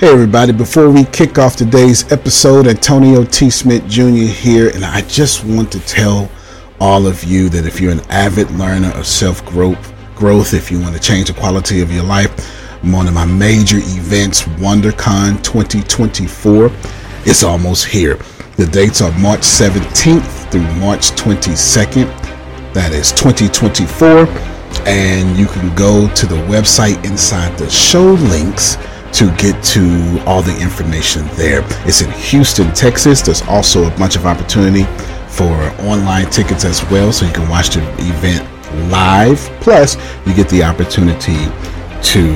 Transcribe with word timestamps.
Hey, 0.00 0.08
everybody, 0.08 0.52
before 0.52 0.88
we 0.88 1.04
kick 1.04 1.36
off 1.36 1.56
today's 1.56 2.10
episode, 2.10 2.66
Antonio 2.66 3.22
T. 3.22 3.50
Smith 3.50 3.86
Jr. 3.86 4.32
here, 4.32 4.70
and 4.70 4.82
I 4.82 5.02
just 5.02 5.44
want 5.44 5.70
to 5.72 5.80
tell 5.80 6.30
all 6.80 7.06
of 7.06 7.22
you 7.22 7.50
that 7.50 7.66
if 7.66 7.82
you're 7.82 7.92
an 7.92 8.00
avid 8.08 8.50
learner 8.52 8.88
of 8.92 9.06
self 9.06 9.44
growth, 9.44 9.92
growth, 10.14 10.54
if 10.54 10.70
you 10.70 10.80
want 10.80 10.94
to 10.94 11.02
change 11.02 11.28
the 11.28 11.38
quality 11.38 11.82
of 11.82 11.92
your 11.92 12.02
life, 12.02 12.30
one 12.82 13.08
of 13.08 13.12
my 13.12 13.26
major 13.26 13.76
events, 13.76 14.44
WonderCon 14.56 15.42
2024. 15.42 16.70
is 17.26 17.44
almost 17.44 17.84
here. 17.84 18.14
The 18.56 18.64
dates 18.64 19.02
are 19.02 19.12
March 19.18 19.40
17th 19.40 20.50
through 20.50 20.62
March 20.80 21.10
22nd. 21.10 22.06
That 22.72 22.92
is 22.92 23.12
2024. 23.12 24.26
And 24.88 25.36
you 25.36 25.44
can 25.44 25.74
go 25.74 26.08
to 26.14 26.26
the 26.26 26.36
website 26.46 27.04
inside 27.04 27.58
the 27.58 27.68
show 27.68 28.12
links 28.14 28.78
to 29.12 29.34
get 29.36 29.62
to 29.64 30.22
all 30.26 30.42
the 30.42 30.56
information 30.60 31.26
there. 31.34 31.62
It's 31.86 32.02
in 32.02 32.10
Houston, 32.12 32.72
Texas. 32.72 33.20
There's 33.22 33.42
also 33.42 33.86
a 33.86 33.90
bunch 33.98 34.16
of 34.16 34.26
opportunity 34.26 34.84
for 35.28 35.52
online 35.82 36.30
tickets 36.30 36.64
as 36.64 36.84
well, 36.90 37.12
so 37.12 37.26
you 37.26 37.32
can 37.32 37.48
watch 37.48 37.70
the 37.70 37.82
event 37.98 38.46
live. 38.90 39.38
Plus, 39.60 39.96
you 40.26 40.34
get 40.34 40.48
the 40.48 40.62
opportunity 40.62 41.36
to 42.02 42.32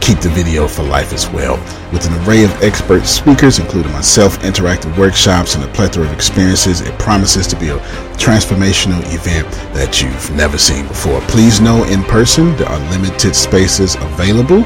keep 0.00 0.18
the 0.20 0.30
video 0.30 0.66
for 0.66 0.82
life 0.82 1.12
as 1.12 1.28
well. 1.28 1.56
With 1.92 2.06
an 2.06 2.26
array 2.26 2.44
of 2.44 2.50
expert 2.62 3.04
speakers, 3.06 3.58
including 3.58 3.92
myself, 3.92 4.38
interactive 4.38 4.96
workshops, 4.96 5.54
and 5.54 5.64
a 5.64 5.68
plethora 5.68 6.04
of 6.04 6.12
experiences, 6.12 6.80
it 6.80 6.98
promises 6.98 7.46
to 7.48 7.56
be 7.56 7.68
a 7.68 7.78
transformational 8.16 9.00
event 9.12 9.50
that 9.74 10.02
you've 10.02 10.30
never 10.34 10.58
seen 10.58 10.86
before. 10.86 11.20
Please 11.22 11.60
know 11.60 11.84
in 11.84 12.02
person 12.04 12.56
there 12.56 12.68
are 12.68 12.90
limited 12.90 13.34
spaces 13.34 13.94
available 13.96 14.64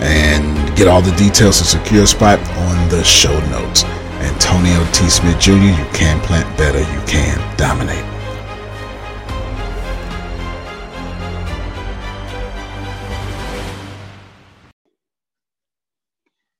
and 0.00 0.76
get 0.76 0.88
all 0.88 1.02
the 1.02 1.14
details 1.16 1.58
to 1.58 1.64
secure 1.64 2.04
a 2.04 2.06
spot 2.06 2.38
on 2.38 2.88
the 2.88 3.02
show 3.02 3.38
notes. 3.50 3.84
Antonio 4.20 4.84
T. 4.92 5.08
Smith 5.08 5.38
Jr., 5.38 5.52
you 5.52 5.86
can 5.92 6.20
plant 6.20 6.56
better, 6.58 6.80
you 6.80 7.00
can 7.06 7.56
dominate. 7.56 8.04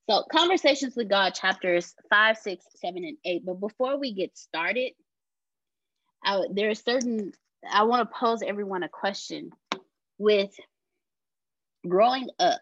So, 0.08 0.22
Conversations 0.30 0.94
with 0.94 1.08
God, 1.08 1.34
chapters 1.34 1.94
five, 2.08 2.38
six, 2.38 2.64
seven, 2.76 3.04
and 3.04 3.16
eight. 3.24 3.44
But 3.44 3.60
before 3.60 3.98
we 3.98 4.12
get 4.12 4.38
started, 4.38 4.92
I, 6.24 6.42
there 6.52 6.70
are 6.70 6.74
certain, 6.74 7.32
I 7.68 7.82
want 7.82 8.08
to 8.08 8.16
pose 8.16 8.42
everyone 8.42 8.82
a 8.84 8.88
question. 8.88 9.50
With 10.18 10.54
growing 11.86 12.28
up, 12.38 12.60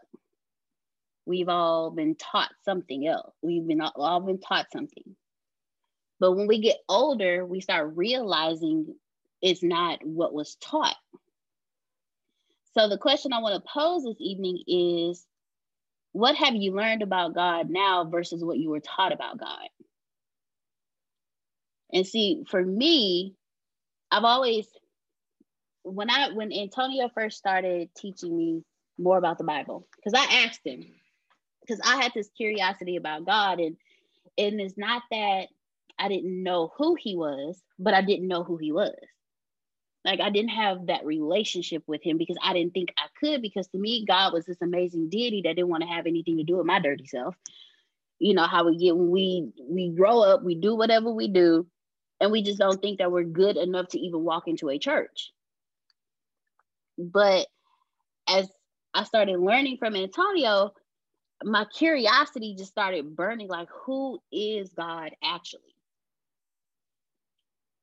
we've 1.26 1.48
all 1.48 1.90
been 1.90 2.16
taught 2.16 2.50
something 2.64 3.06
else. 3.06 3.34
We've 3.42 3.66
been 3.66 3.80
all 3.80 4.20
been 4.20 4.40
taught 4.40 4.66
something. 4.72 5.16
But 6.20 6.32
when 6.32 6.46
we 6.46 6.60
get 6.60 6.76
older, 6.88 7.44
we 7.44 7.60
start 7.60 7.96
realizing 7.96 8.94
it's 9.42 9.62
not 9.62 10.04
what 10.04 10.32
was 10.32 10.56
taught. 10.56 10.96
So 12.74 12.88
the 12.88 12.98
question 12.98 13.32
I 13.32 13.40
want 13.40 13.62
to 13.62 13.70
pose 13.70 14.04
this 14.04 14.16
evening 14.18 14.62
is 14.66 15.26
what 16.12 16.36
have 16.36 16.54
you 16.54 16.72
learned 16.72 17.02
about 17.02 17.34
God 17.34 17.70
now 17.70 18.04
versus 18.04 18.44
what 18.44 18.58
you 18.58 18.70
were 18.70 18.80
taught 18.80 19.12
about 19.12 19.38
God? 19.38 19.68
And 21.92 22.06
see, 22.06 22.44
for 22.48 22.64
me, 22.64 23.34
I've 24.10 24.24
always 24.24 24.66
when 25.82 26.10
I 26.10 26.30
when 26.32 26.52
Antonio 26.52 27.08
first 27.14 27.36
started 27.36 27.90
teaching 27.96 28.36
me 28.36 28.64
more 28.98 29.18
about 29.18 29.38
the 29.38 29.44
Bible, 29.44 29.86
because 29.96 30.14
I 30.14 30.44
asked 30.44 30.60
him, 30.64 30.84
because 31.66 31.80
I 31.84 32.02
had 32.02 32.12
this 32.14 32.30
curiosity 32.36 32.96
about 32.96 33.24
God, 33.24 33.60
and 33.60 33.76
and 34.36 34.60
it's 34.60 34.76
not 34.76 35.02
that 35.10 35.48
I 35.98 36.08
didn't 36.08 36.42
know 36.42 36.72
who 36.76 36.96
He 36.98 37.16
was, 37.16 37.62
but 37.78 37.94
I 37.94 38.02
didn't 38.02 38.28
know 38.28 38.44
who 38.44 38.56
He 38.56 38.72
was. 38.72 38.94
Like 40.04 40.20
I 40.20 40.30
didn't 40.30 40.50
have 40.50 40.86
that 40.86 41.06
relationship 41.06 41.82
with 41.86 42.02
Him 42.02 42.18
because 42.18 42.36
I 42.42 42.52
didn't 42.52 42.74
think 42.74 42.90
I 42.98 43.06
could. 43.18 43.42
Because 43.42 43.68
to 43.68 43.78
me, 43.78 44.04
God 44.06 44.32
was 44.32 44.44
this 44.44 44.60
amazing 44.62 45.08
deity 45.08 45.42
that 45.44 45.56
didn't 45.56 45.68
want 45.70 45.82
to 45.82 45.88
have 45.88 46.06
anything 46.06 46.36
to 46.38 46.44
do 46.44 46.56
with 46.56 46.66
my 46.66 46.80
dirty 46.80 47.06
self. 47.06 47.34
You 48.18 48.34
know 48.34 48.46
how 48.46 48.64
we 48.66 48.76
get 48.76 48.96
when 48.96 49.10
we 49.10 49.52
we 49.62 49.90
grow 49.90 50.22
up, 50.22 50.42
we 50.42 50.54
do 50.54 50.74
whatever 50.74 51.10
we 51.10 51.28
do, 51.28 51.66
and 52.20 52.30
we 52.30 52.42
just 52.42 52.58
don't 52.58 52.80
think 52.80 52.98
that 52.98 53.10
we're 53.10 53.24
good 53.24 53.56
enough 53.56 53.88
to 53.88 53.98
even 53.98 54.22
walk 54.22 54.46
into 54.46 54.68
a 54.70 54.78
church. 54.78 55.32
But 56.96 57.46
as 58.28 58.48
I 58.92 59.04
started 59.04 59.40
learning 59.40 59.78
from 59.78 59.96
Antonio, 59.96 60.72
my 61.44 61.64
curiosity 61.66 62.54
just 62.56 62.70
started 62.70 63.14
burning 63.14 63.48
like 63.48 63.68
who 63.84 64.18
is 64.32 64.70
god 64.70 65.12
actually? 65.22 65.60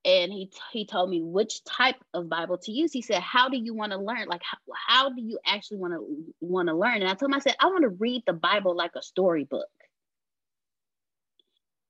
And 0.03 0.33
he 0.33 0.51
he 0.71 0.85
told 0.85 1.09
me 1.09 1.21
which 1.21 1.63
type 1.63 1.97
of 2.13 2.27
bible 2.27 2.57
to 2.59 2.71
use. 2.71 2.91
He 2.91 3.01
said 3.01 3.21
how 3.21 3.49
do 3.49 3.57
you 3.57 3.73
want 3.73 3.91
to 3.91 3.99
learn? 3.99 4.27
Like 4.27 4.41
how, 4.43 4.57
how 4.87 5.09
do 5.09 5.21
you 5.21 5.39
actually 5.45 5.77
want 5.77 5.93
to 5.93 6.33
want 6.39 6.69
to 6.69 6.75
learn? 6.75 7.01
And 7.01 7.05
i 7.07 7.13
told 7.13 7.31
him 7.31 7.35
i 7.35 7.39
said 7.39 7.55
i 7.59 7.67
want 7.67 7.83
to 7.83 7.89
read 7.89 8.23
the 8.25 8.33
bible 8.33 8.75
like 8.75 8.91
a 8.95 9.01
storybook. 9.01 9.67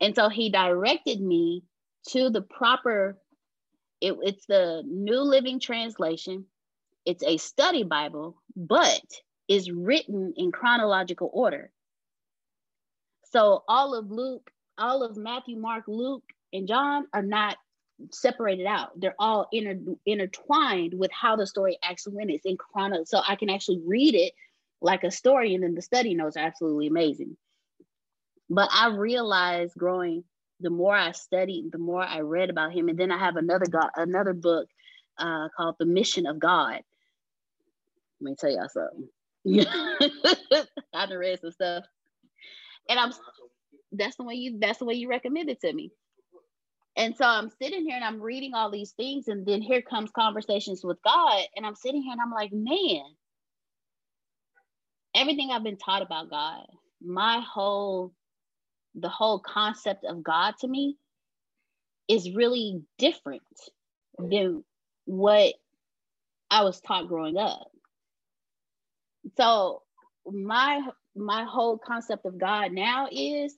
And 0.02 0.16
so 0.16 0.30
he 0.30 0.50
directed 0.50 1.22
me 1.22 1.64
to 2.10 2.30
the 2.30 2.42
proper 2.42 3.18
it, 4.02 4.16
it's 4.22 4.46
the 4.48 4.84
new 4.86 5.22
living 5.22 5.60
translation. 5.60 6.46
It's 7.06 7.24
a 7.24 7.38
study 7.38 7.84
bible 7.84 8.42
but 8.56 9.04
is 9.52 9.70
written 9.70 10.34
in 10.38 10.50
chronological 10.50 11.30
order. 11.34 11.70
So 13.26 13.66
all 13.68 13.94
of 13.94 14.10
Luke, 14.10 14.50
all 14.78 15.04
of 15.04 15.18
Matthew, 15.18 15.58
Mark, 15.58 15.84
Luke, 15.90 16.24
and 16.54 16.70
John 16.70 17.06
are 17.14 17.22
not 17.22 17.58
separated 18.12 18.66
out. 18.66 18.98
They're 18.98 19.16
all 19.20 19.50
inter- 19.52 19.98
intertwined 20.06 20.94
with 20.94 21.12
how 21.12 21.36
the 21.36 21.46
story 21.46 21.78
actually 21.84 22.16
went. 22.16 22.32
It's 22.32 22.46
in 22.46 22.56
chrono, 22.56 23.04
so 23.04 23.20
I 23.28 23.36
can 23.36 23.50
actually 23.50 23.82
read 23.86 24.16
it 24.16 24.32
like 24.82 25.04
a 25.04 25.12
story, 25.12 25.54
and 25.54 25.62
then 25.62 25.76
the 25.76 25.82
study 25.82 26.16
notes 26.16 26.38
are 26.38 26.46
absolutely 26.46 26.88
amazing. 26.88 27.36
But 28.50 28.70
I 28.72 28.88
realized 28.88 29.74
growing, 29.78 30.24
the 30.62 30.70
more 30.70 30.96
I 30.96 31.12
studied, 31.12 31.74
the 31.74 31.78
more 31.78 32.02
I 32.02 32.22
read 32.22 32.50
about 32.50 32.72
him, 32.72 32.88
and 32.88 32.98
then 32.98 33.12
I 33.12 33.18
have 33.18 33.36
another 33.36 33.66
God, 33.66 33.90
another 33.98 34.34
book 34.34 34.70
uh, 35.18 35.50
called 35.58 35.76
The 35.78 35.86
Mission 35.86 36.26
of 36.26 36.40
God. 36.40 36.80
Let 38.22 38.30
me 38.30 38.36
tell 38.40 38.50
y'all 38.50 38.70
something. 38.70 39.10
I 39.48 41.06
done 41.08 41.18
read 41.18 41.40
some 41.40 41.52
stuff. 41.52 41.86
And 42.90 43.00
I'm 43.00 43.12
that's 43.92 44.16
the 44.16 44.24
way 44.24 44.36
you 44.36 44.58
that's 44.60 44.80
the 44.80 44.86
way 44.86 44.94
you 44.96 45.10
recommended 45.10 45.60
to 45.62 45.74
me. 45.74 45.92
And 46.98 47.16
so 47.16 47.26
I'm 47.26 47.50
sitting 47.62 47.86
here 47.86 47.96
and 47.96 48.04
I'm 48.04 48.22
reading 48.22 48.54
all 48.54 48.70
these 48.70 48.92
things, 48.92 49.28
and 49.28 49.46
then 49.46 49.62
here 49.62 49.82
comes 49.82 50.12
conversations 50.12 50.84
with 50.84 50.98
God, 51.04 51.44
and 51.56 51.66
I'm 51.66 51.76
sitting 51.76 52.04
here 52.04 52.12
and 52.12 52.22
I'm 52.22 52.32
like, 52.32 52.52
man, 52.52 53.04
everything 55.16 55.50
I've 55.52 55.64
been 55.64 55.78
taught 55.78 56.02
about 56.02 56.30
God, 56.30 56.66
my 57.02 57.40
whole 57.40 58.14
the 58.96 59.10
whole 59.10 59.40
concept 59.40 60.04
of 60.04 60.22
God 60.22 60.56
to 60.60 60.68
me 60.68 60.98
is 62.10 62.36
really 62.36 62.82
different 62.98 63.42
than 64.20 64.66
what 65.06 65.54
I 66.50 66.64
was 66.64 66.82
taught 66.82 67.08
growing 67.08 67.38
up 67.38 67.71
so 69.38 69.82
my 70.26 70.82
my 71.16 71.44
whole 71.44 71.78
concept 71.78 72.26
of 72.26 72.38
God 72.38 72.72
now 72.72 73.08
is 73.12 73.56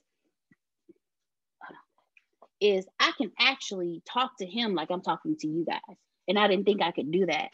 is 2.64 2.88
I 3.00 3.12
can 3.18 3.32
actually 3.40 4.02
talk 4.06 4.32
to 4.40 4.46
him 4.46 4.74
like 4.74 4.90
I'm 4.90 5.02
talking 5.02 5.36
to 5.40 5.48
you 5.48 5.66
guys. 5.66 5.98
And 6.30 6.40
I 6.40 6.48
didn't 6.48 6.64
think 6.64 6.82
I 6.82 6.92
could 6.92 7.12
do 7.12 7.26
that. 7.26 7.50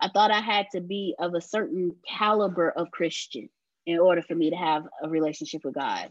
I 0.00 0.08
thought 0.08 0.30
I 0.30 0.40
had 0.40 0.66
to 0.72 0.80
be 0.80 1.14
of 1.18 1.34
a 1.34 1.40
certain 1.40 1.94
caliber 2.08 2.70
of 2.70 2.90
Christian 2.90 3.50
in 3.84 3.98
order 3.98 4.22
for 4.22 4.34
me 4.34 4.48
to 4.48 4.56
have 4.56 4.84
a 5.02 5.08
relationship 5.08 5.62
with 5.64 5.74
God. 5.74 6.10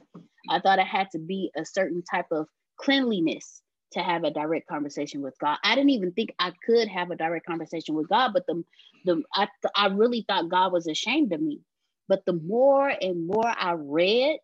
I 0.49 0.59
thought 0.59 0.79
I 0.79 0.83
had 0.83 1.09
to 1.13 1.19
be 1.19 1.51
a 1.57 1.65
certain 1.65 2.03
type 2.03 2.27
of 2.31 2.47
cleanliness 2.77 3.63
to 3.93 4.01
have 4.01 4.23
a 4.25 4.31
direct 4.31 4.67
conversation 4.67 5.21
with 5.21 5.37
God. 5.39 5.57
I 5.63 5.75
didn't 5.75 5.91
even 5.91 6.11
think 6.13 6.33
I 6.39 6.53
could 6.65 6.87
have 6.89 7.11
a 7.11 7.15
direct 7.17 7.45
conversation 7.45 7.95
with 7.95 8.09
God, 8.09 8.33
but 8.33 8.45
the 8.47 8.63
the 9.05 9.23
I, 9.35 9.47
I 9.75 9.87
really 9.87 10.25
thought 10.27 10.49
God 10.49 10.73
was 10.73 10.87
ashamed 10.87 11.33
of 11.33 11.41
me. 11.41 11.61
But 12.09 12.25
the 12.25 12.33
more 12.33 12.89
and 12.89 13.27
more 13.27 13.47
I 13.47 13.73
read, 13.73 14.39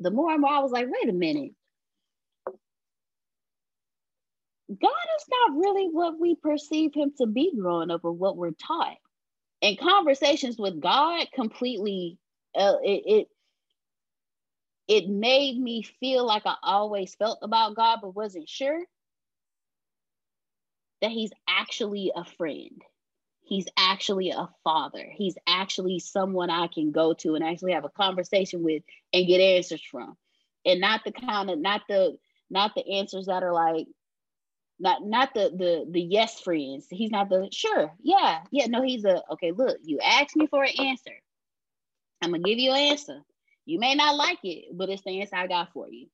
the 0.00 0.10
more 0.12 0.32
and 0.32 0.40
more 0.42 0.52
I 0.52 0.60
was 0.60 0.72
like, 0.72 0.86
wait 0.88 1.10
a 1.10 1.14
minute. 1.16 1.52
God 4.70 4.90
is 5.18 5.26
not 5.30 5.58
really 5.58 5.88
what 5.90 6.20
we 6.20 6.36
perceive 6.36 6.92
him 6.94 7.12
to 7.18 7.26
be 7.26 7.52
growing 7.58 7.90
up 7.90 8.02
or 8.04 8.12
what 8.12 8.36
we're 8.36 8.52
taught. 8.52 8.96
And 9.62 9.78
conversations 9.78 10.58
with 10.58 10.80
God 10.80 11.26
completely 11.34 12.18
uh, 12.58 12.74
it, 12.82 13.02
it 13.06 13.28
it 14.90 15.08
made 15.08 15.56
me 15.56 15.82
feel 15.82 16.26
like 16.26 16.42
I 16.46 16.56
always 16.64 17.14
felt 17.14 17.38
about 17.42 17.76
God, 17.76 18.00
but 18.02 18.16
wasn't 18.16 18.48
sure 18.48 18.82
that 21.00 21.12
He's 21.12 21.30
actually 21.48 22.10
a 22.14 22.24
friend. 22.24 22.82
He's 23.44 23.66
actually 23.76 24.30
a 24.30 24.48
father. 24.64 25.06
He's 25.12 25.36
actually 25.46 26.00
someone 26.00 26.50
I 26.50 26.66
can 26.66 26.90
go 26.90 27.14
to 27.14 27.36
and 27.36 27.44
actually 27.44 27.72
have 27.72 27.84
a 27.84 27.88
conversation 27.90 28.64
with 28.64 28.82
and 29.12 29.28
get 29.28 29.40
answers 29.40 29.82
from. 29.82 30.16
And 30.66 30.80
not 30.80 31.02
the 31.04 31.12
kind 31.12 31.50
of 31.50 31.60
not 31.60 31.82
the 31.88 32.18
not 32.50 32.74
the 32.74 32.96
answers 32.96 33.26
that 33.26 33.44
are 33.44 33.52
like 33.52 33.86
not 34.80 35.04
not 35.04 35.34
the 35.34 35.52
the 35.56 35.86
the 35.88 36.00
yes 36.00 36.40
friends. 36.40 36.86
He's 36.90 37.12
not 37.12 37.28
the 37.28 37.48
sure, 37.52 37.92
yeah, 38.02 38.40
yeah. 38.50 38.66
No, 38.66 38.82
he's 38.82 39.04
a 39.04 39.22
okay. 39.34 39.52
Look, 39.52 39.78
you 39.84 40.00
asked 40.00 40.34
me 40.34 40.48
for 40.48 40.64
an 40.64 40.74
answer. 40.80 41.14
I'm 42.20 42.32
gonna 42.32 42.42
give 42.42 42.58
you 42.58 42.72
an 42.72 42.78
answer. 42.78 43.22
You 43.66 43.78
may 43.78 43.94
not 43.94 44.16
like 44.16 44.38
it, 44.44 44.66
but 44.76 44.88
it's 44.90 45.02
the 45.02 45.20
answer 45.20 45.36
I 45.36 45.46
got 45.46 45.72
for 45.72 45.88
you. 45.90 46.08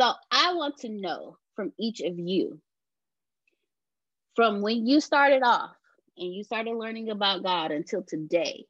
So 0.00 0.12
I 0.30 0.54
want 0.54 0.78
to 0.78 0.88
know 0.88 1.38
from 1.56 1.72
each 1.78 2.00
of 2.00 2.18
you, 2.18 2.60
from 4.36 4.62
when 4.62 4.86
you 4.86 5.00
started 5.00 5.42
off 5.42 5.72
and 6.16 6.32
you 6.34 6.44
started 6.44 6.74
learning 6.74 7.10
about 7.10 7.42
God 7.42 7.70
until 7.72 8.02
today, 8.02 8.66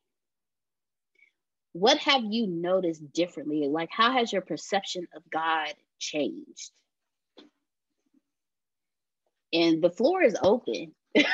what 1.73 1.99
have 1.99 2.23
you 2.25 2.47
noticed 2.47 3.13
differently? 3.13 3.69
Like, 3.69 3.91
how 3.93 4.13
has 4.13 4.33
your 4.33 4.43
perception 4.43 5.07
of 5.15 5.23
God 5.31 5.75
changed? 5.99 6.73
And 9.53 9.83
the 9.83 9.91
floor 9.91 10.23
is 10.23 10.37
open. 10.43 10.95
Miss 11.15 11.27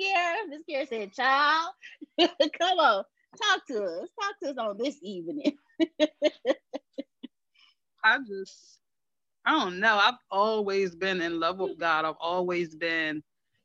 Kiera, 0.00 0.36
Miss 0.48 0.62
Kiera 0.68 0.88
said, 0.88 1.12
child, 1.14 1.70
come 2.18 2.78
on, 2.78 3.04
talk 3.36 3.66
to 3.68 3.84
us. 3.84 4.08
Talk 4.20 4.34
to 4.42 4.50
us 4.50 4.58
on 4.58 4.78
this 4.78 4.98
evening. 5.02 5.56
I 8.04 8.18
just, 8.18 8.80
I 9.46 9.52
don't 9.52 9.80
know. 9.80 9.96
I've 9.96 10.14
always 10.30 10.94
been 10.94 11.20
in 11.20 11.40
love 11.40 11.58
with 11.58 11.78
God. 11.78 12.04
I've 12.04 12.16
always 12.20 12.74
been 12.74 13.22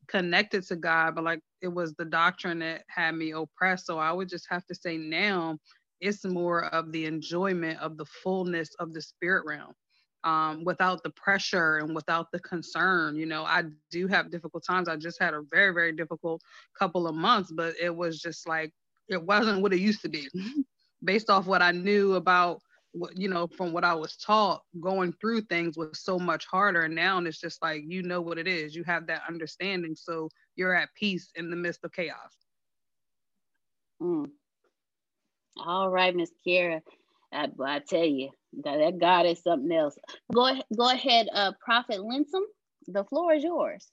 connected 0.08 0.64
to 0.68 0.76
God, 0.76 1.16
but 1.16 1.24
like 1.24 1.42
it 1.62 1.68
was 1.68 1.94
the 1.96 2.06
doctrine 2.06 2.60
that 2.60 2.84
had 2.90 3.16
me 3.16 3.32
oppressed. 3.32 3.86
So 3.86 4.00
I 4.00 4.12
would 4.12 4.30
just 4.30 4.48
have 4.50 4.66
to 4.68 4.76
say 4.76 4.98
now 4.98 5.58
it's 6.02 6.26
more 6.26 6.66
of 6.66 6.92
the 6.92 7.06
enjoyment 7.06 7.80
of 7.80 7.98
the 7.98 8.06
fullness 8.06 8.70
of 8.80 8.94
the 8.94 9.02
spirit 9.02 9.46
realm 9.46 9.74
um, 10.24 10.64
without 10.66 11.04
the 11.04 11.12
pressure 11.12 11.78
and 11.78 11.96
without 11.96 12.32
the 12.32 12.40
concern. 12.40 13.16
You 13.16 13.26
know, 13.26 13.44
I 13.44 13.64
do 13.92 14.08
have 14.08 14.32
difficult 14.32 14.64
times. 14.66 14.88
I 14.88 14.96
just 14.96 15.22
had 15.22 15.34
a 15.34 15.42
very, 15.52 15.74
very 15.74 15.92
difficult 15.92 16.42
couple 16.78 17.08
of 17.08 17.16
months, 17.16 17.52
but 17.52 17.76
it 17.82 17.96
was 17.96 18.20
just 18.20 18.48
like, 18.48 18.72
it 19.10 19.24
wasn't 19.24 19.62
what 19.62 19.74
it 19.74 19.80
used 19.80 20.02
to 20.04 20.10
be. 20.10 20.28
Based 21.04 21.30
off 21.30 21.46
what 21.46 21.62
I 21.62 21.72
knew 21.72 22.16
about 22.16 22.62
what 22.92 23.18
you 23.18 23.30
know 23.30 23.48
from 23.48 23.72
what 23.72 23.84
I 23.84 23.94
was 23.94 24.16
taught 24.18 24.62
going 24.80 25.14
through 25.22 25.42
things 25.42 25.78
was 25.78 26.00
so 26.00 26.18
much 26.20 26.46
harder. 26.46 26.82
And 26.82 26.96
now 26.96 27.20
it's 27.20 27.40
just 27.40 27.62
like 27.62 27.84
you 27.86 28.04
know 28.04 28.22
what 28.22 28.38
it 28.38 28.48
is. 28.48 28.76
You 28.76 28.84
have 28.86 29.08
that 29.08 29.22
understanding. 29.28 29.96
So 29.96 30.30
you're 30.56 30.76
at 30.76 30.90
peace 30.96 31.30
in 31.36 31.50
the 31.50 31.56
midst 31.56 31.84
of 31.84 31.94
chaos. 31.94 32.16
Mm. 34.02 34.28
all 35.58 35.90
right 35.90 36.16
miss 36.16 36.32
Kiera. 36.46 36.82
I, 37.34 37.50
I 37.64 37.80
tell 37.80 38.06
you 38.06 38.30
that, 38.64 38.78
that 38.78 38.98
God 38.98 39.26
is 39.26 39.44
something 39.44 39.72
else. 39.72 39.98
Go 40.34 40.48
ahead 40.48 40.64
go 40.76 40.90
ahead 40.90 41.28
uh 41.34 41.52
prophet 41.64 42.00
Linsom. 42.00 42.44
The 42.88 43.04
floor 43.04 43.34
is 43.34 43.44
yours. 43.44 43.88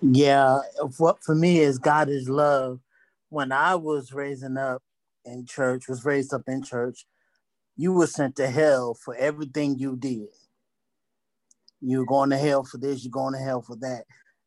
Yeah 0.00 0.60
what 0.98 1.22
for 1.24 1.34
me 1.34 1.58
is 1.58 1.78
God 1.78 2.08
is 2.08 2.28
love 2.28 2.80
when 3.30 3.52
I 3.52 3.74
was 3.74 4.12
raising 4.12 4.56
up 4.56 4.82
in 5.24 5.46
church 5.46 5.88
was 5.88 6.04
raised 6.04 6.32
up 6.32 6.42
in 6.46 6.62
church 6.62 7.06
you 7.78 7.92
were 7.92 8.08
sent 8.08 8.34
to 8.36 8.48
hell 8.48 8.92
for 8.92 9.14
everything 9.14 9.78
you 9.78 9.96
did. 9.96 10.26
You're 11.80 12.04
going 12.04 12.30
to 12.30 12.36
hell 12.36 12.64
for 12.64 12.76
this, 12.76 13.04
you're 13.04 13.12
going 13.12 13.34
to 13.34 13.40
hell 13.40 13.62
for 13.62 13.76
that. 13.76 14.02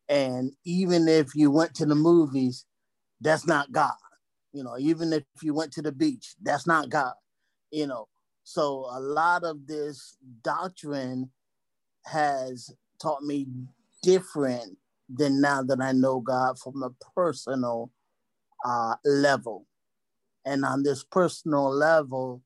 And 0.08 0.52
even 0.66 1.08
if 1.08 1.34
you 1.34 1.50
went 1.50 1.74
to 1.76 1.86
the 1.86 1.94
movies, 1.94 2.66
that's 3.22 3.46
not 3.46 3.72
God. 3.72 3.94
You 4.52 4.62
know, 4.62 4.76
even 4.78 5.14
if 5.14 5.24
you 5.40 5.54
went 5.54 5.72
to 5.72 5.82
the 5.82 5.92
beach, 5.92 6.34
that's 6.42 6.66
not 6.66 6.90
God. 6.90 7.14
You 7.70 7.86
know, 7.86 8.06
so 8.44 8.86
a 8.90 9.00
lot 9.00 9.44
of 9.44 9.66
this 9.66 10.18
doctrine 10.44 11.30
has 12.04 12.70
taught 13.00 13.22
me 13.22 13.46
different 14.02 14.76
than 15.08 15.40
now 15.40 15.62
that 15.62 15.80
I 15.80 15.92
know 15.92 16.20
God 16.20 16.58
from 16.58 16.82
a 16.82 16.90
personal 17.16 17.90
uh, 18.64 18.96
level. 19.04 19.66
And 20.44 20.64
on 20.64 20.82
this 20.82 21.04
personal 21.04 21.70
level, 21.70 22.42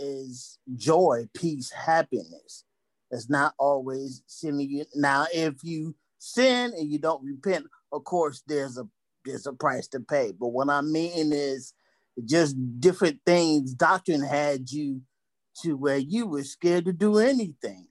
is 0.00 0.58
joy, 0.76 1.28
peace, 1.34 1.70
happiness. 1.70 2.64
It's 3.10 3.28
not 3.28 3.54
always 3.58 4.22
sinning. 4.26 4.84
Now, 4.94 5.26
if 5.32 5.62
you 5.62 5.94
sin 6.18 6.72
and 6.76 6.90
you 6.90 6.98
don't 6.98 7.24
repent, 7.24 7.66
of 7.92 8.04
course, 8.04 8.42
there's 8.46 8.78
a 8.78 8.88
there's 9.24 9.46
a 9.46 9.52
price 9.52 9.86
to 9.88 10.00
pay. 10.00 10.32
But 10.32 10.48
what 10.48 10.70
I 10.70 10.80
mean 10.80 11.32
is 11.32 11.74
just 12.24 12.56
different 12.80 13.20
things. 13.26 13.74
Doctrine 13.74 14.22
had 14.22 14.70
you 14.70 15.02
to 15.62 15.76
where 15.76 15.98
you 15.98 16.26
were 16.26 16.44
scared 16.44 16.86
to 16.86 16.92
do 16.92 17.18
anything. 17.18 17.86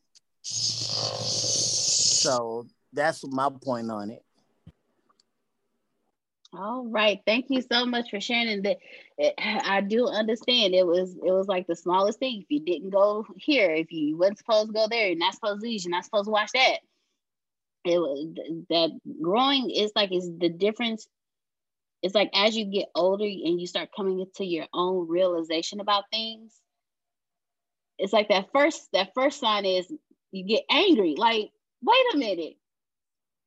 So 2.11 2.65
that's 2.91 3.23
my 3.27 3.49
point 3.61 3.91
on 3.91 4.09
it. 4.09 4.23
All 6.53 6.85
right. 6.87 7.21
Thank 7.27 7.45
you 7.49 7.61
so 7.61 7.85
much 7.85 8.09
for 8.09 8.19
sharing 8.19 8.63
that. 8.63 8.77
I 9.39 9.81
do 9.81 10.07
understand 10.07 10.73
it 10.73 10.85
was 10.85 11.15
it 11.15 11.31
was 11.31 11.47
like 11.47 11.67
the 11.67 11.75
smallest 11.75 12.19
thing. 12.19 12.41
If 12.41 12.47
you 12.49 12.61
didn't 12.61 12.89
go 12.89 13.25
here, 13.37 13.69
if 13.71 13.91
you 13.91 14.17
wasn't 14.17 14.39
supposed 14.39 14.67
to 14.69 14.73
go 14.73 14.87
there, 14.89 15.07
you're 15.07 15.17
not 15.17 15.35
supposed 15.35 15.61
to 15.61 15.69
use, 15.69 15.85
you're 15.85 15.91
not 15.91 16.05
supposed 16.05 16.25
to 16.25 16.31
watch 16.31 16.51
that. 16.53 16.77
It 17.85 17.99
was 17.99 18.27
that 18.69 18.91
growing 19.21 19.69
is 19.69 19.91
like 19.95 20.11
is 20.11 20.29
the 20.39 20.49
difference. 20.49 21.07
It's 22.01 22.15
like 22.15 22.31
as 22.33 22.55
you 22.57 22.65
get 22.65 22.89
older 22.95 23.25
and 23.25 23.61
you 23.61 23.67
start 23.67 23.89
coming 23.95 24.19
into 24.19 24.45
your 24.45 24.67
own 24.73 25.07
realization 25.07 25.79
about 25.81 26.05
things. 26.11 26.53
It's 27.99 28.13
like 28.13 28.29
that 28.29 28.51
first 28.53 28.89
that 28.93 29.13
first 29.13 29.39
sign 29.39 29.65
is 29.65 29.91
you 30.31 30.45
get 30.45 30.63
angry. 30.69 31.15
Like, 31.17 31.51
wait 31.81 32.13
a 32.13 32.17
minute 32.17 32.58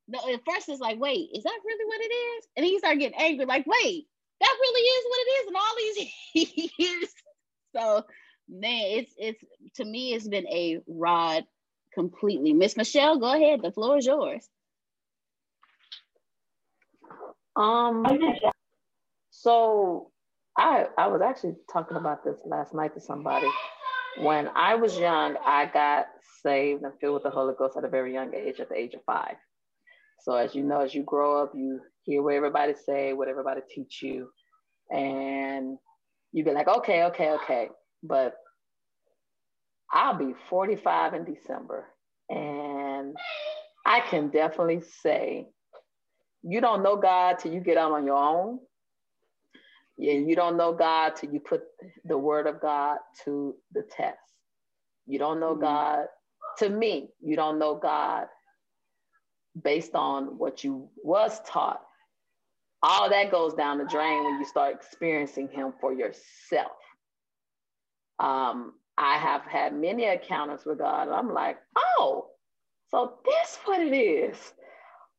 the, 0.07 0.17
at 0.17 0.41
first 0.45 0.69
it's 0.69 0.81
like, 0.81 0.99
wait, 0.99 1.29
is 1.33 1.43
that 1.43 1.59
really 1.65 1.85
what 1.85 2.01
it 2.01 2.13
is? 2.13 2.47
And 2.55 2.63
then 2.63 2.71
you 2.71 2.79
start 2.79 2.99
getting 2.99 3.19
angry, 3.19 3.45
like, 3.45 3.65
wait, 3.65 4.07
that 4.41 4.57
really 4.59 4.81
is 4.81 5.05
what 5.09 5.19
it 5.21 5.29
is 5.39 5.47
in 5.47 5.55
all 5.55 5.75
these 5.77 6.71
years. 6.79 7.09
So 7.75 8.05
man, 8.49 8.83
it's 8.85 9.13
it's 9.17 9.43
to 9.75 9.85
me 9.85 10.13
it's 10.13 10.27
been 10.27 10.47
a 10.47 10.79
rod 10.87 11.45
completely. 11.93 12.53
Miss 12.53 12.77
Michelle, 12.77 13.19
go 13.19 13.33
ahead. 13.33 13.61
The 13.61 13.71
floor 13.71 13.97
is 13.97 14.05
yours. 14.05 14.47
Um 17.55 18.05
so 19.31 20.11
I 20.57 20.87
I 20.97 21.07
was 21.07 21.21
actually 21.21 21.55
talking 21.71 21.97
about 21.97 22.23
this 22.23 22.39
last 22.45 22.73
night 22.73 22.93
to 22.95 23.01
somebody. 23.01 23.47
When 24.19 24.49
I 24.55 24.75
was 24.75 24.97
young, 24.97 25.37
I 25.43 25.65
got 25.65 26.05
saved 26.43 26.83
and 26.83 26.93
filled 26.99 27.15
with 27.15 27.23
the 27.23 27.31
Holy 27.31 27.55
Ghost 27.57 27.77
at 27.77 27.83
a 27.83 27.89
very 27.89 28.13
young 28.13 28.33
age, 28.35 28.59
at 28.59 28.69
the 28.69 28.77
age 28.77 28.93
of 28.93 29.03
five. 29.05 29.35
So 30.21 30.35
as 30.35 30.55
you 30.55 30.63
know, 30.63 30.81
as 30.81 30.93
you 30.93 31.03
grow 31.03 31.41
up, 31.41 31.53
you 31.55 31.81
hear 32.03 32.21
what 32.21 32.35
everybody 32.35 32.73
say, 32.85 33.13
what 33.13 33.27
everybody 33.27 33.61
teach 33.69 34.01
you, 34.01 34.29
and 34.91 35.77
you 36.31 36.43
be 36.43 36.51
like, 36.51 36.67
okay, 36.67 37.03
okay, 37.05 37.31
okay. 37.31 37.69
But 38.01 38.35
I'll 39.91 40.17
be 40.17 40.33
45 40.49 41.13
in 41.13 41.25
December, 41.25 41.87
and 42.29 43.15
I 43.85 43.99
can 44.01 44.29
definitely 44.29 44.81
say 45.01 45.47
you 46.41 46.61
don't 46.61 46.83
know 46.83 46.97
God 46.97 47.39
till 47.39 47.53
you 47.53 47.59
get 47.61 47.77
out 47.77 47.91
on 47.91 48.05
your 48.05 48.17
own. 48.17 48.59
Yeah, 49.97 50.13
you 50.13 50.35
don't 50.35 50.57
know 50.57 50.73
God 50.73 51.15
till 51.15 51.31
you 51.31 51.39
put 51.39 51.63
the 52.03 52.17
word 52.17 52.47
of 52.47 52.59
God 52.59 52.97
to 53.25 53.55
the 53.73 53.83
test. 53.95 54.17
You 55.05 55.19
don't 55.19 55.39
know 55.39 55.51
mm-hmm. 55.51 55.63
God. 55.63 56.05
To 56.59 56.69
me, 56.69 57.09
you 57.21 57.35
don't 57.35 57.59
know 57.59 57.75
God 57.75 58.27
based 59.61 59.95
on 59.95 60.37
what 60.37 60.63
you 60.63 60.89
was 61.03 61.39
taught. 61.45 61.81
All 62.81 63.09
that 63.09 63.31
goes 63.31 63.53
down 63.53 63.77
the 63.77 63.85
drain 63.85 64.23
when 64.23 64.39
you 64.39 64.45
start 64.45 64.75
experiencing 64.75 65.47
him 65.49 65.73
for 65.79 65.93
yourself. 65.93 66.71
Um, 68.19 68.73
i 68.95 69.17
have 69.17 69.41
had 69.41 69.73
many 69.73 70.05
encounters 70.05 70.65
with 70.65 70.77
god. 70.77 71.07
And 71.07 71.15
i'm 71.15 71.33
like 71.33 71.57
oh 71.75 72.27
so 72.91 73.17
this 73.25 73.57
what 73.65 73.81
it 73.81 73.95
is. 73.95 74.37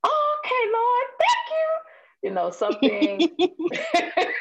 Oh, 0.05 0.37
okay 0.39 0.65
lord 0.73 1.09
thank 1.21 1.47
you. 1.51 2.29
You 2.29 2.35
know 2.35 2.51
something 2.51 3.21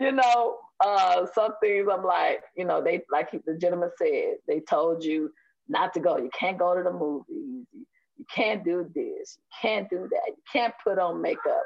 you 0.00 0.12
know 0.12 0.58
uh, 0.82 1.26
some 1.34 1.52
things 1.62 1.88
i'm 1.92 2.02
like 2.02 2.42
you 2.56 2.64
know 2.64 2.82
they 2.82 3.02
like 3.12 3.30
the 3.44 3.58
gentleman 3.58 3.90
said 3.98 4.36
they 4.48 4.60
told 4.60 5.04
you 5.04 5.30
not 5.70 5.94
to 5.94 6.00
go. 6.00 6.18
You 6.18 6.28
can't 6.38 6.58
go 6.58 6.74
to 6.74 6.82
the 6.82 6.92
movies. 6.92 7.66
you 7.72 7.86
can't 8.34 8.64
do 8.64 8.90
this. 8.94 9.38
You 9.38 9.44
can't 9.60 9.88
do 9.90 10.08
that. 10.10 10.28
You 10.28 10.42
can't 10.50 10.74
put 10.84 10.98
on 10.98 11.20
makeup. 11.20 11.62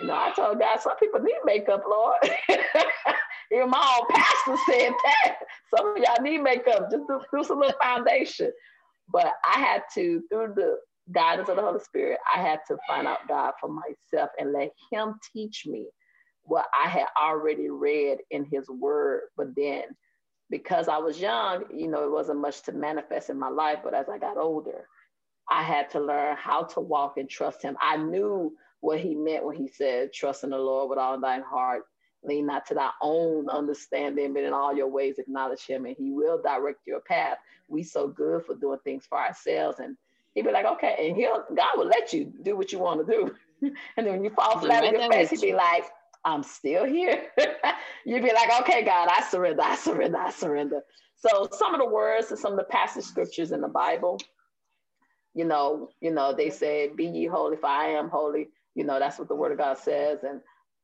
You 0.00 0.06
know, 0.06 0.14
I 0.14 0.32
told 0.34 0.58
God, 0.58 0.80
some 0.80 0.96
people 0.96 1.20
need 1.20 1.38
makeup, 1.44 1.84
Lord. 1.88 2.18
Even 3.52 3.70
my 3.70 3.98
own 4.00 4.06
pastor 4.10 4.56
said 4.68 4.92
that. 5.04 5.36
Some 5.76 5.96
of 5.96 5.98
y'all 5.98 6.22
need 6.22 6.38
makeup. 6.38 6.90
Just 6.90 7.06
do, 7.06 7.20
do 7.32 7.44
some 7.44 7.60
little 7.60 7.78
foundation. 7.82 8.50
But 9.12 9.34
I 9.44 9.60
had 9.60 9.82
to, 9.94 10.22
through 10.30 10.54
the 10.56 10.78
guidance 11.12 11.48
of 11.48 11.56
the 11.56 11.62
Holy 11.62 11.80
Spirit, 11.80 12.18
I 12.34 12.40
had 12.40 12.60
to 12.68 12.76
find 12.88 13.06
out 13.06 13.28
God 13.28 13.52
for 13.60 13.68
myself 13.68 14.30
and 14.38 14.52
let 14.52 14.72
Him 14.90 15.14
teach 15.32 15.64
me 15.66 15.86
what 16.42 16.66
I 16.74 16.88
had 16.88 17.06
already 17.20 17.70
read 17.70 18.18
in 18.30 18.44
His 18.44 18.68
Word. 18.68 19.22
But 19.36 19.54
then, 19.54 19.84
because 20.50 20.88
I 20.88 20.98
was 20.98 21.20
young, 21.20 21.64
you 21.72 21.88
know, 21.88 22.04
it 22.04 22.10
wasn't 22.10 22.40
much 22.40 22.62
to 22.62 22.72
manifest 22.72 23.30
in 23.30 23.38
my 23.38 23.48
life. 23.48 23.78
But 23.84 23.94
as 23.94 24.08
I 24.08 24.18
got 24.18 24.38
older, 24.38 24.88
I 25.50 25.62
had 25.62 25.90
to 25.90 26.00
learn 26.00 26.36
how 26.36 26.64
to 26.64 26.80
walk 26.80 27.16
and 27.16 27.28
trust 27.28 27.62
Him. 27.62 27.76
I 27.80 27.96
knew 27.96 28.56
what 28.80 29.00
He 29.00 29.14
meant 29.14 29.44
when 29.44 29.56
He 29.56 29.68
said, 29.68 30.12
Trust 30.12 30.44
in 30.44 30.50
the 30.50 30.58
Lord 30.58 30.90
with 30.90 30.98
all 30.98 31.20
thine 31.20 31.42
heart. 31.42 31.82
Lean 32.24 32.46
not 32.46 32.66
to 32.66 32.74
thy 32.74 32.90
own 33.02 33.48
understanding, 33.50 34.32
but 34.32 34.44
in 34.44 34.52
all 34.52 34.74
your 34.74 34.88
ways 34.88 35.18
acknowledge 35.18 35.66
him, 35.66 35.84
and 35.84 35.94
he 35.96 36.10
will 36.10 36.40
direct 36.40 36.86
your 36.86 37.00
path. 37.00 37.36
We 37.68 37.82
so 37.82 38.08
good 38.08 38.44
for 38.44 38.54
doing 38.54 38.78
things 38.82 39.04
for 39.06 39.18
ourselves, 39.18 39.78
and 39.78 39.96
he'd 40.34 40.46
be 40.46 40.50
like, 40.50 40.64
okay, 40.64 40.96
and 41.06 41.16
he'll 41.16 41.44
God 41.54 41.76
will 41.76 41.86
let 41.86 42.14
you 42.14 42.32
do 42.42 42.56
what 42.56 42.72
you 42.72 42.78
want 42.78 43.06
to 43.06 43.12
do. 43.12 43.34
and 43.96 44.06
then 44.06 44.14
when 44.14 44.24
you 44.24 44.30
fall 44.30 44.58
flat 44.58 44.84
on 44.84 44.94
your 44.94 45.10
face, 45.10 45.30
he'd 45.30 45.40
be 45.42 45.52
like, 45.52 45.84
I'm 46.24 46.42
still 46.42 46.86
here. 46.86 47.26
You'd 48.06 48.22
be 48.22 48.32
like, 48.32 48.60
okay, 48.62 48.82
God, 48.82 49.08
I 49.10 49.22
surrender, 49.22 49.62
I 49.62 49.76
surrender, 49.76 50.18
I 50.18 50.30
surrender. 50.30 50.80
So 51.16 51.48
some 51.52 51.74
of 51.74 51.80
the 51.80 51.88
words 51.88 52.30
and 52.30 52.38
some 52.38 52.52
of 52.52 52.58
the 52.58 52.64
passage 52.64 53.04
scriptures 53.04 53.52
in 53.52 53.60
the 53.60 53.68
Bible, 53.68 54.18
you 55.34 55.44
know, 55.44 55.90
you 56.00 56.10
know, 56.12 56.32
they 56.32 56.50
say, 56.50 56.90
be 56.94 57.06
ye 57.06 57.26
holy, 57.26 57.56
for 57.56 57.66
I 57.66 57.88
am 57.88 58.08
holy. 58.08 58.48
You 58.74 58.84
know, 58.84 58.98
that's 58.98 59.18
what 59.18 59.28
the 59.28 59.34
word 59.34 59.52
of 59.52 59.58
God 59.58 59.78
says. 59.78 60.20
And 60.22 60.40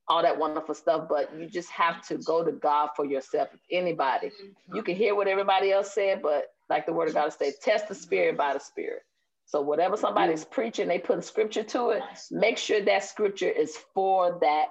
all 0.08 0.22
that 0.22 0.38
wonderful 0.38 0.74
stuff, 0.74 1.06
but 1.08 1.30
you 1.38 1.48
just 1.48 1.70
have 1.70 2.06
to 2.08 2.18
go 2.18 2.44
to 2.44 2.52
God 2.52 2.90
for 2.96 3.04
yourself. 3.04 3.48
Anybody, 3.70 4.28
mm-hmm. 4.28 4.74
you 4.76 4.82
can 4.82 4.96
hear 4.96 5.14
what 5.14 5.28
everybody 5.28 5.70
else 5.70 5.94
said, 5.94 6.20
but 6.20 6.46
like 6.68 6.84
the 6.84 6.92
word 6.92 7.08
of 7.08 7.14
God 7.14 7.32
says, 7.32 7.58
test 7.62 7.88
the 7.88 7.94
spirit 7.94 8.36
by 8.36 8.52
the 8.52 8.58
spirit. 8.60 9.02
So 9.50 9.60
whatever 9.60 9.96
somebody's 9.96 10.44
mm. 10.44 10.50
preaching, 10.52 10.86
they 10.86 11.00
put 11.00 11.24
scripture 11.24 11.64
to 11.64 11.90
it. 11.90 12.02
Make 12.30 12.56
sure 12.56 12.80
that 12.82 13.02
scripture 13.02 13.48
is 13.48 13.76
for 13.94 14.38
that 14.42 14.66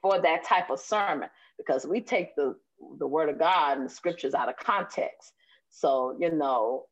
for 0.00 0.20
that 0.22 0.44
type 0.44 0.70
of 0.70 0.80
sermon, 0.80 1.28
because 1.58 1.84
we 1.84 2.00
take 2.00 2.34
the 2.34 2.56
the 2.98 3.06
word 3.06 3.28
of 3.28 3.38
God 3.38 3.76
and 3.76 3.84
the 3.86 3.92
scriptures 3.92 4.32
out 4.32 4.48
of 4.48 4.56
context. 4.56 5.32
So 5.68 6.16
you 6.18 6.32
know, 6.32 6.86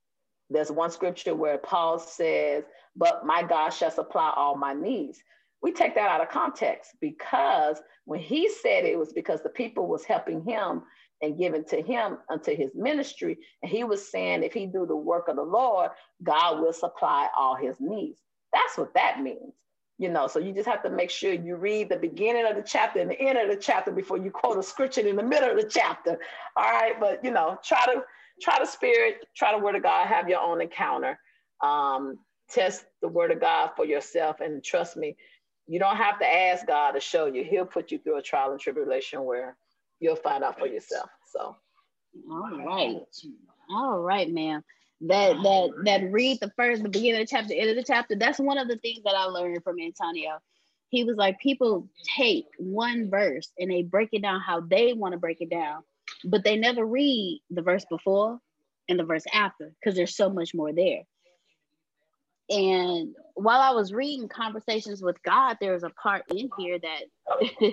there's 0.50 0.70
one 0.70 0.90
scripture 0.90 1.34
where 1.34 1.58
Paul 1.58 1.98
says, 1.98 2.64
"But 2.96 3.26
my 3.26 3.42
God 3.42 3.70
shall 3.70 3.90
supply 3.90 4.32
all 4.36 4.56
my 4.56 4.74
needs." 4.74 5.22
we 5.62 5.72
take 5.72 5.94
that 5.96 6.10
out 6.10 6.20
of 6.20 6.28
context 6.28 6.92
because 7.00 7.80
when 8.04 8.20
he 8.20 8.48
said 8.48 8.84
it, 8.84 8.92
it 8.92 8.98
was 8.98 9.12
because 9.12 9.42
the 9.42 9.48
people 9.50 9.88
was 9.88 10.04
helping 10.04 10.44
him 10.44 10.82
and 11.22 11.38
giving 11.38 11.64
to 11.64 11.82
him 11.82 12.18
unto 12.30 12.54
his 12.54 12.70
ministry. 12.76 13.38
And 13.62 13.72
he 13.72 13.84
was 13.84 14.10
saying, 14.10 14.44
if 14.44 14.54
he 14.54 14.66
do 14.66 14.86
the 14.86 14.96
work 14.96 15.28
of 15.28 15.36
the 15.36 15.42
Lord, 15.42 15.90
God 16.22 16.60
will 16.60 16.72
supply 16.74 17.28
all 17.36 17.56
his 17.56 17.76
needs. 17.80 18.20
That's 18.52 18.78
what 18.78 18.94
that 18.94 19.20
means. 19.22 19.54
You 19.98 20.10
know, 20.10 20.28
so 20.28 20.38
you 20.38 20.54
just 20.54 20.68
have 20.68 20.84
to 20.84 20.90
make 20.90 21.10
sure 21.10 21.32
you 21.34 21.56
read 21.56 21.88
the 21.88 21.96
beginning 21.96 22.46
of 22.46 22.54
the 22.56 22.62
chapter 22.62 23.00
and 23.00 23.10
the 23.10 23.20
end 23.20 23.38
of 23.38 23.48
the 23.48 23.56
chapter 23.56 23.90
before 23.90 24.18
you 24.18 24.30
quote 24.30 24.58
a 24.58 24.62
scripture 24.62 25.00
in 25.00 25.16
the 25.16 25.24
middle 25.24 25.50
of 25.50 25.56
the 25.56 25.68
chapter. 25.68 26.20
All 26.56 26.70
right. 26.70 27.00
But 27.00 27.24
you 27.24 27.32
know, 27.32 27.58
try 27.64 27.84
to 27.86 28.02
try 28.40 28.58
the 28.58 28.66
spirit, 28.66 29.26
try 29.36 29.56
the 29.56 29.64
word 29.64 29.76
of 29.76 29.82
God, 29.82 30.06
have 30.06 30.28
your 30.28 30.40
own 30.40 30.60
encounter. 30.60 31.18
Um, 31.62 32.18
test 32.48 32.84
the 33.02 33.08
word 33.08 33.32
of 33.32 33.40
God 33.40 33.70
for 33.76 33.84
yourself 33.84 34.40
and 34.40 34.62
trust 34.62 34.96
me, 34.96 35.16
you 35.66 35.80
don't 35.80 35.96
have 35.96 36.18
to 36.20 36.26
ask 36.26 36.66
God 36.66 36.92
to 36.92 37.00
show 37.00 37.26
you. 37.26 37.42
He'll 37.42 37.66
put 37.66 37.90
you 37.90 37.98
through 37.98 38.18
a 38.18 38.22
trial 38.22 38.52
and 38.52 38.60
tribulation 38.60 39.24
where 39.24 39.56
you'll 39.98 40.16
find 40.16 40.44
out 40.44 40.58
for 40.58 40.66
yourself. 40.66 41.10
So 41.32 41.56
all 42.30 42.50
right. 42.64 42.96
All 43.70 43.98
right, 43.98 44.30
ma'am. 44.30 44.62
That 45.02 45.36
that 45.42 45.70
that 45.84 46.12
read 46.12 46.38
the 46.40 46.52
first, 46.56 46.82
the 46.82 46.88
beginning 46.88 47.20
of 47.20 47.28
the 47.28 47.36
chapter, 47.36 47.52
end 47.52 47.70
of 47.70 47.76
the 47.76 47.84
chapter. 47.84 48.16
That's 48.16 48.38
one 48.38 48.58
of 48.58 48.68
the 48.68 48.78
things 48.78 49.02
that 49.04 49.14
I 49.14 49.24
learned 49.24 49.62
from 49.62 49.76
Antonio. 49.78 50.38
He 50.88 51.04
was 51.04 51.16
like, 51.16 51.38
people 51.40 51.88
take 52.16 52.46
one 52.58 53.10
verse 53.10 53.50
and 53.58 53.70
they 53.70 53.82
break 53.82 54.10
it 54.12 54.22
down 54.22 54.40
how 54.40 54.60
they 54.60 54.92
want 54.94 55.12
to 55.12 55.18
break 55.18 55.40
it 55.40 55.50
down, 55.50 55.82
but 56.24 56.44
they 56.44 56.56
never 56.56 56.84
read 56.84 57.42
the 57.50 57.62
verse 57.62 57.84
before 57.88 58.38
and 58.88 58.98
the 58.98 59.04
verse 59.04 59.24
after 59.32 59.72
because 59.80 59.96
there's 59.96 60.16
so 60.16 60.30
much 60.30 60.54
more 60.54 60.72
there. 60.72 61.02
And 62.48 63.14
while 63.34 63.60
I 63.60 63.70
was 63.70 63.92
reading 63.92 64.28
Conversations 64.28 65.02
with 65.02 65.20
God, 65.22 65.56
there 65.60 65.72
was 65.72 65.82
a 65.82 65.90
part 65.90 66.22
in 66.30 66.48
here 66.58 66.78
that. 66.78 67.72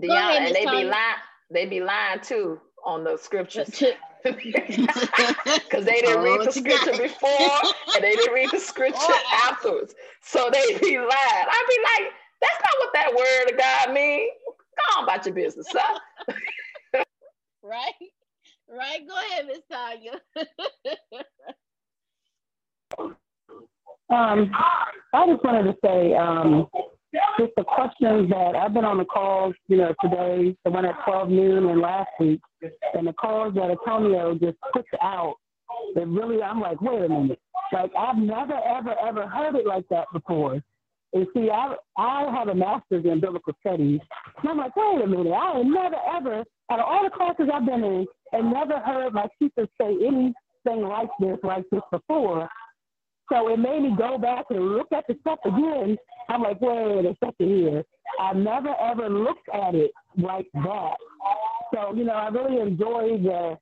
Dion, 0.00 0.42
and 0.42 0.54
they 0.54 0.64
be 0.66 0.84
lying. 0.84 1.16
They 1.50 1.66
be 1.66 1.80
lying 1.80 2.20
too 2.20 2.60
on 2.84 3.04
the 3.04 3.16
scriptures. 3.16 3.82
Because 4.22 4.36
they 5.84 6.00
didn't 6.00 6.22
read 6.22 6.46
the 6.46 6.52
scripture 6.52 6.92
before 6.92 7.58
and 7.94 8.04
they 8.04 8.14
didn't 8.14 8.32
read 8.32 8.50
the 8.52 8.60
scripture 8.60 9.12
afterwards. 9.44 9.94
So 10.22 10.48
they 10.52 10.78
be 10.78 10.96
lying. 10.96 11.08
I 11.10 11.64
be 11.68 12.04
like, 12.04 12.12
that's 12.40 12.60
not 12.60 12.74
what 12.78 12.92
that 12.94 13.14
word 13.14 13.52
of 13.52 13.58
God 13.58 13.94
mean. 13.94 14.28
Go 14.76 14.98
on 14.98 15.04
about 15.04 15.26
your 15.26 15.34
business, 15.34 15.66
huh? 15.70 15.98
right? 17.62 17.92
Right? 18.68 19.06
Go 19.06 19.14
ahead, 19.14 19.46
Miss 19.46 19.60
Tanya. 19.70 20.20
Um, 24.12 24.50
I 25.14 25.26
just 25.26 25.42
wanted 25.42 25.62
to 25.64 25.76
say, 25.82 26.14
um, 26.14 26.68
just 27.38 27.52
the 27.56 27.64
questions 27.64 28.28
that 28.28 28.54
I've 28.54 28.74
been 28.74 28.84
on 28.84 28.98
the 28.98 29.06
calls, 29.06 29.54
you 29.68 29.78
know, 29.78 29.94
today, 30.02 30.54
the 30.64 30.70
one 30.70 30.84
at 30.84 30.96
12 31.04 31.30
noon 31.30 31.68
and 31.68 31.80
last 31.80 32.10
week, 32.20 32.40
and 32.94 33.06
the 33.06 33.12
calls 33.14 33.54
that 33.54 33.70
Antonio 33.70 34.34
just 34.34 34.58
puts 34.72 34.88
out, 35.02 35.36
that 35.94 36.06
really, 36.06 36.42
I'm 36.42 36.60
like, 36.60 36.80
wait 36.82 37.02
a 37.02 37.08
minute. 37.08 37.40
Like, 37.72 37.90
I've 37.98 38.18
never, 38.18 38.54
ever, 38.54 38.94
ever 39.06 39.26
heard 39.26 39.56
it 39.56 39.66
like 39.66 39.88
that 39.88 40.06
before. 40.12 40.62
And 41.14 41.26
see, 41.34 41.50
I, 41.50 41.74
I 41.96 42.30
have 42.32 42.48
a 42.48 42.54
master's 42.54 43.04
in 43.04 43.20
biblical 43.20 43.52
studies. 43.60 44.00
And 44.38 44.48
I'm 44.48 44.56
like, 44.56 44.74
wait 44.76 45.02
a 45.02 45.06
minute. 45.06 45.32
I 45.32 45.58
ain't 45.58 45.68
never, 45.68 45.96
ever, 46.16 46.44
out 46.70 46.80
of 46.80 46.86
all 46.86 47.04
the 47.04 47.10
classes 47.10 47.48
I've 47.52 47.66
been 47.66 47.84
in, 47.84 48.06
and 48.32 48.52
never 48.52 48.78
heard 48.78 49.12
my 49.12 49.26
teacher 49.38 49.68
say 49.80 49.94
anything 50.06 50.82
like 50.88 51.10
this, 51.20 51.38
like 51.42 51.64
this 51.70 51.82
before. 51.90 52.48
So 53.30 53.48
it 53.48 53.58
made 53.58 53.82
me 53.82 53.94
go 53.96 54.18
back 54.18 54.46
and 54.50 54.72
look 54.72 54.88
at 54.92 55.04
the 55.06 55.16
stuff 55.20 55.38
again. 55.44 55.96
I'm 56.28 56.42
like, 56.42 56.60
wait 56.60 57.04
a 57.04 57.16
second 57.22 57.48
here. 57.48 57.84
I 58.20 58.32
never 58.32 58.74
ever 58.80 59.08
looked 59.08 59.48
at 59.52 59.74
it 59.74 59.90
like 60.18 60.46
that. 60.54 60.94
So, 61.74 61.94
you 61.94 62.04
know, 62.04 62.12
I 62.12 62.28
really 62.28 62.60
enjoy 62.60 63.18
the 63.22 63.58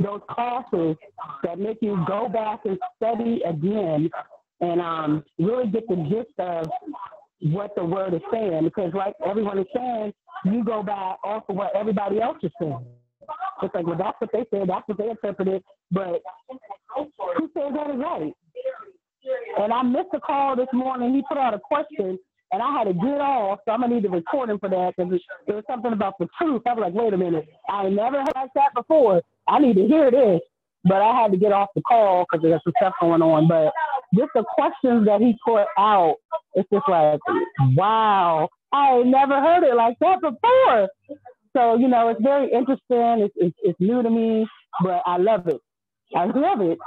those 0.00 0.20
classes 0.30 0.96
that 1.44 1.58
make 1.58 1.78
you 1.80 2.02
go 2.06 2.28
back 2.28 2.60
and 2.64 2.78
study 2.96 3.42
again 3.46 4.10
and 4.60 4.80
um, 4.80 5.24
really 5.38 5.68
get 5.68 5.88
the 5.88 5.96
gist 6.08 6.38
of 6.38 6.68
what 7.40 7.74
the 7.74 7.84
word 7.84 8.14
is 8.14 8.20
saying. 8.32 8.64
Because 8.64 8.92
like 8.94 9.14
everyone 9.26 9.58
is 9.58 9.66
saying, 9.74 10.12
you 10.44 10.64
go 10.64 10.82
back 10.82 11.18
off 11.24 11.44
of 11.48 11.56
what 11.56 11.74
everybody 11.74 12.20
else 12.20 12.38
is 12.42 12.52
saying. 12.60 12.84
It's 13.62 13.74
like, 13.74 13.86
well, 13.86 13.98
that's 13.98 14.20
what 14.20 14.30
they 14.32 14.44
said, 14.50 14.68
that's 14.68 14.86
what 14.88 14.98
they 14.98 15.10
interpreted, 15.10 15.62
but 15.90 16.22
who 16.96 17.50
says 17.54 17.72
that 17.74 17.90
is 17.90 18.00
right? 18.00 18.32
And 19.58 19.72
I 19.72 19.82
missed 19.82 20.08
a 20.14 20.20
call 20.20 20.56
this 20.56 20.66
morning. 20.72 21.14
He 21.14 21.22
put 21.28 21.38
out 21.38 21.54
a 21.54 21.58
question, 21.58 22.18
and 22.52 22.62
I 22.62 22.72
had 22.72 22.84
to 22.84 22.94
get 22.94 23.20
off, 23.20 23.60
so 23.64 23.72
I'm 23.72 23.82
gonna 23.82 23.94
need 23.94 24.02
to 24.04 24.08
record 24.08 24.50
him 24.50 24.58
for 24.58 24.68
that 24.68 24.94
because 24.96 25.20
there 25.46 25.56
was 25.56 25.64
something 25.68 25.92
about 25.92 26.14
the 26.18 26.26
truth. 26.38 26.62
I 26.66 26.72
was 26.72 26.82
like, 26.82 26.94
wait 26.94 27.12
a 27.12 27.18
minute, 27.18 27.46
I 27.68 27.88
never 27.88 28.18
heard 28.18 28.48
that 28.54 28.74
before. 28.74 29.22
I 29.46 29.58
need 29.58 29.76
to 29.76 29.86
hear 29.86 30.10
this, 30.10 30.40
but 30.84 31.02
I 31.02 31.20
had 31.20 31.32
to 31.32 31.36
get 31.36 31.52
off 31.52 31.68
the 31.74 31.82
call 31.82 32.24
because 32.24 32.42
there's 32.42 32.62
some 32.64 32.72
stuff 32.78 32.94
going 33.00 33.22
on. 33.22 33.46
But 33.46 33.72
just 34.14 34.30
the 34.34 34.44
questions 34.54 35.06
that 35.06 35.20
he 35.20 35.36
put 35.44 35.66
out, 35.78 36.16
it's 36.54 36.68
just 36.72 36.88
like, 36.88 37.20
wow, 37.76 38.48
I 38.72 39.02
never 39.02 39.40
heard 39.40 39.64
it 39.64 39.74
like 39.74 39.96
that 40.00 40.20
before. 40.20 40.88
So 41.56 41.76
you 41.76 41.88
know, 41.88 42.08
it's 42.08 42.22
very 42.22 42.50
interesting. 42.52 43.24
It's, 43.24 43.34
it's, 43.36 43.56
it's 43.62 43.80
new 43.80 44.02
to 44.02 44.10
me, 44.10 44.46
but 44.82 45.02
I 45.06 45.16
love 45.16 45.48
it. 45.48 45.60
I 46.14 46.24
love 46.24 46.60
it. 46.60 46.78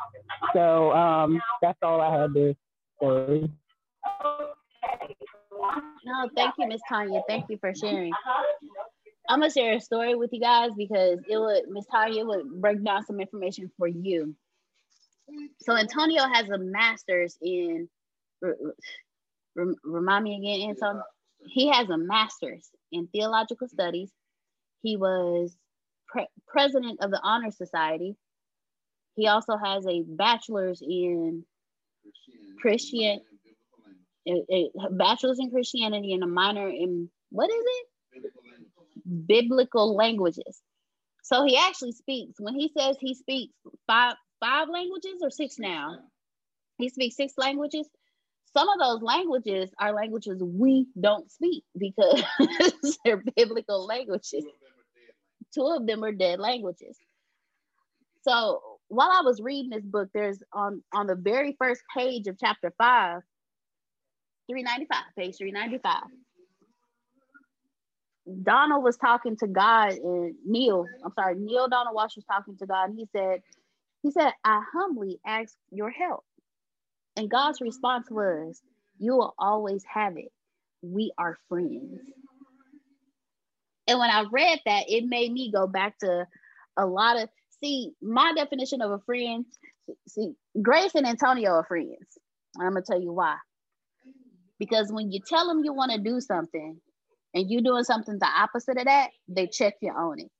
So 0.53 0.91
um, 0.91 1.41
that's 1.61 1.77
all 1.81 2.01
I 2.01 2.21
had 2.21 2.33
to 2.33 2.55
say. 3.01 3.49
No, 6.05 6.29
thank 6.35 6.55
you, 6.57 6.67
Miss 6.67 6.81
Tanya. 6.89 7.21
Thank 7.27 7.45
you 7.49 7.57
for 7.57 7.73
sharing. 7.73 8.11
I'm 9.29 9.39
gonna 9.39 9.51
share 9.51 9.75
a 9.75 9.79
story 9.79 10.15
with 10.15 10.31
you 10.33 10.41
guys 10.41 10.71
because 10.77 11.19
it 11.29 11.37
would 11.37 11.69
Miss 11.69 11.85
Tanya 11.85 12.25
would 12.25 12.61
break 12.61 12.83
down 12.83 13.05
some 13.05 13.21
information 13.21 13.71
for 13.77 13.87
you. 13.87 14.35
So 15.61 15.75
Antonio 15.75 16.23
has 16.33 16.49
a 16.49 16.57
master's 16.57 17.37
in. 17.41 17.89
Remind 19.83 20.23
me 20.23 20.37
again, 20.37 20.69
Antonio. 20.69 21.03
He 21.47 21.69
has 21.69 21.89
a 21.89 21.97
master's 21.97 22.69
in 22.91 23.07
theological 23.07 23.67
studies. 23.67 24.11
He 24.81 24.97
was 24.97 25.55
pre- 26.07 26.27
president 26.47 26.99
of 27.01 27.11
the 27.11 27.19
Honor 27.23 27.51
Society 27.51 28.15
he 29.15 29.27
also 29.27 29.57
has 29.57 29.85
a 29.85 30.01
bachelor's 30.01 30.81
in 30.81 31.45
Christian, 32.61 33.21
a, 34.27 34.31
a 34.51 34.89
bachelor's 34.91 35.39
in 35.39 35.51
Christianity 35.51 36.13
and 36.13 36.23
a 36.23 36.27
minor 36.27 36.67
in 36.67 37.09
what 37.29 37.49
is 37.49 37.63
it? 37.65 38.31
Biblical 39.27 39.95
languages. 39.95 40.61
So 41.23 41.45
he 41.45 41.57
actually 41.57 41.93
speaks. 41.93 42.39
When 42.39 42.55
he 42.55 42.71
says 42.77 42.97
he 42.99 43.15
speaks 43.15 43.53
five 43.87 44.15
five 44.43 44.67
languages 44.69 45.19
or 45.21 45.29
six 45.29 45.57
now? 45.57 45.99
He 46.77 46.89
speaks 46.89 47.15
six 47.15 47.33
languages. 47.37 47.87
Some 48.53 48.67
of 48.69 48.79
those 48.79 49.01
languages 49.01 49.71
are 49.79 49.93
languages 49.93 50.41
we 50.43 50.87
don't 50.99 51.31
speak 51.31 51.63
because 51.77 52.23
they're 53.05 53.23
biblical 53.35 53.85
languages. 53.85 54.43
Two 55.53 55.65
of 55.65 55.87
them 55.87 56.03
are 56.03 56.11
dead 56.11 56.39
languages. 56.39 56.97
So 58.23 58.61
while 58.89 59.09
I 59.11 59.21
was 59.21 59.41
reading 59.41 59.69
this 59.69 59.85
book, 59.85 60.09
there's 60.13 60.41
on 60.51 60.83
on 60.93 61.07
the 61.07 61.15
very 61.15 61.55
first 61.57 61.81
page 61.95 62.27
of 62.27 62.37
chapter 62.39 62.73
five, 62.77 63.21
395, 64.49 64.97
page 65.17 65.37
395. 65.37 66.03
Donald 68.43 68.83
was 68.83 68.97
talking 68.97 69.35
to 69.37 69.47
God 69.47 69.91
and 69.91 70.35
Neale, 70.45 70.85
I'm 71.03 71.11
sorry, 71.13 71.35
Neale 71.37 71.67
Donald 71.67 71.95
Walsch 71.95 72.15
was 72.15 72.25
talking 72.25 72.55
to 72.57 72.65
God 72.65 72.89
and 72.89 72.97
he 72.97 73.05
said, 73.11 73.41
he 74.03 74.11
said, 74.11 74.31
I 74.43 74.61
humbly 74.73 75.19
ask 75.25 75.55
your 75.71 75.89
help. 75.89 76.23
And 77.15 77.31
God's 77.31 77.61
response 77.61 78.07
was, 78.11 78.61
You 78.99 79.13
will 79.13 79.33
always 79.39 79.83
have 79.91 80.17
it. 80.17 80.31
We 80.81 81.11
are 81.17 81.37
friends. 81.49 82.01
And 83.87 83.99
when 83.99 84.09
I 84.09 84.25
read 84.31 84.59
that, 84.65 84.85
it 84.89 85.05
made 85.05 85.31
me 85.31 85.51
go 85.51 85.67
back 85.67 85.97
to 85.99 86.27
a 86.77 86.85
lot 86.85 87.21
of 87.21 87.29
see 87.61 87.93
my 88.01 88.33
definition 88.35 88.81
of 88.81 88.91
a 88.91 88.99
friend. 88.99 89.45
See, 90.07 90.33
Grace 90.61 90.95
and 90.95 91.07
Antonio 91.07 91.51
are 91.51 91.65
friends. 91.65 92.17
I'm 92.59 92.73
gonna 92.73 92.81
tell 92.81 93.01
you 93.01 93.13
why. 93.13 93.37
Because 94.59 94.91
when 94.91 95.11
you 95.11 95.19
tell 95.25 95.47
them 95.47 95.63
you 95.63 95.73
want 95.73 95.91
to 95.91 95.97
do 95.97 96.21
something 96.21 96.79
and 97.33 97.49
you're 97.49 97.61
doing 97.61 97.83
something 97.83 98.17
the 98.19 98.27
opposite 98.27 98.77
of 98.77 98.85
that, 98.85 99.09
they 99.27 99.47
check 99.47 99.75
you 99.81 99.91
on 99.91 100.19
it. 100.19 100.31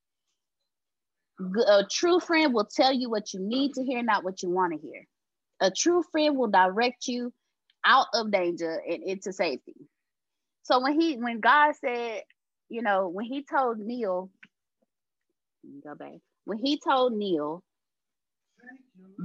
A 1.39 1.83
true 1.89 2.19
friend 2.19 2.53
will 2.53 2.65
tell 2.65 2.93
you 2.93 3.09
what 3.09 3.33
you 3.33 3.39
need 3.39 3.73
to 3.75 3.83
hear, 3.83 4.03
not 4.03 4.23
what 4.23 4.43
you 4.43 4.49
want 4.49 4.73
to 4.73 4.79
hear. 4.79 5.05
A 5.59 5.71
true 5.71 6.03
friend 6.11 6.37
will 6.37 6.49
direct 6.49 7.07
you 7.07 7.33
out 7.85 8.07
of 8.13 8.31
danger 8.31 8.81
and 8.87 9.03
into 9.03 9.33
safety. 9.33 9.75
So 10.63 10.81
when 10.81 10.99
he 10.99 11.17
when 11.17 11.39
God 11.39 11.73
said, 11.75 12.21
you 12.69 12.81
know, 12.81 13.09
when 13.09 13.25
he 13.25 13.43
told 13.43 13.79
Neale, 13.79 14.29
go 15.83 15.95
back, 15.95 16.13
when 16.45 16.59
he 16.59 16.79
told 16.79 17.13
Neale, 17.13 17.63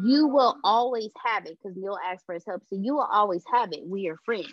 you 0.05 0.27
will 0.27 0.57
always 0.65 1.11
have 1.25 1.47
it, 1.47 1.59
because 1.62 1.77
Neale 1.77 1.99
asked 2.11 2.25
for 2.27 2.35
his 2.35 2.45
help. 2.47 2.62
So 2.69 2.77
you 2.77 2.95
will 2.95 3.09
always 3.11 3.45
have 3.53 3.73
it. 3.73 3.87
We 3.87 4.09
are 4.09 4.17
friends. 4.25 4.49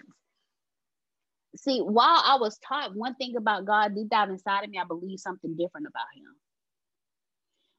See, 1.57 1.79
while 1.79 2.21
I 2.25 2.37
was 2.39 2.57
taught 2.59 2.95
one 2.95 3.15
thing 3.15 3.35
about 3.37 3.65
God 3.65 3.95
deep 3.95 4.09
down 4.09 4.29
inside 4.29 4.65
of 4.65 4.69
me, 4.69 4.77
I 4.77 4.85
believe 4.85 5.19
something 5.19 5.55
different 5.55 5.87
about 5.87 6.07
him. 6.15 6.35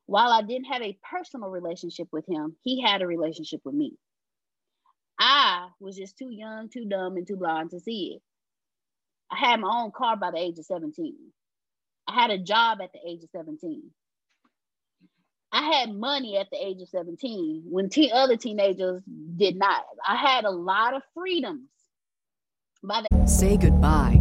While 0.07 0.31
I 0.31 0.43
didn't 0.43 0.67
have 0.67 0.83
a 0.83 0.99
personal 1.11 1.49
relationship 1.51 2.09
with 2.13 2.27
him, 2.29 2.57
he 2.63 2.81
had 2.81 3.03
a 3.03 3.07
relationship 3.07 3.61
with 3.65 3.75
me. 3.75 3.97
I 5.19 5.69
was 5.81 5.97
just 5.97 6.17
too 6.19 6.31
young, 6.31 6.69
too 6.69 6.85
dumb, 6.85 7.17
and 7.17 7.27
too 7.27 7.37
blind 7.37 7.71
to 7.71 7.81
see 7.81 8.17
it. 8.17 8.23
I 9.31 9.39
had 9.39 9.61
my 9.61 9.69
own 9.83 9.91
car 9.91 10.17
by 10.17 10.31
the 10.31 10.39
age 10.39 10.59
of 10.59 10.67
17. 10.67 11.17
I 12.07 12.15
had 12.15 12.31
a 12.31 12.39
job 12.39 12.79
at 12.81 12.93
the 12.93 13.01
age 13.05 13.25
of 13.25 13.31
17. 13.31 13.91
I 15.53 15.63
had 15.63 15.93
money 15.95 16.37
at 16.37 16.49
the 16.51 16.65
age 16.65 16.83
of 16.83 16.89
17 16.89 17.65
when 17.69 17.89
te- 17.89 18.13
other 18.13 18.37
teenagers 18.37 19.03
did 19.37 19.57
not. 19.57 19.85
I 20.07 20.17
had 20.17 20.45
a 20.45 20.51
lot 20.51 20.95
of 20.95 21.03
freedoms 21.15 21.69
By 22.83 23.03
the- 23.11 23.27
Say 23.27 23.57
goodbye 23.57 24.21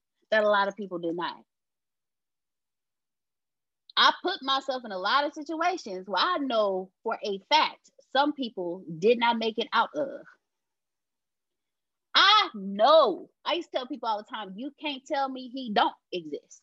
that 0.31 0.43
a 0.43 0.49
lot 0.49 0.67
of 0.67 0.75
people 0.75 0.99
deny. 0.99 1.33
I 3.97 4.11
put 4.23 4.41
myself 4.41 4.83
in 4.85 4.91
a 4.91 4.97
lot 4.97 5.25
of 5.25 5.33
situations 5.33 6.07
where 6.07 6.23
I 6.23 6.37
know 6.37 6.89
for 7.03 7.17
a 7.23 7.39
fact 7.49 7.91
some 8.15 8.33
people 8.33 8.83
did 8.99 9.19
not 9.19 9.37
make 9.37 9.57
it 9.57 9.67
out 9.73 9.89
of. 9.95 10.09
I 12.15 12.49
know. 12.53 13.29
I 13.45 13.53
used 13.53 13.71
to 13.71 13.77
tell 13.77 13.87
people 13.87 14.09
all 14.09 14.17
the 14.17 14.35
time, 14.35 14.53
you 14.55 14.71
can't 14.81 15.05
tell 15.05 15.29
me 15.29 15.49
he 15.49 15.71
don't 15.73 15.93
exist. 16.11 16.61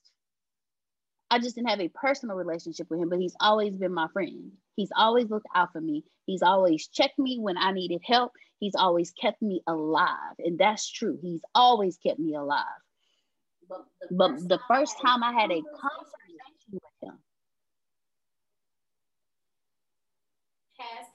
I 1.31 1.39
just 1.39 1.55
didn't 1.57 1.69
have 1.69 1.81
a 1.81 1.89
personal 1.89 2.37
relationship 2.37 2.89
with 2.91 3.01
him, 3.01 3.09
but 3.11 3.19
he's 3.19 3.37
always 3.41 3.77
been 3.77 3.93
my 3.93 4.09
friend. 4.13 4.53
He's 4.77 4.91
always 4.97 5.29
looked 5.29 5.47
out 5.55 5.73
for 5.73 5.81
me. 5.81 6.05
He's 6.27 6.43
always 6.43 6.89
checked 6.89 7.19
me 7.19 7.39
when 7.39 7.59
I 7.59 7.73
needed 7.73 8.01
help. 8.05 8.33
He's 8.61 8.75
always 8.75 9.13
kept 9.13 9.43
me 9.43 9.63
alive. 9.67 10.37
And 10.39 10.59
that's 10.59 10.91
true. 10.91 11.19
He's 11.21 11.43
always 11.55 11.99
kept 11.99 12.19
me 12.19 12.35
alive. 12.35 12.65
But 13.69 13.85
the, 14.01 14.15
but 14.17 14.31
first, 14.31 14.49
the 14.49 14.59
first 14.69 14.97
time 15.05 15.23
I 15.23 15.33
had 15.33 15.51
a 15.51 15.61
conversation 15.63 16.73
with 16.73 16.83
him, 17.03 17.19
has 20.79 21.07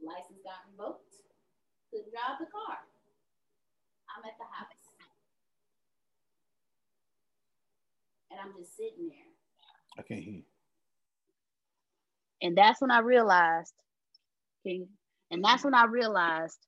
license 0.00 0.38
got 0.44 0.62
revoked, 0.70 1.14
couldn't 1.90 2.10
drive 2.10 2.38
the 2.38 2.46
car. 2.46 2.78
I'm 4.16 4.24
at 4.24 4.38
the 4.38 4.44
house. 4.44 4.68
And 8.30 8.40
I'm 8.40 8.52
just 8.58 8.76
sitting 8.76 9.08
there. 9.08 9.28
I 9.98 10.02
can't 10.02 10.20
hear 10.20 10.34
you. 10.34 10.42
And 12.42 12.56
that's 12.56 12.80
when 12.80 12.90
I 12.92 13.00
realized, 13.00 13.74
and 14.64 15.44
that's 15.44 15.64
when 15.64 15.74
I 15.74 15.86
realized 15.86 16.67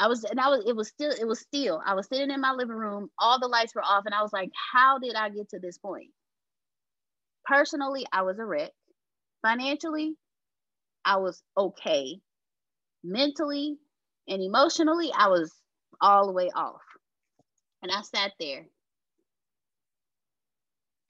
I 0.00 0.08
was, 0.08 0.24
and 0.24 0.40
I 0.40 0.48
was, 0.48 0.64
it 0.66 0.74
was 0.74 0.88
still, 0.88 1.12
it 1.12 1.26
was 1.28 1.40
still, 1.40 1.82
I 1.86 1.94
was 1.94 2.08
sitting 2.08 2.30
in 2.30 2.40
my 2.40 2.52
living 2.52 2.76
room, 2.76 3.10
all 3.18 3.38
the 3.38 3.48
lights 3.48 3.74
were 3.74 3.84
off, 3.84 4.04
and 4.06 4.14
I 4.14 4.22
was 4.22 4.32
like, 4.32 4.50
how 4.72 4.98
did 4.98 5.14
I 5.14 5.28
get 5.28 5.50
to 5.50 5.60
this 5.60 5.78
point? 5.78 6.10
Personally, 7.44 8.06
I 8.12 8.22
was 8.22 8.38
a 8.38 8.46
wreck. 8.46 8.72
Financially, 9.42 10.14
I 11.04 11.18
was 11.18 11.42
okay. 11.56 12.18
Mentally 13.04 13.76
and 14.28 14.42
emotionally, 14.42 15.10
I 15.16 15.28
was 15.28 15.52
all 16.00 16.26
the 16.26 16.32
way 16.32 16.50
off. 16.54 16.82
And 17.82 17.92
I 17.92 18.02
sat 18.02 18.32
there. 18.40 18.66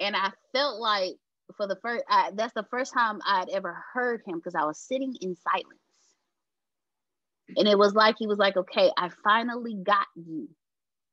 And 0.00 0.16
I 0.16 0.30
felt 0.54 0.80
like 0.80 1.16
for 1.56 1.66
the 1.68 1.76
first, 1.82 2.04
I, 2.08 2.30
that's 2.34 2.54
the 2.54 2.66
first 2.70 2.94
time 2.94 3.20
I'd 3.26 3.50
ever 3.50 3.84
heard 3.94 4.22
him 4.26 4.36
because 4.36 4.54
I 4.56 4.64
was 4.64 4.78
sitting 4.78 5.14
in 5.20 5.36
silence. 5.36 5.79
And 7.56 7.68
it 7.68 7.78
was 7.78 7.94
like 7.94 8.16
he 8.18 8.26
was 8.26 8.38
like, 8.38 8.56
okay, 8.56 8.90
I 8.96 9.10
finally 9.24 9.74
got 9.74 10.06
you 10.16 10.48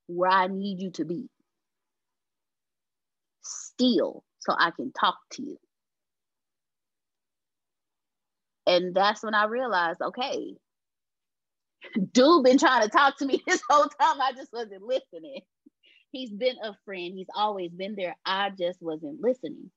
where 0.07 0.31
I 0.31 0.47
need 0.47 0.81
you 0.81 0.91
to 0.91 1.05
be. 1.05 1.29
Still, 3.43 4.23
so 4.39 4.53
I 4.57 4.71
can 4.71 4.91
talk 4.91 5.17
to 5.33 5.43
you. 5.43 5.57
And 8.65 8.93
that's 8.93 9.23
when 9.23 9.33
I 9.33 9.45
realized, 9.45 10.01
okay, 10.01 10.55
dude 12.13 12.43
been 12.43 12.57
trying 12.57 12.83
to 12.83 12.89
talk 12.89 13.17
to 13.17 13.25
me 13.25 13.41
this 13.47 13.61
whole 13.69 13.85
time. 13.85 14.21
I 14.21 14.33
just 14.35 14.51
wasn't 14.51 14.83
listening. 14.83 15.41
He's 16.11 16.31
been 16.31 16.55
a 16.63 16.73
friend. 16.85 17.13
He's 17.15 17.27
always 17.35 17.71
been 17.71 17.95
there. 17.95 18.15
I 18.25 18.49
just 18.57 18.81
wasn't 18.81 19.21
listening. 19.21 19.71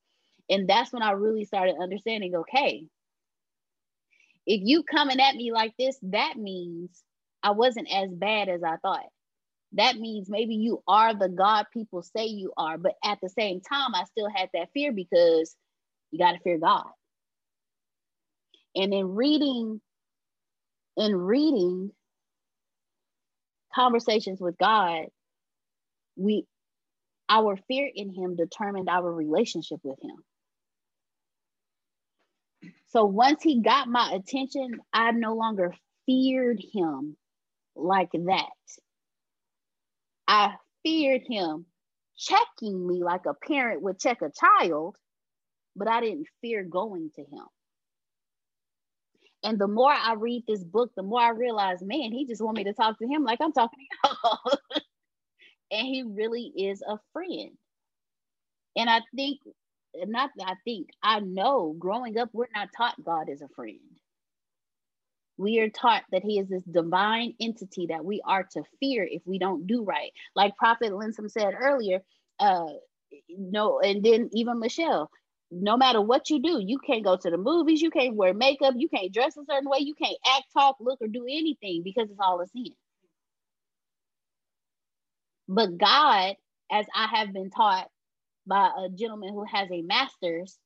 And 0.48 0.68
that's 0.68 0.92
when 0.92 1.02
I 1.02 1.12
really 1.12 1.44
started 1.44 1.76
understanding, 1.80 2.34
okay, 2.34 2.86
if 4.46 4.60
you 4.64 4.82
coming 4.82 5.20
at 5.20 5.34
me 5.36 5.52
like 5.52 5.74
this, 5.78 5.98
that 6.02 6.36
means 6.36 7.02
I 7.42 7.52
wasn't 7.52 7.88
as 7.92 8.10
bad 8.10 8.48
as 8.48 8.62
I 8.62 8.76
thought. 8.76 9.06
That 9.72 9.96
means 9.96 10.28
maybe 10.28 10.56
you 10.56 10.82
are 10.88 11.14
the 11.14 11.28
God 11.28 11.66
people 11.72 12.02
say 12.02 12.26
you 12.26 12.52
are, 12.56 12.76
but 12.76 12.94
at 13.04 13.18
the 13.22 13.28
same 13.28 13.60
time, 13.60 13.94
I 13.94 14.04
still 14.04 14.28
had 14.28 14.48
that 14.54 14.70
fear 14.74 14.92
because 14.92 15.54
you 16.10 16.18
got 16.18 16.32
to 16.32 16.40
fear 16.40 16.58
God. 16.58 16.86
And 18.74 18.92
in 18.92 19.14
reading 19.14 19.80
in 20.96 21.16
reading 21.16 21.90
conversations 23.74 24.40
with 24.40 24.58
God, 24.58 25.06
we 26.16 26.46
our 27.28 27.56
fear 27.68 27.90
in 27.94 28.12
him 28.12 28.36
determined 28.36 28.88
our 28.88 29.10
relationship 29.10 29.80
with 29.84 29.98
him. 30.02 30.16
So 32.88 33.04
once 33.04 33.42
he 33.42 33.62
got 33.62 33.88
my 33.88 34.12
attention, 34.12 34.80
I 34.92 35.12
no 35.12 35.34
longer 35.34 35.74
feared 36.06 36.60
him 36.72 37.16
like 37.76 38.10
that. 38.12 38.50
I 40.28 40.54
feared 40.82 41.22
him 41.28 41.66
checking 42.16 42.86
me 42.86 43.02
like 43.02 43.26
a 43.26 43.34
parent 43.34 43.82
would 43.82 43.98
check 43.98 44.22
a 44.22 44.30
child, 44.30 44.96
but 45.76 45.88
I 45.88 46.00
didn't 46.00 46.26
fear 46.40 46.64
going 46.64 47.10
to 47.16 47.22
him. 47.22 47.46
And 49.42 49.58
the 49.58 49.68
more 49.68 49.92
I 49.92 50.14
read 50.14 50.44
this 50.46 50.62
book, 50.62 50.90
the 50.96 51.02
more 51.02 51.20
I 51.20 51.30
realize, 51.30 51.82
man, 51.82 52.12
he 52.12 52.26
just 52.26 52.42
want 52.42 52.56
me 52.58 52.64
to 52.64 52.74
talk 52.74 52.98
to 52.98 53.06
him 53.06 53.24
like 53.24 53.40
I'm 53.40 53.52
talking 53.52 53.78
to 54.04 54.10
y'all. 54.10 54.58
and 55.70 55.86
he 55.86 56.02
really 56.02 56.52
is 56.56 56.82
a 56.82 56.98
friend. 57.12 57.52
And 58.76 58.90
I 58.90 59.00
think, 59.16 59.40
not 60.06 60.30
I 60.44 60.54
think, 60.64 60.90
I 61.02 61.20
know 61.20 61.74
growing 61.78 62.18
up, 62.18 62.30
we're 62.32 62.46
not 62.54 62.70
taught 62.76 63.02
God 63.04 63.28
is 63.28 63.42
a 63.42 63.48
friend. 63.48 63.78
We 65.38 65.60
are 65.60 65.70
taught 65.70 66.04
that 66.12 66.22
he 66.24 66.38
is 66.38 66.48
this 66.48 66.62
divine 66.64 67.34
entity 67.40 67.86
that 67.88 68.04
we 68.04 68.22
are 68.24 68.44
to 68.52 68.62
fear 68.80 69.08
if 69.10 69.22
we 69.26 69.38
don't 69.38 69.66
do 69.66 69.84
right. 69.84 70.12
Like 70.36 70.56
Prophet 70.56 70.92
Linsom 70.92 71.30
said 71.30 71.54
earlier, 71.58 72.00
uh, 72.38 72.66
no, 73.30 73.80
and 73.80 74.04
then 74.04 74.30
even 74.32 74.60
Michelle, 74.60 75.10
no 75.50 75.76
matter 75.76 76.00
what 76.00 76.30
you 76.30 76.42
do, 76.42 76.62
you 76.64 76.78
can't 76.78 77.04
go 77.04 77.16
to 77.16 77.30
the 77.30 77.38
movies, 77.38 77.82
you 77.82 77.90
can't 77.90 78.16
wear 78.16 78.34
makeup, 78.34 78.74
you 78.76 78.88
can't 78.88 79.12
dress 79.12 79.36
a 79.36 79.44
certain 79.50 79.68
way, 79.68 79.78
you 79.80 79.94
can't 79.94 80.16
act, 80.36 80.46
talk, 80.52 80.76
look, 80.80 81.00
or 81.02 81.08
do 81.08 81.24
anything 81.28 81.82
because 81.84 82.10
it's 82.10 82.20
all 82.20 82.40
a 82.40 82.46
sin. 82.48 82.72
But 85.48 85.78
God, 85.78 86.36
as 86.70 86.86
I 86.94 87.08
have 87.18 87.32
been 87.32 87.50
taught 87.50 87.88
by 88.46 88.70
a 88.84 88.88
gentleman 88.88 89.32
who 89.32 89.44
has 89.44 89.68
a 89.70 89.82
master's, 89.82 90.58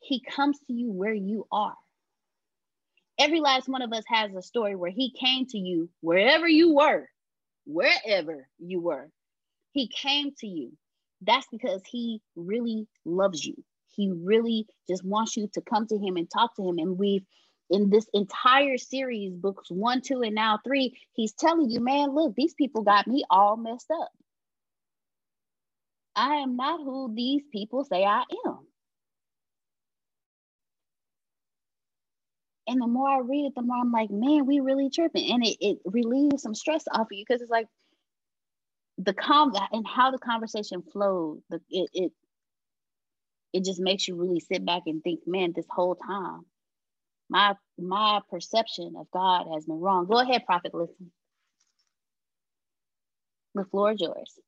he 0.00 0.20
comes 0.20 0.58
to 0.66 0.72
you 0.72 0.90
where 0.90 1.14
you 1.14 1.46
are. 1.50 1.74
Every 3.18 3.40
last 3.40 3.68
one 3.68 3.82
of 3.82 3.92
us 3.92 4.04
has 4.08 4.32
a 4.34 4.42
story 4.42 4.76
where 4.76 4.90
he 4.90 5.12
came 5.18 5.46
to 5.46 5.58
you 5.58 5.90
wherever 6.00 6.48
you 6.48 6.74
were, 6.74 7.08
wherever 7.64 8.48
you 8.58 8.80
were. 8.80 9.10
He 9.72 9.88
came 9.88 10.32
to 10.38 10.46
you. 10.46 10.72
That's 11.20 11.46
because 11.50 11.82
he 11.84 12.22
really 12.36 12.86
loves 13.04 13.44
you. 13.44 13.54
He 13.96 14.12
really 14.12 14.66
just 14.88 15.04
wants 15.04 15.36
you 15.36 15.48
to 15.54 15.60
come 15.60 15.88
to 15.88 15.98
him 15.98 16.16
and 16.16 16.30
talk 16.30 16.54
to 16.56 16.68
him. 16.68 16.78
And 16.78 16.96
we've 16.96 17.24
in 17.70 17.90
this 17.90 18.06
entire 18.14 18.78
series, 18.78 19.34
books 19.34 19.70
one, 19.70 20.00
two, 20.00 20.22
and 20.22 20.34
now 20.34 20.58
three, 20.64 20.96
he's 21.12 21.32
telling 21.32 21.70
you, 21.70 21.80
man, 21.80 22.14
look, 22.14 22.34
these 22.34 22.54
people 22.54 22.82
got 22.82 23.06
me 23.06 23.24
all 23.30 23.56
messed 23.56 23.90
up. 23.90 24.10
I 26.18 26.36
am 26.36 26.56
not 26.56 26.80
who 26.82 27.14
these 27.14 27.44
people 27.52 27.84
say 27.86 28.04
I 28.04 28.24
am. 28.46 28.60
And 32.68 32.80
the 32.82 32.88
more 32.88 33.08
I 33.08 33.20
read 33.20 33.46
it, 33.46 33.54
the 33.56 33.62
more 33.62 33.78
I'm 33.78 33.92
like, 33.92 34.10
man, 34.10 34.46
we 34.46 34.60
really 34.60 34.90
tripping. 34.90 35.32
And 35.32 35.46
it, 35.46 35.56
it 35.60 35.78
relieves 35.86 36.42
some 36.42 36.54
stress 36.54 36.84
off 36.92 37.02
of 37.02 37.08
you 37.12 37.24
because 37.28 37.42
it's 37.42 37.50
like 37.50 37.68
the 38.98 39.14
com 39.14 39.52
and 39.72 39.86
how 39.86 40.10
the 40.12 40.18
conversation 40.18 40.82
flowed, 40.92 41.42
the 41.50 41.60
it, 41.70 41.90
it 41.94 42.12
it 43.54 43.64
just 43.64 43.80
makes 43.80 44.08
you 44.08 44.16
really 44.16 44.40
sit 44.40 44.66
back 44.66 44.82
and 44.86 45.02
think, 45.04 45.20
man, 45.26 45.52
this 45.56 45.66
whole 45.70 45.96
time 45.96 46.42
my 47.28 47.54
my 47.78 48.20
perception 48.30 48.94
of 48.98 49.10
God 49.12 49.46
has 49.52 49.66
been 49.66 49.80
wrong. 49.80 50.06
Go 50.06 50.20
ahead, 50.20 50.46
prophet. 50.46 50.74
Listen. 50.74 51.12
The 53.54 53.64
floor 53.66 53.92
is 53.92 54.00
yours. 54.00 54.38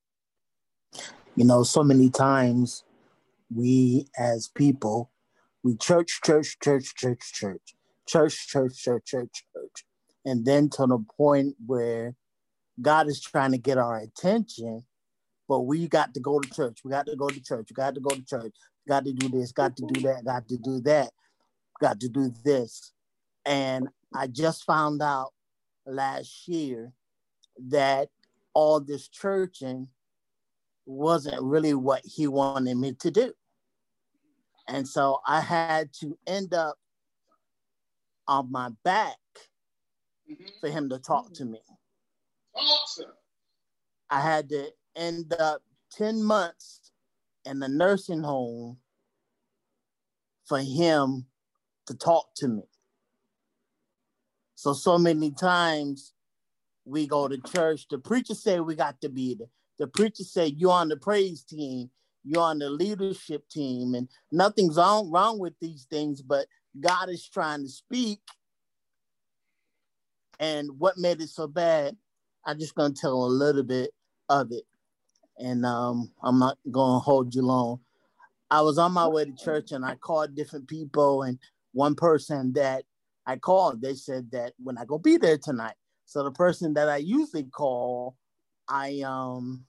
You 1.41 1.47
know, 1.47 1.63
so 1.63 1.83
many 1.83 2.11
times 2.11 2.85
we 3.51 4.05
as 4.19 4.49
people, 4.49 5.11
we 5.65 5.75
church, 5.75 6.21
church, 6.23 6.59
church, 6.63 6.95
church, 6.95 7.33
church, 7.33 7.77
church, 8.07 8.47
church, 8.47 8.77
church, 8.77 9.07
church, 9.07 9.45
church. 9.55 9.85
And 10.27 10.45
then 10.45 10.69
to 10.69 10.87
the 10.87 11.03
point 11.17 11.57
where 11.65 12.15
God 12.83 13.09
is 13.09 13.23
trying 13.23 13.53
to 13.53 13.59
get 13.59 13.79
our 13.79 13.97
attention, 14.01 14.85
but 15.49 15.61
we 15.61 15.89
got 15.89 16.13
to 16.13 16.21
go 16.21 16.41
to 16.41 16.51
church. 16.51 16.81
We 16.85 16.91
got 16.91 17.07
to 17.07 17.17
go 17.17 17.29
to 17.29 17.41
church. 17.41 17.69
We 17.71 17.75
got 17.75 17.95
to 17.95 18.03
go 18.03 18.11
to 18.11 18.23
church. 18.23 18.55
Got 18.87 19.07
to 19.07 19.15
do 19.15 19.31
this, 19.31 19.51
got 19.51 19.79
to 19.79 19.87
do 19.95 20.03
that, 20.03 20.27
got 20.27 20.47
to 20.49 20.59
do 20.59 20.83
that 20.83 21.09
got 21.81 21.99
to 22.01 22.09
do 22.11 22.31
this. 22.45 22.93
And 23.47 23.89
I 24.15 24.27
just 24.27 24.65
found 24.67 25.01
out 25.01 25.33
last 25.87 26.47
year 26.47 26.93
that 27.69 28.11
all 28.53 28.81
this 28.81 29.09
churching 29.09 29.89
wasn't 30.91 31.41
really 31.41 31.75
what 31.75 32.03
he 32.05 32.27
wanted 32.27 32.77
me 32.77 32.93
to 32.95 33.11
do. 33.11 33.33
And 34.69 34.87
so 34.87 35.21
I 35.27 35.41
had 35.41 35.93
to 36.01 36.19
end 36.27 36.53
up 36.53 36.77
on 38.27 38.51
my 38.51 38.71
back 38.85 39.17
mm-hmm. 40.31 40.45
for 40.61 40.69
him 40.69 40.89
to 40.91 40.99
talk 40.99 41.33
to 41.35 41.45
me. 41.45 41.61
Awesome. 42.55 43.13
I 44.11 44.21
had 44.21 44.49
to 44.51 44.71
end 44.97 45.33
up 45.39 45.63
10 45.93 46.23
months 46.23 46.93
in 47.45 47.61
the 47.61 47.69
nursing 47.69 48.23
home 48.23 48.79
for 50.45 50.59
him 50.59 51.27
to 51.87 51.95
talk 51.95 52.35
to 52.37 52.49
me. 52.49 52.63
So, 54.57 54.73
so 54.73 54.99
many 54.99 55.31
times 55.31 56.13
we 56.85 57.07
go 57.07 57.29
to 57.29 57.39
church, 57.39 57.87
the 57.89 57.99
preacher 57.99 58.35
say 58.35 58.61
we 58.61 58.75
got 58.75 59.01
to 59.01 59.09
be 59.09 59.37
there. 59.37 59.49
The 59.81 59.89
preacher 59.89 60.25
said 60.25 60.55
you're 60.59 60.73
on 60.73 60.91
the 60.91 60.99
praise 60.99 61.43
team, 61.43 61.91
you're 62.23 62.43
on 62.43 62.61
the 62.61 62.71
leadership 62.71 63.49
team, 63.49 63.95
and 63.95 64.09
nothing's 64.31 64.77
wrong, 64.77 65.11
wrong 65.11 65.41
with 65.41 65.55
these 65.61 65.87
things, 65.91 66.23
but 66.23 66.47
God 66.79 67.09
is 67.09 67.29
trying 67.29 67.65
to 67.65 67.71
speak. 67.71 68.21
And 70.39 70.79
what 70.79 70.99
made 70.99 71.23
it 71.23 71.31
so 71.31 71.49
bad, 71.49 71.97
I'm 72.47 72.59
just 72.59 72.75
gonna 72.77 72.95
tell 72.95 73.25
a 73.25 73.27
little 73.27 73.63
bit 73.65 73.91
of 74.29 74.53
it. 74.53 74.65
And 75.39 75.65
um, 75.67 76.13
I'm 76.23 76.39
not 76.39 76.59
gonna 76.71 77.01
hold 77.01 77.35
you 77.35 77.43
long. 77.43 77.81
I 78.51 78.61
was 78.63 78.79
on 78.79 78.93
my 78.93 79.09
way 79.09 79.25
to 79.25 79.33
church 79.37 79.73
and 79.73 79.85
I 79.85 79.95
called 79.97 80.35
different 80.37 80.69
people 80.69 81.23
and 81.23 81.39
one 81.73 81.95
person 81.95 82.53
that 82.55 82.85
I 83.27 83.37
called, 83.37 83.81
they 83.81 83.95
said 83.95 84.31
that 84.33 84.55
when 84.63 84.77
I 84.77 84.85
go 84.85 84.99
be 84.99 85.17
there 85.17 85.39
tonight. 85.39 85.77
So 86.07 86.25
the 86.25 86.33
person 86.33 86.75
that 86.75 86.89
I 86.89 86.99
usually 86.99 87.45
call, 87.45 88.17
I 88.69 89.03
um 89.07 89.65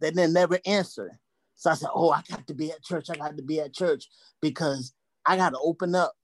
they 0.00 0.10
didn't 0.10 0.32
never 0.32 0.58
answer. 0.66 1.18
So 1.54 1.70
I 1.70 1.74
said, 1.74 1.88
Oh, 1.94 2.10
I 2.10 2.22
got 2.28 2.46
to 2.46 2.54
be 2.54 2.70
at 2.70 2.82
church. 2.82 3.08
I 3.10 3.16
got 3.16 3.36
to 3.36 3.42
be 3.42 3.60
at 3.60 3.74
church 3.74 4.08
because 4.40 4.92
I 5.24 5.36
got 5.36 5.50
to 5.50 5.58
open 5.58 5.94
up. 5.94 6.14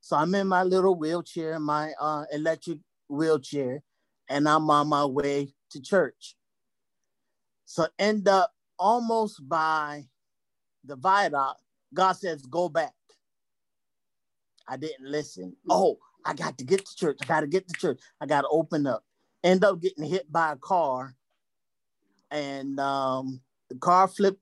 So 0.00 0.16
I'm 0.16 0.34
in 0.34 0.46
my 0.48 0.62
little 0.62 0.94
wheelchair, 0.94 1.58
my 1.58 1.92
uh, 2.00 2.24
electric 2.32 2.78
wheelchair, 3.08 3.82
and 4.28 4.48
I'm 4.48 4.70
on 4.70 4.88
my 4.88 5.04
way 5.04 5.52
to 5.70 5.82
church. 5.82 6.36
So 7.64 7.86
end 7.98 8.26
up 8.28 8.52
almost 8.78 9.46
by 9.46 10.06
the 10.84 10.96
viaduct, 10.96 11.60
God 11.92 12.12
says, 12.12 12.46
go 12.46 12.68
back. 12.68 12.94
I 14.66 14.76
didn't 14.76 15.10
listen. 15.10 15.56
Oh, 15.68 15.98
I 16.24 16.34
got 16.34 16.58
to 16.58 16.64
get 16.64 16.84
to 16.84 16.96
church. 16.96 17.18
I 17.22 17.26
got 17.26 17.40
to 17.40 17.46
get 17.46 17.68
to 17.68 17.74
church. 17.78 18.00
I 18.20 18.26
got 18.26 18.42
to 18.42 18.48
open 18.48 18.86
up. 18.86 19.04
End 19.44 19.64
up 19.64 19.80
getting 19.80 20.04
hit 20.04 20.30
by 20.30 20.52
a 20.52 20.56
car, 20.56 21.14
and 22.30 22.78
um, 22.80 23.40
the 23.70 23.76
car 23.76 24.08
flipped, 24.08 24.40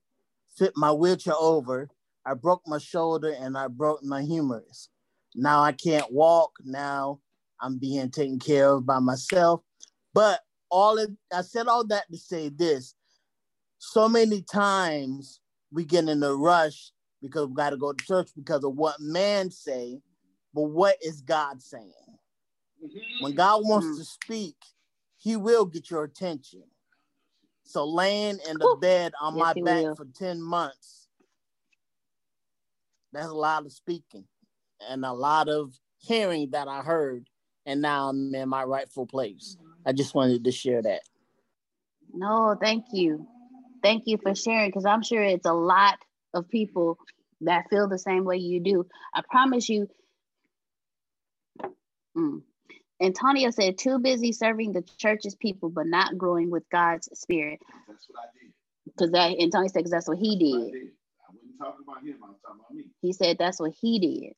flipped 0.57 0.77
my 0.77 0.92
wheelchair 0.92 1.35
over. 1.38 1.88
I 2.25 2.35
broke 2.35 2.62
my 2.66 2.79
shoulder 2.79 3.35
and 3.38 3.57
I 3.57 3.68
broke 3.68 4.03
my 4.03 4.22
humerus. 4.22 4.88
Now 5.35 5.62
I 5.62 5.72
can't 5.72 6.12
walk. 6.12 6.53
Now 6.64 7.20
I'm 7.61 7.79
being 7.79 8.11
taken 8.11 8.38
care 8.38 8.72
of 8.72 8.87
by 8.87 8.99
myself. 8.99 9.62
But 10.12 10.40
all 10.70 10.99
of 10.99 11.11
I 11.33 11.42
said 11.42 11.68
all 11.68 11.87
that 11.87 12.05
to 12.11 12.18
say 12.18 12.49
this. 12.49 12.94
So 13.79 14.09
many 14.09 14.42
times 14.42 15.40
we 15.70 15.85
get 15.85 16.09
in 16.09 16.22
a 16.22 16.35
rush 16.35 16.90
because 17.22 17.49
we 17.49 17.55
got 17.55 17.70
to 17.70 17.77
go 17.77 17.92
to 17.92 18.05
church 18.05 18.31
because 18.35 18.64
of 18.64 18.75
what 18.75 18.96
man 18.99 19.51
say 19.51 20.01
but 20.57 20.70
what 20.70 20.96
is 21.03 21.20
God 21.20 21.61
saying? 21.61 21.92
Mm-hmm. 22.83 23.22
When 23.22 23.35
God 23.35 23.61
wants 23.62 23.87
mm-hmm. 23.88 23.99
to 23.99 24.05
speak, 24.05 24.57
He 25.18 25.37
will 25.37 25.66
get 25.66 25.90
your 25.90 26.05
attention. 26.05 26.62
So 27.66 27.85
laying 27.85 28.38
in 28.48 28.59
the 28.59 28.76
bed 28.81 29.12
on 29.20 29.37
yes, 29.37 29.42
my 29.57 29.62
back 29.62 29.83
will. 29.83 29.96
for 29.96 30.05
10 30.05 30.40
months, 30.40 31.09
that's 33.12 33.26
a 33.26 33.35
lot 33.35 33.66
of 33.66 33.72
speaking 33.72 34.24
and 34.88 35.05
a 35.05 35.12
lot 35.12 35.48
of 35.48 35.74
hearing 35.98 36.50
that 36.50 36.68
I 36.68 36.83
heard. 36.83 37.29
And 37.66 37.83
now 37.83 38.09
I'm 38.09 38.35
in 38.35 38.48
my 38.48 38.62
rightful 38.62 39.07
place. 39.07 39.57
I 39.85 39.92
just 39.92 40.14
wanted 40.14 40.44
to 40.44 40.52
share 40.52 40.81
that. 40.83 41.02
No, 42.14 42.57
thank 42.61 42.87
you. 42.92 43.26
Thank 43.83 44.05
you 44.07 44.18
for 44.22 44.35
sharing 44.35 44.68
because 44.68 44.87
I'm 44.87 45.02
sure 45.02 45.22
it's 45.22 45.46
a 45.46 45.52
lot 45.52 45.98
of 46.33 46.48
people 46.48 46.98
that 47.40 47.68
feel 47.68 47.88
the 47.88 47.98
same 47.98 48.24
way 48.24 48.37
you 48.37 48.61
do. 48.61 48.87
I 49.12 49.22
promise 49.29 49.68
you, 49.68 49.88
Mm. 52.16 52.42
Antonio 53.01 53.51
said, 53.51 53.79
too 53.79 53.99
busy 53.99 54.33
serving 54.33 54.73
the 54.73 54.83
church's 54.99 55.35
people, 55.35 55.69
but 55.69 55.87
not 55.87 56.17
growing 56.17 56.51
with 56.51 56.65
God's 56.71 57.09
spirit. 57.19 57.61
That's 57.87 58.07
what 58.09 58.21
I 58.21 58.29
did. 58.41 58.53
Because 58.87 59.11
that 59.13 59.41
Antonio 59.43 59.69
said, 59.69 59.81
because 59.81 59.91
that's 59.91 60.09
what 60.09 60.19
he 60.19 60.37
did. 60.39 60.69
I 60.69 60.71
did. 60.73 60.89
I 61.21 61.33
wasn't 61.33 61.59
talking 61.59 61.85
about 61.87 62.03
him. 62.03 62.17
I 62.25 62.29
was 62.29 62.37
talking 62.45 62.61
about 62.61 62.75
me. 62.75 62.85
He 63.03 63.13
said 63.13 63.37
that's 63.39 63.61
what 63.61 63.73
he 63.81 63.99
did. 63.99 64.33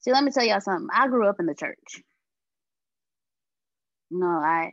See, 0.00 0.12
let 0.12 0.24
me 0.24 0.32
tell 0.32 0.44
y'all 0.44 0.60
something. 0.60 0.88
I 0.92 1.08
grew 1.08 1.28
up 1.28 1.40
in 1.40 1.46
the 1.46 1.54
church. 1.54 2.02
No, 4.10 4.26
I 4.26 4.72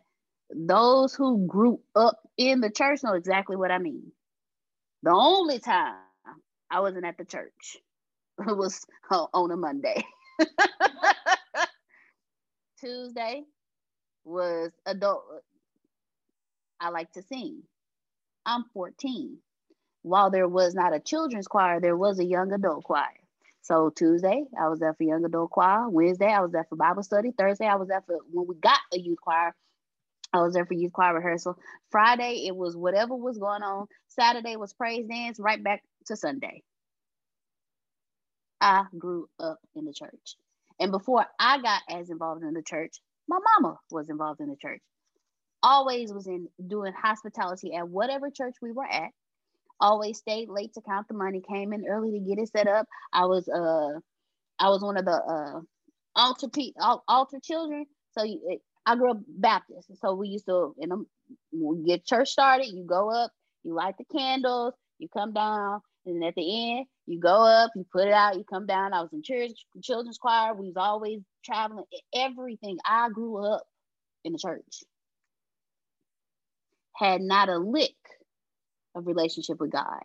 those 0.53 1.15
who 1.15 1.47
grew 1.47 1.79
up 1.95 2.19
in 2.37 2.59
the 2.59 2.69
church 2.69 3.03
know 3.03 3.13
exactly 3.13 3.55
what 3.55 3.71
I 3.71 3.77
mean. 3.77 4.11
The 5.03 5.11
only 5.11 5.59
time 5.59 5.95
I 6.69 6.81
wasn't 6.81 7.05
at 7.05 7.17
the 7.17 7.25
church 7.25 7.77
was 8.37 8.85
on 9.09 9.51
a 9.51 9.57
Monday. 9.57 10.03
Tuesday 12.81 13.43
was 14.23 14.71
adult. 14.85 15.23
I 16.79 16.89
like 16.89 17.11
to 17.13 17.21
sing. 17.21 17.61
I'm 18.45 18.65
14. 18.73 19.37
While 20.01 20.31
there 20.31 20.47
was 20.47 20.73
not 20.73 20.95
a 20.95 20.99
children's 20.99 21.47
choir, 21.47 21.79
there 21.79 21.95
was 21.95 22.19
a 22.19 22.25
young 22.25 22.51
adult 22.51 22.83
choir. 22.83 23.05
So 23.61 23.91
Tuesday, 23.91 24.45
I 24.59 24.67
was 24.69 24.79
there 24.79 24.95
for 24.95 25.03
young 25.03 25.23
adult 25.23 25.51
choir. 25.51 25.87
Wednesday, 25.87 26.25
I 26.25 26.41
was 26.41 26.51
there 26.51 26.65
for 26.67 26.75
Bible 26.75 27.03
study. 27.03 27.31
Thursday, 27.37 27.67
I 27.67 27.75
was 27.75 27.87
there 27.87 28.01
for 28.01 28.17
when 28.31 28.47
we 28.47 28.55
got 28.55 28.79
a 28.91 28.99
youth 28.99 29.21
choir. 29.21 29.55
I 30.33 30.41
was 30.41 30.53
there 30.53 30.65
for 30.65 30.73
youth 30.73 30.93
choir 30.93 31.13
rehearsal. 31.13 31.59
Friday, 31.91 32.45
it 32.47 32.55
was 32.55 32.75
whatever 32.75 33.15
was 33.15 33.37
going 33.37 33.61
on. 33.61 33.87
Saturday 34.07 34.55
was 34.55 34.73
praise 34.73 35.05
dance, 35.05 35.39
right 35.39 35.63
back 35.63 35.83
to 36.07 36.15
Sunday. 36.15 36.63
I 38.59 38.85
grew 38.97 39.29
up 39.39 39.59
in 39.75 39.85
the 39.85 39.93
church. 39.93 40.35
And 40.81 40.91
before 40.91 41.25
I 41.39 41.61
got 41.61 41.83
as 41.89 42.11
involved 42.11 42.43
in 42.43 42.55
the 42.55 42.63
church, 42.63 42.97
my 43.29 43.39
mama 43.61 43.79
was 43.91 44.09
involved 44.09 44.41
in 44.41 44.49
the 44.49 44.57
church. 44.57 44.81
Always 45.63 46.13
was 46.13 46.27
in 46.27 46.47
doing 46.67 46.93
hospitality 46.93 47.75
at 47.75 47.89
whatever 47.89 48.31
church 48.31 48.55
we 48.61 48.73
were 48.73 48.87
at. 48.87 49.11
Always 49.81 50.19
stayed 50.19 50.49
late 50.49 50.73
to 50.75 50.81
count 50.81 51.07
the 51.09 51.15
money, 51.15 51.41
came 51.47 51.73
in 51.73 51.85
early 51.89 52.11
to 52.13 52.19
get 52.19 52.39
it 52.39 52.49
set 52.49 52.67
up. 52.67 52.87
I 53.13 53.25
was 53.27 53.49
uh 53.49 53.99
I 54.59 54.69
was 54.69 54.83
one 54.83 54.97
of 54.97 55.05
the 55.05 55.11
uh 55.11 55.61
altar 56.15 56.49
pe- 56.49 56.73
altar 57.07 57.39
children. 57.43 57.85
So 58.13 58.23
you, 58.25 58.59
I 58.85 58.97
grew 58.97 59.11
up 59.11 59.19
Baptist. 59.27 59.91
So 60.01 60.15
we 60.15 60.29
used 60.29 60.47
to, 60.47 60.75
you 60.79 61.07
we 61.53 61.83
get 61.85 62.05
church 62.05 62.29
started, 62.29 62.67
you 62.67 62.85
go 62.85 63.11
up, 63.11 63.31
you 63.63 63.75
light 63.75 63.95
the 63.99 64.05
candles, 64.05 64.75
you 64.99 65.09
come 65.13 65.33
down, 65.33 65.81
and 66.05 66.23
at 66.23 66.35
the 66.35 66.71
end, 66.79 66.85
you 67.05 67.19
go 67.19 67.45
up, 67.45 67.71
you 67.75 67.85
put 67.91 68.07
it 68.07 68.13
out, 68.13 68.37
you 68.37 68.43
come 68.43 68.65
down. 68.65 68.93
I 68.93 69.01
was 69.01 69.13
in 69.13 69.23
church, 69.23 69.65
children's 69.83 70.17
choir. 70.17 70.53
We 70.53 70.67
was 70.67 70.77
always 70.77 71.21
traveling. 71.45 71.85
Everything. 72.15 72.77
I 72.85 73.09
grew 73.09 73.45
up 73.45 73.63
in 74.23 74.33
the 74.33 74.39
church. 74.39 74.83
Had 76.95 77.21
not 77.21 77.49
a 77.49 77.57
lick 77.57 77.95
of 78.95 79.07
relationship 79.07 79.59
with 79.59 79.71
God. 79.71 80.01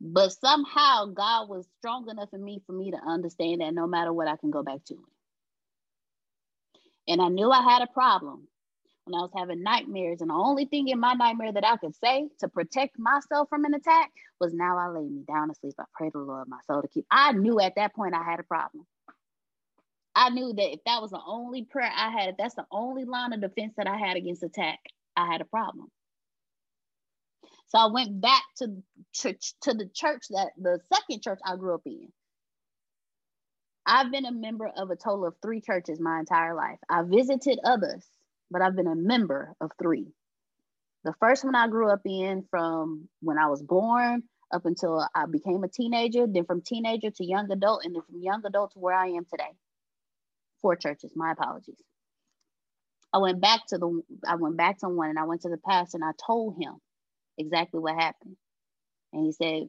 But 0.00 0.32
somehow 0.32 1.06
God 1.06 1.48
was 1.48 1.66
strong 1.78 2.08
enough 2.10 2.30
in 2.32 2.44
me 2.44 2.62
for 2.66 2.72
me 2.72 2.90
to 2.92 2.98
understand 2.98 3.60
that 3.60 3.74
no 3.74 3.86
matter 3.86 4.12
what, 4.12 4.28
I 4.28 4.36
can 4.36 4.50
go 4.50 4.62
back 4.62 4.84
to 4.86 4.94
Him. 4.94 5.04
And 7.08 7.22
I 7.22 7.28
knew 7.28 7.50
I 7.50 7.62
had 7.62 7.82
a 7.82 7.92
problem 7.92 8.48
when 9.06 9.18
I 9.18 9.22
was 9.22 9.30
having 9.36 9.62
nightmares. 9.62 10.20
And 10.20 10.30
the 10.30 10.34
only 10.34 10.66
thing 10.66 10.88
in 10.88 11.00
my 11.00 11.14
nightmare 11.14 11.52
that 11.52 11.66
I 11.66 11.76
could 11.76 11.94
say 11.96 12.28
to 12.40 12.48
protect 12.48 12.98
myself 12.98 13.48
from 13.48 13.64
an 13.64 13.74
attack 13.74 14.10
was 14.40 14.52
now 14.52 14.78
I 14.78 14.88
lay 14.88 15.08
me 15.08 15.22
down 15.26 15.48
to 15.48 15.54
sleep. 15.54 15.74
I 15.78 15.84
pray 15.94 16.10
the 16.10 16.18
Lord 16.18 16.48
my 16.48 16.58
soul 16.66 16.82
to 16.82 16.88
keep. 16.88 17.06
I 17.10 17.32
knew 17.32 17.60
at 17.60 17.76
that 17.76 17.94
point 17.94 18.14
I 18.14 18.24
had 18.24 18.40
a 18.40 18.44
problem. 18.44 18.86
I 20.14 20.30
knew 20.30 20.52
that 20.52 20.72
if 20.72 20.80
that 20.86 21.02
was 21.02 21.10
the 21.10 21.20
only 21.26 21.64
prayer 21.64 21.90
I 21.94 22.10
had, 22.10 22.30
if 22.30 22.36
that's 22.38 22.54
the 22.54 22.66
only 22.70 23.04
line 23.04 23.32
of 23.32 23.40
defense 23.40 23.74
that 23.76 23.86
I 23.86 23.96
had 23.96 24.16
against 24.16 24.42
attack, 24.42 24.80
I 25.16 25.26
had 25.30 25.40
a 25.40 25.44
problem. 25.46 25.88
So 27.68 27.78
I 27.78 27.86
went 27.86 28.20
back 28.20 28.42
to 28.58 28.82
church 29.12 29.54
to 29.62 29.74
the 29.74 29.90
church 29.94 30.24
that 30.30 30.50
the 30.56 30.80
second 30.92 31.22
church 31.22 31.40
I 31.44 31.56
grew 31.56 31.74
up 31.74 31.82
in. 31.86 32.08
I've 33.86 34.10
been 34.10 34.26
a 34.26 34.32
member 34.32 34.68
of 34.68 34.90
a 34.90 34.96
total 34.96 35.26
of 35.26 35.34
three 35.42 35.60
churches 35.60 36.00
my 36.00 36.18
entire 36.20 36.54
life. 36.54 36.78
I 36.88 37.02
visited 37.02 37.60
others, 37.64 38.04
but 38.50 38.62
I've 38.62 38.76
been 38.76 38.86
a 38.86 38.94
member 38.94 39.54
of 39.60 39.70
three. 39.80 40.06
The 41.04 41.14
first 41.20 41.44
one 41.44 41.54
I 41.54 41.68
grew 41.68 41.90
up 41.90 42.00
in 42.04 42.44
from 42.50 43.08
when 43.20 43.38
I 43.38 43.46
was 43.48 43.62
born 43.62 44.24
up 44.52 44.66
until 44.66 45.06
I 45.14 45.26
became 45.26 45.62
a 45.64 45.68
teenager, 45.68 46.26
then 46.26 46.44
from 46.44 46.62
teenager 46.62 47.10
to 47.10 47.24
young 47.24 47.50
adult, 47.50 47.84
and 47.84 47.94
then 47.94 48.02
from 48.02 48.20
young 48.20 48.42
adult 48.44 48.72
to 48.72 48.78
where 48.78 48.94
I 48.94 49.08
am 49.08 49.24
today. 49.24 49.50
Four 50.62 50.76
churches, 50.76 51.12
my 51.14 51.32
apologies. 51.32 51.80
I 53.12 53.18
went 53.18 53.40
back 53.40 53.66
to 53.68 53.78
the 53.78 54.02
I 54.26 54.36
went 54.36 54.56
back 54.56 54.78
to 54.78 54.88
one 54.88 55.10
and 55.10 55.18
I 55.18 55.24
went 55.24 55.42
to 55.42 55.48
the 55.48 55.58
pastor 55.58 55.96
and 55.96 56.04
I 56.04 56.12
told 56.24 56.56
him 56.60 56.74
exactly 57.38 57.80
what 57.80 57.94
happened. 57.94 58.36
And 59.12 59.24
he 59.24 59.32
said, 59.32 59.68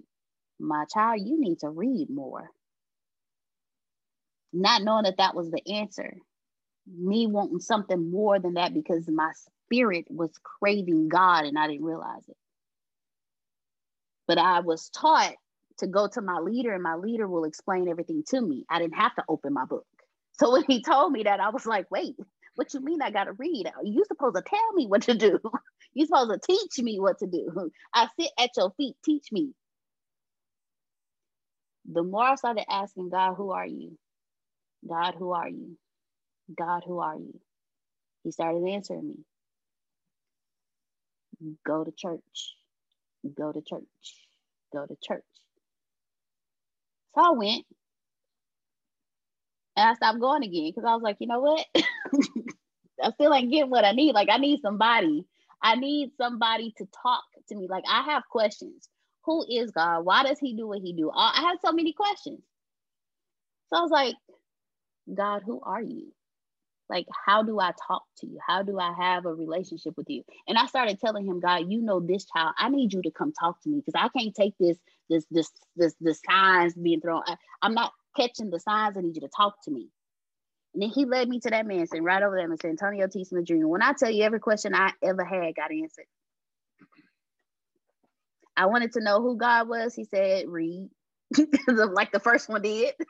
My 0.59 0.85
child, 0.93 1.21
you 1.23 1.39
need 1.39 1.59
to 1.59 1.69
read 1.69 2.09
more. 2.09 2.49
Not 4.53 4.83
knowing 4.83 5.03
that 5.03 5.17
that 5.17 5.35
was 5.35 5.51
the 5.51 5.61
answer 5.75 6.17
me 6.95 7.27
wanting 7.27 7.59
something 7.59 8.11
more 8.11 8.39
than 8.39 8.53
that 8.53 8.73
because 8.73 9.07
my 9.07 9.31
spirit 9.65 10.05
was 10.09 10.31
craving 10.43 11.09
God 11.09 11.45
and 11.45 11.57
I 11.57 11.67
didn't 11.67 11.85
realize 11.85 12.27
it. 12.27 12.37
But 14.27 14.37
I 14.37 14.61
was 14.61 14.89
taught 14.89 15.33
to 15.79 15.87
go 15.87 16.07
to 16.07 16.21
my 16.21 16.39
leader 16.39 16.73
and 16.73 16.83
my 16.83 16.95
leader 16.95 17.27
will 17.27 17.45
explain 17.45 17.87
everything 17.87 18.23
to 18.29 18.41
me. 18.41 18.65
I 18.69 18.79
didn't 18.79 18.95
have 18.95 19.15
to 19.15 19.23
open 19.29 19.53
my 19.53 19.65
book. 19.65 19.85
So 20.33 20.51
when 20.51 20.63
he 20.67 20.81
told 20.81 21.11
me 21.11 21.23
that, 21.23 21.39
I 21.39 21.49
was 21.49 21.65
like, 21.65 21.89
wait, 21.91 22.15
what 22.55 22.73
you 22.73 22.81
mean 22.81 23.01
I 23.01 23.11
got 23.11 23.25
to 23.25 23.33
read? 23.33 23.71
You 23.83 24.03
supposed 24.05 24.35
to 24.35 24.41
tell 24.41 24.73
me 24.73 24.87
what 24.87 25.03
to 25.03 25.15
do. 25.15 25.39
you 25.93 26.05
supposed 26.05 26.31
to 26.31 26.39
teach 26.39 26.79
me 26.83 26.99
what 26.99 27.19
to 27.19 27.27
do. 27.27 27.71
I 27.93 28.07
sit 28.19 28.31
at 28.39 28.51
your 28.57 28.71
feet, 28.77 28.95
teach 29.03 29.27
me. 29.31 29.53
The 31.91 32.03
more 32.03 32.23
I 32.23 32.35
started 32.35 32.65
asking 32.69 33.09
God, 33.09 33.35
who 33.35 33.51
are 33.51 33.65
you? 33.65 33.97
God, 34.87 35.15
who 35.17 35.31
are 35.31 35.49
you? 35.49 35.77
God, 36.55 36.83
who 36.85 36.99
are 36.99 37.17
you? 37.17 37.39
He 38.23 38.31
started 38.31 38.67
answering 38.67 39.09
me. 41.41 41.55
Go 41.65 41.83
to 41.83 41.91
church. 41.91 42.55
Go 43.37 43.51
to 43.51 43.61
church. 43.61 43.83
Go 44.73 44.85
to 44.85 44.95
church. 45.01 45.23
So 47.15 47.21
I 47.21 47.31
went. 47.31 47.65
And 49.75 49.89
I 49.89 49.93
stopped 49.93 50.19
going 50.19 50.43
again 50.43 50.71
because 50.75 50.85
I 50.87 50.93
was 50.93 51.03
like, 51.03 51.17
you 51.19 51.27
know 51.27 51.39
what? 51.39 51.65
I 53.03 53.11
still 53.11 53.33
ain't 53.33 53.51
getting 53.51 53.69
what 53.69 53.85
I 53.85 53.91
need. 53.91 54.13
Like 54.13 54.29
I 54.31 54.37
need 54.37 54.61
somebody. 54.61 55.25
I 55.61 55.75
need 55.75 56.11
somebody 56.17 56.73
to 56.77 56.87
talk 57.03 57.23
to 57.49 57.55
me. 57.55 57.67
Like 57.69 57.83
I 57.89 58.03
have 58.03 58.23
questions. 58.29 58.89
Who 59.25 59.45
is 59.49 59.71
God? 59.71 60.01
Why 60.05 60.23
does 60.23 60.39
he 60.39 60.55
do 60.55 60.67
what 60.67 60.81
he 60.81 60.93
do? 60.93 61.11
I 61.13 61.41
had 61.41 61.57
so 61.63 61.71
many 61.71 61.93
questions. 61.93 62.41
So 63.69 63.77
I 63.77 63.81
was 63.81 63.91
like, 63.91 64.15
God, 65.13 65.43
who 65.45 65.61
are 65.63 65.81
you? 65.81 66.11
Like 66.89 67.05
how 67.25 67.43
do 67.43 67.59
i 67.59 67.71
talk 67.87 68.03
to 68.19 68.27
you? 68.27 68.39
How 68.45 68.63
do 68.63 68.79
i 68.79 68.93
have 68.93 69.25
a 69.25 69.33
relationship 69.33 69.95
with 69.97 70.09
you? 70.09 70.23
And 70.47 70.57
i 70.57 70.65
started 70.65 70.99
telling 70.99 71.25
him 71.25 71.39
god 71.39 71.71
you 71.71 71.81
know 71.81 71.99
this 71.99 72.25
child. 72.25 72.53
I 72.57 72.69
need 72.69 72.93
you 72.93 73.01
to 73.01 73.11
come 73.11 73.33
talk 73.33 73.61
to 73.61 73.69
me 73.69 73.81
because 73.85 73.99
i 73.99 74.09
can't 74.17 74.35
take 74.35 74.55
this 74.59 74.77
this 75.09 75.25
this 75.31 75.51
this 75.75 75.95
the 75.99 76.13
signs 76.13 76.73
being 76.73 77.01
thrown 77.01 77.23
I, 77.25 77.37
i'm 77.61 77.73
not 77.73 77.93
catching 78.15 78.49
the 78.49 78.59
signs. 78.59 78.97
I 78.97 79.01
need 79.01 79.15
you 79.15 79.21
to 79.21 79.29
talk 79.35 79.63
to 79.65 79.71
me. 79.71 79.89
And 80.73 80.81
then 80.81 80.89
he 80.89 81.05
led 81.05 81.29
me 81.29 81.39
to 81.41 81.49
that 81.51 81.67
man 81.67 81.85
sitting 81.85 82.03
right 82.03 82.21
over 82.23 82.35
there 82.35 82.49
and 82.49 82.59
said 82.59 82.69
antonio 82.69 83.07
t. 83.07 83.23
Smith 83.23 83.45
jr 83.45 83.67
when 83.67 83.81
i 83.81 83.93
tell 83.93 84.11
you 84.11 84.23
every 84.23 84.39
question 84.39 84.73
i 84.73 84.91
ever 85.03 85.23
had 85.23 85.55
got 85.55 85.71
answered. 85.71 86.05
I 88.55 88.65
wanted 88.65 88.93
to 88.93 89.01
know 89.01 89.21
who 89.21 89.37
god 89.37 89.67
was. 89.67 89.93
He 89.93 90.05
said 90.05 90.45
read. 90.47 90.89
Like 91.67 92.11
the 92.11 92.19
first 92.19 92.49
one 92.49 92.61
did. 92.61 92.93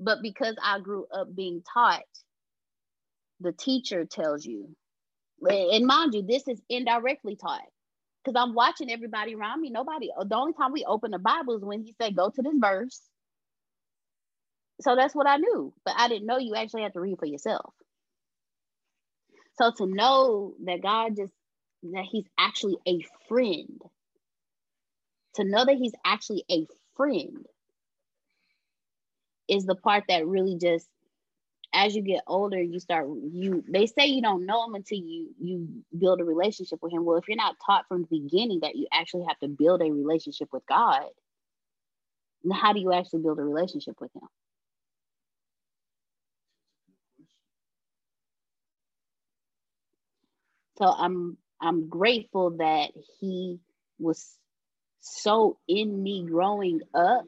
But 0.00 0.22
because 0.22 0.54
i 0.62 0.78
grew 0.78 1.06
up 1.12 1.34
being 1.34 1.60
taught 1.74 2.04
the 3.40 3.52
teacher 3.52 4.04
tells 4.04 4.44
you. 4.44 4.74
And 5.40 5.86
mind 5.86 6.14
you, 6.14 6.22
this 6.22 6.48
is 6.48 6.60
indirectly 6.68 7.36
taught 7.36 7.62
because 8.24 8.40
I'm 8.40 8.54
watching 8.54 8.90
everybody 8.90 9.34
around 9.34 9.60
me. 9.60 9.70
Nobody, 9.70 10.10
the 10.18 10.36
only 10.36 10.52
time 10.52 10.72
we 10.72 10.84
open 10.84 11.12
the 11.12 11.18
Bible 11.18 11.56
is 11.56 11.64
when 11.64 11.82
he 11.82 11.94
said, 12.00 12.16
go 12.16 12.30
to 12.30 12.42
this 12.42 12.56
verse. 12.56 13.00
So 14.80 14.96
that's 14.96 15.14
what 15.14 15.26
I 15.26 15.36
knew, 15.36 15.72
but 15.84 15.94
I 15.96 16.08
didn't 16.08 16.26
know 16.26 16.38
you 16.38 16.54
actually 16.54 16.82
have 16.82 16.92
to 16.92 17.00
read 17.00 17.18
for 17.18 17.26
yourself. 17.26 17.72
So 19.60 19.72
to 19.76 19.86
know 19.86 20.54
that 20.64 20.82
God 20.82 21.16
just, 21.16 21.32
that 21.82 22.04
he's 22.04 22.26
actually 22.38 22.78
a 22.86 23.00
friend, 23.28 23.80
to 25.34 25.44
know 25.44 25.64
that 25.64 25.76
he's 25.76 25.94
actually 26.04 26.44
a 26.50 26.66
friend 26.96 27.46
is 29.48 29.64
the 29.64 29.74
part 29.74 30.04
that 30.08 30.26
really 30.26 30.58
just 30.60 30.88
as 31.72 31.94
you 31.94 32.02
get 32.02 32.22
older, 32.26 32.60
you 32.60 32.80
start 32.80 33.06
you 33.32 33.64
they 33.68 33.86
say 33.86 34.06
you 34.06 34.22
don't 34.22 34.46
know 34.46 34.64
him 34.66 34.74
until 34.74 34.98
you 34.98 35.28
you 35.40 35.68
build 35.96 36.20
a 36.20 36.24
relationship 36.24 36.78
with 36.82 36.92
him. 36.92 37.04
Well, 37.04 37.18
if 37.18 37.28
you're 37.28 37.36
not 37.36 37.56
taught 37.64 37.86
from 37.88 38.02
the 38.02 38.20
beginning 38.20 38.60
that 38.60 38.76
you 38.76 38.86
actually 38.92 39.24
have 39.28 39.38
to 39.40 39.48
build 39.48 39.82
a 39.82 39.90
relationship 39.90 40.48
with 40.52 40.64
God, 40.66 41.04
how 42.52 42.72
do 42.72 42.80
you 42.80 42.92
actually 42.92 43.22
build 43.22 43.38
a 43.38 43.42
relationship 43.42 44.00
with 44.00 44.14
him? 44.14 44.28
So 50.78 50.86
I'm 50.86 51.36
I'm 51.60 51.88
grateful 51.88 52.50
that 52.58 52.92
he 53.20 53.58
was 53.98 54.36
so 55.00 55.58
in 55.68 56.02
me 56.02 56.24
growing 56.24 56.80
up 56.94 57.24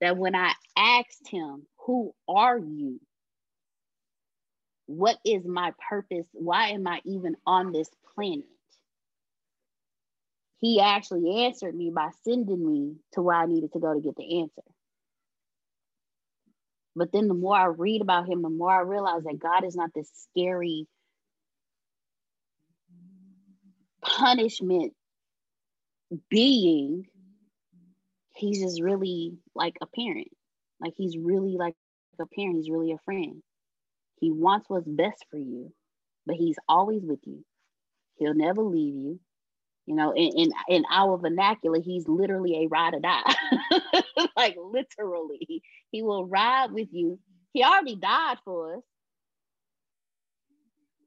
that 0.00 0.16
when 0.16 0.34
I 0.34 0.52
asked 0.76 1.28
him 1.28 1.66
who 1.86 2.12
are 2.28 2.58
you? 2.58 3.00
What 4.86 5.18
is 5.24 5.44
my 5.44 5.72
purpose? 5.88 6.26
Why 6.32 6.68
am 6.68 6.86
I 6.86 7.00
even 7.04 7.36
on 7.46 7.72
this 7.72 7.88
planet? 8.14 8.44
He 10.58 10.80
actually 10.80 11.44
answered 11.44 11.74
me 11.74 11.90
by 11.94 12.10
sending 12.24 12.64
me 12.64 12.96
to 13.12 13.22
where 13.22 13.36
I 13.36 13.46
needed 13.46 13.72
to 13.72 13.78
go 13.78 13.94
to 13.94 14.00
get 14.00 14.16
the 14.16 14.40
answer. 14.40 14.62
But 16.96 17.12
then 17.12 17.28
the 17.28 17.34
more 17.34 17.56
I 17.56 17.66
read 17.66 18.00
about 18.00 18.28
him, 18.28 18.42
the 18.42 18.48
more 18.48 18.72
I 18.72 18.80
realize 18.80 19.24
that 19.24 19.38
God 19.38 19.64
is 19.64 19.76
not 19.76 19.90
this 19.94 20.10
scary 20.30 20.86
punishment 24.00 24.94
being. 26.30 27.06
He's 28.34 28.60
just 28.60 28.80
really 28.80 29.36
like 29.54 29.76
a 29.82 29.86
parent. 29.86 30.35
Like 30.80 30.94
he's 30.96 31.16
really 31.16 31.56
like 31.56 31.74
a 32.20 32.26
parent. 32.26 32.56
He's 32.56 32.70
really 32.70 32.92
a 32.92 32.98
friend. 33.04 33.42
He 34.18 34.30
wants 34.30 34.68
what's 34.68 34.88
best 34.88 35.24
for 35.30 35.38
you, 35.38 35.72
but 36.26 36.36
he's 36.36 36.56
always 36.68 37.02
with 37.04 37.20
you. 37.24 37.44
He'll 38.16 38.34
never 38.34 38.62
leave 38.62 38.94
you. 38.94 39.20
You 39.86 39.94
know, 39.94 40.12
in, 40.12 40.32
in, 40.36 40.50
in 40.68 40.84
our 40.90 41.16
vernacular, 41.16 41.80
he's 41.80 42.08
literally 42.08 42.64
a 42.64 42.68
ride 42.68 42.94
or 42.94 43.00
die. 43.00 43.34
like 44.36 44.56
literally, 44.60 45.62
he 45.90 46.02
will 46.02 46.26
ride 46.26 46.72
with 46.72 46.88
you. 46.90 47.20
He 47.52 47.62
already 47.62 47.94
died 47.94 48.38
for 48.44 48.76
us, 48.76 48.82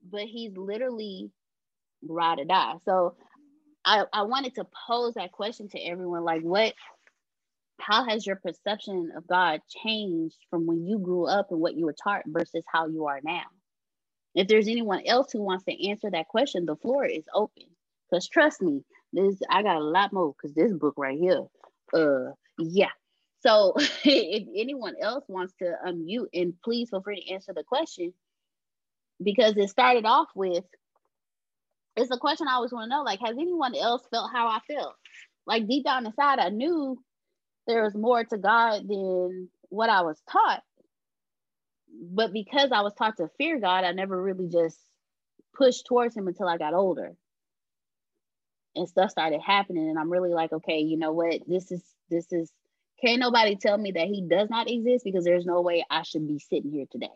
but 0.10 0.22
he's 0.22 0.56
literally 0.56 1.30
ride 2.02 2.40
or 2.40 2.46
die. 2.46 2.76
So 2.86 3.16
I, 3.84 4.06
I 4.14 4.22
wanted 4.24 4.56
to 4.56 4.68
pose 4.88 5.16
that 5.16 5.32
question 5.34 5.68
to 5.70 5.80
everyone 5.80 6.24
like, 6.24 6.42
what, 6.42 6.74
how 7.80 8.06
has 8.06 8.26
your 8.26 8.38
perception 8.38 9.12
of 9.16 9.28
God 9.28 9.62
changed 9.84 10.38
from 10.50 10.66
when 10.68 10.86
you 10.86 11.00
grew 11.00 11.28
up 11.28 11.52
and 11.52 11.60
what 11.60 11.76
you 11.76 11.86
were 11.86 11.96
taught 12.04 12.24
versus 12.28 12.64
how 12.72 12.88
you 12.88 13.06
are 13.08 13.20
now? 13.24 13.44
If 14.36 14.48
there's 14.48 14.68
anyone 14.68 15.04
else 15.06 15.32
who 15.32 15.42
wants 15.42 15.66
to 15.66 15.90
answer 15.90 16.10
that 16.12 16.28
question, 16.28 16.66
the 16.66 16.76
floor 16.78 17.06
is 17.06 17.26
open. 17.34 17.66
Because 18.10 18.28
trust 18.28 18.62
me, 18.62 18.84
this 19.14 19.38
I 19.50 19.64
got 19.64 19.78
a 19.78 19.84
lot 19.84 20.14
more 20.14 20.34
because 20.34 20.56
this 20.56 20.74
book 20.74 20.96
right 20.98 21.18
here. 21.20 21.46
Uh 21.94 22.34
yeah. 22.60 22.92
So 23.42 23.74
if 23.78 24.48
anyone 24.56 24.96
else 25.02 25.26
wants 25.28 25.54
to 25.60 25.74
unmute 25.86 26.28
and 26.34 26.54
please 26.64 26.90
feel 26.90 27.02
free 27.02 27.22
to 27.22 27.34
answer 27.34 27.54
the 27.54 27.64
question 27.64 28.14
because 29.24 29.58
it 29.58 29.70
started 29.70 30.06
off 30.06 30.30
with 30.36 30.64
it's 31.96 32.12
a 32.12 32.18
question 32.18 32.48
I 32.48 32.54
always 32.56 32.72
want 32.72 32.86
to 32.86 32.96
know. 32.96 33.04
Like, 33.04 33.20
has 33.20 33.38
anyone 33.38 33.76
else 33.76 34.04
felt 34.12 34.32
how 34.34 34.48
I 34.48 34.60
felt? 34.72 34.96
Like 35.46 35.68
deep 35.68 35.86
down 35.86 36.06
inside, 36.06 36.40
I 36.40 36.50
knew 36.50 36.98
there 37.70 37.84
was 37.84 37.94
more 37.94 38.24
to 38.24 38.38
God 38.38 38.88
than 38.88 39.48
what 39.70 39.92
I 39.92 40.02
was 40.02 40.20
taught. 40.30 40.64
But 42.12 42.34
because 42.34 42.72
I 42.72 42.82
was 42.82 42.94
taught 42.96 43.18
to 43.18 43.30
fear 43.38 43.60
God, 43.60 43.84
I 43.84 43.92
never 43.92 44.20
really 44.20 44.48
just 44.48 44.78
pushed 45.56 45.86
towards 45.86 46.18
him 46.18 46.28
until 46.28 46.48
I 46.48 46.58
got 46.58 46.74
older. 46.74 47.14
And 48.76 48.90
stuff 48.90 49.12
started 49.12 49.42
happening. 49.42 49.88
And 49.88 50.00
I'm 50.00 50.12
really 50.12 50.34
like, 50.34 50.52
okay, 50.52 50.80
you 50.80 50.98
know 50.98 51.12
what? 51.12 51.42
This 51.48 51.72
is 51.72 51.84
this 52.10 52.32
is 52.32 52.52
can't 53.04 53.20
nobody 53.20 53.56
tell 53.56 53.78
me 53.78 53.92
that 53.92 54.08
he 54.08 54.26
does 54.28 54.50
not 54.50 54.70
exist 54.70 55.06
because 55.06 55.24
there's 55.24 55.46
no 55.46 55.62
way 55.62 55.86
I 55.90 56.02
should 56.02 56.28
be 56.28 56.40
sitting 56.40 56.72
here 56.72 56.86
today. 56.92 57.08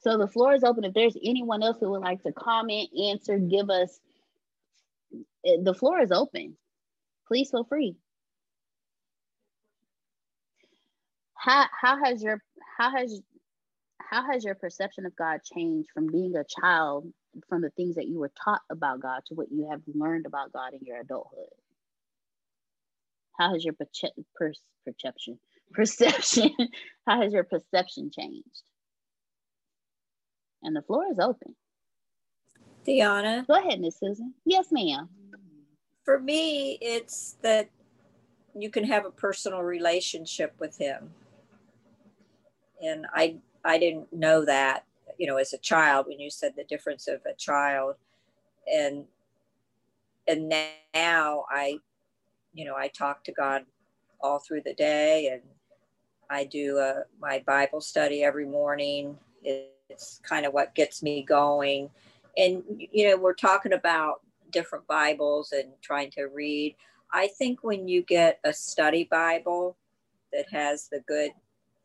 So 0.00 0.16
the 0.16 0.26
floor 0.26 0.54
is 0.54 0.64
open. 0.64 0.84
If 0.84 0.94
there's 0.94 1.16
anyone 1.22 1.62
else 1.62 1.76
who 1.78 1.90
would 1.90 2.00
like 2.00 2.22
to 2.22 2.32
comment, 2.32 2.88
answer, 2.98 3.38
give 3.38 3.68
us, 3.68 4.00
eh, 5.46 5.58
the 5.62 5.74
floor 5.74 6.00
is 6.00 6.10
open. 6.10 6.56
Please 7.30 7.50
feel 7.50 7.64
free. 7.64 7.96
How, 11.36 11.66
how 11.80 12.04
has 12.04 12.22
your 12.22 12.42
how 12.76 12.90
has 12.96 13.20
how 14.00 14.26
has 14.30 14.44
your 14.44 14.56
perception 14.56 15.06
of 15.06 15.14
God 15.14 15.40
changed 15.44 15.88
from 15.94 16.08
being 16.08 16.34
a 16.36 16.44
child, 16.44 17.06
from 17.48 17.62
the 17.62 17.70
things 17.70 17.94
that 17.94 18.08
you 18.08 18.18
were 18.18 18.32
taught 18.44 18.62
about 18.70 19.00
God 19.00 19.20
to 19.26 19.34
what 19.34 19.52
you 19.52 19.68
have 19.70 19.82
learned 19.86 20.26
about 20.26 20.52
God 20.52 20.74
in 20.74 20.80
your 20.82 21.00
adulthood? 21.00 21.46
How 23.38 23.54
has 23.54 23.64
your 23.64 23.74
perce- 23.74 24.12
per- 24.34 24.52
perception 24.84 25.38
perception 25.72 26.50
how 27.06 27.22
has 27.22 27.32
your 27.32 27.44
perception 27.44 28.10
changed? 28.10 28.62
and 30.62 30.74
the 30.76 30.82
floor 30.82 31.04
is 31.10 31.18
open. 31.18 31.54
Deanna. 32.86 33.46
Go 33.46 33.54
ahead, 33.54 33.80
Miss 33.80 33.98
Susan. 33.98 34.34
Yes, 34.44 34.68
ma'am. 34.70 35.08
For 36.04 36.18
me, 36.18 36.78
it's 36.80 37.36
that 37.42 37.70
you 38.54 38.70
can 38.70 38.84
have 38.84 39.04
a 39.04 39.10
personal 39.10 39.62
relationship 39.62 40.54
with 40.58 40.76
him. 40.78 41.12
And 42.82 43.06
I 43.14 43.36
I 43.64 43.78
didn't 43.78 44.12
know 44.12 44.44
that, 44.44 44.84
you 45.18 45.26
know, 45.26 45.36
as 45.36 45.52
a 45.52 45.58
child 45.58 46.06
when 46.06 46.18
you 46.18 46.30
said 46.30 46.54
the 46.56 46.64
difference 46.64 47.08
of 47.08 47.20
a 47.26 47.34
child. 47.34 47.96
And 48.72 49.04
and 50.26 50.48
now 50.48 51.44
I, 51.50 51.78
you 52.52 52.64
know, 52.64 52.76
I 52.76 52.88
talk 52.88 53.24
to 53.24 53.32
God 53.32 53.64
all 54.20 54.38
through 54.38 54.62
the 54.62 54.74
day 54.74 55.28
and 55.32 55.42
I 56.28 56.44
do 56.44 56.78
a, 56.78 56.90
uh, 56.90 57.02
my 57.20 57.42
Bible 57.46 57.80
study 57.80 58.22
every 58.22 58.46
morning. 58.46 59.18
It's 59.42 60.20
kind 60.22 60.46
of 60.46 60.52
what 60.52 60.74
gets 60.74 61.02
me 61.02 61.22
going. 61.22 61.90
And, 62.36 62.62
you 62.92 63.08
know, 63.08 63.16
we're 63.16 63.34
talking 63.34 63.72
about 63.72 64.20
different 64.50 64.86
Bibles 64.86 65.52
and 65.52 65.72
trying 65.82 66.10
to 66.12 66.24
read. 66.24 66.76
I 67.12 67.28
think 67.28 67.62
when 67.62 67.88
you 67.88 68.02
get 68.02 68.38
a 68.44 68.52
study 68.52 69.08
Bible 69.10 69.76
that 70.32 70.46
has 70.52 70.88
the 70.88 71.00
good 71.06 71.32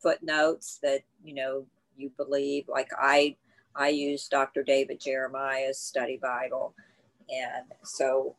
footnotes 0.00 0.78
that, 0.82 1.00
you 1.24 1.34
know, 1.34 1.66
you 1.96 2.10
believe, 2.16 2.68
like 2.68 2.90
I, 2.98 3.36
I 3.74 3.88
use 3.88 4.28
Dr. 4.28 4.62
David 4.62 5.00
Jeremiah's 5.00 5.78
study 5.78 6.18
Bible. 6.20 6.74
And 7.28 7.64
so, 7.82 8.36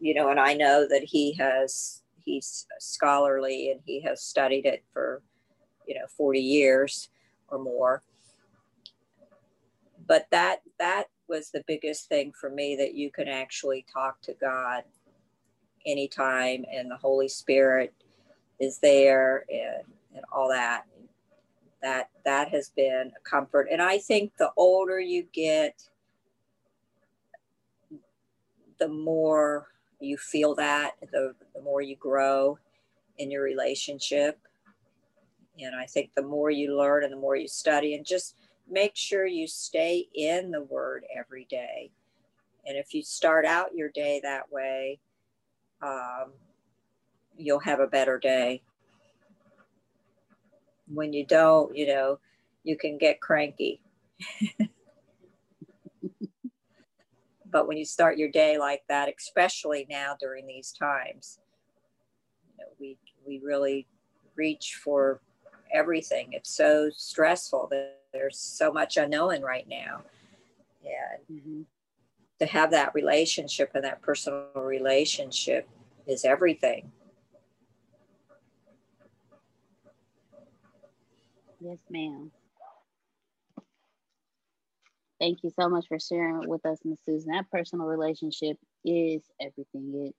you 0.00 0.14
know, 0.14 0.30
and 0.30 0.40
I 0.40 0.54
know 0.54 0.86
that 0.88 1.04
he 1.04 1.32
has, 1.34 2.02
he's 2.24 2.66
scholarly 2.78 3.70
and 3.70 3.80
he 3.84 4.00
has 4.02 4.22
studied 4.22 4.64
it 4.64 4.84
for, 4.92 5.22
you 5.86 5.94
know, 5.94 6.06
40 6.16 6.40
years 6.40 7.08
or 7.48 7.58
more 7.58 8.02
but 10.06 10.26
that 10.30 10.60
that 10.78 11.06
was 11.28 11.50
the 11.50 11.64
biggest 11.66 12.08
thing 12.08 12.32
for 12.32 12.50
me 12.50 12.76
that 12.76 12.94
you 12.94 13.10
can 13.10 13.28
actually 13.28 13.84
talk 13.92 14.20
to 14.22 14.34
God 14.34 14.84
anytime 15.86 16.64
and 16.72 16.90
the 16.90 16.96
Holy 16.96 17.28
Spirit 17.28 17.94
is 18.60 18.78
there 18.78 19.44
and, 19.50 19.84
and 20.14 20.24
all 20.32 20.48
that. 20.48 20.84
That 21.82 22.10
that 22.24 22.48
has 22.48 22.70
been 22.70 23.12
a 23.16 23.28
comfort. 23.28 23.68
And 23.70 23.82
I 23.82 23.98
think 23.98 24.32
the 24.38 24.50
older 24.56 24.98
you 24.98 25.26
get, 25.32 25.82
the 28.80 28.88
more 28.88 29.68
you 30.00 30.16
feel 30.16 30.54
that, 30.56 30.92
the, 31.12 31.34
the 31.54 31.62
more 31.62 31.82
you 31.82 31.96
grow 31.96 32.58
in 33.18 33.30
your 33.30 33.42
relationship. 33.42 34.38
And 35.58 35.74
I 35.74 35.86
think 35.86 36.10
the 36.14 36.22
more 36.22 36.50
you 36.50 36.76
learn 36.76 37.04
and 37.04 37.12
the 37.12 37.18
more 37.18 37.36
you 37.36 37.48
study 37.48 37.94
and 37.94 38.04
just 38.04 38.34
make 38.68 38.96
sure 38.96 39.26
you 39.26 39.46
stay 39.46 40.08
in 40.14 40.50
the 40.50 40.62
word 40.62 41.04
every 41.14 41.46
day. 41.48 41.90
And 42.66 42.76
if 42.76 42.94
you 42.94 43.02
start 43.02 43.44
out 43.44 43.74
your 43.74 43.90
day 43.90 44.20
that 44.22 44.50
way, 44.50 44.98
um, 45.82 46.32
you'll 47.36 47.60
have 47.60 47.80
a 47.80 47.86
better 47.86 48.18
day. 48.18 48.62
When 50.88 51.12
you 51.12 51.24
don't, 51.24 51.76
you 51.76 51.86
know, 51.86 52.18
you 52.64 52.76
can 52.76 52.98
get 52.98 53.20
cranky. 53.20 53.80
but 57.50 57.68
when 57.68 57.76
you 57.76 57.84
start 57.84 58.18
your 58.18 58.30
day 58.30 58.58
like 58.58 58.82
that, 58.88 59.12
especially 59.16 59.86
now 59.88 60.16
during 60.18 60.46
these 60.46 60.72
times, 60.72 61.38
you 62.48 62.54
know, 62.58 62.70
we 62.80 62.98
we 63.26 63.40
really 63.44 63.86
reach 64.36 64.78
for 64.82 65.20
everything. 65.72 66.32
It's 66.32 66.50
so 66.50 66.90
stressful 66.94 67.68
that 67.70 67.96
there's 68.16 68.38
so 68.38 68.72
much 68.72 68.96
unknown 68.96 69.42
right 69.42 69.68
now. 69.68 70.02
And 70.82 71.38
mm-hmm. 71.40 71.60
to 72.40 72.46
have 72.46 72.70
that 72.70 72.94
relationship 72.94 73.72
and 73.74 73.84
that 73.84 74.00
personal 74.02 74.46
relationship 74.54 75.68
is 76.06 76.24
everything. 76.24 76.90
Yes, 81.60 81.78
ma'am. 81.90 82.30
Thank 85.18 85.42
you 85.42 85.50
so 85.58 85.68
much 85.68 85.86
for 85.88 85.98
sharing 85.98 86.48
with 86.48 86.64
us, 86.66 86.78
Miss 86.84 86.98
Susan. 87.04 87.32
That 87.32 87.50
personal 87.50 87.86
relationship 87.86 88.58
is 88.84 89.22
everything. 89.40 90.06
It. 90.06 90.14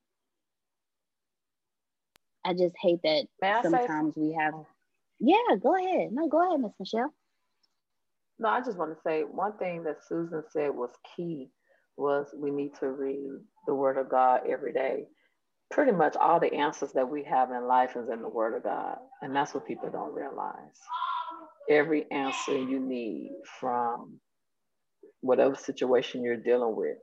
I 2.44 2.54
just 2.54 2.76
hate 2.82 3.02
that 3.04 3.28
sometimes 3.62 4.16
we 4.18 4.34
have. 4.34 4.54
Yeah, 5.20 5.56
go 5.62 5.76
ahead. 5.76 6.12
No, 6.12 6.28
go 6.28 6.48
ahead, 6.48 6.60
Miss 6.60 6.74
Michelle. 6.80 7.14
No, 8.40 8.50
I 8.50 8.62
just 8.62 8.78
want 8.78 8.94
to 8.96 9.02
say 9.02 9.24
one 9.24 9.58
thing 9.58 9.84
that 9.84 10.06
Susan 10.08 10.44
said 10.52 10.70
was 10.72 10.92
key 11.16 11.50
was 11.98 12.28
we 12.38 12.52
need 12.52 12.76
to 12.80 12.90
read 12.92 13.30
the 13.68 13.74
Word 13.76 13.98
of 13.98 14.10
God 14.10 14.42
every 14.50 14.74
day. 14.74 15.06
Pretty 15.72 15.94
much 15.94 16.16
all 16.18 16.40
the 16.40 16.54
answers 16.54 16.94
that 16.94 17.10
we 17.10 17.24
have 17.24 17.52
in 17.52 17.68
life 17.68 17.96
is 17.96 18.10
in 18.10 18.22
the 18.22 18.30
Word 18.30 18.56
of 18.56 18.64
God, 18.64 18.98
and 19.22 19.36
that's 19.36 19.54
what 19.54 19.68
people 19.68 19.90
don't 19.92 20.14
realize. 20.14 20.80
Every 21.70 22.10
answer 22.12 22.58
you 22.58 22.80
need 22.80 23.32
from 23.60 24.20
whatever 25.22 25.56
situation 25.56 26.24
you're 26.24 26.38
dealing 26.38 26.76
with, 26.76 26.98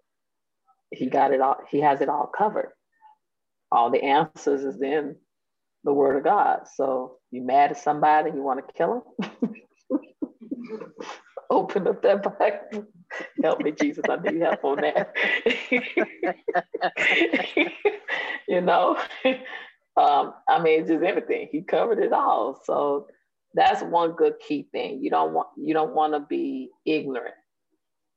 He 0.93 1.07
got 1.07 1.33
it 1.33 1.41
all. 1.41 1.59
He 1.71 1.81
has 1.81 2.01
it 2.03 2.09
all 2.11 2.31
covered. 2.37 2.73
All 3.73 3.91
the 3.91 4.03
answers 4.05 4.65
is 4.65 4.83
in 4.83 5.17
the 5.85 5.93
Word 5.95 6.19
of 6.19 6.25
God. 6.25 6.61
So 6.77 7.19
you 7.31 7.43
mad 7.43 7.73
at 7.73 7.79
somebody, 7.79 8.31
you 8.35 8.43
want 8.43 8.67
to 8.67 8.75
kill 8.75 9.05
them. 9.41 9.55
Open 11.51 11.87
up 11.89 12.03
that 12.03 12.23
Bible. 12.39 12.87
Help 13.43 13.61
me, 13.61 13.73
Jesus. 13.73 14.05
I 14.09 14.17
need 14.17 14.41
help 14.41 14.65
on 14.65 14.81
that. 14.81 15.15
you 18.49 18.61
know, 18.61 18.97
um, 19.97 20.35
I 20.49 20.61
mean, 20.63 20.87
just 20.87 21.03
everything. 21.03 21.49
He 21.51 21.63
covered 21.63 21.99
it 21.99 22.13
all. 22.13 22.61
So 22.65 23.07
that's 23.55 23.83
one 23.83 24.13
good 24.13 24.35
key 24.41 24.69
thing. 24.73 25.01
You 25.03 25.11
don't 25.11 25.33
want 25.33 25.49
you 25.57 25.75
don't 25.75 25.95
want 25.95 26.15
to 26.15 26.21
be 26.21 26.71
ignorant 26.87 27.35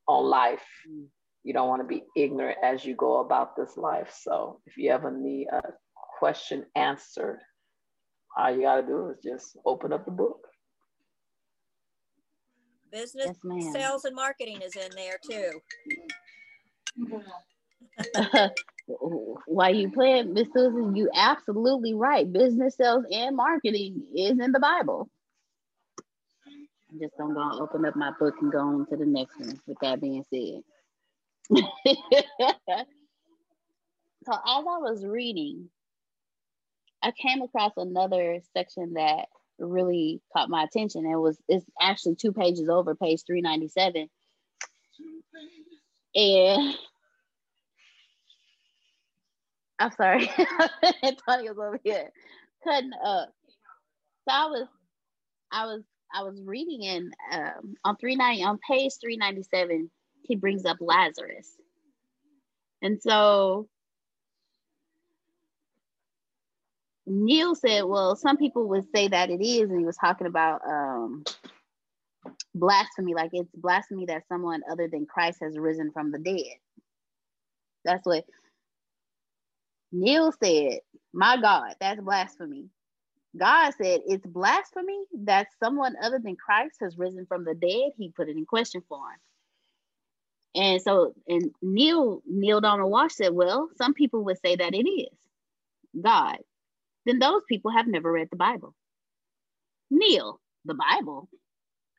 on 0.08 0.26
life. 0.26 0.64
You 1.44 1.54
don't 1.54 1.70
want 1.70 1.82
to 1.82 1.88
be 1.88 2.04
ignorant 2.16 2.58
as 2.64 2.84
you 2.86 2.96
go 2.96 3.20
about 3.22 3.56
this 3.56 3.78
life. 3.78 4.14
So 4.22 4.60
if 4.66 4.78
you 4.78 4.92
ever 4.92 5.12
need 5.12 5.48
a 5.52 5.62
question 6.20 6.66
answered, 6.76 7.40
all 8.38 8.52
you 8.56 8.64
got 8.64 8.82
to 8.82 8.88
do 8.88 9.10
is 9.10 9.18
just 9.24 9.58
open 9.66 9.94
up 9.94 10.06
the 10.06 10.12
book. 10.12 10.40
Business, 12.92 13.38
Yes, 13.44 13.74
sales, 13.74 14.06
and 14.06 14.16
marketing 14.16 14.62
is 14.62 14.76
in 14.76 14.90
there 14.96 15.18
too. 15.30 15.62
Why 19.48 19.70
you 19.70 19.92
playing, 19.92 20.34
Miss 20.34 20.48
Susan, 20.54 20.96
you 20.96 21.10
absolutely 21.14 21.94
right. 21.94 22.32
Business 22.32 22.76
sales 22.76 23.06
and 23.12 23.36
marketing 23.36 24.04
is 24.16 24.40
in 24.40 24.52
the 24.52 24.60
Bible. 24.60 25.10
I'm 26.92 27.00
just 27.00 27.18
gonna 27.18 27.34
go 27.34 27.60
open 27.62 27.86
up 27.86 27.96
my 27.96 28.12
book 28.20 28.36
and 28.42 28.52
go 28.52 28.60
on 28.60 28.86
to 28.88 28.98
the 28.98 29.06
next 29.06 29.40
one. 29.40 29.60
With 29.68 29.78
that 29.82 30.00
being 30.00 30.24
said, 30.30 30.62
so 34.26 34.34
as 34.34 34.38
I 34.46 34.78
was 34.80 35.06
reading, 35.06 35.70
I 37.04 37.12
came 37.12 37.42
across 37.42 37.74
another 37.78 38.40
section 38.54 38.94
that 38.94 39.28
really 39.60 40.22
caught 40.34 40.50
my 40.50 40.64
attention. 40.64 41.06
It 41.06 41.16
was 41.16 41.38
it's 41.48 41.66
actually 41.82 42.16
two 42.16 42.32
pages 42.32 42.70
over, 42.70 42.96
page 42.96 43.22
397. 43.26 44.10
And 46.16 46.76
I'm 49.80 49.92
sorry, 49.92 50.30
Antonio's 51.04 51.58
over 51.58 51.80
here 51.84 52.12
cutting 52.64 52.92
up. 53.06 53.30
So 54.28 54.34
I 54.34 54.46
was 54.46 54.68
I 55.52 55.66
was 55.66 55.84
I 56.14 56.24
was 56.24 56.42
reading 56.44 56.84
in 56.84 57.12
um, 57.32 57.76
on 57.84 57.96
39 57.98 58.44
on 58.44 58.60
page 58.68 58.94
397, 59.02 59.90
he 60.24 60.36
brings 60.36 60.66
up 60.66 60.78
Lazarus. 60.80 61.52
And 62.82 63.02
so 63.02 63.68
Neale 67.08 67.56
said, 67.56 67.86
well, 67.86 68.16
some 68.16 68.38
people 68.38 68.68
would 68.70 68.86
say 68.94 69.08
that 69.08 69.30
it 69.30 69.42
is, 69.42 69.70
and 69.70 69.80
he 69.80 69.86
was 69.86 69.98
talking 69.98 70.28
about 70.28 70.62
um, 70.68 71.24
blasphemy, 72.54 73.14
like 73.14 73.32
it's 73.34 73.50
blasphemy 73.56 74.06
that 74.08 74.28
someone 74.28 74.62
other 74.70 74.88
than 74.88 75.06
Christ 75.06 75.40
has 75.42 75.58
risen 75.58 75.92
from 75.92 76.12
the 76.12 76.20
dead. 76.20 76.58
That's 77.86 78.06
what 78.06 78.26
Neale 79.92 80.34
said. 80.44 80.80
My 81.14 81.38
God, 81.40 81.76
that's 81.80 82.02
blasphemy. 82.02 82.66
God 83.38 83.72
said 83.82 84.02
it's 84.08 84.26
blasphemy 84.26 85.06
that 85.24 85.48
someone 85.64 85.96
other 86.02 86.20
than 86.20 86.36
Christ 86.36 86.78
has 86.82 86.98
risen 86.98 87.26
from 87.26 87.46
the 87.46 87.54
dead. 87.54 87.92
He 87.98 88.10
put 88.10 88.30
it 88.30 88.36
in 88.36 88.46
question 88.46 88.82
for 88.90 88.98
him. 88.98 89.20
And 90.56 90.82
so, 90.82 91.14
and 91.28 91.52
Neale, 91.62 92.22
Neale 92.26 92.62
Donald 92.62 92.92
Walsch 92.92 93.12
said, 93.12 93.34
well, 93.34 93.70
some 93.78 93.94
people 93.94 94.24
would 94.26 94.40
say 94.40 94.56
that 94.56 94.74
it 94.74 94.88
is 94.90 95.10
God. 96.02 96.38
Then 97.08 97.20
those 97.20 97.44
people 97.50 97.72
have 97.72 97.88
never 97.88 98.12
read 98.12 98.30
the 98.32 98.38
Bible. 98.38 98.76
Neale, 99.90 100.42
the 100.66 100.76
Bible. 100.76 101.30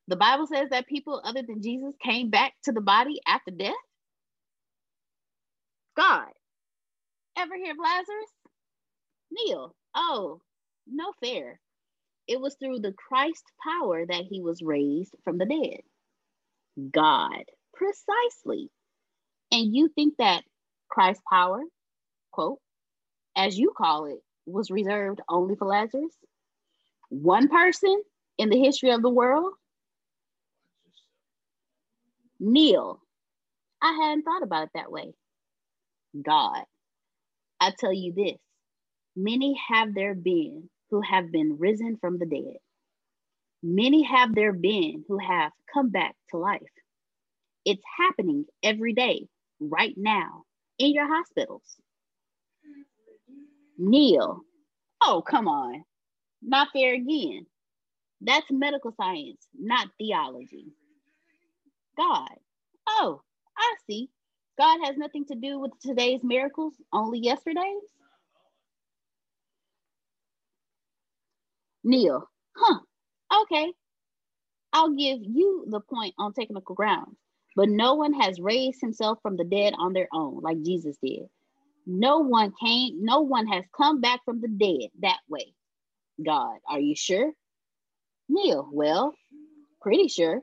The 0.08 0.16
Bible 0.16 0.46
says 0.46 0.70
that 0.70 0.86
people 0.86 1.20
other 1.24 1.42
than 1.46 1.62
Jesus 1.62 1.94
came 2.02 2.30
back 2.30 2.52
to 2.64 2.72
the 2.72 2.82
body 2.82 3.20
after 3.26 3.50
death. 3.50 3.74
God. 5.96 6.28
Ever 7.38 7.56
hear 7.56 7.72
of 7.72 7.78
Lazarus? 7.82 8.30
Neale. 9.32 9.74
Oh, 9.96 10.42
no 10.86 11.12
fair. 11.22 11.60
It 12.28 12.40
was 12.40 12.56
through 12.56 12.80
the 12.80 12.92
Christ 12.92 13.44
power 13.62 14.04
that 14.06 14.24
he 14.28 14.42
was 14.42 14.62
raised 14.62 15.14
from 15.24 15.38
the 15.38 15.46
dead. 15.46 15.80
God, 16.92 17.44
precisely. 17.74 18.70
And 19.52 19.74
you 19.74 19.88
think 19.94 20.16
that 20.18 20.44
Christ 20.90 21.22
power, 21.30 21.62
quote, 22.32 22.58
as 23.36 23.58
you 23.58 23.72
call 23.76 24.06
it, 24.06 24.20
was 24.50 24.70
reserved 24.70 25.20
only 25.28 25.56
for 25.56 25.66
Lazarus? 25.66 26.14
One 27.10 27.48
person 27.48 28.02
in 28.38 28.50
the 28.50 28.58
history 28.58 28.90
of 28.90 29.02
the 29.02 29.10
world? 29.10 29.52
Neale, 32.40 33.00
I 33.82 33.92
hadn't 33.92 34.22
thought 34.22 34.42
about 34.42 34.64
it 34.64 34.70
that 34.74 34.92
way. 34.92 35.12
God, 36.20 36.64
I 37.60 37.72
tell 37.78 37.92
you 37.92 38.12
this 38.12 38.38
many 39.16 39.60
have 39.68 39.94
there 39.94 40.14
been 40.14 40.70
who 40.90 41.00
have 41.00 41.32
been 41.32 41.58
risen 41.58 41.96
from 42.00 42.18
the 42.18 42.26
dead. 42.26 42.56
Many 43.62 44.04
have 44.04 44.34
there 44.34 44.52
been 44.52 45.04
who 45.08 45.18
have 45.18 45.52
come 45.72 45.90
back 45.90 46.14
to 46.30 46.38
life. 46.38 46.62
It's 47.64 47.82
happening 47.98 48.46
every 48.62 48.94
day, 48.94 49.26
right 49.60 49.94
now, 49.96 50.44
in 50.78 50.92
your 50.92 51.08
hospitals. 51.08 51.62
Neale, 53.78 54.40
oh, 55.02 55.22
come 55.22 55.48
on. 55.48 55.84
Not 56.42 56.68
fair 56.72 56.94
again. 56.94 57.46
That's 58.20 58.50
medical 58.50 58.92
science, 58.92 59.46
not 59.58 59.88
theology. 59.98 60.72
God, 61.96 62.30
oh, 62.88 63.22
I 63.56 63.74
see. 63.86 64.10
God 64.58 64.80
has 64.84 64.96
nothing 64.96 65.24
to 65.26 65.36
do 65.36 65.60
with 65.60 65.70
today's 65.80 66.24
miracles, 66.24 66.74
only 66.92 67.20
yesterday's. 67.20 67.64
Neale, 71.84 72.28
huh, 72.56 72.80
okay. 73.42 73.72
I'll 74.72 74.90
give 74.90 75.20
you 75.22 75.64
the 75.68 75.80
point 75.80 76.14
on 76.18 76.32
technical 76.32 76.74
grounds, 76.74 77.16
but 77.54 77.68
no 77.68 77.94
one 77.94 78.12
has 78.14 78.40
raised 78.40 78.80
himself 78.80 79.18
from 79.22 79.36
the 79.36 79.44
dead 79.44 79.74
on 79.78 79.92
their 79.92 80.08
own 80.12 80.40
like 80.40 80.62
Jesus 80.62 80.96
did. 81.02 81.28
No 81.88 82.20
one 82.20 82.52
came, 82.62 83.04
no 83.04 83.22
one 83.22 83.48
has 83.48 83.64
come 83.76 84.02
back 84.02 84.20
from 84.26 84.42
the 84.42 84.48
dead 84.48 84.90
that 85.02 85.20
way. 85.30 85.54
God, 86.24 86.58
are 86.68 86.80
you 86.80 86.96
sure? 86.96 87.32
Neale, 88.28 88.68
well, 88.72 89.14
pretty 89.82 90.08
sure. 90.08 90.42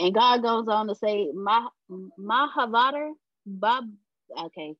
And 0.00 0.14
God 0.14 0.42
goes 0.42 0.68
on 0.68 0.88
to 0.88 0.94
say, 0.96 1.30
Mah- 1.34 1.70
Mahavatar 2.20 3.12
Bab, 3.46 3.84
okay, 4.46 4.74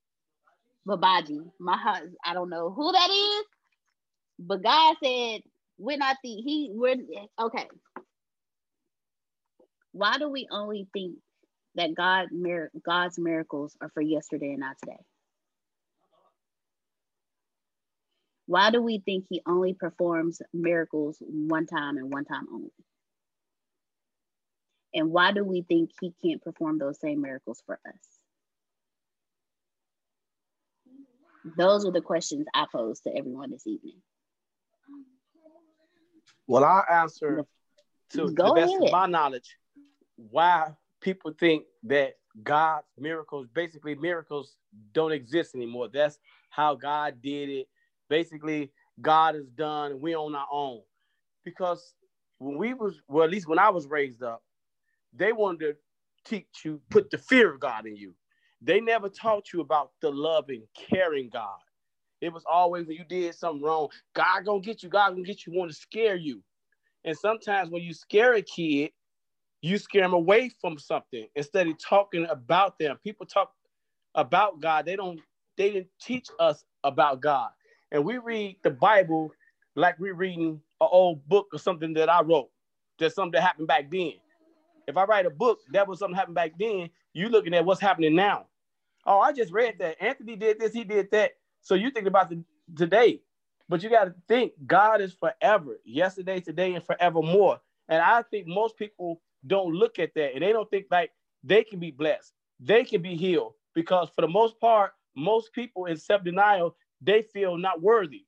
Babaji. 0.89 1.41
Maha, 1.61 2.03
I 2.25 2.35
don't 2.35 2.51
know 2.51 2.71
who 2.73 2.93
that 2.93 3.11
is, 3.11 3.47
but 4.39 4.63
God 4.63 4.97
said, 5.03 5.43
we're 5.79 5.99
not 5.99 6.17
the, 6.25 6.31
he, 6.31 6.71
we're, 6.73 6.97
okay. 7.41 7.69
Why 9.93 10.19
do 10.19 10.29
we 10.31 10.49
only 10.51 10.89
think 10.93 11.17
that 11.77 11.95
God, 11.95 12.29
God's 12.87 13.19
miracles 13.19 13.77
are 13.81 13.91
for 13.95 14.03
yesterday 14.03 14.51
and 14.53 14.61
not 14.61 14.77
today? 14.83 15.01
Why 18.47 18.71
do 18.71 18.83
we 18.83 18.99
think 18.99 19.27
he 19.29 19.41
only 19.47 19.75
performs 19.75 20.43
miracles 20.53 21.17
one 21.21 21.67
time 21.67 21.97
and 21.97 22.13
one 22.13 22.25
time 22.25 22.47
only? 22.53 22.73
And 24.93 25.11
why 25.11 25.33
do 25.33 25.45
we 25.45 25.63
think 25.63 25.91
he 26.01 26.13
can't 26.23 26.43
perform 26.43 26.79
those 26.79 27.01
same 27.01 27.21
miracles 27.21 27.63
for 27.67 27.79
us? 27.87 27.99
Those 31.57 31.85
are 31.85 31.91
the 31.91 32.01
questions 32.01 32.47
I 32.55 32.67
pose 32.71 33.01
to 33.01 33.15
everyone 33.15 33.51
this 33.51 33.67
evening. 33.67 34.01
Well, 36.47 36.65
I'll 36.65 36.85
answer 36.91 37.45
to, 38.11 38.31
Go 38.31 38.49
the 38.49 38.53
best 38.53 38.75
ahead. 38.75 38.87
of 38.87 38.93
my 38.93 39.07
knowledge 39.07 39.57
why 40.17 40.73
people 41.01 41.33
think 41.39 41.65
that 41.85 42.15
God's 42.43 42.87
miracles, 42.99 43.47
basically 43.53 43.95
miracles, 43.95 44.57
don't 44.93 45.13
exist 45.13 45.55
anymore. 45.55 45.89
That's 45.93 46.19
how 46.51 46.75
God 46.75 47.21
did 47.23 47.49
it. 47.49 47.69
Basically, 48.09 48.71
God 49.01 49.37
is 49.37 49.49
done. 49.51 50.01
We 50.01 50.15
on 50.15 50.35
our 50.35 50.47
own. 50.51 50.81
Because 51.45 51.95
when 52.39 52.59
we 52.59 52.75
was, 52.75 53.01
well, 53.09 53.25
at 53.25 53.31
least 53.31 53.49
when 53.49 53.59
I 53.59 53.71
was 53.71 53.87
raised 53.87 54.23
up, 54.23 54.43
they 55.13 55.33
wanted 55.33 55.61
to 55.61 55.77
teach 56.25 56.47
you, 56.65 56.81
put 56.91 57.11
the 57.11 57.19
fear 57.19 57.53
of 57.53 57.61
God 57.61 57.87
in 57.87 57.97
you. 57.97 58.15
They 58.63 58.81
never 58.81 59.09
taught 59.09 59.53
you 59.53 59.61
about 59.61 59.93
the 60.01 60.11
loving, 60.11 60.63
caring 60.91 61.29
God. 61.31 61.59
It 62.21 62.33
was 62.33 62.45
always 62.51 62.87
when 62.87 62.97
you 62.97 63.05
did 63.05 63.35
something 63.35 63.63
wrong, 63.63 63.89
God 64.15 64.47
gonna 64.47 64.61
get 64.61 64.83
you, 64.83 64.89
God 64.89 65.11
gonna 65.11 65.23
get 65.23 65.47
you, 65.47 65.53
want 65.53 65.71
to 65.71 65.77
scare 65.77 66.17
you. 66.17 66.43
And 67.05 67.17
sometimes 67.17 67.71
when 67.71 67.83
you 67.83 67.93
scare 67.93 68.35
a 68.35 68.43
kid, 68.43 68.93
you 69.61 69.79
scare 69.79 70.03
them 70.03 70.15
away 70.15 70.51
from 70.61 70.79
something 70.79 71.27
instead 71.37 71.67
of 71.67 71.75
talking 71.79 72.27
about 72.31 72.79
them. 72.79 72.99
People 73.05 73.27
talk 73.27 73.53
about 74.15 74.61
God. 74.61 74.87
They 74.87 74.97
don't, 74.97 75.21
they 75.57 75.71
didn't 75.71 75.89
teach 76.01 76.29
us 76.39 76.65
about 76.85 77.21
God. 77.21 77.51
And 77.95 78.05
we 78.05 78.19
read 78.19 78.57
the 78.65 78.71
Bible 78.71 79.31
like 79.77 79.99
we're 80.01 80.15
reading 80.15 80.61
an 80.81 80.89
old 80.91 81.27
book 81.29 81.47
or 81.53 81.61
something 81.61 81.95
that 81.95 82.09
I 82.11 82.23
wrote. 82.23 82.51
Just 82.99 83.15
something 83.15 83.33
that 83.33 83.43
happened 83.43 83.69
back 83.69 83.89
then. 83.89 84.15
If 84.89 84.97
I 84.97 85.05
write 85.05 85.27
a 85.27 85.31
book, 85.31 85.61
that 85.73 85.87
was 85.87 86.01
something 86.01 86.17
happened 86.17 86.35
back 86.35 86.55
then. 86.59 86.91
You 87.13 87.29
looking 87.29 87.55
at 87.55 87.65
what's 87.65 87.81
happening 87.81 88.17
now. 88.17 88.47
Oh, 89.07 89.21
I 89.21 89.33
just 89.33 89.53
read 89.53 89.77
that. 89.79 90.03
Anthony 90.03 90.35
did 90.35 90.59
this, 90.59 90.73
he 90.73 90.83
did 90.83 91.09
that. 91.13 91.33
So 91.63 91.77
you 91.77 91.91
think 91.93 92.09
about 92.09 92.31
the 92.31 92.43
today. 92.77 93.21
But 93.69 93.83
you 93.83 93.91
got 93.91 94.07
to 94.07 94.15
think 94.27 94.53
God 94.67 95.01
is 95.01 95.15
forever, 95.15 95.79
yesterday, 95.85 96.41
today, 96.41 96.75
and 96.75 96.85
forevermore. 96.85 97.61
And 97.89 98.03
I 98.03 98.23
think 98.23 98.49
most 98.49 98.77
people 98.77 99.23
don't 99.47 99.73
look 99.73 100.01
at 100.01 100.15
that 100.15 100.35
and 100.35 100.43
they 100.43 100.53
don't 100.53 100.69
think 100.69 100.87
like 100.91 101.13
they 101.45 101.63
can 101.63 101.79
be 101.79 101.93
blessed, 101.93 102.33
they 102.59 102.83
can 102.83 103.03
be 103.03 103.15
healed. 103.15 103.53
Because 103.73 104.09
for 104.15 104.23
the 104.23 104.29
most 104.29 104.61
part, 104.61 104.93
most 105.17 105.53
people 105.53 105.87
in 105.87 105.97
self 105.97 106.25
denial, 106.25 106.75
they 107.05 107.23
feel 107.23 107.57
not 107.57 107.83
worthy. 107.83 108.25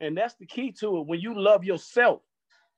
And 0.00 0.16
that's 0.16 0.34
the 0.34 0.46
key 0.46 0.72
to 0.80 0.98
it. 0.98 1.06
When 1.06 1.20
you 1.20 1.38
love 1.38 1.64
yourself, 1.64 2.22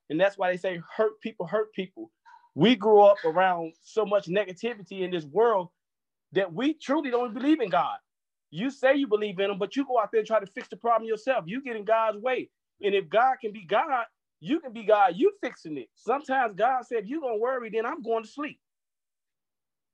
and 0.09 0.19
that's 0.19 0.37
why 0.37 0.51
they 0.51 0.57
say 0.57 0.79
hurt 0.95 1.19
people 1.21 1.47
hurt 1.47 1.73
people. 1.73 2.11
We 2.53 2.75
grew 2.75 3.01
up 3.01 3.17
around 3.25 3.73
so 3.83 4.05
much 4.05 4.27
negativity 4.27 5.01
in 5.01 5.11
this 5.11 5.25
world 5.25 5.69
that 6.33 6.53
we 6.53 6.73
truly 6.73 7.09
don't 7.09 7.33
believe 7.33 7.59
in 7.59 7.69
God. 7.69 7.97
You 8.51 8.69
say 8.69 8.95
you 8.95 9.07
believe 9.07 9.39
in 9.39 9.51
him, 9.51 9.57
but 9.57 9.75
you 9.75 9.85
go 9.85 9.99
out 9.99 10.11
there 10.11 10.19
and 10.19 10.27
try 10.27 10.39
to 10.39 10.45
fix 10.45 10.67
the 10.69 10.77
problem 10.77 11.07
yourself. 11.07 11.43
You 11.47 11.61
get 11.61 11.75
in 11.75 11.83
God's 11.83 12.19
way. 12.19 12.49
And 12.81 12.93
if 12.93 13.09
God 13.09 13.37
can 13.41 13.51
be 13.51 13.65
God, 13.65 14.05
you 14.39 14.59
can 14.59 14.71
be 14.71 14.83
God. 14.83 15.13
You 15.15 15.31
fixing 15.41 15.77
it. 15.77 15.89
Sometimes 15.95 16.55
God 16.55 16.85
said, 16.85 16.99
if 16.99 17.07
you're 17.07 17.21
gonna 17.21 17.37
worry, 17.37 17.69
then 17.73 17.85
I'm 17.85 18.01
going 18.01 18.23
to 18.23 18.29
sleep. 18.29 18.59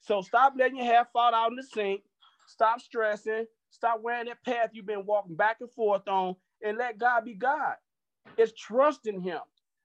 So 0.02 0.22
stop 0.22 0.54
letting 0.58 0.78
your 0.78 0.86
hair 0.86 1.08
fall 1.14 1.34
out 1.34 1.50
in 1.50 1.56
the 1.56 1.64
sink. 1.64 2.02
Stop 2.48 2.82
stressing. 2.82 3.46
Stop 3.72 4.02
wearing 4.04 4.28
that 4.28 4.44
path 4.46 4.72
you've 4.74 4.88
been 4.88 5.06
walking 5.06 5.36
back 5.36 5.58
and 5.62 5.72
forth 5.72 6.08
on, 6.08 6.36
and 6.64 6.78
let 6.78 7.00
God 7.00 7.26
be 7.26 7.36
God. 7.36 7.76
It's 8.38 8.54
trusting 8.54 9.22
Him. 9.22 9.40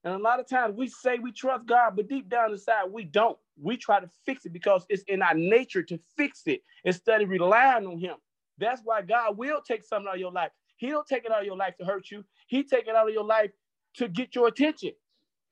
And 0.05 0.15
a 0.15 0.19
lot 0.19 0.41
of 0.41 0.49
times 0.49 0.77
we 0.77 0.89
say 0.89 1.19
we 1.19 1.33
trust 1.33 1.67
God, 1.67 1.97
but 1.97 2.09
deep 2.09 2.29
down 2.29 2.53
inside 2.53 2.87
we 2.93 3.05
don't. 3.05 3.39
We 3.61 3.77
try 3.79 4.01
to 4.01 4.11
fix 4.27 4.47
it 4.47 4.53
because 4.53 4.87
it's 4.89 5.05
in 5.09 5.23
our 5.23 5.35
nature 5.35 5.83
to 5.85 5.99
fix 6.17 6.43
it 6.47 6.63
instead 6.85 7.23
of 7.23 7.31
relying 7.31 7.87
on 7.87 7.99
Him. 7.99 8.17
That's 8.59 8.83
why 8.85 9.03
God 9.03 9.39
will 9.39 9.63
take 9.67 9.85
something 9.85 10.09
out 10.09 10.17
of 10.17 10.21
your 10.21 10.33
life. 10.33 10.51
He 10.77 10.89
don't 10.89 11.07
take 11.07 11.25
it 11.25 11.33
out 11.33 11.41
of 11.41 11.47
your 11.47 11.57
life 11.57 11.77
to 11.79 11.87
hurt 11.87 12.11
you. 12.11 12.25
He 12.49 12.65
take 12.65 12.89
it 12.89 12.95
out 12.95 13.09
of 13.09 13.15
your 13.15 13.25
life 13.25 13.51
to 13.97 14.09
get 14.09 14.35
your 14.35 14.49
attention. 14.49 14.93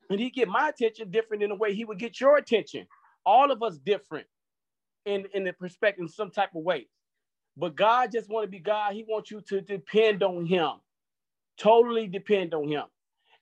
And 0.09 0.19
he 0.19 0.29
get 0.29 0.47
my 0.47 0.69
attention 0.69 1.11
different 1.11 1.43
in 1.43 1.49
the 1.49 1.55
way 1.55 1.73
he 1.73 1.85
would 1.85 1.99
get 1.99 2.21
your 2.21 2.37
attention. 2.37 2.87
All 3.25 3.51
of 3.51 3.63
us 3.63 3.77
different 3.77 4.27
in, 5.05 5.25
in 5.33 5.43
the 5.45 5.53
perspective 5.53 6.03
in 6.03 6.09
some 6.09 6.31
type 6.31 6.51
of 6.55 6.63
way. 6.63 6.87
But 7.57 7.75
God 7.75 8.11
just 8.11 8.29
want 8.29 8.45
to 8.45 8.51
be 8.51 8.59
God. 8.59 8.93
He 8.93 9.05
wants 9.07 9.31
you 9.31 9.41
to 9.41 9.61
depend 9.61 10.23
on 10.23 10.45
him. 10.45 10.71
Totally 11.57 12.07
depend 12.07 12.53
on 12.53 12.67
him. 12.67 12.83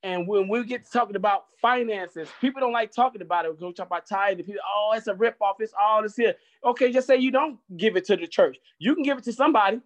And 0.03 0.27
when 0.27 0.49
we 0.49 0.63
get 0.65 0.83
talking 0.91 1.15
about 1.15 1.45
finances, 1.61 2.27
people 2.41 2.59
don't 2.59 2.73
like 2.73 2.91
talking 2.91 3.21
about 3.21 3.45
it. 3.45 3.51
We're 3.51 3.57
going 3.57 3.73
to 3.73 3.77
talk 3.77 3.87
about 3.87 4.05
tithing. 4.05 4.45
People, 4.45 4.61
oh, 4.67 4.93
it's 4.95 5.07
a 5.07 5.13
ripoff. 5.13 5.55
It's 5.59 5.73
all 5.81 6.03
this 6.03 6.15
here. 6.15 6.35
Okay, 6.65 6.91
just 6.91 7.07
say 7.07 7.15
you 7.17 7.31
don't 7.31 7.57
give 7.77 7.95
it 7.95 8.05
to 8.05 8.17
the 8.17 8.27
church. 8.27 8.57
You 8.79 8.95
can 8.95 9.03
give 9.03 9.17
it 9.17 9.23
to 9.23 9.33
somebody. 9.33 9.79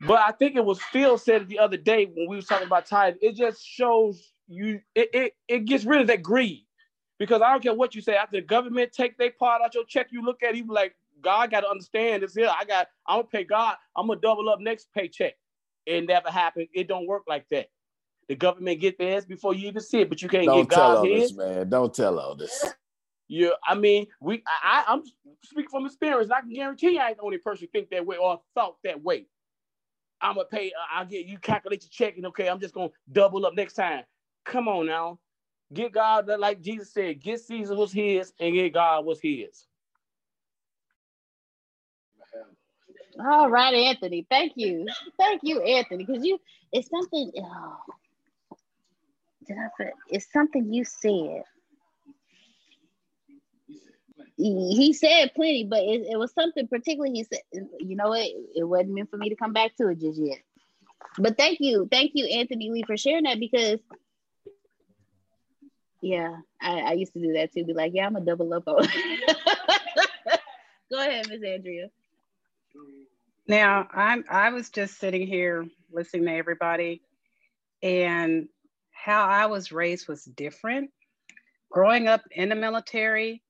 But 0.00 0.20
I 0.20 0.32
think 0.32 0.56
it 0.56 0.64
was 0.64 0.80
Phil 0.80 1.18
said 1.18 1.48
the 1.48 1.58
other 1.58 1.76
day 1.76 2.06
when 2.06 2.28
we 2.28 2.36
was 2.36 2.46
talking 2.46 2.66
about 2.66 2.86
tithing. 2.86 3.18
It 3.20 3.36
just 3.36 3.64
shows 3.64 4.32
you, 4.46 4.80
it, 4.94 5.10
it, 5.12 5.36
it 5.46 5.64
gets 5.66 5.84
rid 5.84 6.00
of 6.00 6.06
that 6.06 6.22
greed. 6.22 6.64
Because 7.18 7.42
I 7.42 7.50
don't 7.50 7.62
care 7.62 7.74
what 7.74 7.94
you 7.94 8.00
say. 8.00 8.14
After 8.14 8.36
the 8.36 8.46
government 8.46 8.92
take 8.92 9.18
their 9.18 9.32
part 9.32 9.60
out 9.60 9.74
your 9.74 9.84
check, 9.84 10.06
you 10.10 10.24
look 10.24 10.42
at 10.42 10.54
it, 10.54 10.58
you 10.58 10.66
like, 10.72 10.94
God 11.22 11.50
got 11.50 11.60
to 11.60 11.68
understand 11.68 12.22
this 12.22 12.34
here. 12.34 12.50
I 12.50 12.64
got, 12.64 12.88
I'm 13.06 13.16
going 13.16 13.26
to 13.26 13.30
pay 13.30 13.44
God. 13.44 13.76
I'm 13.96 14.06
going 14.06 14.18
to 14.18 14.26
double 14.26 14.48
up 14.48 14.60
next 14.60 14.88
paycheck. 14.94 15.34
It 15.86 16.06
never 16.06 16.30
happened. 16.30 16.68
It 16.74 16.88
don't 16.88 17.06
work 17.06 17.22
like 17.26 17.46
that. 17.50 17.68
The 18.28 18.34
government 18.34 18.80
get 18.80 18.98
theirs 18.98 19.24
before 19.24 19.54
you 19.54 19.68
even 19.68 19.80
see 19.80 20.00
it, 20.00 20.08
but 20.10 20.20
you 20.20 20.28
can't 20.28 20.44
Don't 20.46 20.68
get 20.68 20.68
tell 20.68 20.96
God's 20.96 20.98
all 20.98 21.06
his. 21.06 21.30
this, 21.30 21.32
man. 21.32 21.68
Don't 21.70 21.94
tell 21.94 22.18
all 22.18 22.34
this. 22.34 22.74
Yeah, 23.28 23.50
I 23.66 23.74
mean, 23.74 24.06
we 24.20 24.42
I, 24.62 24.84
I 24.86 24.92
am 24.94 25.02
speaking 25.44 25.68
from 25.70 25.84
experience, 25.86 26.30
I 26.30 26.40
can 26.40 26.52
guarantee 26.52 26.92
you 26.92 26.98
I 26.98 27.08
ain't 27.08 27.18
the 27.18 27.22
only 27.24 27.38
person 27.38 27.68
think 27.72 27.90
that 27.90 28.04
way 28.06 28.16
or 28.16 28.40
thought 28.54 28.76
that 28.84 29.02
way. 29.02 29.26
I'm 30.20 30.34
gonna 30.34 30.46
pay. 30.46 30.68
uh, 30.68 30.98
I'll 30.98 31.06
get 31.06 31.26
you 31.26 31.38
calculate 31.38 31.82
your 31.82 31.90
check, 31.90 32.16
and 32.16 32.26
okay, 32.26 32.48
I'm 32.48 32.58
just 32.60 32.74
gonna 32.74 32.90
double 33.12 33.44
up 33.44 33.54
next 33.54 33.74
time. 33.74 34.04
Come 34.46 34.66
on 34.66 34.86
now, 34.86 35.18
get 35.72 35.92
God 35.92 36.26
like 36.38 36.62
Jesus 36.62 36.92
said, 36.92 37.20
get 37.20 37.40
Caesar 37.40 37.74
was 37.76 37.92
his, 37.92 38.32
and 38.40 38.54
get 38.54 38.72
God 38.72 39.04
was 39.04 39.20
his. 39.22 39.66
All 43.20 43.50
right, 43.50 43.74
Anthony. 43.74 44.26
Thank 44.30 44.52
you. 44.56 44.86
Thank 45.18 45.40
you, 45.42 45.60
Anthony, 45.62 46.04
because 46.04 46.24
you 46.24 46.38
it's 46.72 46.88
something 46.88 47.32
oh, 47.36 47.76
did 49.46 49.56
I 49.56 49.68
say 49.76 49.90
it's 50.08 50.32
something 50.32 50.72
you 50.72 50.84
said. 50.84 51.42
He 54.36 54.92
said 54.92 55.32
plenty, 55.34 55.64
but 55.64 55.80
it, 55.80 56.06
it 56.12 56.16
was 56.16 56.32
something 56.32 56.68
particularly 56.68 57.12
he 57.12 57.24
said, 57.24 57.40
you 57.80 57.96
know 57.96 58.10
what? 58.10 58.20
It, 58.20 58.36
it 58.56 58.64
wasn't 58.64 58.94
meant 58.94 59.10
for 59.10 59.16
me 59.16 59.30
to 59.30 59.36
come 59.36 59.52
back 59.52 59.74
to 59.76 59.88
it 59.88 59.98
just 59.98 60.20
yet. 60.20 60.38
But 61.18 61.36
thank 61.36 61.58
you, 61.60 61.88
thank 61.90 62.12
you, 62.14 62.26
Anthony 62.26 62.70
Lee, 62.70 62.84
for 62.86 62.96
sharing 62.96 63.24
that 63.24 63.40
because 63.40 63.80
yeah, 66.00 66.36
I, 66.60 66.80
I 66.80 66.92
used 66.92 67.12
to 67.14 67.20
do 67.20 67.32
that 67.32 67.52
too. 67.52 67.64
Be 67.64 67.72
like, 67.74 67.90
yeah, 67.94 68.06
I'm 68.06 68.14
a 68.14 68.20
double 68.20 68.54
up. 68.54 68.64
Go 68.66 68.76
ahead, 70.92 71.26
Miss 71.28 71.42
Andrea. 71.42 71.90
Now, 73.48 73.88
I'm 73.92 74.24
I 74.30 74.50
was 74.50 74.70
just 74.70 74.98
sitting 74.98 75.26
here 75.26 75.66
listening 75.92 76.26
to 76.26 76.34
everybody 76.34 77.02
and 77.82 78.48
how 78.92 79.24
I 79.26 79.46
was 79.46 79.72
raised 79.72 80.08
was 80.08 80.24
different. 80.24 80.90
Growing 81.70 82.08
up 82.08 82.22
in 82.30 82.50
the 82.50 82.54
military, 82.54 83.42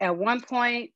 at 0.00 0.16
one 0.16 0.40
point, 0.40 0.90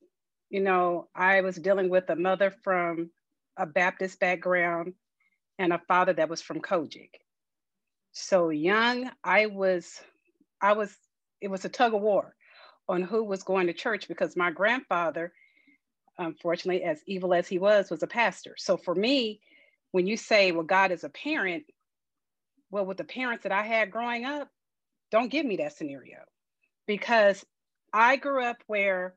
you 0.49 0.61
know, 0.61 1.07
I 1.15 1.41
was 1.41 1.55
dealing 1.57 1.89
with 1.89 2.09
a 2.09 2.15
mother 2.15 2.51
from 2.63 3.11
a 3.57 3.65
Baptist 3.65 4.19
background 4.19 4.93
and 5.59 5.73
a 5.73 5.81
father 5.87 6.13
that 6.13 6.29
was 6.29 6.41
from 6.41 6.61
COGIC. 6.61 7.09
So 8.13 8.49
young, 8.49 9.11
I 9.23 9.47
was, 9.47 10.01
I 10.61 10.73
was, 10.73 10.95
it 11.41 11.49
was 11.49 11.65
a 11.65 11.69
tug 11.69 11.93
of 11.93 12.01
war 12.01 12.35
on 12.89 13.01
who 13.03 13.23
was 13.23 13.43
going 13.43 13.67
to 13.67 13.73
church 13.73 14.07
because 14.07 14.35
my 14.37 14.51
grandfather, 14.51 15.33
unfortunately, 16.17 16.83
as 16.83 17.01
evil 17.05 17.33
as 17.33 17.47
he 17.47 17.59
was, 17.59 17.89
was 17.89 18.03
a 18.03 18.07
pastor. 18.07 18.55
So 18.57 18.77
for 18.77 18.95
me, 18.95 19.41
when 19.91 20.07
you 20.07 20.17
say, 20.17 20.51
well, 20.51 20.63
God 20.63 20.91
is 20.91 21.03
a 21.03 21.09
parent, 21.09 21.63
well, 22.69 22.85
with 22.85 22.97
the 22.97 23.03
parents 23.03 23.43
that 23.43 23.51
I 23.51 23.63
had 23.63 23.91
growing 23.91 24.25
up, 24.25 24.49
don't 25.11 25.31
give 25.31 25.45
me 25.45 25.57
that 25.57 25.75
scenario 25.75 26.19
because 26.87 27.45
I 27.93 28.15
grew 28.15 28.43
up 28.43 28.57
where 28.67 29.15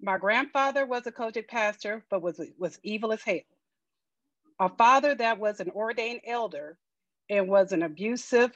my 0.00 0.18
grandfather 0.18 0.84
was 0.84 1.06
a 1.06 1.12
COGIC 1.12 1.48
pastor, 1.48 2.04
but 2.10 2.20
was, 2.20 2.40
was 2.58 2.78
evil 2.82 3.12
as 3.12 3.22
hell. 3.22 3.40
A 4.60 4.68
father 4.68 5.14
that 5.14 5.38
was 5.38 5.60
an 5.60 5.70
ordained 5.70 6.20
elder 6.26 6.76
and 7.30 7.48
was 7.48 7.72
an 7.72 7.82
abusive 7.82 8.52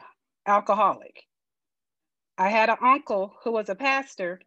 alcoholic. 0.47 1.25
I 2.37 2.49
had 2.49 2.69
an 2.69 2.77
uncle 2.83 3.35
who 3.43 3.53
was 3.53 3.69
a 3.69 3.75
pastor 3.75 4.41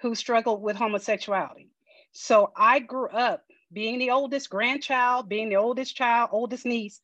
who 0.00 0.14
struggled 0.14 0.62
with 0.62 0.76
homosexuality. 0.76 1.70
So 2.18 2.50
I 2.56 2.78
grew 2.78 3.08
up 3.08 3.44
being 3.74 3.98
the 3.98 4.10
oldest 4.10 4.48
grandchild, 4.48 5.28
being 5.28 5.50
the 5.50 5.56
oldest 5.56 5.94
child, 5.94 6.30
oldest 6.32 6.64
niece. 6.64 7.02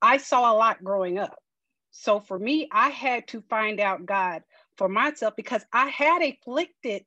I 0.00 0.18
saw 0.18 0.52
a 0.52 0.56
lot 0.56 0.84
growing 0.84 1.18
up. 1.18 1.36
So 1.90 2.20
for 2.20 2.38
me, 2.38 2.68
I 2.70 2.90
had 2.90 3.26
to 3.28 3.42
find 3.50 3.80
out 3.80 4.06
God 4.06 4.42
for 4.76 4.88
myself 4.88 5.34
because 5.36 5.64
I 5.72 5.88
had 5.88 6.22
a 6.22 6.38
afflicted 6.40 7.04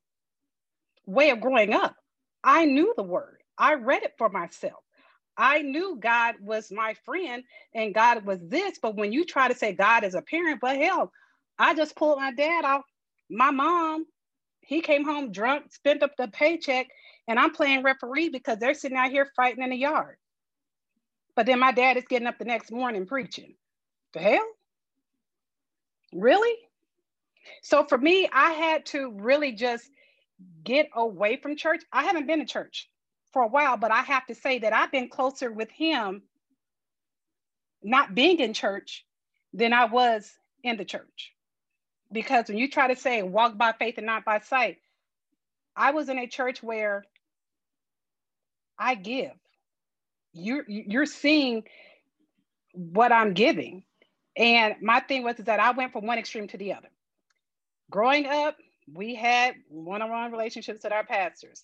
way 1.05 1.29
of 1.29 1.39
growing 1.39 1.73
up. 1.73 1.95
I 2.43 2.65
knew 2.65 2.93
the 2.97 3.03
word, 3.03 3.37
I 3.57 3.75
read 3.75 4.03
it 4.03 4.15
for 4.17 4.27
myself. 4.27 4.83
I 5.37 5.61
knew 5.61 5.97
God 5.97 6.35
was 6.41 6.71
my 6.73 6.93
friend 7.05 7.41
and 7.73 7.95
God 7.95 8.25
was 8.25 8.39
this. 8.49 8.79
But 8.81 8.97
when 8.97 9.13
you 9.13 9.25
try 9.25 9.47
to 9.47 9.55
say 9.55 9.71
God 9.71 10.03
is 10.03 10.15
a 10.15 10.21
parent, 10.21 10.59
but 10.61 10.75
hell, 10.75 11.11
I 11.57 11.73
just 11.73 11.95
pulled 11.95 12.19
my 12.19 12.33
dad 12.33 12.65
off. 12.65 12.83
My 13.29 13.51
mom, 13.51 14.05
he 14.61 14.81
came 14.81 15.05
home 15.05 15.31
drunk, 15.31 15.71
spent 15.73 16.03
up 16.03 16.11
the 16.17 16.27
paycheck, 16.27 16.87
and 17.27 17.39
I'm 17.39 17.51
playing 17.51 17.83
referee 17.83 18.29
because 18.29 18.59
they're 18.59 18.73
sitting 18.73 18.97
out 18.97 19.11
here 19.11 19.29
fighting 19.35 19.63
in 19.63 19.71
the 19.71 19.77
yard. 19.77 20.17
But 21.35 21.45
then 21.45 21.59
my 21.59 21.71
dad 21.71 21.97
is 21.97 22.05
getting 22.07 22.27
up 22.27 22.37
the 22.37 22.45
next 22.45 22.71
morning 22.71 23.05
preaching. 23.05 23.55
The 24.13 24.19
hell? 24.19 24.47
Really? 26.13 26.55
So 27.61 27.83
for 27.85 27.97
me, 27.97 28.29
I 28.31 28.51
had 28.51 28.85
to 28.87 29.11
really 29.11 29.51
just 29.51 29.89
get 30.63 30.89
away 30.95 31.37
from 31.37 31.55
church. 31.55 31.81
I 31.91 32.03
haven't 32.03 32.27
been 32.27 32.39
to 32.39 32.45
church 32.45 32.89
for 33.33 33.43
a 33.43 33.47
while, 33.47 33.77
but 33.77 33.91
I 33.91 34.01
have 34.01 34.25
to 34.27 34.35
say 34.35 34.59
that 34.59 34.73
I've 34.73 34.91
been 34.91 35.09
closer 35.09 35.51
with 35.51 35.69
him 35.71 36.23
not 37.83 38.15
being 38.15 38.39
in 38.39 38.53
church 38.53 39.05
than 39.53 39.73
I 39.73 39.85
was 39.85 40.31
in 40.63 40.77
the 40.77 40.85
church. 40.85 41.33
Because 42.11 42.47
when 42.47 42.57
you 42.57 42.69
try 42.69 42.87
to 42.87 42.99
say 42.99 43.21
walk 43.23 43.57
by 43.57 43.73
faith 43.73 43.97
and 43.97 44.05
not 44.05 44.25
by 44.25 44.39
sight, 44.39 44.77
I 45.75 45.91
was 45.91 46.09
in 46.09 46.17
a 46.17 46.27
church 46.27 46.63
where 46.63 47.03
I 48.77 48.95
give. 48.95 49.31
You're 50.33 50.65
you're 50.67 51.05
seeing 51.05 51.63
what 52.73 53.11
I'm 53.11 53.33
giving. 53.33 53.83
And 54.37 54.75
my 54.81 54.99
thing 54.99 55.23
was 55.23 55.39
is 55.39 55.45
that 55.45 55.59
I 55.59 55.71
went 55.71 55.93
from 55.93 56.05
one 56.05 56.17
extreme 56.17 56.47
to 56.49 56.57
the 56.57 56.73
other. 56.73 56.89
Growing 57.89 58.25
up, 58.25 58.57
we 58.93 59.15
had 59.15 59.55
one-on-one 59.69 60.31
relationships 60.31 60.83
with 60.83 60.91
our 60.91 61.05
pastors. 61.05 61.63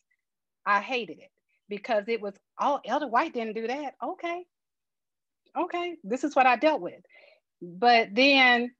I 0.65 0.79
hated 0.79 1.19
it 1.19 1.31
because 1.67 2.05
it 2.07 2.21
was, 2.21 2.33
oh, 2.59 2.79
Elder 2.85 3.07
White 3.07 3.33
didn't 3.33 3.55
do 3.55 3.67
that. 3.67 3.95
Okay. 4.03 4.45
Okay. 5.57 5.95
This 6.03 6.23
is 6.23 6.35
what 6.35 6.45
I 6.45 6.55
dealt 6.55 6.81
with. 6.81 7.01
But 7.61 8.09
then 8.13 8.71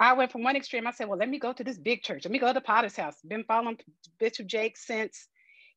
I 0.00 0.14
went 0.14 0.32
from 0.32 0.42
one 0.42 0.56
extreme. 0.56 0.86
I 0.86 0.92
said, 0.92 1.08
well, 1.08 1.18
let 1.18 1.28
me 1.28 1.38
go 1.38 1.52
to 1.52 1.64
this 1.64 1.78
big 1.78 2.02
church. 2.02 2.24
Let 2.24 2.32
me 2.32 2.38
go 2.38 2.52
to 2.52 2.60
Potter's 2.60 2.96
house. 2.96 3.16
Been 3.26 3.44
following 3.44 3.78
Bishop 4.18 4.46
Jake 4.46 4.76
since 4.76 5.28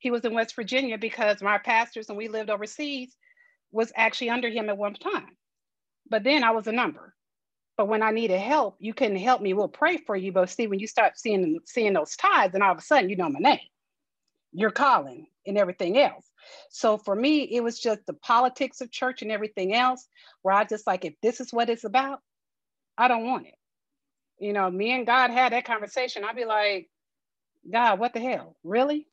he 0.02 0.10
was 0.10 0.26
in 0.26 0.34
West 0.34 0.56
Virginia 0.56 0.97
because 0.97 1.43
my 1.43 1.60
pastors 1.60 2.10
and 2.10 2.18
we 2.18 2.28
lived 2.28 2.49
overseas 2.49 3.16
was 3.72 3.93
actually 3.95 4.32
under 4.32 4.49
him 4.49 4.68
at 4.68 4.78
one 4.78 4.95
time. 4.95 5.38
But 6.10 6.24
then 6.24 6.43
I 6.43 6.52
was 6.52 6.66
a 6.66 6.72
number. 6.72 7.14
But 7.78 7.88
when 7.88 8.02
I 8.02 8.10
needed 8.10 8.39
help, 8.39 8.78
you 8.80 8.95
couldn't 8.95 9.18
help 9.18 9.41
me. 9.41 9.54
We'll 9.54 9.68
pray 9.68 9.97
for 9.97 10.16
you. 10.16 10.32
But 10.32 10.49
see, 10.49 10.66
when 10.66 10.80
you 10.80 10.88
start 10.88 11.20
seeing 11.20 11.60
seeing 11.66 11.93
those 11.93 12.16
ties, 12.16 12.52
then 12.52 12.64
all 12.64 12.72
of 12.72 12.80
a 12.80 12.82
sudden 12.82 13.12
you 13.12 13.16
know 13.16 13.30
my 13.30 13.39
name, 13.39 13.60
your 14.52 14.72
calling, 14.72 15.28
and 15.45 15.56
everything 15.56 15.99
else. 15.99 16.26
So 16.72 16.97
for 16.97 17.16
me, 17.16 17.43
it 17.43 17.64
was 17.64 17.80
just 17.80 18.04
the 18.08 18.14
politics 18.14 18.82
of 18.82 18.91
church 18.91 19.22
and 19.22 19.32
everything 19.32 19.76
else, 19.76 20.08
where 20.41 20.56
I 20.56 20.64
just 20.64 20.88
like, 20.88 21.06
if 21.06 21.14
this 21.22 21.39
is 21.39 21.54
what 21.54 21.70
it's 21.70 21.84
about, 21.84 22.22
I 22.97 23.08
don't 23.08 23.26
want 23.26 23.45
it. 23.45 23.56
You 24.39 24.54
know, 24.54 24.70
me 24.72 24.93
and 24.93 25.06
God 25.06 25.30
had 25.30 25.54
that 25.54 25.66
conversation. 25.66 26.24
I'd 26.24 26.36
be 26.36 26.45
like, 26.45 26.89
God, 27.72 27.99
what 27.99 28.14
the 28.14 28.20
hell? 28.20 28.58
Really? 28.64 29.06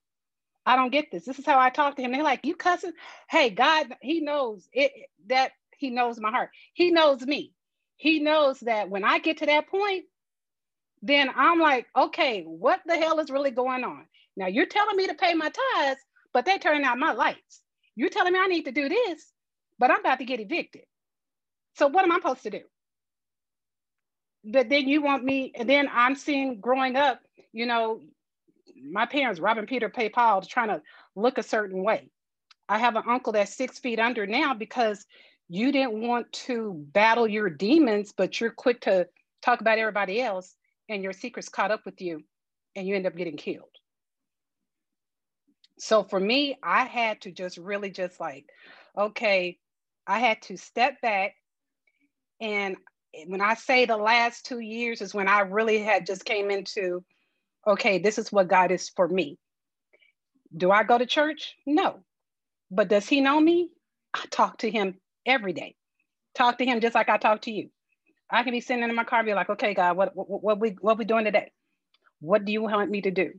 I 0.68 0.76
don't 0.76 0.92
get 0.92 1.10
this. 1.10 1.24
This 1.24 1.38
is 1.38 1.46
how 1.46 1.58
I 1.58 1.70
talk 1.70 1.96
to 1.96 2.02
him. 2.02 2.12
They're 2.12 2.22
like, 2.22 2.44
you 2.44 2.54
cussing? 2.54 2.92
Hey, 3.30 3.50
God, 3.50 3.86
he 4.02 4.20
knows 4.20 4.68
it 4.74 4.92
that 5.28 5.52
he 5.78 5.90
knows 5.90 6.20
my 6.20 6.30
heart. 6.30 6.50
He 6.74 6.90
knows 6.90 7.22
me. 7.22 7.54
He 7.96 8.20
knows 8.20 8.60
that 8.60 8.90
when 8.90 9.02
I 9.02 9.18
get 9.18 9.38
to 9.38 9.46
that 9.46 9.68
point, 9.68 10.04
then 11.02 11.30
I'm 11.34 11.58
like, 11.58 11.86
okay, 11.96 12.42
what 12.44 12.80
the 12.86 12.96
hell 12.96 13.18
is 13.20 13.30
really 13.30 13.50
going 13.50 13.82
on? 13.82 14.06
Now 14.36 14.48
you're 14.48 14.66
telling 14.66 14.96
me 14.96 15.06
to 15.06 15.14
pay 15.14 15.34
my 15.34 15.50
tithes, 15.50 16.00
but 16.34 16.44
they're 16.44 16.58
turning 16.58 16.84
out 16.84 16.98
my 16.98 17.12
lights. 17.12 17.62
You're 17.96 18.10
telling 18.10 18.34
me 18.34 18.38
I 18.38 18.48
need 18.48 18.64
to 18.66 18.72
do 18.72 18.90
this, 18.90 19.24
but 19.78 19.90
I'm 19.90 20.00
about 20.00 20.18
to 20.18 20.26
get 20.26 20.40
evicted. 20.40 20.82
So 21.76 21.88
what 21.88 22.04
am 22.04 22.12
I 22.12 22.16
supposed 22.16 22.42
to 22.44 22.50
do? 22.50 22.60
But 24.44 24.68
then 24.68 24.88
you 24.88 25.02
want 25.02 25.24
me, 25.24 25.52
and 25.56 25.68
then 25.68 25.88
I'm 25.92 26.16
seeing 26.16 26.60
growing 26.60 26.96
up, 26.96 27.20
you 27.52 27.66
know, 27.66 28.00
my 28.90 29.06
parents, 29.06 29.40
Robin 29.40 29.66
Peter 29.66 29.88
Pay 29.88 30.08
Paul, 30.08 30.42
trying 30.42 30.68
to 30.68 30.82
look 31.16 31.38
a 31.38 31.42
certain 31.42 31.82
way. 31.82 32.10
I 32.68 32.78
have 32.78 32.96
an 32.96 33.04
uncle 33.08 33.32
that's 33.32 33.54
six 33.54 33.78
feet 33.78 33.98
under 33.98 34.26
now 34.26 34.54
because 34.54 35.06
you 35.48 35.72
didn't 35.72 36.00
want 36.00 36.30
to 36.32 36.84
battle 36.92 37.26
your 37.26 37.48
demons, 37.48 38.12
but 38.16 38.40
you're 38.40 38.50
quick 38.50 38.82
to 38.82 39.08
talk 39.42 39.60
about 39.60 39.78
everybody 39.78 40.20
else 40.20 40.54
and 40.88 41.02
your 41.02 41.12
secrets 41.12 41.48
caught 41.48 41.70
up 41.70 41.84
with 41.84 42.00
you 42.00 42.22
and 42.76 42.86
you 42.86 42.94
end 42.94 43.06
up 43.06 43.16
getting 43.16 43.36
killed. 43.36 43.64
So 45.78 46.02
for 46.02 46.20
me, 46.20 46.56
I 46.62 46.84
had 46.84 47.20
to 47.22 47.30
just 47.30 47.56
really 47.56 47.90
just 47.90 48.20
like, 48.20 48.46
okay, 48.96 49.58
I 50.06 50.18
had 50.18 50.42
to 50.42 50.56
step 50.56 51.00
back. 51.00 51.34
And 52.40 52.76
when 53.26 53.40
I 53.40 53.54
say 53.54 53.86
the 53.86 53.96
last 53.96 54.44
two 54.44 54.58
years 54.58 55.00
is 55.00 55.14
when 55.14 55.28
I 55.28 55.40
really 55.40 55.78
had 55.78 56.06
just 56.06 56.24
came 56.24 56.50
into, 56.50 57.04
okay, 57.68 57.98
this 57.98 58.18
is 58.18 58.32
what 58.32 58.48
God 58.48 58.72
is 58.72 58.88
for 58.88 59.06
me. 59.06 59.38
Do 60.56 60.70
I 60.70 60.82
go 60.82 60.96
to 60.96 61.06
church? 61.06 61.54
No. 61.66 62.00
But 62.70 62.88
does 62.88 63.08
he 63.08 63.20
know 63.20 63.38
me? 63.40 63.70
I 64.14 64.24
talk 64.30 64.58
to 64.58 64.70
him 64.70 64.98
every 65.26 65.52
day. 65.52 65.76
Talk 66.34 66.58
to 66.58 66.64
him 66.64 66.80
just 66.80 66.94
like 66.94 67.08
I 67.08 67.18
talk 67.18 67.42
to 67.42 67.50
you. 67.50 67.70
I 68.30 68.42
can 68.42 68.52
be 68.52 68.60
sitting 68.60 68.82
in 68.82 68.94
my 68.94 69.04
car 69.04 69.20
and 69.20 69.26
be 69.26 69.34
like, 69.34 69.50
okay, 69.50 69.74
God, 69.74 69.96
what, 69.96 70.14
what, 70.14 70.42
what 70.42 70.60
we 70.60 70.76
what 70.80 70.98
we 70.98 71.04
doing 71.04 71.24
today? 71.24 71.50
What 72.20 72.44
do 72.44 72.52
you 72.52 72.62
want 72.62 72.90
me 72.90 73.00
to 73.02 73.10
do? 73.10 73.32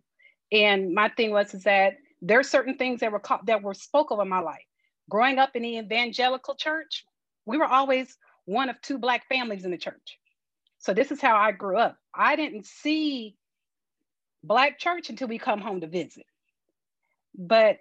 And 0.51 0.93
my 0.93 1.09
thing 1.09 1.31
was 1.31 1.53
is 1.53 1.63
that 1.63 1.97
there 2.21 2.39
are 2.39 2.43
certain 2.43 2.75
things 2.75 2.99
that 2.99 3.11
were 3.11 3.19
caught, 3.19 3.45
that 3.45 3.61
were 3.61 3.73
spoke 3.73 4.11
of 4.11 4.19
in 4.19 4.29
my 4.29 4.39
life. 4.39 4.63
Growing 5.09 5.37
up 5.39 5.55
in 5.55 5.63
the 5.63 5.77
evangelical 5.77 6.55
church, 6.55 7.05
we 7.45 7.57
were 7.57 7.65
always 7.65 8.17
one 8.45 8.69
of 8.69 8.81
two 8.81 8.97
black 8.97 9.27
families 9.27 9.65
in 9.65 9.71
the 9.71 9.77
church. 9.77 10.19
So 10.79 10.93
this 10.93 11.11
is 11.11 11.21
how 11.21 11.35
I 11.35 11.51
grew 11.51 11.77
up. 11.77 11.97
I 12.15 12.35
didn't 12.35 12.65
see 12.65 13.35
black 14.43 14.79
church 14.79 15.09
until 15.09 15.27
we 15.27 15.37
come 15.37 15.61
home 15.61 15.81
to 15.81 15.87
visit. 15.87 16.25
But 17.37 17.77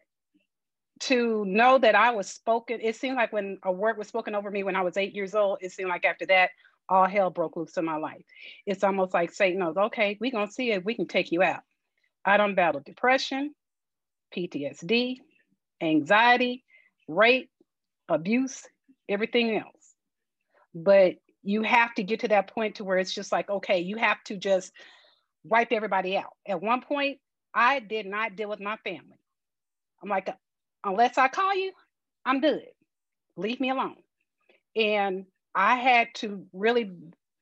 to 1.01 1.45
know 1.45 1.79
that 1.79 1.95
I 1.95 2.11
was 2.11 2.29
spoken, 2.29 2.81
it 2.83 2.97
seemed 2.97 3.17
like 3.17 3.33
when 3.33 3.59
a 3.63 3.73
word 3.73 3.99
was 3.99 4.09
spoken 4.09 4.35
over 4.35 4.51
me 4.51 4.65
when 4.65 4.77
I 4.77 4.83
was 4.83 4.97
eight 4.97 5.15
years 5.15 5.35
old, 5.35 5.59
it 5.61 5.73
seemed 5.73 5.89
like 5.89 6.05
after 6.05 6.27
that, 6.27 6.51
all 6.89 7.07
hell 7.07 7.31
broke 7.31 7.57
loose 7.57 7.77
in 7.77 7.85
my 7.85 7.97
life. 7.97 8.25
It's 8.67 8.83
almost 8.83 9.15
like 9.15 9.33
Satan 9.33 9.61
knows, 9.61 9.77
okay, 9.77 10.17
we're 10.21 10.33
gonna 10.33 10.51
see 10.51 10.73
if 10.73 10.85
we 10.85 10.95
can 10.95 11.07
take 11.07 11.31
you 11.31 11.43
out. 11.43 11.61
I 12.25 12.37
don't 12.37 12.55
battle 12.55 12.83
depression, 12.85 13.55
PTSD, 14.35 15.19
anxiety, 15.81 16.65
rape, 17.07 17.51
abuse, 18.09 18.65
everything 19.09 19.57
else. 19.57 19.95
But 20.75 21.17
you 21.43 21.63
have 21.63 21.95
to 21.95 22.03
get 22.03 22.21
to 22.21 22.29
that 22.29 22.49
point 22.49 22.77
to 22.77 22.85
where 22.85 22.99
it's 22.99 23.15
just 23.15 23.33
like, 23.33 23.49
okay, 23.49 23.81
you 23.81 23.97
have 23.97 24.23
to 24.25 24.37
just 24.37 24.73
wipe 25.49 25.73
everybody 25.73 26.17
out. 26.17 26.33
At 26.47 26.63
one 26.63 26.83
point, 26.83 27.19
I 27.55 27.81
did 27.81 28.07
not 28.07 28.37
deal 28.37 28.49
with 28.49 28.61
my 28.61 28.77
family. 28.79 29.19
I'm 30.03 30.09
like, 30.09 30.29
unless 30.85 31.19
I 31.19 31.29
call 31.29 31.55
you, 31.55 31.73
I'm 32.25 32.41
good. 32.41 32.67
Leave 33.37 33.61
me 33.61 33.71
alone. 33.71 33.97
And 34.77 35.27
I 35.55 35.77
had 35.77 36.09
to 36.17 36.47
really 36.53 36.93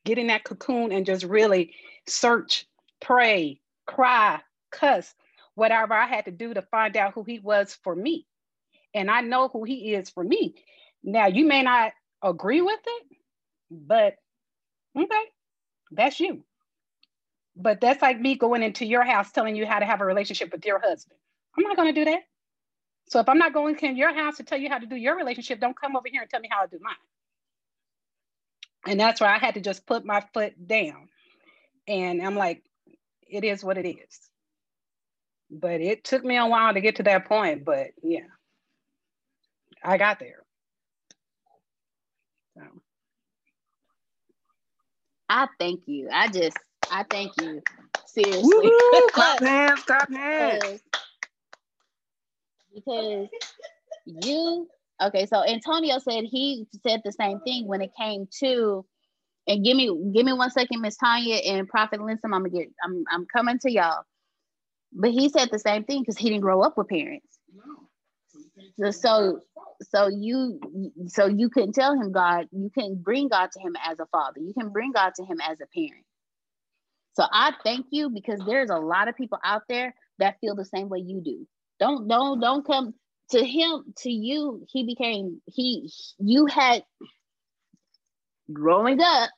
get 0.04 0.18
in 0.18 0.28
that 0.28 0.44
cocoon 0.44 0.92
and 0.92 1.04
just 1.04 1.24
really 1.24 1.74
search, 2.06 2.66
pray, 3.00 3.60
cry, 3.86 4.40
cuss, 4.70 5.14
whatever 5.54 5.94
I 5.94 6.06
had 6.06 6.26
to 6.26 6.30
do 6.30 6.54
to 6.54 6.62
find 6.62 6.96
out 6.96 7.14
who 7.14 7.24
he 7.24 7.40
was 7.40 7.78
for 7.82 7.94
me. 7.94 8.26
And 8.94 9.10
I 9.10 9.20
know 9.20 9.48
who 9.48 9.64
he 9.64 9.94
is 9.94 10.08
for 10.10 10.24
me. 10.24 10.54
Now, 11.02 11.26
you 11.26 11.44
may 11.44 11.62
not 11.62 11.92
agree 12.22 12.62
with 12.62 12.80
it, 12.86 13.16
but 13.70 14.14
okay, 14.96 15.24
that's 15.90 16.20
you. 16.20 16.44
But 17.56 17.80
that's 17.80 18.02
like 18.02 18.20
me 18.20 18.36
going 18.36 18.62
into 18.62 18.86
your 18.86 19.04
house 19.04 19.32
telling 19.32 19.56
you 19.56 19.66
how 19.66 19.78
to 19.80 19.86
have 19.86 20.00
a 20.00 20.04
relationship 20.06 20.52
with 20.52 20.66
your 20.66 20.80
husband. 20.80 21.18
I'm 21.56 21.64
not 21.64 21.76
going 21.76 21.94
to 21.94 22.00
do 22.00 22.04
that. 22.06 22.20
So 23.08 23.20
if 23.20 23.28
I'm 23.28 23.38
not 23.38 23.54
going 23.54 23.76
to 23.78 23.88
your 23.88 24.14
house 24.14 24.38
to 24.38 24.44
tell 24.44 24.58
you 24.58 24.68
how 24.68 24.78
to 24.78 24.86
do 24.86 24.96
your 24.96 25.16
relationship, 25.16 25.60
don't 25.60 25.78
come 25.80 25.96
over 25.96 26.08
here 26.10 26.22
and 26.22 26.30
tell 26.30 26.40
me 26.40 26.48
how 26.50 26.64
to 26.64 26.70
do 26.70 26.78
mine. 26.82 26.94
And 28.86 29.00
that's 29.00 29.20
why 29.20 29.34
I 29.34 29.38
had 29.38 29.54
to 29.54 29.60
just 29.60 29.86
put 29.86 30.04
my 30.04 30.22
foot 30.34 30.54
down. 30.66 31.08
And 31.88 32.22
I'm 32.22 32.36
like, 32.36 32.62
it 33.28 33.44
is 33.44 33.64
what 33.64 33.78
it 33.78 33.88
is. 33.88 34.20
But 35.50 35.80
it 35.80 36.04
took 36.04 36.24
me 36.24 36.36
a 36.36 36.46
while 36.46 36.74
to 36.74 36.80
get 36.80 36.96
to 36.96 37.04
that 37.04 37.26
point. 37.26 37.64
But 37.64 37.88
yeah, 38.02 38.20
I 39.84 39.98
got 39.98 40.18
there. 40.20 40.44
So. 42.56 42.62
I 45.28 45.48
thank 45.58 45.82
you. 45.86 46.08
I 46.12 46.28
just, 46.28 46.56
I 46.90 47.04
thank 47.10 47.32
you. 47.40 47.62
Seriously. 48.06 48.72
clap 49.12 49.40
hands, 49.40 49.82
clap 49.82 50.10
hands. 50.10 50.80
Because 52.74 53.28
you 54.06 54.68
okay 55.02 55.26
so 55.26 55.42
antonio 55.44 55.98
said 55.98 56.24
he 56.24 56.66
said 56.86 57.00
the 57.04 57.12
same 57.12 57.40
thing 57.40 57.66
when 57.66 57.82
it 57.82 57.90
came 57.98 58.26
to 58.40 58.84
and 59.46 59.64
give 59.64 59.76
me 59.76 59.86
give 60.14 60.24
me 60.24 60.32
one 60.32 60.50
second 60.50 60.80
miss 60.80 60.96
tanya 60.96 61.36
and 61.36 61.68
prophet 61.68 62.00
linsom 62.00 62.26
i'm 62.26 62.44
gonna 62.44 62.50
get 62.50 62.68
i'm, 62.84 63.04
I'm 63.10 63.26
coming 63.26 63.58
to 63.60 63.70
y'all. 63.70 64.02
But 64.92 65.10
he 65.10 65.28
said 65.28 65.50
the 65.50 65.58
same 65.58 65.84
thing 65.84 66.00
because 66.00 66.16
he 66.16 66.30
didn't 66.30 66.40
grow 66.40 66.62
up 66.62 66.78
with 66.78 66.88
parents. 66.88 67.26
So, 68.78 68.90
so 68.90 69.40
so 69.82 70.08
you 70.08 70.58
so 71.08 71.26
you 71.26 71.50
can 71.50 71.72
tell 71.72 71.92
him 71.92 72.12
god 72.12 72.48
you 72.52 72.70
can 72.70 72.94
bring 72.94 73.28
god 73.28 73.50
to 73.52 73.60
him 73.60 73.76
as 73.84 73.98
a 73.98 74.06
father. 74.06 74.40
You 74.40 74.54
can 74.58 74.70
bring 74.70 74.92
god 74.92 75.12
to 75.16 75.24
him 75.24 75.38
as 75.46 75.60
a 75.60 75.66
parent 75.66 76.04
so 77.16 77.24
i 77.32 77.52
thank 77.64 77.86
you 77.90 78.10
because 78.10 78.40
there's 78.46 78.70
a 78.70 78.78
lot 78.78 79.08
of 79.08 79.16
people 79.16 79.38
out 79.44 79.62
there 79.68 79.94
that 80.20 80.36
feel 80.40 80.56
the 80.56 80.64
same 80.64 80.88
way 80.88 81.00
you 81.00 81.22
do 81.22 81.46
don't 81.80 82.08
don't 82.08 82.40
don't 82.40 82.66
come 82.66 82.94
to 83.30 83.44
him 83.44 83.84
to 83.98 84.10
you. 84.10 84.64
He 84.68 84.84
became 84.84 85.40
he 85.46 85.90
you 86.18 86.46
had 86.46 86.84
growing 88.52 89.00
up. 89.02 89.30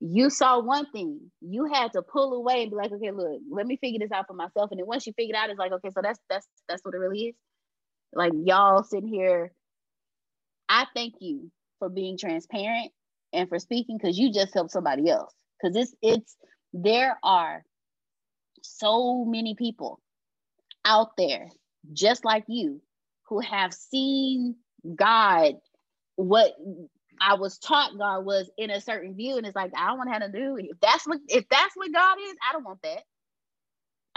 you 0.00 0.30
saw 0.30 0.60
one 0.60 0.90
thing. 0.92 1.20
You 1.42 1.66
had 1.72 1.92
to 1.94 2.02
pull 2.02 2.34
away 2.34 2.62
and 2.62 2.70
be 2.70 2.76
like, 2.76 2.92
okay, 2.92 3.12
look, 3.12 3.40
let 3.50 3.66
me 3.66 3.78
figure 3.78 4.00
this 4.00 4.12
out 4.12 4.26
for 4.28 4.34
myself. 4.34 4.70
And 4.70 4.80
then 4.80 4.86
once 4.86 5.06
you 5.06 5.14
figured 5.16 5.36
out, 5.36 5.50
it's 5.50 5.58
like, 5.58 5.72
okay, 5.72 5.90
so 5.90 6.00
that's 6.02 6.20
that's 6.30 6.48
that's 6.68 6.84
what 6.84 6.94
it 6.94 6.98
really 6.98 7.20
is. 7.28 7.36
Like 8.14 8.32
y'all 8.44 8.84
sitting 8.84 9.08
here. 9.08 9.52
I 10.68 10.86
thank 10.94 11.14
you 11.20 11.50
for 11.78 11.88
being 11.90 12.18
transparent 12.18 12.92
and 13.32 13.48
for 13.48 13.58
speaking 13.60 13.98
because 13.98 14.18
you 14.18 14.32
just 14.32 14.54
helped 14.54 14.72
somebody 14.72 15.10
else. 15.10 15.34
Because 15.62 15.76
it's 15.76 15.94
it's 16.02 16.36
there 16.82 17.18
are 17.22 17.64
so 18.62 19.24
many 19.24 19.54
people 19.54 20.00
out 20.84 21.16
there 21.16 21.48
just 21.92 22.24
like 22.24 22.44
you 22.48 22.80
who 23.28 23.40
have 23.40 23.72
seen 23.72 24.56
God 24.94 25.54
what 26.16 26.54
I 27.20 27.34
was 27.34 27.58
taught 27.58 27.96
God 27.98 28.24
was 28.24 28.50
in 28.58 28.70
a 28.70 28.80
certain 28.80 29.14
view, 29.14 29.36
and 29.36 29.46
it's 29.46 29.56
like 29.56 29.72
I 29.76 29.86
don't 29.86 29.98
want 29.98 30.08
to 30.08 30.12
have 30.14 30.32
to 30.32 30.38
do. 30.38 30.56
If 30.58 30.78
that's 30.80 31.06
what 31.06 31.18
if 31.28 31.48
that's 31.48 31.74
what 31.74 31.92
God 31.92 32.18
is, 32.18 32.36
I 32.48 32.52
don't 32.52 32.64
want 32.64 32.82
that. 32.82 33.02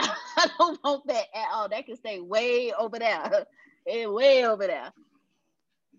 I 0.00 0.48
don't 0.58 0.80
want 0.84 1.06
that 1.06 1.24
at 1.34 1.46
all. 1.52 1.68
That 1.68 1.86
can 1.86 1.96
stay 1.96 2.20
way 2.20 2.72
over 2.78 2.98
there, 2.98 3.46
way 4.08 4.46
over 4.46 4.66
there. 4.66 4.92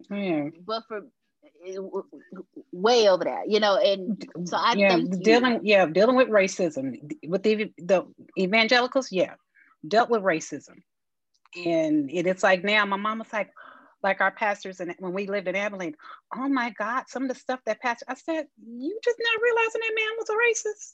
Yeah. 0.10 0.50
But 0.66 0.84
for 0.88 1.02
way 2.72 3.10
over 3.10 3.24
there, 3.24 3.44
you 3.48 3.60
know, 3.60 3.78
and 3.78 4.24
so 4.46 4.58
I 4.58 4.76
yeah 4.76 4.98
dealing 4.98 5.62
yeah 5.64 5.86
dealing 5.86 6.16
with 6.16 6.30
racism 6.30 6.98
with 7.28 7.44
the 7.44 7.72
the 7.78 8.06
evangelicals 8.38 9.12
yeah 9.12 9.36
dealt 9.88 10.10
with 10.10 10.22
racism, 10.22 10.82
and 11.56 12.10
it, 12.10 12.28
it's 12.28 12.44
like 12.44 12.64
now 12.64 12.86
my 12.86 12.98
mom 12.98 13.20
was 13.20 13.32
like 13.34 13.52
like 14.04 14.22
our 14.22 14.32
pastors 14.32 14.80
and 14.80 14.94
when 15.00 15.14
we 15.14 15.28
lived 15.28 15.48
in 15.48 15.56
Abilene, 15.56 15.96
oh 16.36 16.48
my 16.48 16.72
God, 16.72 17.04
some 17.08 17.24
of 17.24 17.30
the 17.30 17.36
stuff 17.36 17.60
that 17.66 17.82
pastor, 17.82 18.06
I 18.08 18.16
said, 18.16 18.48
you 18.66 19.00
just 19.04 19.18
not 19.20 19.42
realizing 19.42 19.82
that 19.82 19.96
man 19.96 20.18
was 20.18 20.30
a 20.30 20.34
racist. 20.34 20.94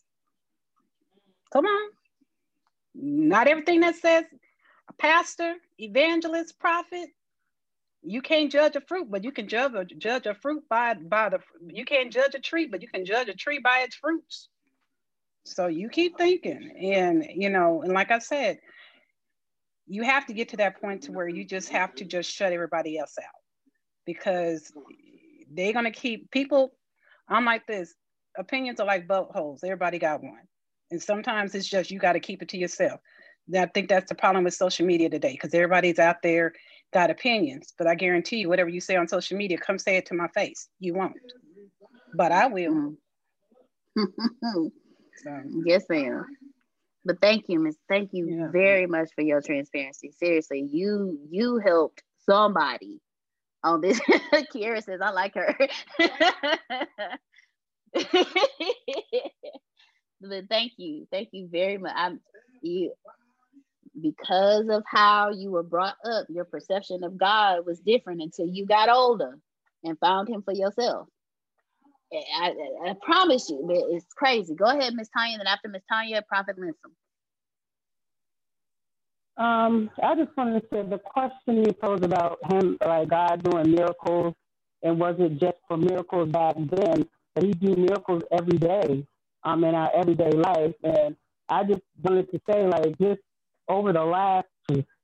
Come 1.54 1.66
on. 1.66 1.89
Not 2.95 3.48
everything 3.48 3.80
that 3.82 3.95
says 3.95 4.26
a 4.89 4.93
pastor, 4.93 5.56
evangelist, 5.80 6.60
prophet, 6.60 7.10
you 8.08 8.22
can't 8.22 8.51
judge 8.51 8.76
a 8.76 8.82
fruit, 8.82 9.08
but 9.10 9.24
you 9.24 9.32
can 9.32 9.47
judge 9.47 9.74
a, 9.76 9.86
judge 9.86 10.26
a 10.26 10.34
fruit 10.34 10.64
by, 10.70 10.93
by 10.93 11.30
the, 11.30 11.39
you 11.68 11.86
can't 11.86 12.12
judge 12.12 12.36
a 12.36 12.39
tree, 12.39 12.68
but 12.68 12.82
you 12.82 12.88
can 12.88 13.05
judge 13.05 13.30
a 13.30 13.34
tree 13.34 13.60
by 13.60 13.80
its 13.80 13.95
fruits. 13.95 14.49
So 15.45 15.68
you 15.68 15.89
keep 15.89 16.18
thinking. 16.18 16.72
And, 16.93 17.26
you 17.36 17.49
know, 17.49 17.82
and 17.82 17.93
like 17.93 18.12
I 18.12 18.20
said, 18.20 18.60
you 19.88 20.03
have 20.03 20.26
to 20.26 20.34
get 20.34 20.49
to 20.49 20.58
that 20.58 20.80
point 20.82 21.03
to 21.03 21.12
where 21.12 21.28
you 21.28 21.45
just 21.45 21.70
have 21.70 21.95
to 21.95 22.05
just 22.05 22.30
shut 22.30 22.51
everybody 22.51 22.97
else 22.97 23.16
out 23.20 23.41
because 24.05 24.72
they're 25.51 25.74
to 25.74 25.91
keep 25.91 26.30
people 26.32 26.74
i'm 27.30 27.45
like 27.45 27.66
this 27.68 27.93
opinions 28.38 28.80
are 28.80 28.88
like 28.88 29.08
boat 29.08 29.30
holes 29.34 29.64
everybody 29.64 29.97
got 29.97 30.22
one 30.22 30.47
and 30.91 31.01
sometimes 31.01 31.55
it's 31.55 31.68
just 31.68 31.89
you 31.91 31.99
got 31.99 32.14
to 32.14 32.20
keep 32.20 32.41
it 32.41 32.49
to 32.49 32.58
yourself 32.58 32.99
and 33.47 33.58
i 33.58 33.66
think 33.68 33.88
that's 33.88 34.10
the 34.10 34.16
problem 34.16 34.43
with 34.43 34.53
social 34.53 34.86
media 34.86 35.10
today 35.10 35.32
because 35.32 35.53
everybody's 35.53 35.99
out 35.99 36.22
there 36.22 36.53
got 36.94 37.10
opinions 37.10 37.74
but 37.78 37.88
i 37.88 37.96
guarantee 37.96 38.38
you 38.38 38.50
whatever 38.50 38.70
you 38.70 38.82
say 38.82 38.96
on 38.96 39.08
social 39.08 39.38
media 39.38 39.58
come 39.58 39.78
say 39.78 39.98
it 39.98 40.06
to 40.06 40.14
my 40.14 40.28
face 40.30 40.70
you 40.80 40.94
won't 40.94 41.14
but 42.16 42.32
i 42.32 42.48
will 42.48 42.96
mm-hmm. 43.98 44.04
so. 45.24 45.42
yes 45.66 45.84
ma'am 45.90 46.26
but 47.08 47.22
thank 47.22 47.46
you, 47.48 47.60
Miss. 47.60 47.78
Thank 47.88 48.10
you 48.12 48.28
yeah. 48.28 48.48
very 48.52 48.86
much 48.86 49.10
for 49.16 49.22
your 49.22 49.42
transparency. 49.42 50.12
Seriously, 50.12 50.68
you 50.70 51.18
you 51.30 51.58
helped 51.58 52.04
somebody 52.30 53.00
on 53.64 53.80
this. 53.80 54.00
Kiera 54.54 54.84
says, 54.84 55.00
I 55.02 55.12
like 55.12 55.36
her. 55.36 55.56
but 60.22 60.50
thank 60.50 60.74
you. 60.76 61.08
Thank 61.10 61.30
you 61.32 61.48
very 61.50 61.78
much. 61.78 61.94
I'm 61.96 62.20
you 62.62 62.92
because 64.02 64.70
of 64.70 64.84
how 64.86 65.32
you 65.32 65.52
were 65.52 65.64
brought 65.64 65.98
up, 66.06 66.28
your 66.30 66.45
perception 66.45 67.04
of 67.04 67.18
God 67.18 67.66
was 67.66 67.80
different 67.80 68.22
until 68.22 68.48
you 68.48 68.66
got 68.66 68.89
older 68.89 69.38
and 69.84 69.98
found 70.00 70.30
him 70.30 70.41
for 70.41 70.54
yourself. 70.54 71.08
I, 72.14 72.18
I, 72.41 72.89
I 72.89 72.93
promise 73.02 73.50
you, 73.50 73.68
it's 73.91 74.14
crazy. 74.16 74.56
Go 74.56 74.66
ahead, 74.66 74.93
Miss 74.93 75.10
Tanya, 75.10 75.34
and 75.34 75.41
then 75.41 75.48
after 75.48 75.68
Miss 75.68 75.84
Tanya, 75.91 76.22
Prophet 76.28 76.58
Linsom. 76.58 76.93
Um, 79.38 79.91
I 80.02 80.16
just 80.16 80.36
wanted 80.36 80.62
to 80.62 80.68
say 80.74 80.82
the 80.84 80.98
question 80.98 81.64
you 81.64 81.74
posed 81.74 82.04
about 82.04 82.39
him, 82.52 82.78
like 82.84 83.10
God 83.10 83.43
doing 83.43 83.72
miracles, 83.72 84.34
and 84.82 85.00
was 85.00 85.16
it 85.20 85.39
just 85.39 85.58
for 85.68 85.78
miracles 85.78 86.30
back 86.30 86.56
then? 86.58 87.08
But 87.36 87.43
He 87.43 87.52
do 87.52 87.76
miracles 87.76 88.24
every 88.32 88.58
day, 88.58 89.06
um, 89.43 89.64
in 89.64 89.76
our 89.76 89.91
everyday 89.93 90.32
life. 90.32 90.74
And 90.84 91.16
I 91.50 91.64
just 91.66 91.82
wanted 92.02 92.32
to 92.32 92.41
say, 92.50 92.66
like, 92.66 92.98
just 92.98 93.22
over 93.70 93.93
the 93.93 94.03
last 94.03 94.47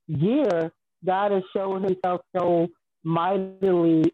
year, 0.08 0.72
God 1.04 1.32
has 1.32 1.42
shown 1.54 1.84
Himself 1.84 2.22
so 2.36 2.68
mightily, 3.04 4.12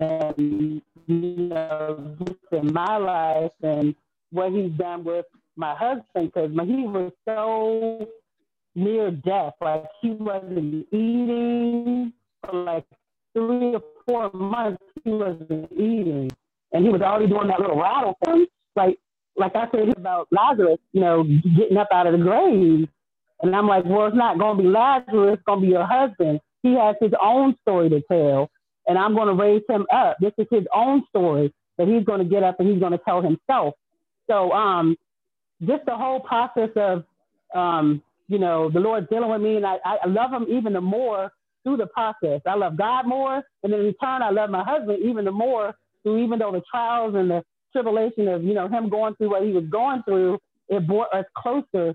and 0.00 0.82
you 1.06 1.36
know, 1.36 2.16
in 2.52 2.72
my 2.72 2.96
life 2.98 3.52
and 3.62 3.94
what 4.32 4.52
He's 4.52 4.72
done 4.72 5.04
with 5.04 5.26
my 5.56 5.74
husband, 5.74 6.32
because 6.32 6.50
he 6.66 6.84
was 6.84 7.12
so 7.26 8.08
near 8.76 9.10
death. 9.10 9.54
Like 9.60 9.84
he 10.02 10.10
wasn't 10.12 10.86
eating 10.92 12.12
for 12.44 12.54
like 12.64 12.86
three 13.34 13.74
or 13.74 13.82
four 14.08 14.30
months. 14.32 14.82
He 15.04 15.10
wasn't 15.10 15.72
eating, 15.72 16.30
and 16.72 16.84
he 16.84 16.90
was 16.90 17.02
already 17.02 17.28
doing 17.28 17.48
that 17.48 17.60
little 17.60 17.80
rattle 17.80 18.16
thing. 18.24 18.46
Like 18.76 18.98
like 19.36 19.56
I 19.56 19.68
said 19.72 19.96
about 19.96 20.28
Lazarus, 20.32 20.78
you 20.92 21.00
know, 21.00 21.24
getting 21.56 21.78
up 21.78 21.88
out 21.92 22.06
of 22.06 22.12
the 22.12 22.18
grave. 22.18 22.88
And 23.42 23.54
I'm 23.54 23.68
like, 23.68 23.84
well, 23.84 24.06
it's 24.06 24.16
not 24.16 24.38
going 24.38 24.56
to 24.56 24.62
be 24.62 24.68
Lazarus. 24.68 25.34
It's 25.34 25.42
going 25.44 25.60
to 25.60 25.66
be 25.66 25.72
your 25.72 25.86
husband. 25.86 26.40
He 26.62 26.74
has 26.74 26.96
his 27.00 27.12
own 27.22 27.56
story 27.62 27.88
to 27.90 28.00
tell, 28.10 28.50
and 28.86 28.98
I'm 28.98 29.14
going 29.14 29.28
to 29.28 29.40
raise 29.40 29.62
him 29.68 29.86
up. 29.92 30.16
This 30.20 30.32
is 30.38 30.46
his 30.50 30.64
own 30.74 31.04
story 31.08 31.52
that 31.76 31.86
he's 31.86 32.04
going 32.04 32.18
to 32.18 32.24
get 32.24 32.42
up 32.42 32.58
and 32.58 32.68
he's 32.68 32.80
going 32.80 32.92
to 32.92 32.98
tell 32.98 33.22
himself. 33.22 33.74
So, 34.28 34.50
um, 34.52 34.96
just 35.64 35.84
the 35.86 35.96
whole 35.96 36.20
process 36.20 36.70
of 36.76 37.04
um, 37.54 38.02
you 38.28 38.38
know, 38.38 38.70
the 38.70 38.80
Lord 38.80 39.08
dealing 39.08 39.30
with 39.30 39.40
me, 39.40 39.56
and 39.56 39.66
I, 39.66 39.78
I 39.84 40.06
love 40.06 40.32
Him 40.32 40.46
even 40.50 40.74
the 40.74 40.80
more 40.80 41.32
through 41.64 41.78
the 41.78 41.86
process. 41.86 42.40
I 42.46 42.54
love 42.54 42.76
God 42.76 43.06
more, 43.06 43.42
and 43.62 43.72
in 43.72 43.80
return, 43.80 44.22
I 44.22 44.30
love 44.30 44.50
my 44.50 44.62
husband 44.62 44.98
even 45.02 45.24
the 45.24 45.32
more 45.32 45.74
through 46.02 46.22
even 46.24 46.38
though 46.38 46.52
the 46.52 46.62
trials 46.70 47.14
and 47.14 47.30
the 47.30 47.42
tribulation 47.72 48.28
of 48.28 48.44
you 48.44 48.54
know 48.54 48.68
him 48.68 48.88
going 48.88 49.14
through 49.16 49.30
what 49.30 49.42
he 49.42 49.52
was 49.52 49.64
going 49.70 50.02
through, 50.04 50.38
it 50.68 50.86
brought 50.86 51.12
us 51.14 51.24
closer 51.36 51.94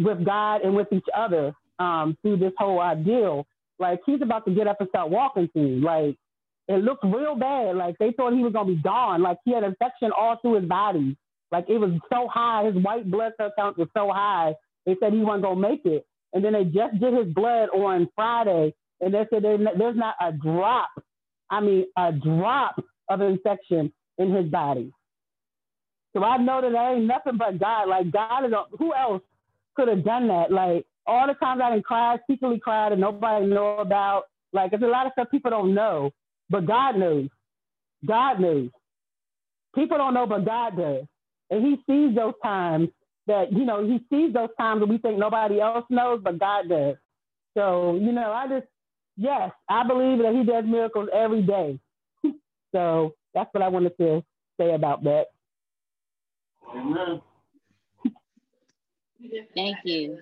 with 0.00 0.24
God 0.24 0.62
and 0.62 0.74
with 0.74 0.88
each 0.92 1.06
other 1.16 1.54
um, 1.78 2.16
through 2.22 2.38
this 2.38 2.52
whole 2.58 2.78
ordeal. 2.78 3.46
Like 3.78 4.00
he's 4.04 4.22
about 4.22 4.44
to 4.46 4.54
get 4.54 4.66
up 4.66 4.80
and 4.80 4.88
start 4.88 5.10
walking 5.10 5.48
soon. 5.54 5.82
Like 5.82 6.16
it 6.68 6.82
looked 6.84 7.04
real 7.04 7.36
bad. 7.36 7.76
Like 7.76 7.96
they 7.98 8.12
thought 8.12 8.32
he 8.32 8.42
was 8.42 8.52
gonna 8.52 8.74
be 8.74 8.82
gone. 8.82 9.22
Like 9.22 9.38
he 9.44 9.52
had 9.52 9.64
infection 9.64 10.10
all 10.16 10.38
through 10.42 10.60
his 10.60 10.68
body. 10.68 11.16
Like 11.52 11.66
it 11.68 11.78
was 11.78 11.92
so 12.12 12.28
high, 12.28 12.64
his 12.64 12.82
white 12.82 13.10
blood 13.10 13.32
cell 13.36 13.52
count 13.56 13.78
was 13.78 13.88
so 13.96 14.10
high 14.12 14.54
they 14.86 14.96
said 15.00 15.12
he 15.12 15.20
wasn't 15.20 15.44
gonna 15.44 15.60
make 15.60 15.84
it, 15.84 16.06
and 16.32 16.44
then 16.44 16.52
they 16.52 16.64
just 16.64 16.98
did 17.00 17.14
his 17.14 17.32
blood 17.32 17.68
on 17.70 18.08
Friday, 18.14 18.74
and 19.00 19.14
they 19.14 19.26
said 19.30 19.42
there's 19.42 19.96
not 19.96 20.14
a 20.20 20.32
drop. 20.32 20.90
I 21.50 21.60
mean, 21.60 21.86
a 21.96 22.12
drop 22.12 22.82
of 23.08 23.20
infection 23.20 23.92
in 24.18 24.34
his 24.34 24.46
body. 24.46 24.92
So 26.14 26.24
I 26.24 26.38
know 26.38 26.60
that 26.60 26.72
there 26.72 26.96
ain't 26.96 27.06
nothing 27.06 27.36
but 27.36 27.58
God. 27.58 27.88
Like 27.88 28.10
God 28.10 28.46
is, 28.46 28.52
a, 28.52 28.64
who 28.78 28.94
else 28.94 29.22
could 29.80 29.88
have 29.88 30.04
done 30.04 30.28
that? 30.28 30.52
Like 30.52 30.84
all 31.06 31.26
the 31.26 31.34
times 31.34 31.62
I 31.64 31.70
didn't 31.70 31.86
cry, 31.86 32.18
secretly 32.30 32.60
cried, 32.60 32.92
and 32.92 33.00
nobody 33.00 33.46
know 33.46 33.78
about. 33.78 34.24
Like 34.52 34.72
it's 34.72 34.82
a 34.82 34.86
lot 34.86 35.06
of 35.06 35.12
stuff 35.12 35.30
people 35.30 35.50
don't 35.50 35.74
know, 35.74 36.10
but 36.50 36.66
God 36.66 36.96
knows. 36.96 37.28
God 38.06 38.40
knows. 38.40 38.68
People 39.74 39.98
don't 39.98 40.14
know, 40.14 40.26
but 40.26 40.44
God 40.44 40.76
does, 40.76 41.04
and 41.50 41.64
He 41.64 41.76
sees 41.86 42.14
those 42.14 42.34
times 42.42 42.88
that, 43.26 43.52
you 43.52 43.64
know, 43.64 43.86
he 43.86 44.00
sees 44.10 44.32
those 44.32 44.48
times 44.58 44.80
that 44.80 44.88
we 44.88 44.98
think 44.98 45.16
nobody 45.18 45.60
else 45.60 45.84
knows, 45.88 46.20
but 46.22 46.38
God 46.38 46.68
does. 46.68 46.96
So, 47.56 47.96
you 48.00 48.10
know, 48.10 48.32
I 48.32 48.48
just, 48.48 48.66
yes, 49.16 49.52
I 49.68 49.86
believe 49.86 50.18
that 50.18 50.34
he 50.34 50.44
does 50.44 50.64
miracles 50.66 51.08
every 51.14 51.42
day. 51.42 51.78
so 52.74 53.14
that's 53.32 53.48
what 53.52 53.62
I 53.62 53.68
wanted 53.68 53.96
to 53.98 54.24
say 54.58 54.74
about 54.74 55.04
that. 55.04 55.26
Amen. 56.74 57.20
Thank 59.54 59.78
you. 59.84 60.18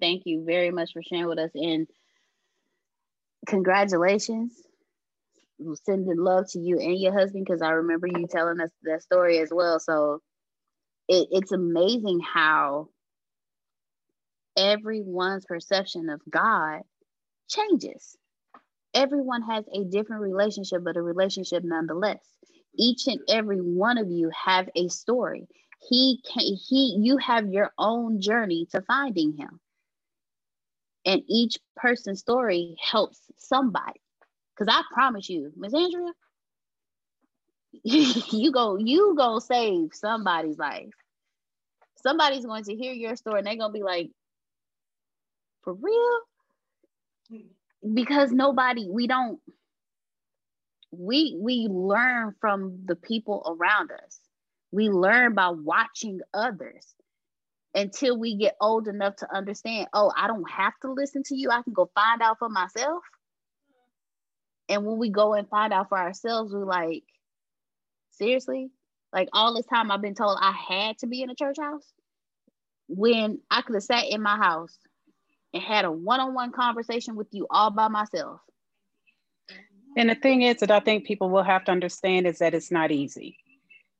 Thank 0.00 0.22
you 0.26 0.44
very 0.44 0.70
much 0.70 0.92
for 0.92 1.02
sharing 1.02 1.26
with 1.28 1.38
us. 1.38 1.50
And 1.54 1.86
congratulations. 3.46 4.52
sending 5.84 6.16
love 6.18 6.46
to 6.52 6.58
you 6.60 6.78
and 6.78 6.98
your 7.00 7.12
husband 7.12 7.44
because 7.46 7.62
I 7.62 7.70
remember 7.70 8.06
you 8.06 8.26
telling 8.30 8.60
us 8.60 8.70
that 8.84 9.02
story 9.02 9.38
as 9.38 9.50
well. 9.52 9.78
So 9.80 10.20
it, 11.08 11.28
it's 11.32 11.52
amazing 11.52 12.20
how 12.20 12.88
everyone's 14.56 15.46
perception 15.46 16.08
of 16.10 16.20
God 16.30 16.82
changes. 17.48 18.16
Everyone 18.94 19.42
has 19.42 19.64
a 19.74 19.84
different 19.84 20.22
relationship, 20.22 20.82
but 20.84 20.96
a 20.96 21.02
relationship 21.02 21.62
nonetheless. 21.64 22.20
each 22.78 23.06
and 23.08 23.20
every 23.28 23.58
one 23.60 23.98
of 23.98 24.10
you 24.10 24.30
have 24.46 24.68
a 24.76 24.88
story. 24.88 25.46
He 25.78 26.20
can 26.24 26.42
he 26.42 26.96
you 27.00 27.18
have 27.18 27.48
your 27.48 27.72
own 27.78 28.20
journey 28.20 28.66
to 28.72 28.82
finding 28.82 29.36
him. 29.36 29.60
And 31.04 31.22
each 31.28 31.58
person's 31.76 32.20
story 32.20 32.76
helps 32.82 33.20
somebody. 33.38 34.00
Cause 34.58 34.68
I 34.70 34.82
promise 34.92 35.28
you, 35.28 35.52
Miss 35.56 35.74
Andrea, 35.74 36.12
you 37.84 38.52
go 38.52 38.76
you 38.76 39.14
go 39.16 39.38
save 39.38 39.90
somebody's 39.94 40.58
life. 40.58 40.94
Somebody's 41.98 42.46
going 42.46 42.64
to 42.64 42.74
hear 42.74 42.92
your 42.92 43.16
story 43.16 43.38
and 43.38 43.46
they're 43.46 43.56
gonna 43.56 43.72
be 43.72 43.82
like, 43.82 44.10
for 45.62 45.74
real? 45.74 46.20
Because 47.94 48.32
nobody, 48.32 48.88
we 48.88 49.06
don't 49.06 49.40
we 50.90 51.36
we 51.38 51.68
learn 51.70 52.34
from 52.40 52.80
the 52.86 52.96
people 52.96 53.42
around 53.46 53.90
us. 53.92 54.20
We 54.72 54.88
learn 54.88 55.34
by 55.34 55.50
watching 55.50 56.20
others 56.34 56.94
until 57.74 58.18
we 58.18 58.36
get 58.36 58.56
old 58.60 58.88
enough 58.88 59.16
to 59.16 59.34
understand, 59.34 59.88
oh, 59.92 60.12
I 60.16 60.26
don't 60.26 60.48
have 60.50 60.72
to 60.82 60.92
listen 60.92 61.22
to 61.24 61.36
you. 61.36 61.50
I 61.50 61.62
can 61.62 61.72
go 61.72 61.90
find 61.94 62.22
out 62.22 62.38
for 62.38 62.48
myself. 62.48 63.02
And 64.68 64.84
when 64.84 64.98
we 64.98 65.10
go 65.10 65.34
and 65.34 65.48
find 65.48 65.72
out 65.72 65.88
for 65.88 65.98
ourselves, 65.98 66.52
we're 66.52 66.64
like, 66.64 67.04
seriously? 68.12 68.70
Like 69.12 69.28
all 69.32 69.54
this 69.54 69.66
time 69.66 69.90
I've 69.90 70.02
been 70.02 70.14
told 70.14 70.38
I 70.40 70.52
had 70.52 70.98
to 70.98 71.06
be 71.06 71.22
in 71.22 71.30
a 71.30 71.34
church 71.34 71.56
house 71.60 71.86
when 72.88 73.40
I 73.50 73.62
could 73.62 73.74
have 73.74 73.82
sat 73.82 74.06
in 74.10 74.22
my 74.22 74.36
house 74.36 74.78
and 75.52 75.62
had 75.62 75.84
a 75.84 75.92
one-on-one 75.92 76.52
conversation 76.52 77.16
with 77.16 77.28
you 77.32 77.46
all 77.50 77.70
by 77.70 77.88
myself 77.88 78.40
and 79.96 80.10
the 80.10 80.14
thing 80.14 80.42
is 80.42 80.58
that 80.58 80.70
I 80.70 80.80
think 80.80 81.06
people 81.06 81.30
will 81.30 81.42
have 81.42 81.64
to 81.64 81.72
understand 81.72 82.26
is 82.26 82.38
that 82.38 82.54
it's 82.54 82.70
not 82.70 82.90
easy 82.90 83.38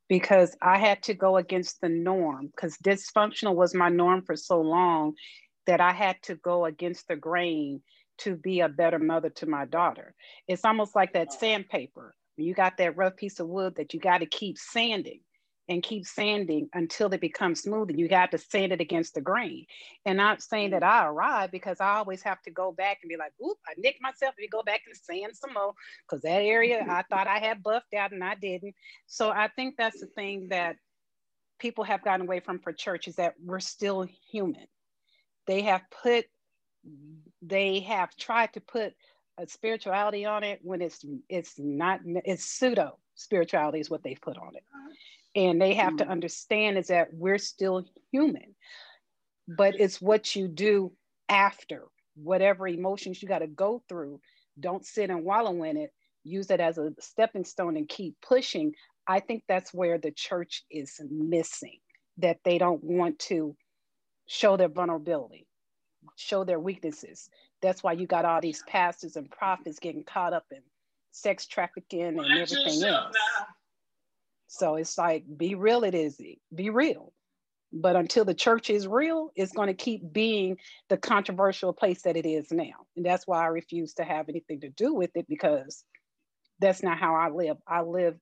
because 0.08 0.56
I 0.62 0.78
had 0.78 1.02
to 1.04 1.14
go 1.14 1.36
against 1.36 1.80
the 1.80 1.88
norm 1.88 2.46
because 2.46 2.76
dysfunctional 2.78 3.54
was 3.54 3.74
my 3.74 3.88
norm 3.88 4.22
for 4.22 4.36
so 4.36 4.60
long 4.60 5.14
that 5.66 5.80
I 5.80 5.92
had 5.92 6.22
to 6.24 6.36
go 6.36 6.64
against 6.64 7.08
the 7.08 7.16
grain 7.16 7.82
to 8.18 8.36
be 8.36 8.60
a 8.60 8.68
better 8.68 8.98
mother 8.98 9.30
to 9.30 9.46
my 9.46 9.64
daughter. 9.66 10.14
It's 10.48 10.64
almost 10.64 10.94
like 10.94 11.12
that 11.14 11.32
sandpaper. 11.32 12.14
You 12.36 12.54
got 12.54 12.76
that 12.78 12.96
rough 12.96 13.16
piece 13.16 13.40
of 13.40 13.48
wood 13.48 13.76
that 13.76 13.94
you 13.94 14.00
got 14.00 14.18
to 14.18 14.26
keep 14.26 14.58
sanding 14.58 15.20
and 15.68 15.82
keep 15.82 16.06
sanding 16.06 16.68
until 16.74 17.12
it 17.12 17.20
becomes 17.20 17.62
smooth 17.62 17.90
and 17.90 17.98
you 17.98 18.08
got 18.08 18.30
to 18.30 18.38
sand 18.38 18.72
it 18.72 18.80
against 18.80 19.14
the 19.14 19.20
grain. 19.20 19.66
And 20.04 20.16
not 20.16 20.42
saying 20.42 20.70
that 20.70 20.84
I 20.84 21.06
arrive 21.06 21.50
because 21.50 21.80
I 21.80 21.96
always 21.96 22.22
have 22.22 22.40
to 22.42 22.50
go 22.50 22.72
back 22.72 22.98
and 23.02 23.08
be 23.08 23.16
like, 23.16 23.32
oop, 23.44 23.58
I 23.66 23.72
nicked 23.76 24.00
myself 24.00 24.34
and 24.38 24.50
go 24.50 24.62
back 24.62 24.82
and 24.86 24.96
sand 24.96 25.32
some 25.34 25.54
more 25.54 25.72
because 26.08 26.22
that 26.22 26.42
area 26.42 26.80
mm-hmm. 26.80 26.90
I 26.90 27.02
thought 27.10 27.26
I 27.26 27.38
had 27.38 27.62
buffed 27.62 27.94
out 27.94 28.12
and 28.12 28.22
I 28.22 28.36
didn't. 28.36 28.74
So 29.06 29.30
I 29.30 29.48
think 29.48 29.74
that's 29.76 30.00
the 30.00 30.06
thing 30.06 30.48
that 30.50 30.76
people 31.58 31.84
have 31.84 32.04
gotten 32.04 32.26
away 32.26 32.40
from 32.40 32.60
for 32.60 32.72
church 32.72 33.08
is 33.08 33.16
that 33.16 33.34
we're 33.42 33.60
still 33.60 34.06
human. 34.30 34.66
They 35.46 35.62
have 35.62 35.82
put, 36.02 36.26
they 37.42 37.80
have 37.80 38.14
tried 38.16 38.52
to 38.52 38.60
put 38.60 38.94
a 39.38 39.46
spirituality 39.48 40.24
on 40.24 40.42
it 40.42 40.60
when 40.62 40.80
it's 40.80 41.04
it's 41.28 41.54
not 41.58 42.00
it's 42.04 42.44
pseudo 42.44 42.98
spirituality 43.14 43.80
is 43.80 43.90
what 43.90 44.02
they've 44.02 44.20
put 44.20 44.36
on 44.38 44.54
it 44.54 44.64
uh-huh. 44.74 44.94
And 45.36 45.62
they 45.62 45.74
have 45.74 45.96
to 45.98 46.04
mm. 46.04 46.10
understand 46.10 46.76
is 46.78 46.88
that 46.88 47.08
we're 47.12 47.38
still 47.38 47.84
human 48.10 48.54
but 49.48 49.78
it's 49.78 50.00
what 50.00 50.34
you 50.34 50.48
do 50.48 50.92
after 51.28 51.84
whatever 52.16 52.66
emotions 52.66 53.22
you 53.22 53.28
got 53.28 53.40
to 53.40 53.46
go 53.46 53.82
through. 53.88 54.20
Don't 54.58 54.84
sit 54.84 55.10
and 55.10 55.24
wallow 55.24 55.62
in 55.62 55.76
it. 55.76 55.92
Use 56.24 56.50
it 56.50 56.60
as 56.60 56.78
a 56.78 56.92
stepping 56.98 57.44
stone 57.44 57.76
and 57.76 57.88
keep 57.88 58.16
pushing. 58.26 58.72
I 59.06 59.20
think 59.20 59.44
that's 59.46 59.72
where 59.72 59.98
the 59.98 60.10
church 60.10 60.64
is 60.70 61.00
missing 61.08 61.78
that 62.18 62.38
they 62.44 62.58
don't 62.58 62.82
want 62.82 63.18
to 63.18 63.54
show 64.26 64.56
their 64.56 64.68
vulnerability 64.68 65.46
show 66.14 66.44
their 66.44 66.60
weaknesses. 66.60 67.28
That's 67.62 67.82
why 67.82 67.92
you 67.92 68.06
got 68.06 68.24
all 68.24 68.40
these 68.40 68.62
pastors 68.68 69.16
and 69.16 69.28
prophets 69.28 69.80
getting 69.80 70.04
caught 70.04 70.32
up 70.32 70.44
in 70.52 70.60
sex 71.10 71.46
trafficking 71.46 72.00
and 72.00 72.20
everything 72.20 72.84
else 72.84 73.16
so 74.46 74.76
it's 74.76 74.96
like, 74.96 75.24
be 75.36 75.54
real, 75.54 75.84
it 75.84 75.94
is, 75.94 76.20
be 76.54 76.70
real. 76.70 77.12
But 77.72 77.96
until 77.96 78.24
the 78.24 78.34
church 78.34 78.70
is 78.70 78.86
real, 78.86 79.30
it's 79.34 79.52
going 79.52 79.68
to 79.68 79.74
keep 79.74 80.12
being 80.12 80.56
the 80.88 80.96
controversial 80.96 81.72
place 81.72 82.02
that 82.02 82.16
it 82.16 82.26
is 82.26 82.50
now. 82.50 82.86
And 82.96 83.04
that's 83.04 83.26
why 83.26 83.42
I 83.42 83.48
refuse 83.48 83.94
to 83.94 84.04
have 84.04 84.28
anything 84.28 84.60
to 84.60 84.68
do 84.68 84.94
with 84.94 85.10
it 85.14 85.26
because 85.28 85.84
that's 86.60 86.82
not 86.82 86.98
how 86.98 87.16
I 87.16 87.28
live. 87.30 87.56
I 87.66 87.82
live 87.82 88.16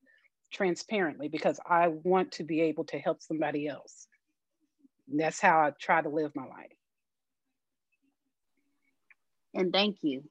transparently 0.53 1.29
because 1.29 1.61
I 1.65 1.89
want 1.89 2.33
to 2.33 2.45
be 2.45 2.63
able 2.63 2.85
to 2.87 2.99
help 2.99 3.21
somebody 3.21 3.69
else. 3.69 4.07
And 5.11 5.21
that's 5.21 5.41
how 5.41 5.59
I 5.59 5.73
try 5.79 6.01
to 6.01 6.09
live 6.09 6.33
my 6.35 6.45
life. 6.45 6.73
And 9.53 9.73
thank 9.73 9.99
you 10.03 10.25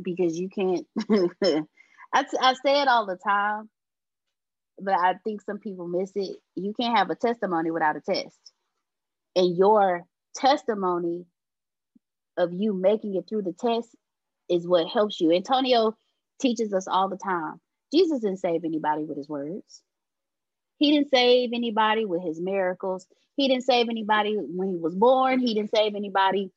because 0.00 0.38
you 0.38 0.50
can't, 0.50 0.86
I, 2.12 2.24
I 2.40 2.54
say 2.64 2.82
it 2.82 2.88
all 2.88 3.06
the 3.06 3.18
time 3.26 3.68
but 4.80 4.94
I 4.94 5.14
think 5.24 5.42
some 5.42 5.58
people 5.58 5.88
miss 5.88 6.12
it. 6.14 6.38
You 6.54 6.72
can't 6.78 6.96
have 6.96 7.10
a 7.10 7.14
testimony 7.14 7.70
without 7.70 7.96
a 7.96 8.00
test. 8.00 8.38
And 9.36 9.56
your 9.56 10.04
testimony 10.34 11.26
of 12.36 12.52
you 12.52 12.72
making 12.72 13.16
it 13.16 13.28
through 13.28 13.42
the 13.42 13.52
test 13.52 13.94
is 14.48 14.66
what 14.66 14.88
helps 14.88 15.20
you. 15.20 15.32
Antonio 15.32 15.96
teaches 16.40 16.72
us 16.72 16.86
all 16.86 17.08
the 17.08 17.16
time. 17.16 17.60
Jesus 17.92 18.20
didn't 18.20 18.38
save 18.38 18.64
anybody 18.64 19.04
with 19.04 19.16
his 19.16 19.28
words. 19.28 19.82
He 20.78 20.92
didn't 20.92 21.10
save 21.10 21.50
anybody 21.52 22.04
with 22.04 22.22
his 22.22 22.40
miracles. 22.40 23.06
He 23.36 23.48
didn't 23.48 23.64
save 23.64 23.88
anybody 23.88 24.36
when 24.36 24.70
he 24.70 24.76
was 24.76 24.94
born. 24.94 25.40
He 25.40 25.54
didn't 25.54 25.74
save 25.74 25.94
anybody 25.94 26.52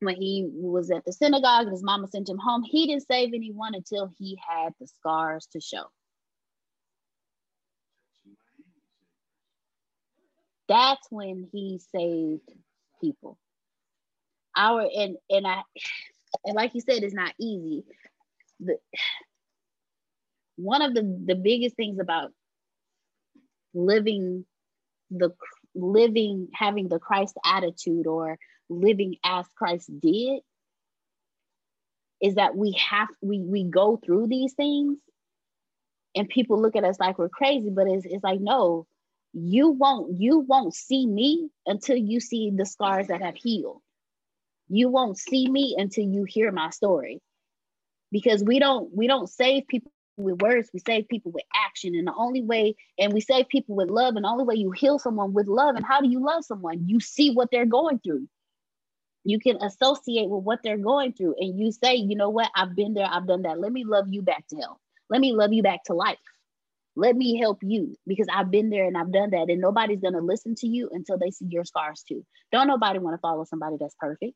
when 0.00 0.16
he 0.16 0.48
was 0.50 0.90
at 0.90 1.04
the 1.04 1.12
synagogue 1.12 1.62
and 1.62 1.72
his 1.72 1.82
mama 1.82 2.08
sent 2.08 2.28
him 2.28 2.38
home. 2.38 2.62
He 2.62 2.86
didn't 2.86 3.06
save 3.06 3.32
anyone 3.34 3.74
until 3.74 4.10
he 4.18 4.38
had 4.48 4.72
the 4.80 4.86
scars 4.86 5.46
to 5.52 5.60
show. 5.60 5.84
That's 10.70 11.04
when 11.10 11.48
he 11.52 11.80
saved 11.92 12.48
people. 13.00 13.36
Our 14.56 14.82
and 14.82 15.16
and 15.28 15.44
I 15.44 15.62
and 16.44 16.54
like 16.54 16.74
you 16.74 16.80
said, 16.80 17.02
it's 17.02 17.12
not 17.12 17.34
easy. 17.40 17.82
The, 18.60 18.76
one 20.54 20.82
of 20.82 20.94
the 20.94 21.02
the 21.26 21.34
biggest 21.34 21.74
things 21.74 21.98
about 21.98 22.30
living 23.74 24.44
the 25.10 25.30
living 25.74 26.48
having 26.54 26.88
the 26.88 27.00
Christ 27.00 27.36
attitude 27.44 28.06
or 28.06 28.38
living 28.68 29.16
as 29.24 29.46
Christ 29.56 29.90
did 30.00 30.40
is 32.22 32.36
that 32.36 32.54
we 32.54 32.78
have 32.90 33.08
we 33.20 33.40
we 33.40 33.64
go 33.64 33.96
through 33.96 34.28
these 34.28 34.52
things 34.52 34.98
and 36.14 36.28
people 36.28 36.62
look 36.62 36.76
at 36.76 36.84
us 36.84 37.00
like 37.00 37.18
we're 37.18 37.28
crazy 37.28 37.70
but 37.70 37.88
it's, 37.88 38.04
it's 38.04 38.22
like 38.22 38.40
no 38.40 38.86
you 39.32 39.70
won't 39.70 40.18
you 40.18 40.40
won't 40.40 40.74
see 40.74 41.06
me 41.06 41.50
until 41.66 41.96
you 41.96 42.20
see 42.20 42.50
the 42.50 42.66
scars 42.66 43.08
that 43.08 43.22
have 43.22 43.36
healed. 43.36 43.80
You 44.68 44.88
won't 44.88 45.18
see 45.18 45.48
me 45.48 45.76
until 45.78 46.04
you 46.04 46.24
hear 46.24 46.50
my 46.52 46.70
story. 46.70 47.20
Because 48.10 48.42
we 48.42 48.58
don't 48.58 48.94
we 48.94 49.06
don't 49.06 49.28
save 49.28 49.68
people 49.68 49.92
with 50.16 50.42
words 50.42 50.68
we 50.74 50.80
save 50.84 51.08
people 51.08 51.30
with 51.30 51.44
action. 51.54 51.94
And 51.94 52.08
the 52.08 52.14
only 52.16 52.42
way 52.42 52.74
and 52.98 53.12
we 53.12 53.20
save 53.20 53.48
people 53.48 53.76
with 53.76 53.88
love 53.88 54.16
and 54.16 54.24
the 54.24 54.28
only 54.28 54.44
way 54.44 54.56
you 54.56 54.72
heal 54.72 54.98
someone 54.98 55.32
with 55.32 55.46
love 55.46 55.76
and 55.76 55.84
how 55.86 56.00
do 56.00 56.08
you 56.08 56.24
love 56.24 56.44
someone? 56.44 56.88
You 56.88 56.98
see 56.98 57.32
what 57.32 57.50
they're 57.52 57.66
going 57.66 58.00
through. 58.00 58.28
You 59.22 59.38
can 59.38 59.62
associate 59.62 60.28
with 60.28 60.42
what 60.42 60.60
they're 60.64 60.78
going 60.78 61.12
through 61.12 61.36
and 61.38 61.58
you 61.58 61.70
say 61.70 61.94
you 61.94 62.16
know 62.16 62.30
what? 62.30 62.50
I've 62.56 62.74
been 62.74 62.94
there. 62.94 63.08
I've 63.08 63.28
done 63.28 63.42
that. 63.42 63.60
Let 63.60 63.72
me 63.72 63.84
love 63.84 64.06
you 64.08 64.22
back 64.22 64.48
to 64.48 64.56
health. 64.56 64.78
Let 65.08 65.20
me 65.20 65.32
love 65.32 65.52
you 65.52 65.62
back 65.62 65.84
to 65.84 65.94
life 65.94 66.18
let 67.00 67.16
me 67.16 67.38
help 67.38 67.60
you 67.62 67.96
because 68.06 68.26
I've 68.30 68.50
been 68.50 68.68
there 68.68 68.86
and 68.86 68.94
I've 68.94 69.10
done 69.10 69.30
that. 69.30 69.48
And 69.48 69.58
nobody's 69.58 70.00
going 70.00 70.12
to 70.12 70.20
listen 70.20 70.54
to 70.56 70.66
you 70.66 70.90
until 70.92 71.16
they 71.16 71.30
see 71.30 71.46
your 71.48 71.64
scars 71.64 72.04
too. 72.06 72.26
Don't 72.52 72.68
nobody 72.68 72.98
want 72.98 73.14
to 73.14 73.20
follow 73.20 73.44
somebody 73.44 73.76
that's 73.80 73.94
perfect. 73.98 74.34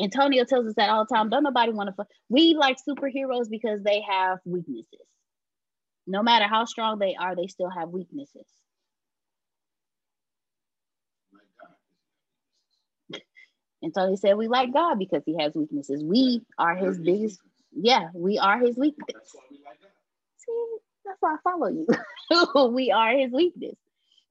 Antonio 0.00 0.44
tells 0.44 0.66
us 0.66 0.72
that 0.78 0.88
all 0.88 1.04
the 1.04 1.14
time. 1.14 1.28
Don't 1.28 1.42
nobody 1.42 1.72
want 1.72 1.94
to. 1.94 2.06
We 2.30 2.54
like 2.54 2.78
superheroes 2.88 3.50
because 3.50 3.82
they 3.82 4.00
have 4.08 4.38
weaknesses. 4.46 4.86
No 6.06 6.22
matter 6.22 6.46
how 6.46 6.64
strong 6.64 6.98
they 6.98 7.14
are, 7.14 7.36
they 7.36 7.48
still 7.48 7.68
have 7.68 7.90
weaknesses. 7.90 8.46
Antonio 13.84 14.16
said 14.16 14.38
we 14.38 14.48
like 14.48 14.72
God 14.72 14.98
because 14.98 15.22
he 15.26 15.36
has 15.38 15.54
weaknesses. 15.54 16.02
We 16.02 16.40
are 16.56 16.74
his 16.74 16.98
biggest, 16.98 17.38
yeah, 17.74 18.08
we 18.14 18.38
are 18.38 18.58
his 18.58 18.78
weakness 18.78 19.36
that's 21.04 21.18
why 21.20 21.34
I 21.34 21.38
follow 21.44 21.68
you. 21.68 21.86
we 22.74 22.90
are 22.92 23.16
his 23.16 23.32
weakness. 23.32 23.76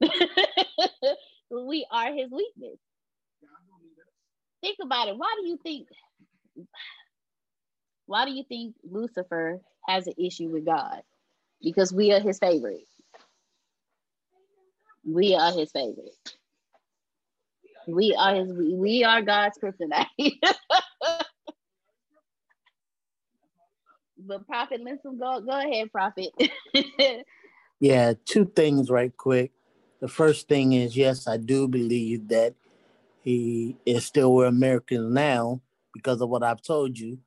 we 1.50 1.86
are 1.92 2.12
his 2.14 2.30
weakness. 2.30 2.78
Think 4.62 4.78
about 4.82 5.08
it. 5.08 5.16
Why 5.18 5.34
do 5.40 5.48
you 5.48 5.58
think 5.62 5.88
why 8.06 8.24
do 8.26 8.32
you 8.32 8.44
think 8.48 8.74
Lucifer 8.84 9.60
has 9.88 10.06
an 10.06 10.14
issue 10.18 10.48
with 10.48 10.66
God? 10.66 11.02
because 11.62 11.92
we 11.92 12.12
are 12.12 12.20
his 12.20 12.38
favorite. 12.38 12.86
We 15.04 15.34
are 15.34 15.52
his 15.52 15.70
favorite. 15.72 16.36
We 17.88 18.14
are 18.18 18.34
his 18.36 18.52
we 18.52 19.04
are 19.04 19.22
God's 19.22 19.58
kryptonite. 19.58 20.06
but 24.26 24.46
Prophet 24.46 24.80
listen, 24.80 25.18
go 25.18 25.40
go 25.40 25.58
ahead, 25.58 25.90
Prophet. 25.92 26.30
yeah, 27.80 28.14
two 28.24 28.44
things 28.44 28.90
right 28.90 29.16
quick. 29.16 29.52
The 30.00 30.08
first 30.08 30.48
thing 30.48 30.72
is 30.72 30.96
yes, 30.96 31.26
I 31.26 31.36
do 31.36 31.68
believe 31.68 32.28
that 32.28 32.54
he 33.22 33.76
is 33.84 34.04
still 34.04 34.34
with 34.34 34.48
Americans 34.48 35.12
now 35.12 35.60
because 35.92 36.20
of 36.20 36.28
what 36.28 36.42
I've 36.42 36.62
told 36.62 36.98
you. 36.98 37.18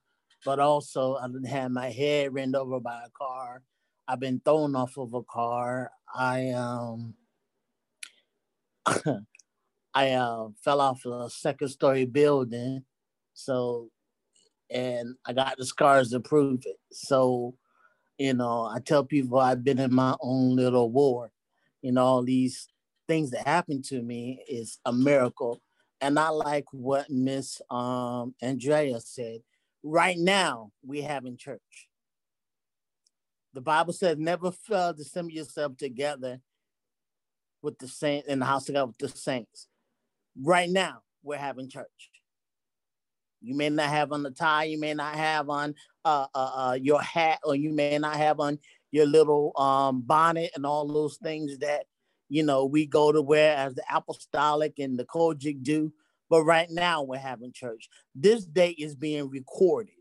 But 0.45 0.59
also 0.59 1.15
I 1.15 1.27
didn't 1.27 1.45
have 1.45 1.71
my 1.71 1.89
head 1.89 2.33
ran 2.33 2.55
over 2.55 2.79
by 2.79 3.03
a 3.05 3.09
car. 3.11 3.61
I've 4.07 4.19
been 4.19 4.41
thrown 4.43 4.75
off 4.75 4.97
of 4.97 5.13
a 5.13 5.23
car. 5.23 5.91
I 6.13 6.49
um 6.49 7.15
I 9.93 10.11
uh, 10.11 10.49
fell 10.63 10.81
off 10.81 11.05
a 11.05 11.29
second 11.29 11.69
story 11.69 12.05
building. 12.05 12.83
So, 13.33 13.89
and 14.73 15.15
I 15.25 15.33
got 15.33 15.57
the 15.57 15.65
scars 15.65 16.09
to 16.09 16.19
prove 16.19 16.63
it. 16.65 16.77
So, 16.91 17.55
you 18.17 18.33
know, 18.33 18.65
I 18.65 18.79
tell 18.79 19.03
people 19.03 19.39
I've 19.39 19.63
been 19.63 19.79
in 19.79 19.93
my 19.93 20.15
own 20.21 20.55
little 20.55 20.91
war. 20.91 21.31
You 21.81 21.91
know, 21.91 22.03
all 22.03 22.23
these 22.23 22.67
things 23.07 23.31
that 23.31 23.47
happened 23.47 23.85
to 23.85 24.01
me 24.01 24.43
is 24.49 24.79
a 24.85 24.91
miracle. 24.91 25.61
And 26.01 26.17
I 26.17 26.29
like 26.29 26.65
what 26.71 27.09
Miss 27.09 27.61
um, 27.69 28.33
Andrea 28.41 28.99
said. 28.99 29.41
Right 29.83 30.17
now, 30.17 30.71
we 30.85 31.01
have 31.01 31.25
in 31.25 31.37
church. 31.37 31.87
The 33.53 33.61
Bible 33.61 33.93
says, 33.93 34.17
never 34.17 34.51
fail 34.51 34.93
to 34.93 35.01
assemble 35.01 35.31
yourself 35.31 35.77
together 35.77 36.41
with 37.61 37.77
the 37.77 37.87
saints 37.87 38.27
in 38.27 38.39
the 38.39 38.45
house 38.45 38.67
of 38.67 38.75
God 38.75 38.87
with 38.87 38.97
the 38.97 39.09
saints. 39.09 39.67
Right 40.41 40.69
now, 40.69 41.01
we're 41.21 41.37
having 41.37 41.69
church. 41.69 42.12
You 43.43 43.55
may 43.55 43.69
not 43.69 43.89
have 43.89 44.13
on 44.13 44.23
the 44.23 44.31
tie, 44.31 44.63
you 44.63 44.79
may 44.79 44.93
not 44.93 45.15
have 45.15 45.49
on 45.49 45.75
uh, 46.05 46.27
uh, 46.33 46.51
uh, 46.55 46.77
your 46.81 47.01
hat, 47.01 47.39
or 47.43 47.55
you 47.55 47.73
may 47.73 47.99
not 47.99 48.15
have 48.15 48.39
on 48.39 48.57
your 48.91 49.05
little 49.05 49.51
um, 49.59 50.01
bonnet 50.01 50.51
and 50.55 50.65
all 50.65 50.87
those 50.87 51.17
things 51.17 51.57
that 51.57 51.85
you 52.29 52.41
know 52.41 52.65
we 52.65 52.85
go 52.85 53.11
to 53.11 53.21
wear 53.21 53.57
as 53.57 53.75
the 53.75 53.83
apostolic 53.93 54.79
and 54.79 54.97
the 54.97 55.05
COGIC 55.05 55.61
do. 55.61 55.93
But 56.29 56.43
right 56.43 56.69
now, 56.71 57.03
we're 57.03 57.17
having 57.17 57.51
church. 57.51 57.89
This 58.15 58.45
day 58.45 58.69
is 58.71 58.95
being 58.95 59.29
recorded. 59.29 59.93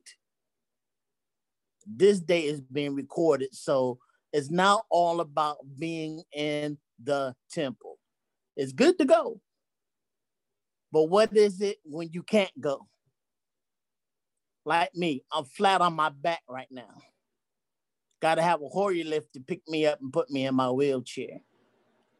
This 1.85 2.21
day 2.21 2.43
is 2.45 2.61
being 2.61 2.95
recorded, 2.95 3.49
so 3.53 3.99
it's 4.33 4.51
not 4.51 4.85
all 4.89 5.21
about 5.21 5.59
being 5.79 6.23
in 6.33 6.79
the 7.03 7.35
temple. 7.51 7.99
It's 8.57 8.73
good 8.73 8.99
to 8.99 9.05
go. 9.05 9.41
But 10.93 11.05
what 11.05 11.37
is 11.37 11.61
it 11.61 11.79
when 11.85 12.11
you 12.13 12.23
can't 12.23 12.53
go? 12.61 12.87
Like 14.65 14.95
me, 14.95 15.25
I'm 15.33 15.45
flat 15.45 15.81
on 15.81 15.95
my 15.95 16.09
back 16.11 16.43
right 16.49 16.69
now. 16.71 17.03
Got 18.21 18.37
to 18.37 18.43
have 18.43 18.63
a 18.63 18.69
Hoyer 18.69 19.05
lift 19.05 19.33
to 19.35 19.41
pick 19.41 19.63
me 19.69 19.87
up 19.87 20.01
and 20.01 20.13
put 20.13 20.31
me 20.31 20.47
in 20.47 20.55
my 20.55 20.71
wheelchair. 20.71 21.41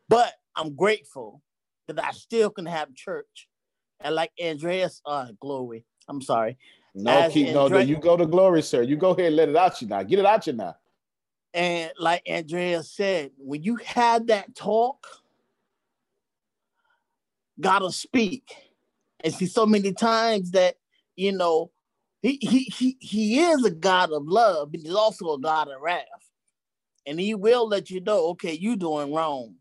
But 0.09 0.33
I'm 0.57 0.75
grateful 0.75 1.43
that 1.87 2.03
I 2.03 2.11
still 2.11 2.51
can 2.51 2.67
have 2.67 2.95
church. 2.95 3.49
And 4.01 4.15
like 4.15 4.33
Andreas, 4.43 5.01
uh, 5.07 5.29
glory. 5.41 5.85
I'm 6.09 6.21
sorry. 6.21 6.59
No, 6.95 7.31
keep 7.31 7.47
Andrea, 7.49 7.69
no, 7.69 7.79
you 7.79 7.97
go 7.97 8.17
to 8.17 8.27
glory, 8.27 8.63
sir. 8.63 8.83
You 8.83 8.97
go 8.97 9.11
ahead 9.11 9.27
and 9.27 9.37
let 9.37 9.49
it 9.49 9.57
out 9.57 9.81
you 9.81 9.89
now. 9.89 10.03
Get 10.03 10.19
it 10.19 10.27
out 10.27 10.47
you 10.47 10.53
now. 10.53 10.75
And 11.55 11.93
like 11.99 12.23
Andrea 12.27 12.83
said, 12.83 13.31
when 13.39 13.63
you 13.63 13.77
had 13.77 14.27
that 14.27 14.55
talk, 14.55 15.07
gotta 17.61 17.93
speak. 17.93 18.53
And 19.25 19.33
see, 19.33 19.47
so 19.47 19.65
many 19.65 19.93
times 19.93 20.51
that 20.51 20.77
you 21.17 21.33
know, 21.33 21.71
he 22.23 22.39
he 22.41 22.65
he 22.65 22.97
he 23.01 23.41
is 23.41 23.65
a 23.65 23.71
God 23.71 24.13
of 24.13 24.27
love, 24.27 24.73
but 24.73 24.81
he's 24.81 24.95
also 24.95 25.35
a 25.35 25.41
God 25.41 25.69
of 25.69 25.81
wrath. 25.81 26.07
And 27.05 27.19
he 27.19 27.35
will 27.35 27.69
let 27.69 27.91
you 27.91 28.01
know, 28.01 28.29
okay, 28.31 28.53
you're 28.53 28.77
doing 28.77 29.13
wrong, 29.13 29.57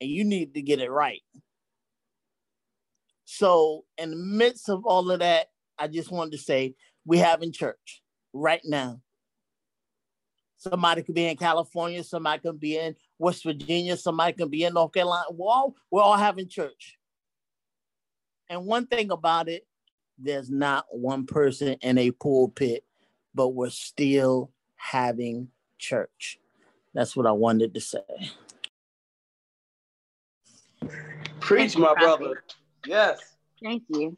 and 0.00 0.10
you 0.10 0.24
need 0.24 0.54
to 0.54 0.62
get 0.62 0.80
it 0.80 0.90
right. 0.90 1.22
So, 3.24 3.84
in 3.96 4.10
the 4.10 4.16
midst 4.16 4.68
of 4.68 4.84
all 4.84 5.10
of 5.10 5.20
that, 5.20 5.46
I 5.78 5.88
just 5.88 6.10
wanted 6.10 6.32
to 6.32 6.38
say 6.38 6.74
we 7.04 7.18
have 7.18 7.42
in 7.42 7.50
church 7.52 8.02
right 8.34 8.60
now 8.62 9.00
Somebody 10.58 11.02
could 11.02 11.14
be 11.14 11.26
in 11.26 11.36
California, 11.36 12.02
somebody 12.02 12.40
could 12.40 12.58
be 12.58 12.78
in 12.78 12.96
West 13.18 13.44
Virginia, 13.44 13.96
somebody 13.96 14.32
could 14.32 14.50
be 14.50 14.64
in 14.64 14.72
North 14.72 14.92
Carolina. 14.92 15.26
We're 15.30 15.50
all, 15.50 15.74
we're 15.90 16.02
all 16.02 16.16
having 16.16 16.48
church. 16.48 16.96
And 18.48 18.64
one 18.64 18.86
thing 18.86 19.10
about 19.10 19.48
it, 19.48 19.66
there's 20.18 20.50
not 20.50 20.86
one 20.90 21.26
person 21.26 21.76
in 21.80 21.98
a 21.98 22.10
pulpit, 22.10 22.84
but 23.34 23.48
we're 23.48 23.70
still 23.70 24.50
having 24.76 25.48
church. 25.78 26.38
That's 26.94 27.16
what 27.16 27.26
I 27.26 27.32
wanted 27.32 27.74
to 27.74 27.80
say. 27.80 28.30
Preach, 31.40 31.76
my 31.76 31.94
brother. 31.94 32.42
Yes. 32.86 33.20
Thank 33.62 33.84
you. 33.88 34.16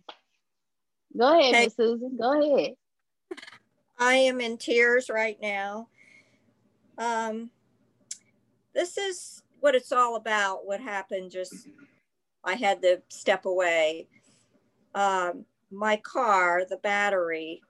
Go 1.18 1.38
ahead, 1.38 1.54
hey. 1.54 1.64
Miss 1.64 1.76
Susan. 1.76 2.16
Go 2.16 2.56
ahead. 2.56 2.74
I 3.98 4.14
am 4.14 4.40
in 4.40 4.58
tears 4.58 5.10
right 5.10 5.36
now 5.42 5.88
um, 6.98 7.50
this 8.74 8.98
is 8.98 9.42
what 9.60 9.74
it's 9.74 9.92
all 9.92 10.16
about. 10.16 10.66
What 10.66 10.80
happened? 10.80 11.30
Just 11.30 11.68
I 12.44 12.54
had 12.54 12.82
to 12.82 13.00
step 13.08 13.46
away. 13.46 14.08
Um, 14.94 15.44
my 15.70 15.96
car, 15.96 16.62
the 16.68 16.78
battery 16.78 17.62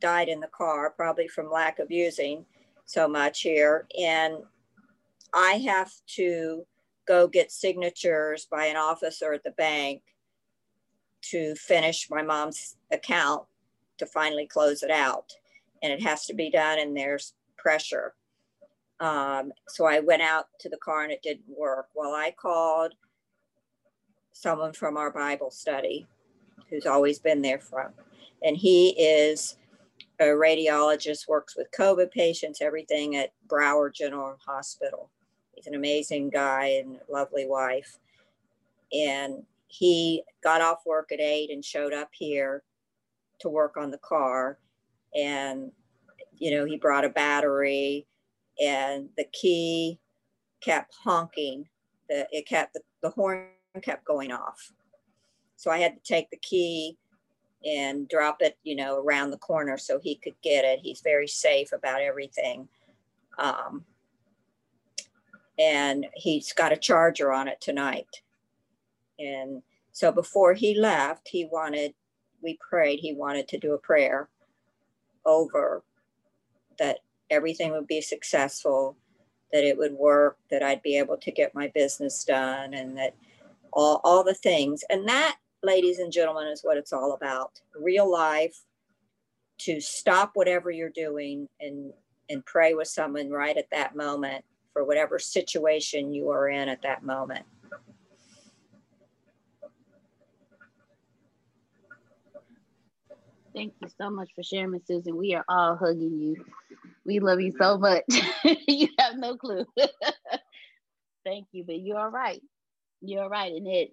died 0.00 0.28
in 0.28 0.40
the 0.40 0.48
car, 0.48 0.90
probably 0.90 1.28
from 1.28 1.50
lack 1.50 1.78
of 1.78 1.90
using 1.90 2.44
so 2.84 3.08
much 3.08 3.40
here. 3.40 3.86
And 3.98 4.38
I 5.32 5.52
have 5.66 5.92
to 6.16 6.66
go 7.06 7.26
get 7.26 7.52
signatures 7.52 8.46
by 8.50 8.66
an 8.66 8.76
officer 8.76 9.32
at 9.32 9.44
the 9.44 9.50
bank 9.52 10.02
to 11.22 11.54
finish 11.54 12.08
my 12.10 12.22
mom's 12.22 12.76
account 12.92 13.44
to 13.98 14.06
finally 14.06 14.46
close 14.46 14.82
it 14.82 14.90
out. 14.90 15.32
And 15.82 15.92
it 15.92 16.02
has 16.02 16.26
to 16.26 16.34
be 16.34 16.50
done, 16.50 16.78
and 16.78 16.96
there's 16.96 17.34
pressure. 17.56 18.14
Um, 19.00 19.52
so 19.68 19.86
I 19.86 20.00
went 20.00 20.22
out 20.22 20.46
to 20.60 20.68
the 20.68 20.76
car 20.78 21.02
and 21.02 21.12
it 21.12 21.22
didn't 21.22 21.48
work. 21.48 21.88
Well, 21.94 22.12
I 22.12 22.30
called 22.30 22.94
someone 24.32 24.72
from 24.72 24.96
our 24.96 25.10
Bible 25.10 25.50
study 25.50 26.06
who's 26.70 26.86
always 26.86 27.18
been 27.18 27.42
there 27.42 27.60
from, 27.60 27.90
and 28.42 28.56
he 28.56 28.90
is 28.90 29.56
a 30.20 30.26
radiologist, 30.26 31.28
works 31.28 31.56
with 31.56 31.70
COVID 31.76 32.10
patients, 32.10 32.60
everything 32.62 33.16
at 33.16 33.32
Broward 33.48 33.94
General 33.94 34.36
Hospital. 34.46 35.10
He's 35.54 35.66
an 35.66 35.74
amazing 35.74 36.30
guy 36.30 36.66
and 36.82 36.98
lovely 37.10 37.46
wife. 37.46 37.98
And 38.92 39.42
he 39.66 40.22
got 40.42 40.60
off 40.60 40.86
work 40.86 41.10
at 41.10 41.20
eight 41.20 41.50
and 41.50 41.64
showed 41.64 41.92
up 41.92 42.10
here 42.12 42.62
to 43.40 43.48
work 43.48 43.76
on 43.76 43.90
the 43.90 43.98
car. 43.98 44.58
And, 45.16 45.72
you 46.38 46.54
know, 46.54 46.64
he 46.64 46.76
brought 46.76 47.04
a 47.04 47.08
battery 47.08 48.06
and 48.62 49.08
the 49.16 49.26
key 49.32 49.98
kept 50.60 50.94
honking. 51.02 51.68
The 52.08 52.26
it 52.30 52.46
kept 52.46 52.74
the, 52.74 52.82
the 53.02 53.10
horn 53.10 53.48
kept 53.82 54.04
going 54.04 54.30
off. 54.30 54.72
So 55.56 55.70
I 55.70 55.78
had 55.78 55.94
to 55.94 56.02
take 56.02 56.30
the 56.30 56.36
key 56.38 56.96
and 57.64 58.08
drop 58.08 58.38
it, 58.40 58.58
you 58.62 58.76
know, 58.76 58.98
around 58.98 59.30
the 59.30 59.38
corner 59.38 59.78
so 59.78 59.98
he 59.98 60.16
could 60.16 60.34
get 60.42 60.64
it. 60.64 60.80
He's 60.82 61.00
very 61.00 61.26
safe 61.26 61.72
about 61.72 62.02
everything. 62.02 62.68
Um, 63.38 63.84
and 65.58 66.06
he's 66.14 66.52
got 66.52 66.72
a 66.72 66.76
charger 66.76 67.32
on 67.32 67.48
it 67.48 67.60
tonight. 67.60 68.22
And 69.18 69.62
so 69.92 70.10
before 70.10 70.54
he 70.54 70.78
left, 70.78 71.28
he 71.28 71.46
wanted, 71.46 71.94
we 72.42 72.58
prayed, 72.60 72.98
he 72.98 73.14
wanted 73.14 73.48
to 73.48 73.58
do 73.58 73.72
a 73.72 73.78
prayer 73.78 74.28
over 75.24 75.84
that 76.78 76.98
everything 77.30 77.70
would 77.70 77.86
be 77.86 78.00
successful, 78.00 78.96
that 79.52 79.64
it 79.64 79.78
would 79.78 79.92
work, 79.92 80.36
that 80.50 80.62
I'd 80.62 80.82
be 80.82 80.98
able 80.98 81.16
to 81.18 81.30
get 81.30 81.54
my 81.54 81.68
business 81.68 82.24
done, 82.24 82.74
and 82.74 82.98
that 82.98 83.14
all, 83.72 84.00
all 84.04 84.24
the 84.24 84.34
things. 84.34 84.82
And 84.90 85.08
that, 85.08 85.36
ladies 85.64 85.98
and 85.98 86.12
gentlemen, 86.12 86.48
is 86.48 86.62
what 86.62 86.76
it's 86.76 86.92
all 86.92 87.14
about 87.14 87.60
real 87.80 88.10
life 88.10 88.56
to 89.58 89.80
stop 89.80 90.32
whatever 90.34 90.70
you're 90.70 90.90
doing 90.90 91.48
and 91.60 91.92
and 92.30 92.44
pray 92.46 92.74
with 92.74 92.88
someone 92.88 93.30
right 93.30 93.56
at 93.56 93.70
that 93.70 93.94
moment 93.94 94.44
for 94.72 94.84
whatever 94.84 95.18
situation 95.18 96.12
you 96.12 96.30
are 96.30 96.48
in 96.48 96.68
at 96.68 96.82
that 96.82 97.02
moment. 97.02 97.44
Thank 103.54 103.74
you 103.80 103.88
so 103.98 104.10
much 104.10 104.30
for 104.34 104.42
sharing, 104.42 104.72
Miss 104.72 104.86
Susan. 104.86 105.16
We 105.16 105.34
are 105.34 105.44
all 105.48 105.76
hugging 105.76 106.18
you 106.18 106.44
we 107.04 107.20
love 107.20 107.40
you 107.40 107.52
so 107.58 107.78
much. 107.78 108.04
you 108.66 108.88
have 108.98 109.16
no 109.16 109.36
clue. 109.36 109.64
Thank 111.24 111.48
you, 111.52 111.64
but 111.64 111.80
you're 111.80 112.10
right. 112.10 112.42
You're 113.00 113.28
right. 113.28 113.52
And 113.52 113.66
it 113.66 113.92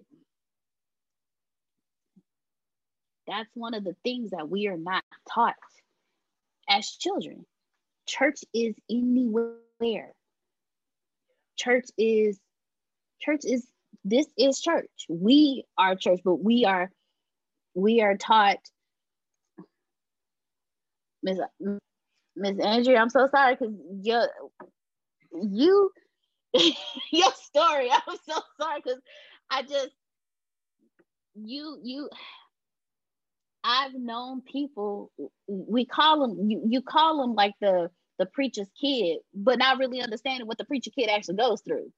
that's 3.26 3.50
one 3.54 3.74
of 3.74 3.84
the 3.84 3.96
things 4.04 4.30
that 4.30 4.48
we 4.48 4.66
are 4.68 4.76
not 4.76 5.04
taught 5.32 5.54
as 6.68 6.88
children. 6.88 7.46
Church 8.06 8.40
is 8.52 8.74
anywhere. 8.90 10.12
Church 11.56 11.86
is 11.96 12.38
church 13.20 13.40
is 13.44 13.66
this 14.04 14.26
is 14.36 14.60
church. 14.60 14.90
We 15.08 15.64
are 15.78 15.94
church, 15.94 16.20
but 16.24 16.42
we 16.42 16.64
are 16.64 16.90
we 17.74 18.00
are 18.02 18.16
taught 18.16 18.58
Miss 21.22 21.38
Miss 22.34 22.58
Andrea, 22.58 22.98
I'm 22.98 23.10
so 23.10 23.28
sorry 23.30 23.54
because 23.54 23.74
your 24.02 24.28
you 25.32 25.90
your 26.54 27.32
story. 27.34 27.90
I'm 27.92 28.16
so 28.28 28.40
sorry 28.60 28.80
because 28.84 29.00
I 29.50 29.62
just 29.62 29.90
you 31.34 31.78
you 31.82 32.08
I've 33.64 33.94
known 33.94 34.42
people 34.42 35.12
we 35.46 35.84
call 35.84 36.20
them 36.20 36.50
you 36.50 36.62
you 36.68 36.82
call 36.82 37.20
them 37.20 37.34
like 37.34 37.54
the 37.60 37.90
the 38.18 38.26
preacher's 38.26 38.68
kid, 38.80 39.18
but 39.34 39.58
not 39.58 39.78
really 39.78 40.00
understanding 40.00 40.46
what 40.46 40.58
the 40.58 40.64
preacher 40.64 40.90
kid 40.96 41.08
actually 41.08 41.36
goes 41.36 41.60
through. 41.62 41.90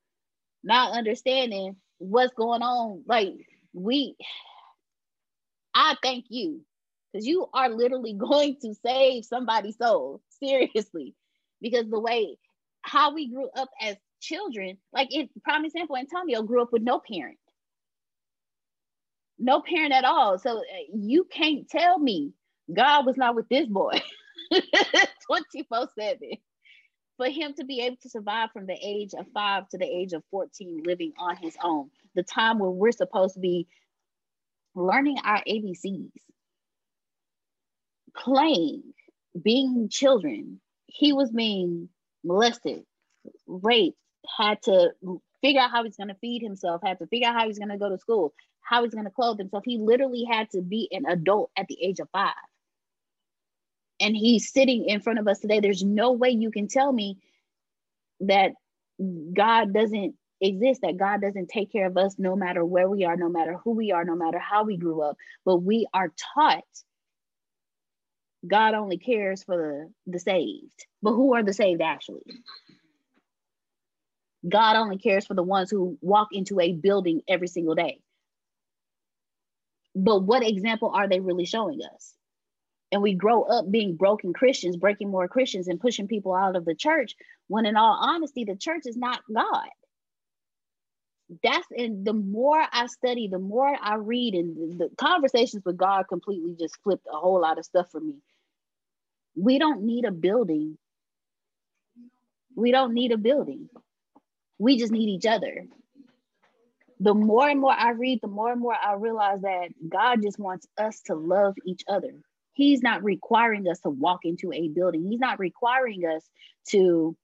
Not 0.62 0.96
understanding 0.96 1.76
what's 1.98 2.32
going 2.34 2.62
on. 2.62 3.02
Like 3.06 3.34
we 3.72 4.16
I 5.74 5.96
thank 6.02 6.26
you 6.28 6.60
because 7.12 7.26
you 7.26 7.46
are 7.52 7.68
literally 7.68 8.14
going 8.18 8.56
to 8.62 8.74
save 8.84 9.24
somebody's 9.24 9.78
soul 9.78 10.20
seriously 10.40 11.14
because 11.60 11.88
the 11.88 12.00
way 12.00 12.36
how 12.82 13.14
we 13.14 13.30
grew 13.32 13.48
up 13.56 13.70
as 13.80 13.96
children 14.20 14.78
like 14.92 15.08
in 15.12 15.28
prime 15.42 15.64
example 15.64 15.96
antonio 15.96 16.42
grew 16.42 16.62
up 16.62 16.72
with 16.72 16.82
no 16.82 17.00
parent 17.00 17.38
no 19.38 19.60
parent 19.60 19.92
at 19.92 20.04
all 20.04 20.38
so 20.38 20.58
uh, 20.58 20.62
you 20.94 21.24
can't 21.30 21.68
tell 21.68 21.98
me 21.98 22.32
god 22.72 23.06
was 23.06 23.16
not 23.16 23.34
with 23.34 23.48
this 23.48 23.66
boy 23.66 24.00
24 25.26 25.88
7 25.98 26.18
for 27.16 27.26
him 27.26 27.54
to 27.54 27.64
be 27.64 27.80
able 27.80 27.96
to 28.02 28.10
survive 28.10 28.50
from 28.52 28.66
the 28.66 28.76
age 28.82 29.12
of 29.16 29.26
five 29.32 29.68
to 29.68 29.78
the 29.78 29.84
age 29.84 30.12
of 30.12 30.22
14 30.30 30.82
living 30.84 31.12
on 31.18 31.36
his 31.36 31.56
own 31.62 31.90
the 32.14 32.22
time 32.22 32.58
where 32.58 32.70
we're 32.70 32.92
supposed 32.92 33.34
to 33.34 33.40
be 33.40 33.66
learning 34.74 35.16
our 35.24 35.42
abcs 35.48 36.10
playing, 38.16 38.82
being 39.42 39.88
children. 39.90 40.60
He 40.86 41.12
was 41.12 41.30
being 41.30 41.88
molested, 42.22 42.84
raped, 43.46 43.98
had 44.38 44.62
to 44.62 44.92
figure 45.42 45.60
out 45.60 45.70
how 45.70 45.84
he's 45.84 45.96
going 45.96 46.08
to 46.08 46.16
feed 46.20 46.42
himself, 46.42 46.80
had 46.84 46.98
to 47.00 47.06
figure 47.06 47.28
out 47.28 47.34
how 47.34 47.46
he's 47.46 47.58
going 47.58 47.70
to 47.70 47.78
go 47.78 47.88
to 47.88 47.98
school, 47.98 48.32
how 48.64 48.82
he's 48.82 48.94
going 48.94 49.04
to 49.04 49.10
clothe 49.10 49.38
himself. 49.38 49.62
He 49.64 49.78
literally 49.78 50.24
had 50.24 50.50
to 50.50 50.62
be 50.62 50.88
an 50.90 51.04
adult 51.06 51.50
at 51.56 51.66
the 51.68 51.78
age 51.82 52.00
of 52.00 52.08
five. 52.10 52.34
And 54.00 54.16
he's 54.16 54.52
sitting 54.52 54.86
in 54.86 55.00
front 55.00 55.18
of 55.18 55.28
us 55.28 55.38
today. 55.38 55.60
There's 55.60 55.84
no 55.84 56.12
way 56.12 56.30
you 56.30 56.50
can 56.50 56.66
tell 56.66 56.92
me 56.92 57.18
that 58.20 58.52
God 59.32 59.72
doesn't 59.72 60.14
exist, 60.40 60.80
that 60.82 60.96
God 60.96 61.20
doesn't 61.20 61.48
take 61.48 61.70
care 61.70 61.86
of 61.86 61.96
us 61.96 62.16
no 62.18 62.34
matter 62.36 62.64
where 62.64 62.88
we 62.88 63.04
are, 63.04 63.16
no 63.16 63.28
matter 63.28 63.56
who 63.62 63.72
we 63.72 63.92
are, 63.92 64.04
no 64.04 64.16
matter 64.16 64.38
how 64.38 64.64
we 64.64 64.76
grew 64.76 65.02
up. 65.02 65.16
But 65.44 65.58
we 65.58 65.86
are 65.94 66.12
taught 66.34 66.64
God 68.46 68.74
only 68.74 68.98
cares 68.98 69.42
for 69.42 69.56
the, 69.56 70.12
the 70.12 70.18
saved. 70.18 70.86
But 71.02 71.12
who 71.12 71.34
are 71.34 71.42
the 71.42 71.52
saved 71.52 71.80
actually? 71.80 72.24
God 74.46 74.76
only 74.76 74.98
cares 74.98 75.26
for 75.26 75.34
the 75.34 75.42
ones 75.42 75.70
who 75.70 75.96
walk 76.02 76.28
into 76.32 76.60
a 76.60 76.72
building 76.72 77.22
every 77.26 77.48
single 77.48 77.74
day. 77.74 78.00
But 79.94 80.22
what 80.22 80.46
example 80.46 80.90
are 80.94 81.08
they 81.08 81.20
really 81.20 81.44
showing 81.44 81.80
us? 81.94 82.14
And 82.92 83.02
we 83.02 83.14
grow 83.14 83.42
up 83.42 83.70
being 83.70 83.96
broken 83.96 84.32
Christians, 84.32 84.76
breaking 84.76 85.10
more 85.10 85.28
Christians, 85.28 85.68
and 85.68 85.80
pushing 85.80 86.06
people 86.08 86.34
out 86.34 86.56
of 86.56 86.64
the 86.64 86.74
church, 86.74 87.14
when 87.48 87.66
in 87.66 87.76
all 87.76 87.98
honesty, 88.00 88.44
the 88.44 88.56
church 88.56 88.82
is 88.84 88.96
not 88.96 89.20
God. 89.32 89.68
That's 91.42 91.66
and 91.70 92.04
the 92.04 92.12
more 92.12 92.64
I 92.72 92.86
study, 92.86 93.28
the 93.28 93.38
more 93.38 93.76
I 93.80 93.96
read, 93.96 94.34
and 94.34 94.78
the, 94.78 94.88
the 94.88 94.96
conversations 94.96 95.64
with 95.64 95.76
God 95.76 96.04
completely 96.08 96.54
just 96.58 96.76
flipped 96.84 97.06
a 97.12 97.16
whole 97.16 97.40
lot 97.40 97.58
of 97.58 97.64
stuff 97.64 97.90
for 97.90 98.00
me 98.00 98.16
we 99.34 99.58
don't 99.58 99.82
need 99.82 100.04
a 100.04 100.12
building. 100.12 100.78
We 102.56 102.70
don't 102.70 102.94
need 102.94 103.12
a 103.12 103.18
building. 103.18 103.68
We 104.58 104.78
just 104.78 104.92
need 104.92 105.08
each 105.08 105.26
other. 105.26 105.66
The 107.04 107.12
more 107.12 107.46
and 107.46 107.60
more 107.60 107.74
I 107.78 107.90
read, 107.90 108.20
the 108.22 108.28
more 108.28 108.50
and 108.50 108.62
more 108.62 108.74
I 108.74 108.94
realize 108.94 109.42
that 109.42 109.68
God 109.86 110.22
just 110.22 110.38
wants 110.38 110.66
us 110.78 111.02
to 111.02 111.14
love 111.14 111.54
each 111.66 111.82
other. 111.86 112.14
He's 112.54 112.80
not 112.80 113.04
requiring 113.04 113.68
us 113.68 113.80
to 113.80 113.90
walk 113.90 114.20
into 114.24 114.50
a 114.54 114.68
building. 114.68 115.04
He's 115.04 115.20
not 115.20 115.38
requiring 115.38 116.06
us 116.06 116.26
to 116.68 117.14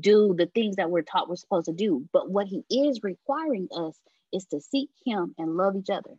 do 0.00 0.34
the 0.38 0.46
things 0.46 0.76
that 0.76 0.90
we're 0.90 1.02
taught 1.02 1.28
we're 1.28 1.36
supposed 1.36 1.66
to 1.66 1.74
do. 1.74 2.08
But 2.14 2.30
what 2.30 2.46
he 2.46 2.64
is 2.70 3.00
requiring 3.02 3.68
us 3.76 3.94
is 4.32 4.46
to 4.46 4.60
seek 4.62 4.88
him 5.04 5.34
and 5.36 5.58
love 5.58 5.76
each 5.76 5.90
other. 5.90 6.16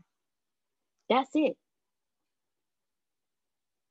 That's 1.10 1.32
it. 1.34 1.58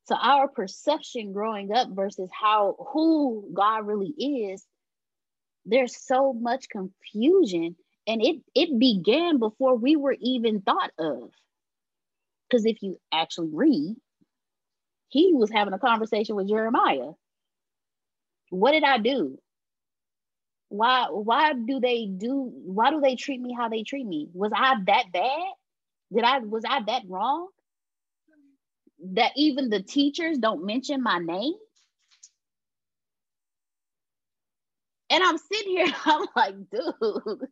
So 0.04 0.14
our 0.14 0.46
perception 0.46 1.32
growing 1.32 1.72
up 1.72 1.88
versus 1.90 2.30
how 2.32 2.76
who 2.92 3.50
God 3.52 3.88
really 3.88 4.14
is, 4.16 4.64
there's 5.66 5.96
so 6.00 6.32
much 6.32 6.68
confusion. 6.68 7.74
And 8.08 8.22
it 8.22 8.38
it 8.56 8.78
began 8.80 9.38
before 9.40 9.76
we 9.76 9.96
were 9.96 10.16
even 10.20 10.62
thought 10.62 10.92
of. 10.98 11.30
Because 12.50 12.66
if 12.66 12.82
you 12.82 13.00
actually 13.12 13.50
read, 13.52 13.96
he 15.10 15.32
was 15.34 15.50
having 15.50 15.74
a 15.74 15.80
conversation 15.80 16.36
with 16.36 16.48
Jeremiah. 16.48 17.12
What 18.50 18.72
did 18.72 18.84
I 18.84 18.98
do? 18.98 19.38
Why 20.70 21.08
why 21.10 21.54
do 21.54 21.80
they 21.80 22.06
do 22.06 22.52
why 22.54 22.90
do 22.90 23.00
they 23.00 23.16
treat 23.16 23.40
me 23.40 23.54
how 23.54 23.68
they 23.68 23.84
treat 23.84 24.06
me? 24.06 24.28
Was 24.34 24.52
I 24.54 24.76
that 24.86 25.12
bad? 25.12 25.48
Did 26.14 26.24
I 26.24 26.38
was 26.40 26.64
I 26.68 26.82
that 26.86 27.02
wrong? 27.08 27.48
that 29.14 29.32
even 29.36 29.70
the 29.70 29.82
teachers 29.82 30.38
don't 30.38 30.64
mention 30.66 31.02
my 31.02 31.18
name. 31.18 31.54
And 35.10 35.22
I'm 35.24 35.38
sitting 35.38 35.72
here, 35.76 35.86
I'm 36.06 36.26
like, 36.36 36.54
dude, 36.70 37.48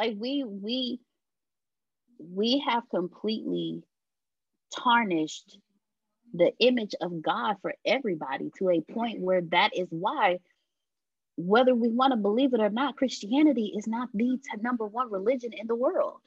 like 0.00 0.14
we 0.18 0.44
we 0.44 0.98
we 2.18 2.64
have 2.66 2.88
completely 2.88 3.82
tarnished 4.74 5.58
the 6.32 6.52
image 6.58 6.94
of 7.00 7.20
God 7.20 7.56
for 7.60 7.74
everybody 7.84 8.50
to 8.58 8.70
a 8.70 8.80
point 8.92 9.20
where 9.20 9.42
that 9.50 9.70
is 9.76 9.88
why 9.90 10.38
whether 11.36 11.74
we 11.74 11.88
want 11.88 12.12
to 12.12 12.16
believe 12.16 12.54
it 12.54 12.60
or 12.60 12.70
not, 12.70 12.96
Christianity 12.96 13.72
is 13.76 13.86
not 13.86 14.08
the 14.12 14.38
number 14.60 14.86
one 14.86 15.10
religion 15.10 15.52
in 15.52 15.66
the 15.66 15.76
world. 15.76 16.20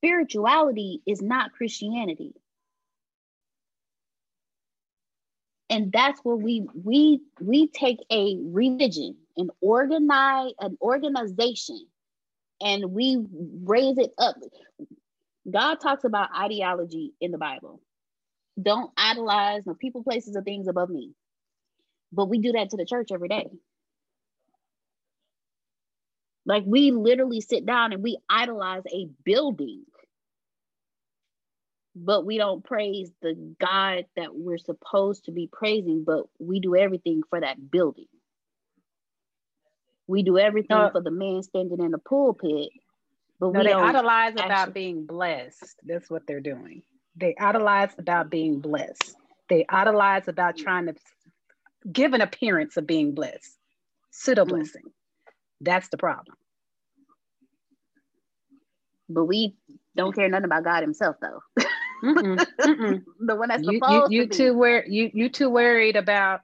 spirituality 0.00 1.02
is 1.06 1.20
not 1.20 1.52
Christianity. 1.52 2.32
And 5.68 5.92
that's 5.92 6.18
where 6.24 6.36
we 6.36 6.66
we 6.74 7.20
we 7.40 7.68
take 7.68 7.98
a 8.10 8.38
religion, 8.40 9.16
an 9.40 9.50
organize 9.60 10.52
an 10.60 10.76
organization, 10.80 11.86
and 12.60 12.92
we 12.92 13.18
raise 13.64 13.98
it 13.98 14.12
up. 14.18 14.36
God 15.50 15.76
talks 15.76 16.04
about 16.04 16.28
ideology 16.38 17.14
in 17.20 17.30
the 17.32 17.38
Bible. 17.38 17.80
Don't 18.60 18.90
idolize 18.96 19.62
no 19.66 19.74
people, 19.74 20.04
places, 20.04 20.36
or 20.36 20.42
things 20.42 20.68
above 20.68 20.90
me. 20.90 21.12
But 22.12 22.26
we 22.26 22.38
do 22.38 22.52
that 22.52 22.70
to 22.70 22.76
the 22.76 22.84
church 22.84 23.08
every 23.12 23.28
day. 23.28 23.46
Like 26.46 26.64
we 26.66 26.90
literally 26.90 27.40
sit 27.40 27.64
down 27.66 27.92
and 27.92 28.02
we 28.02 28.18
idolize 28.28 28.82
a 28.92 29.08
building, 29.24 29.84
but 31.94 32.26
we 32.26 32.38
don't 32.38 32.64
praise 32.64 33.10
the 33.22 33.54
God 33.60 34.06
that 34.16 34.34
we're 34.34 34.58
supposed 34.58 35.26
to 35.26 35.32
be 35.32 35.48
praising, 35.52 36.04
but 36.04 36.24
we 36.38 36.60
do 36.60 36.76
everything 36.76 37.22
for 37.30 37.40
that 37.40 37.70
building. 37.70 38.06
We 40.10 40.24
do 40.24 40.38
everything 40.38 40.76
no, 40.76 40.90
for 40.90 41.00
the 41.00 41.12
man 41.12 41.44
standing 41.44 41.78
in 41.78 41.92
the 41.92 41.98
pulpit, 41.98 42.70
but 43.38 43.52
no, 43.52 43.60
we 43.60 43.66
they 43.66 43.72
idolize 43.72 44.32
actually... 44.32 44.44
about 44.44 44.74
being 44.74 45.06
blessed. 45.06 45.76
That's 45.84 46.10
what 46.10 46.26
they're 46.26 46.40
doing. 46.40 46.82
They 47.14 47.36
idolize 47.38 47.92
about 47.96 48.28
being 48.28 48.58
blessed. 48.58 49.14
They 49.48 49.64
idolize 49.68 50.26
about 50.26 50.56
trying 50.56 50.86
to 50.86 50.94
give 51.92 52.12
an 52.12 52.22
appearance 52.22 52.76
of 52.76 52.88
being 52.88 53.14
blessed, 53.14 53.56
pseudo 54.10 54.44
blessing. 54.44 54.82
Mm. 54.84 54.92
That's 55.60 55.88
the 55.90 55.96
problem. 55.96 56.36
But 59.08 59.26
we 59.26 59.54
don't 59.96 60.12
care 60.12 60.28
nothing 60.28 60.46
about 60.46 60.64
God 60.64 60.82
Himself, 60.82 61.16
though. 61.22 61.40
Mm-mm, 62.02 62.46
mm-mm. 62.62 63.04
the 63.20 63.36
one 63.36 63.48
that's 63.48 63.62
you, 63.62 63.80
you, 63.88 64.06
you 64.10 64.26
too 64.26 64.54
wor- 64.54 64.86
you 64.88 65.08
you 65.14 65.28
too 65.28 65.50
worried 65.50 65.94
about 65.94 66.40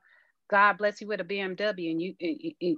God 0.49 0.79
bless 0.79 1.01
you 1.01 1.09
with 1.09 1.21
a 1.21 1.25
BMW 1.25 1.91
and 1.91 2.01
you 2.01 2.15
and, 2.21 2.55
and- 2.61 2.77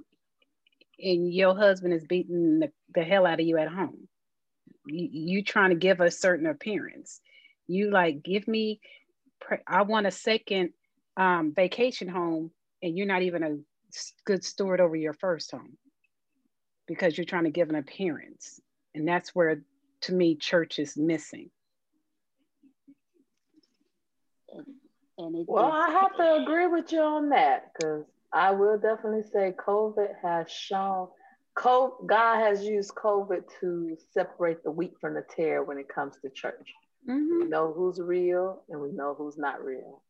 and 1.01 1.33
your 1.33 1.55
husband 1.55 1.93
is 1.93 2.05
beating 2.05 2.59
the, 2.59 2.71
the 2.93 3.03
hell 3.03 3.25
out 3.25 3.39
of 3.39 3.45
you 3.45 3.57
at 3.57 3.67
home. 3.69 4.07
You, 4.85 5.09
you 5.11 5.43
trying 5.43 5.69
to 5.71 5.75
give 5.75 5.99
a 5.99 6.11
certain 6.11 6.45
appearance. 6.47 7.21
You 7.67 7.91
like 7.91 8.23
give 8.23 8.47
me. 8.47 8.81
pre- 9.39 9.57
I 9.67 9.83
want 9.83 10.07
a 10.07 10.11
second 10.11 10.71
um, 11.17 11.53
vacation 11.55 12.07
home, 12.07 12.51
and 12.81 12.97
you're 12.97 13.07
not 13.07 13.21
even 13.21 13.43
a 13.43 13.57
good 14.25 14.43
steward 14.43 14.79
over 14.81 14.95
your 14.95 15.13
first 15.13 15.51
home 15.51 15.77
because 16.87 17.17
you're 17.17 17.25
trying 17.25 17.43
to 17.45 17.49
give 17.51 17.69
an 17.69 17.75
appearance, 17.75 18.59
and 18.95 19.07
that's 19.07 19.35
where, 19.35 19.61
to 20.01 20.13
me, 20.13 20.35
church 20.35 20.79
is 20.79 20.97
missing. 20.97 21.49
and 25.17 25.35
it, 25.35 25.45
Well, 25.47 25.67
it's- 25.67 25.89
I 25.89 25.91
have 25.91 26.15
to 26.17 26.43
agree 26.43 26.67
with 26.67 26.91
you 26.91 27.01
on 27.01 27.29
that 27.29 27.71
because 27.73 28.05
I 28.31 28.51
will 28.51 28.77
definitely 28.77 29.23
say 29.23 29.53
COVID 29.57 30.15
has 30.21 30.51
shown, 30.51 31.09
God 31.55 32.39
has 32.39 32.63
used 32.63 32.93
COVID 32.95 33.43
to 33.59 33.97
separate 34.11 34.63
the 34.63 34.71
wheat 34.71 34.93
from 35.01 35.15
the 35.15 35.23
tare 35.35 35.63
when 35.63 35.77
it 35.77 35.89
comes 35.89 36.17
to 36.21 36.29
church. 36.29 36.73
Mhm. 37.07 37.39
We 37.39 37.45
know 37.45 37.73
who's 37.73 37.99
real 37.99 38.63
and 38.69 38.81
we 38.81 38.91
know 38.91 39.13
who's 39.13 39.37
not 39.37 39.63
real. 39.63 40.03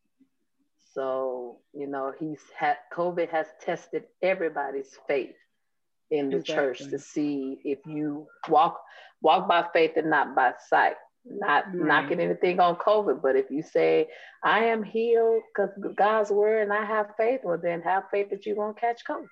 So, 0.93 1.61
you 1.73 1.87
know, 1.87 2.11
he's 2.17 2.41
had 2.51 2.77
COVID 2.91 3.29
has 3.29 3.47
tested 3.61 4.05
everybody's 4.21 4.97
faith 5.07 5.35
in 6.09 6.29
the 6.29 6.41
church 6.41 6.79
to 6.79 6.97
see 6.97 7.61
if 7.63 7.85
you 7.85 8.27
walk 8.49 8.81
walk 9.21 9.47
by 9.47 9.67
faith 9.71 9.97
and 9.97 10.09
not 10.09 10.35
by 10.35 10.53
sight. 10.67 10.95
Not 11.30 11.65
Right. 11.68 11.76
knocking 11.76 12.19
anything 12.19 12.60
on 12.60 12.76
COVID, 12.77 13.22
but 13.22 13.35
if 13.35 13.51
you 13.51 13.61
say 13.61 14.10
I 14.43 14.65
am 14.65 14.81
healed 14.84 15.43
because 15.53 15.69
God's 15.95 16.31
word 16.31 16.64
and 16.64 16.73
I 16.73 16.84
have 16.85 17.15
faith, 17.18 17.41
well 17.43 17.57
then 17.57 17.81
have 17.81 18.10
faith 18.10 18.30
that 18.31 18.45
you 18.45 18.56
won't 18.56 18.77
catch 18.80 19.03
COVID. 19.06 19.27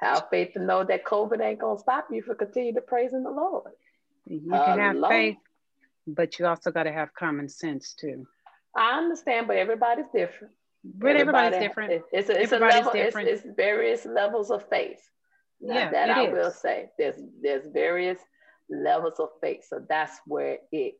Have 0.00 0.28
faith 0.30 0.52
to 0.52 0.60
know 0.60 0.84
that 0.84 1.04
COVID 1.04 1.40
ain't 1.40 1.58
gonna 1.58 1.78
stop 1.78 2.06
you 2.12 2.22
from 2.22 2.36
continue 2.36 2.72
to 2.74 2.80
praising 2.80 3.24
the 3.24 3.30
Lord. 3.30 3.72
You 4.26 4.40
can 4.50 4.78
have 4.78 4.94
Hello. 4.94 5.08
faith, 5.08 5.38
but 6.06 6.38
you 6.38 6.46
also 6.46 6.70
got 6.70 6.84
to 6.84 6.92
have 6.92 7.12
common 7.14 7.48
sense 7.48 7.94
too. 7.94 8.26
I 8.76 8.98
understand, 8.98 9.46
but 9.48 9.56
everybody's 9.56 10.06
different. 10.14 10.52
But 10.84 11.16
everybody's 11.16 11.56
Everybody- 11.56 11.66
different. 11.68 12.04
It's 12.12 12.28
a, 12.28 12.40
it's 12.40 12.52
a 12.52 12.56
Everybody's 12.56 12.74
level. 12.86 12.92
It's, 12.92 13.06
different. 13.06 13.28
it's 13.28 13.42
various 13.56 14.06
levels 14.06 14.50
of 14.52 14.68
faith. 14.68 15.00
Now, 15.60 15.74
Yeah, 15.74 15.90
that 15.90 16.10
I 16.10 16.28
will 16.30 16.52
say. 16.52 16.90
There's 16.98 17.16
there's 17.42 17.66
various 17.66 18.20
levels 18.70 19.18
of 19.18 19.28
faith, 19.40 19.64
so 19.68 19.84
that's 19.88 20.18
where 20.26 20.58
it 20.72 20.94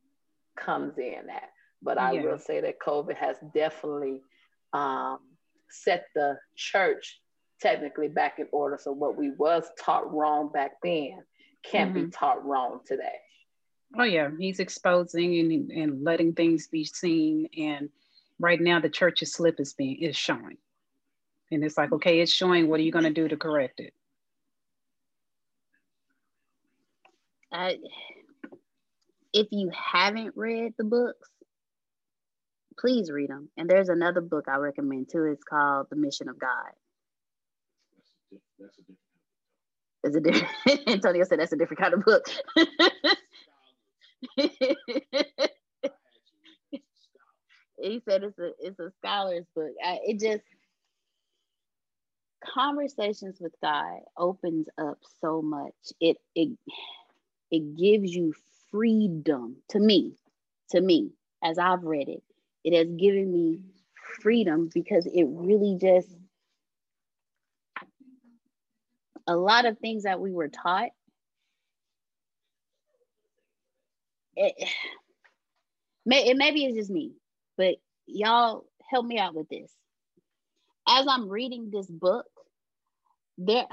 comes 0.56 0.98
in 0.98 1.28
at. 1.30 1.50
But 1.82 1.98
I 1.98 2.12
Yeah. 2.12 2.22
will 2.22 2.38
say 2.38 2.60
that 2.60 2.78
COVID 2.80 3.16
has 3.16 3.36
definitely 3.54 4.22
um, 4.72 5.20
set 5.70 6.06
the 6.14 6.38
church 6.56 7.20
technically 7.60 8.08
back 8.08 8.38
in 8.38 8.48
order. 8.52 8.78
So 8.80 8.92
what 8.92 9.16
we 9.16 9.30
was 9.30 9.68
taught 9.78 10.12
wrong 10.12 10.50
back 10.52 10.72
then 10.82 11.24
can't 11.62 11.94
be 11.94 12.02
Mhm. 12.02 12.12
taught 12.12 12.44
wrong 12.44 12.80
today. 12.86 13.18
Oh 13.96 14.04
yeah, 14.04 14.30
he's 14.38 14.60
exposing 14.60 15.38
and, 15.38 15.70
and 15.70 16.04
letting 16.04 16.34
things 16.34 16.68
be 16.68 16.84
seen. 16.84 17.48
And 17.56 17.90
right 18.38 18.60
now, 18.60 18.80
the 18.80 18.90
church's 18.90 19.32
slip 19.32 19.58
is 19.60 19.72
being 19.72 19.98
is 20.02 20.16
showing, 20.16 20.58
and 21.50 21.64
it's 21.64 21.78
like, 21.78 21.92
okay, 21.92 22.20
it's 22.20 22.32
showing. 22.32 22.68
What 22.68 22.80
are 22.80 22.82
you 22.82 22.92
going 22.92 23.04
to 23.06 23.10
do 23.10 23.28
to 23.28 23.36
correct 23.36 23.80
it? 23.80 23.94
I, 27.52 27.78
if 29.32 29.48
you 29.50 29.70
haven't 29.72 30.34
read 30.36 30.74
the 30.78 30.84
books, 30.84 31.28
please 32.78 33.10
read 33.10 33.30
them. 33.30 33.48
And 33.56 33.68
there's 33.68 33.88
another 33.88 34.20
book 34.20 34.46
I 34.48 34.56
recommend 34.56 35.08
too. 35.10 35.24
It's 35.24 35.44
called 35.44 35.86
The 35.90 35.96
Mission 35.96 36.28
of 36.28 36.38
God. 36.38 36.72
It's 40.04 40.16
a 40.16 40.20
different. 40.20 40.48
Antonio 40.88 41.24
said 41.24 41.40
that's 41.40 41.52
a 41.52 41.56
different 41.56 41.80
kind 41.80 41.94
of 41.94 42.04
book. 42.04 42.24
he 47.78 48.00
said 48.08 48.22
it's 48.22 48.38
a 48.38 48.52
it's 48.60 48.78
a 48.78 48.90
scholar's 48.98 49.46
book. 49.54 49.72
I, 49.84 49.98
it 50.04 50.20
just 50.20 50.44
conversations 52.54 53.38
with 53.40 53.52
God 53.62 54.00
opens 54.16 54.68
up 54.78 54.98
so 55.20 55.42
much. 55.42 55.74
It 56.00 56.18
it 56.34 56.56
it 57.50 57.76
gives 57.76 58.14
you 58.14 58.34
freedom 58.70 59.56
to 59.70 59.80
me, 59.80 60.14
to 60.70 60.80
me, 60.80 61.12
as 61.42 61.58
I've 61.58 61.82
read 61.82 62.08
it. 62.08 62.22
It 62.64 62.76
has 62.76 62.88
given 62.96 63.32
me 63.32 63.60
freedom 64.20 64.68
because 64.72 65.06
it 65.06 65.24
really 65.28 65.78
just 65.80 66.08
a 69.26 69.36
lot 69.36 69.66
of 69.66 69.78
things 69.78 70.04
that 70.04 70.20
we 70.20 70.32
were 70.32 70.48
taught. 70.48 70.90
It, 74.36 74.54
it 76.06 76.36
maybe 76.36 76.64
it's 76.64 76.76
just 76.76 76.90
me, 76.90 77.12
but 77.56 77.76
y'all 78.06 78.64
help 78.90 79.04
me 79.06 79.18
out 79.18 79.34
with 79.34 79.48
this. 79.48 79.70
As 80.88 81.06
I'm 81.08 81.28
reading 81.28 81.70
this 81.70 81.86
book, 81.86 82.26
there 83.36 83.66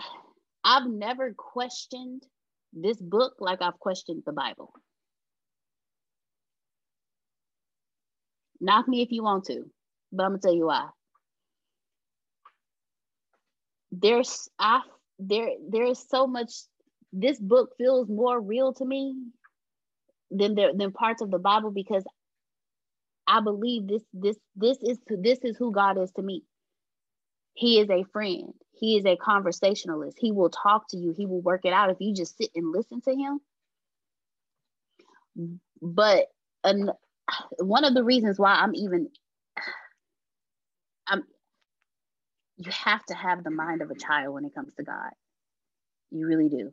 I've 0.64 0.88
never 0.88 1.34
questioned 1.34 2.24
this 2.76 2.98
book 2.98 3.34
like 3.40 3.62
I've 3.62 3.80
questioned 3.80 4.24
the 4.26 4.34
Bible. 4.34 4.74
Knock 8.62 8.88
me 8.88 9.02
if 9.02 9.12
you 9.12 9.24
want 9.24 9.46
to, 9.46 9.64
but 10.12 10.24
I'm 10.24 10.32
gonna 10.32 10.42
tell 10.42 10.56
you 10.56 10.68
why. 10.68 10.88
There's 13.92 14.50
I 14.60 14.82
there 15.20 15.50
there 15.70 15.86
is 15.86 16.04
so 16.08 16.28
much. 16.28 16.52
This 17.14 17.40
book 17.40 17.72
feels 17.78 18.10
more 18.10 18.40
real 18.42 18.74
to 18.74 18.86
me 18.86 19.16
than 20.32 20.56
there 20.56 20.74
than 20.74 20.92
parts 20.92 21.22
of 21.22 21.32
the 21.32 21.40
Bible 21.40 21.72
because 21.72 22.04
I 23.28 23.42
believe 23.42 23.88
this 23.88 24.04
this 24.14 24.38
this 24.56 24.78
is 24.82 25.00
this 25.08 25.40
is 25.44 25.58
who 25.58 25.72
God 25.72 25.98
is 25.98 26.12
to 26.14 26.22
me. 26.22 26.44
He 27.56 27.80
is 27.80 27.90
a 27.90 28.04
friend. 28.12 28.54
He 28.74 28.98
is 28.98 29.06
a 29.06 29.16
conversationalist. 29.16 30.18
He 30.20 30.32
will 30.32 30.50
talk 30.50 30.90
to 30.90 30.98
you. 30.98 31.14
He 31.18 31.26
will 31.26 31.42
work 31.42 31.62
it 31.64 31.74
out 31.74 31.90
if 31.90 31.98
you 32.00 32.14
just 32.14 32.38
sit 32.38 32.50
and 32.54 32.72
listen 32.72 33.02
to 33.02 33.16
him. 33.16 33.40
But 35.82 36.28
an, 36.64 36.92
one 37.60 37.86
of 37.86 37.94
the 37.94 38.04
reasons 38.04 38.38
why 38.38 38.56
I'm 38.56 38.76
even 38.76 39.10
I'm 41.08 41.24
you 42.58 42.72
have 42.72 43.06
to 43.06 43.14
have 43.14 43.44
the 43.44 43.52
mind 43.52 43.82
of 43.82 43.92
a 43.92 43.96
child 43.96 44.34
when 44.34 44.46
it 44.46 44.54
comes 44.54 44.74
to 44.76 44.84
God. 44.84 45.12
You 46.12 46.28
really 46.28 46.50
do. 46.50 46.72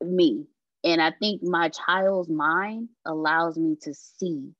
Me. 0.00 0.46
And 0.84 1.00
I 1.00 1.12
think 1.12 1.42
my 1.42 1.68
child's 1.68 2.28
mind 2.28 2.88
allows 3.04 3.56
me 3.56 3.76
to 3.82 3.94
see 3.94 4.50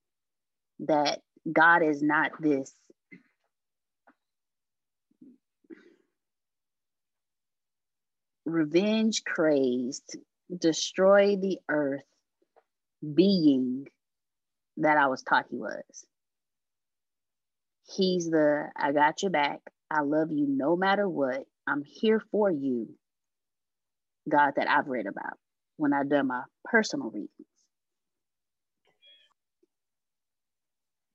that 0.80 1.20
God 1.52 1.82
is 1.82 2.02
not 2.02 2.30
this 2.40 2.72
revenge 8.44 9.24
crazed, 9.24 10.16
destroy 10.56 11.36
the 11.36 11.58
earth 11.68 12.02
being 13.14 13.86
that 14.78 14.96
I 14.96 15.06
was 15.06 15.22
taught 15.22 15.46
he 15.50 15.56
was. 15.56 16.06
He's 17.96 18.30
the 18.30 18.68
I 18.76 18.92
got 18.92 19.22
your 19.22 19.30
back. 19.30 19.60
I 19.90 20.00
love 20.00 20.30
you 20.32 20.46
no 20.48 20.76
matter 20.76 21.08
what. 21.08 21.44
I'm 21.66 21.82
here 21.84 22.22
for 22.30 22.50
you. 22.50 22.88
God 24.28 24.52
that 24.56 24.68
I've 24.68 24.88
read 24.88 25.06
about 25.06 25.38
when 25.76 25.92
I've 25.92 26.08
done 26.08 26.28
my 26.28 26.42
personal 26.64 27.10
readings. 27.10 27.30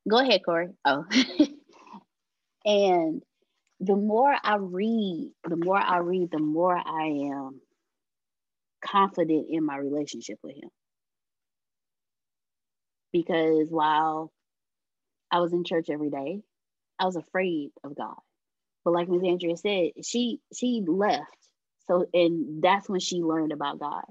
Go 0.10 0.20
ahead, 0.20 0.41
Corey. 0.45 0.70
Oh. 0.86 1.06
and 2.66 3.22
the 3.80 3.95
more 3.95 4.36
I 4.44 4.56
read, 4.56 5.32
the 5.48 5.56
more 5.56 5.78
I 5.78 5.98
read, 5.98 6.32
the 6.32 6.40
more 6.40 6.76
I 6.76 7.32
am 7.34 7.62
confident 8.84 9.48
in 9.49 9.64
my 9.64 9.78
relationship 9.78 10.40
with 10.44 10.56
him. 10.56 10.70
Because 13.12 13.70
while 13.70 14.32
I 15.32 15.40
was 15.40 15.54
in 15.54 15.64
church 15.64 15.90
every 15.90 16.10
day, 16.10 16.41
I 16.99 17.06
was 17.06 17.16
afraid 17.16 17.72
of 17.84 17.95
God. 17.95 18.18
But 18.84 18.94
like 18.94 19.10
Ms. 19.10 19.24
Andrea 19.26 19.58
said, 19.58 19.91
she 20.04 20.40
she 20.54 20.84
left. 20.86 21.38
So 21.88 22.06
and 22.14 22.62
that's 22.64 22.90
when 22.90 22.99
she 22.99 23.18
learned 23.18 23.52
about 23.52 23.80
God. 23.80 24.06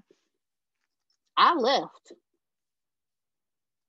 I 1.36 1.54
left. 1.54 2.12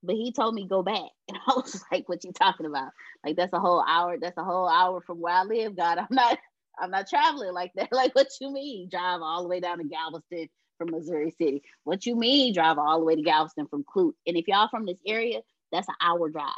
But 0.02 0.16
he 0.16 0.32
told 0.32 0.54
me 0.54 0.66
go 0.68 0.82
back. 0.82 1.02
And 1.28 1.38
I 1.46 1.52
was 1.56 1.84
like, 1.92 2.08
what 2.08 2.24
you 2.24 2.32
talking 2.32 2.66
about? 2.66 2.90
Like 3.24 3.36
that's 3.36 3.52
a 3.52 3.60
whole 3.60 3.84
hour, 3.86 4.16
that's 4.18 4.38
a 4.38 4.44
whole 4.44 4.68
hour 4.68 5.00
from 5.02 5.20
where 5.20 5.34
I 5.34 5.44
live, 5.44 5.76
God. 5.76 5.98
I'm 5.98 6.06
not 6.10 6.38
I'm 6.78 6.90
not 6.90 7.08
traveling 7.08 7.52
like 7.52 7.72
that. 7.76 7.90
Like 7.92 8.14
what 8.14 8.28
you 8.40 8.50
mean? 8.52 8.88
Drive 8.90 9.20
all 9.22 9.42
the 9.42 9.48
way 9.48 9.60
down 9.60 9.78
to 9.78 9.84
Galveston 9.84 10.48
from 10.78 10.90
Missouri 10.90 11.32
City. 11.38 11.62
What 11.84 12.06
you 12.06 12.16
mean 12.16 12.54
drive 12.54 12.78
all 12.78 12.98
the 13.00 13.04
way 13.04 13.16
to 13.16 13.22
Galveston 13.22 13.66
from 13.68 13.84
Clute? 13.84 14.14
And 14.26 14.36
if 14.38 14.48
y'all 14.48 14.68
from 14.68 14.86
this 14.86 14.98
area, 15.06 15.40
that's 15.72 15.88
an 15.88 15.94
hour 16.00 16.30
drive. 16.30 16.52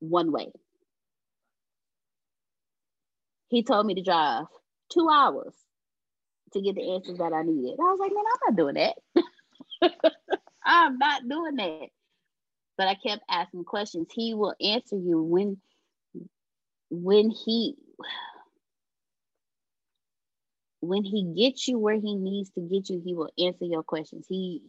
One 0.00 0.32
way. 0.32 0.48
He 3.48 3.62
told 3.64 3.86
me 3.86 3.94
to 3.96 4.02
drive 4.02 4.46
two 4.92 5.08
hours 5.10 5.54
to 6.52 6.60
get 6.62 6.76
the 6.76 6.94
answers 6.94 7.18
that 7.18 7.32
I 7.32 7.42
needed. 7.42 7.78
I 7.80 7.84
was 7.92 8.00
like, 8.00 8.12
man, 8.12 8.24
I'm 8.26 8.54
not 8.54 8.56
doing 8.56 8.74
that. 8.76 8.96
I'm 10.64 10.98
not 10.98 11.28
doing 11.28 11.56
that. 11.56 11.88
But 12.76 12.88
I 12.88 12.94
kept 12.94 13.22
asking 13.28 13.64
questions. 13.64 14.08
He 14.14 14.34
will 14.34 14.54
answer 14.60 14.96
you 14.96 15.22
when 15.22 15.58
when 16.90 17.30
he 17.30 17.76
when 20.80 21.04
he 21.04 21.34
gets 21.36 21.68
you 21.68 21.78
where 21.78 21.94
he 22.00 22.16
needs 22.16 22.50
to 22.50 22.60
get 22.60 22.88
you, 22.88 23.02
he 23.04 23.14
will 23.14 23.30
answer 23.38 23.66
your 23.66 23.82
questions. 23.82 24.26
He 24.28 24.62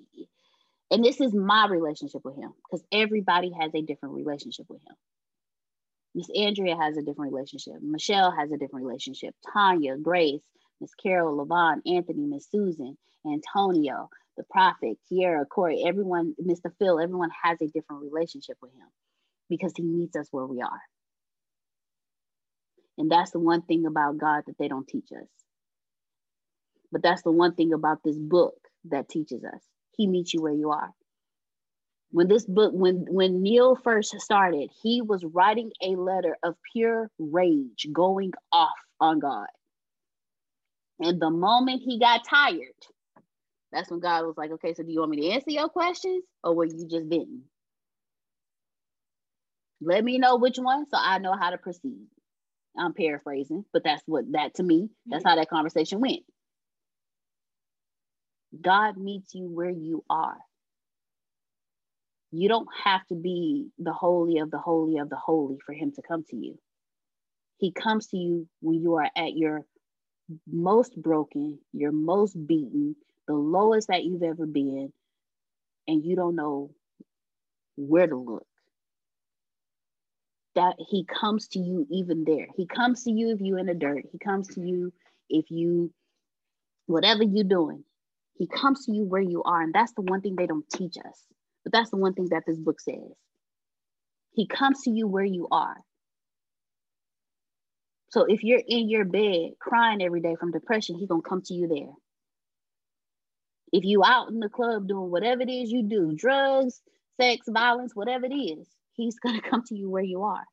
and 0.91 1.03
this 1.03 1.21
is 1.21 1.33
my 1.33 1.67
relationship 1.67 2.21
with 2.25 2.35
him 2.35 2.51
because 2.63 2.85
everybody 2.91 3.51
has 3.59 3.71
a 3.73 3.81
different 3.81 4.15
relationship 4.15 4.65
with 4.69 4.81
him. 4.81 4.95
Miss 6.13 6.29
Andrea 6.35 6.75
has 6.75 6.97
a 6.97 7.01
different 7.01 7.31
relationship. 7.31 7.75
Michelle 7.81 8.31
has 8.31 8.51
a 8.51 8.57
different 8.57 8.85
relationship. 8.85 9.33
Tanya, 9.53 9.95
Grace, 9.95 10.41
Miss 10.81 10.95
Carol, 10.95 11.45
Levon, 11.45 11.81
Anthony, 11.85 12.25
Miss 12.25 12.47
Susan, 12.51 12.97
Antonio, 13.25 14.09
the 14.37 14.43
Prophet, 14.49 14.97
Kiera, 15.11 15.47
Corey, 15.47 15.83
everyone, 15.87 16.35
Mr. 16.43 16.71
Phil, 16.79 16.99
everyone 16.99 17.29
has 17.43 17.61
a 17.61 17.67
different 17.67 18.03
relationship 18.03 18.57
with 18.61 18.73
him 18.73 18.87
because 19.49 19.73
he 19.77 19.83
meets 19.83 20.17
us 20.17 20.27
where 20.31 20.45
we 20.45 20.61
are. 20.61 20.81
And 22.97 23.11
that's 23.11 23.31
the 23.31 23.39
one 23.39 23.61
thing 23.63 23.85
about 23.85 24.17
God 24.17 24.43
that 24.47 24.57
they 24.59 24.67
don't 24.67 24.87
teach 24.87 25.11
us. 25.11 25.27
But 26.91 27.03
that's 27.03 27.23
the 27.23 27.31
one 27.31 27.55
thing 27.55 27.73
about 27.73 27.99
this 28.03 28.17
book 28.17 28.55
that 28.89 29.09
teaches 29.09 29.43
us. 29.43 29.61
He 29.95 30.07
meets 30.07 30.33
you 30.33 30.41
where 30.41 30.53
you 30.53 30.71
are. 30.71 30.91
When 32.11 32.27
this 32.27 32.45
book, 32.45 32.73
when 32.73 33.05
when 33.09 33.41
Neale 33.41 33.75
first 33.75 34.19
started, 34.19 34.69
he 34.83 35.01
was 35.01 35.23
writing 35.23 35.71
a 35.81 35.95
letter 35.95 36.37
of 36.43 36.55
pure 36.73 37.09
rage, 37.19 37.87
going 37.93 38.33
off 38.51 38.75
on 38.99 39.19
God. 39.19 39.47
And 41.01 41.19
the 41.19 41.31
moment 41.31 41.81
he 41.83 41.99
got 41.99 42.21
tired, 42.23 42.67
that's 43.71 43.89
when 43.89 43.99
God 43.99 44.25
was 44.25 44.37
like, 44.37 44.51
okay, 44.51 44.73
so 44.73 44.83
do 44.83 44.91
you 44.91 44.99
want 44.99 45.11
me 45.11 45.21
to 45.21 45.29
answer 45.29 45.49
your 45.49 45.67
questions 45.67 46.23
or 46.43 46.55
were 46.55 46.65
you 46.65 46.87
just 46.87 47.09
bitten? 47.09 47.43
Let 49.81 50.03
me 50.03 50.19
know 50.19 50.35
which 50.35 50.57
one 50.57 50.85
so 50.87 50.97
I 50.99 51.17
know 51.17 51.35
how 51.35 51.49
to 51.49 51.57
proceed. 51.57 52.05
I'm 52.77 52.93
paraphrasing, 52.93 53.65
but 53.73 53.83
that's 53.83 54.03
what 54.05 54.31
that 54.33 54.53
to 54.55 54.63
me, 54.63 54.89
that's 55.07 55.23
mm-hmm. 55.23 55.29
how 55.29 55.35
that 55.35 55.49
conversation 55.49 55.99
went. 55.99 56.21
God 58.59 58.95
meets 58.95 59.33
you 59.33 59.49
where 59.49 59.69
you 59.69 60.03
are. 60.09 60.37
You 62.31 62.47
don't 62.47 62.67
have 62.83 63.05
to 63.07 63.15
be 63.15 63.69
the 63.79 63.91
holy 63.91 64.37
of 64.37 64.51
the 64.51 64.57
holy 64.57 64.97
of 64.99 65.09
the 65.09 65.17
holy 65.17 65.57
for 65.65 65.73
him 65.73 65.91
to 65.95 66.01
come 66.01 66.23
to 66.29 66.35
you. 66.35 66.59
He 67.57 67.71
comes 67.71 68.07
to 68.07 68.17
you 68.17 68.47
when 68.61 68.81
you 68.81 68.95
are 68.95 69.09
at 69.15 69.35
your 69.35 69.61
most 70.47 70.95
broken, 71.01 71.59
you're 71.73 71.91
most 71.91 72.35
beaten, 72.47 72.95
the 73.27 73.33
lowest 73.33 73.87
that 73.87 74.03
you've 74.03 74.23
ever 74.23 74.45
been, 74.45 74.91
and 75.87 76.03
you 76.03 76.15
don't 76.15 76.35
know 76.35 76.71
where 77.75 78.07
to 78.07 78.15
look. 78.15 78.45
That 80.55 80.75
he 80.77 81.05
comes 81.05 81.47
to 81.49 81.59
you 81.59 81.87
even 81.89 82.25
there. 82.25 82.47
He 82.55 82.67
comes 82.67 83.03
to 83.03 83.11
you 83.11 83.31
if 83.31 83.39
you're 83.39 83.59
in 83.59 83.67
the 83.67 83.73
dirt. 83.73 84.03
He 84.11 84.19
comes 84.19 84.47
to 84.49 84.61
you 84.61 84.91
if 85.29 85.45
you, 85.49 85.93
whatever 86.87 87.23
you're 87.23 87.45
doing, 87.45 87.85
he 88.37 88.47
comes 88.47 88.85
to 88.85 88.91
you 88.91 89.05
where 89.05 89.21
you 89.21 89.43
are. 89.43 89.61
And 89.61 89.73
that's 89.73 89.93
the 89.93 90.01
one 90.01 90.21
thing 90.21 90.35
they 90.35 90.47
don't 90.47 90.69
teach 90.69 90.97
us. 90.97 91.25
But 91.63 91.71
that's 91.71 91.89
the 91.91 91.97
one 91.97 92.13
thing 92.13 92.27
that 92.31 92.43
this 92.45 92.59
book 92.59 92.81
says. 92.81 93.15
He 94.33 94.47
comes 94.47 94.81
to 94.83 94.91
you 94.91 95.07
where 95.07 95.23
you 95.25 95.47
are. 95.51 95.77
So 98.11 98.25
if 98.25 98.43
you're 98.43 98.61
in 98.65 98.89
your 98.89 99.05
bed 99.05 99.53
crying 99.59 100.01
every 100.03 100.21
day 100.21 100.35
from 100.35 100.51
depression, 100.51 100.97
he's 100.97 101.09
gonna 101.09 101.21
come 101.21 101.41
to 101.43 101.53
you 101.53 101.67
there. 101.67 101.93
If 103.73 103.85
you 103.85 104.03
out 104.03 104.29
in 104.29 104.39
the 104.39 104.49
club 104.49 104.87
doing 104.87 105.11
whatever 105.11 105.41
it 105.41 105.49
is 105.49 105.71
you 105.71 105.83
do, 105.83 106.13
drugs, 106.15 106.81
sex, 107.19 107.47
violence, 107.49 107.95
whatever 107.95 108.25
it 108.25 108.33
is, 108.35 108.67
he's 108.93 109.19
gonna 109.19 109.41
come 109.49 109.63
to 109.67 109.75
you 109.75 109.89
where 109.89 110.03
you 110.03 110.23
are. 110.23 110.43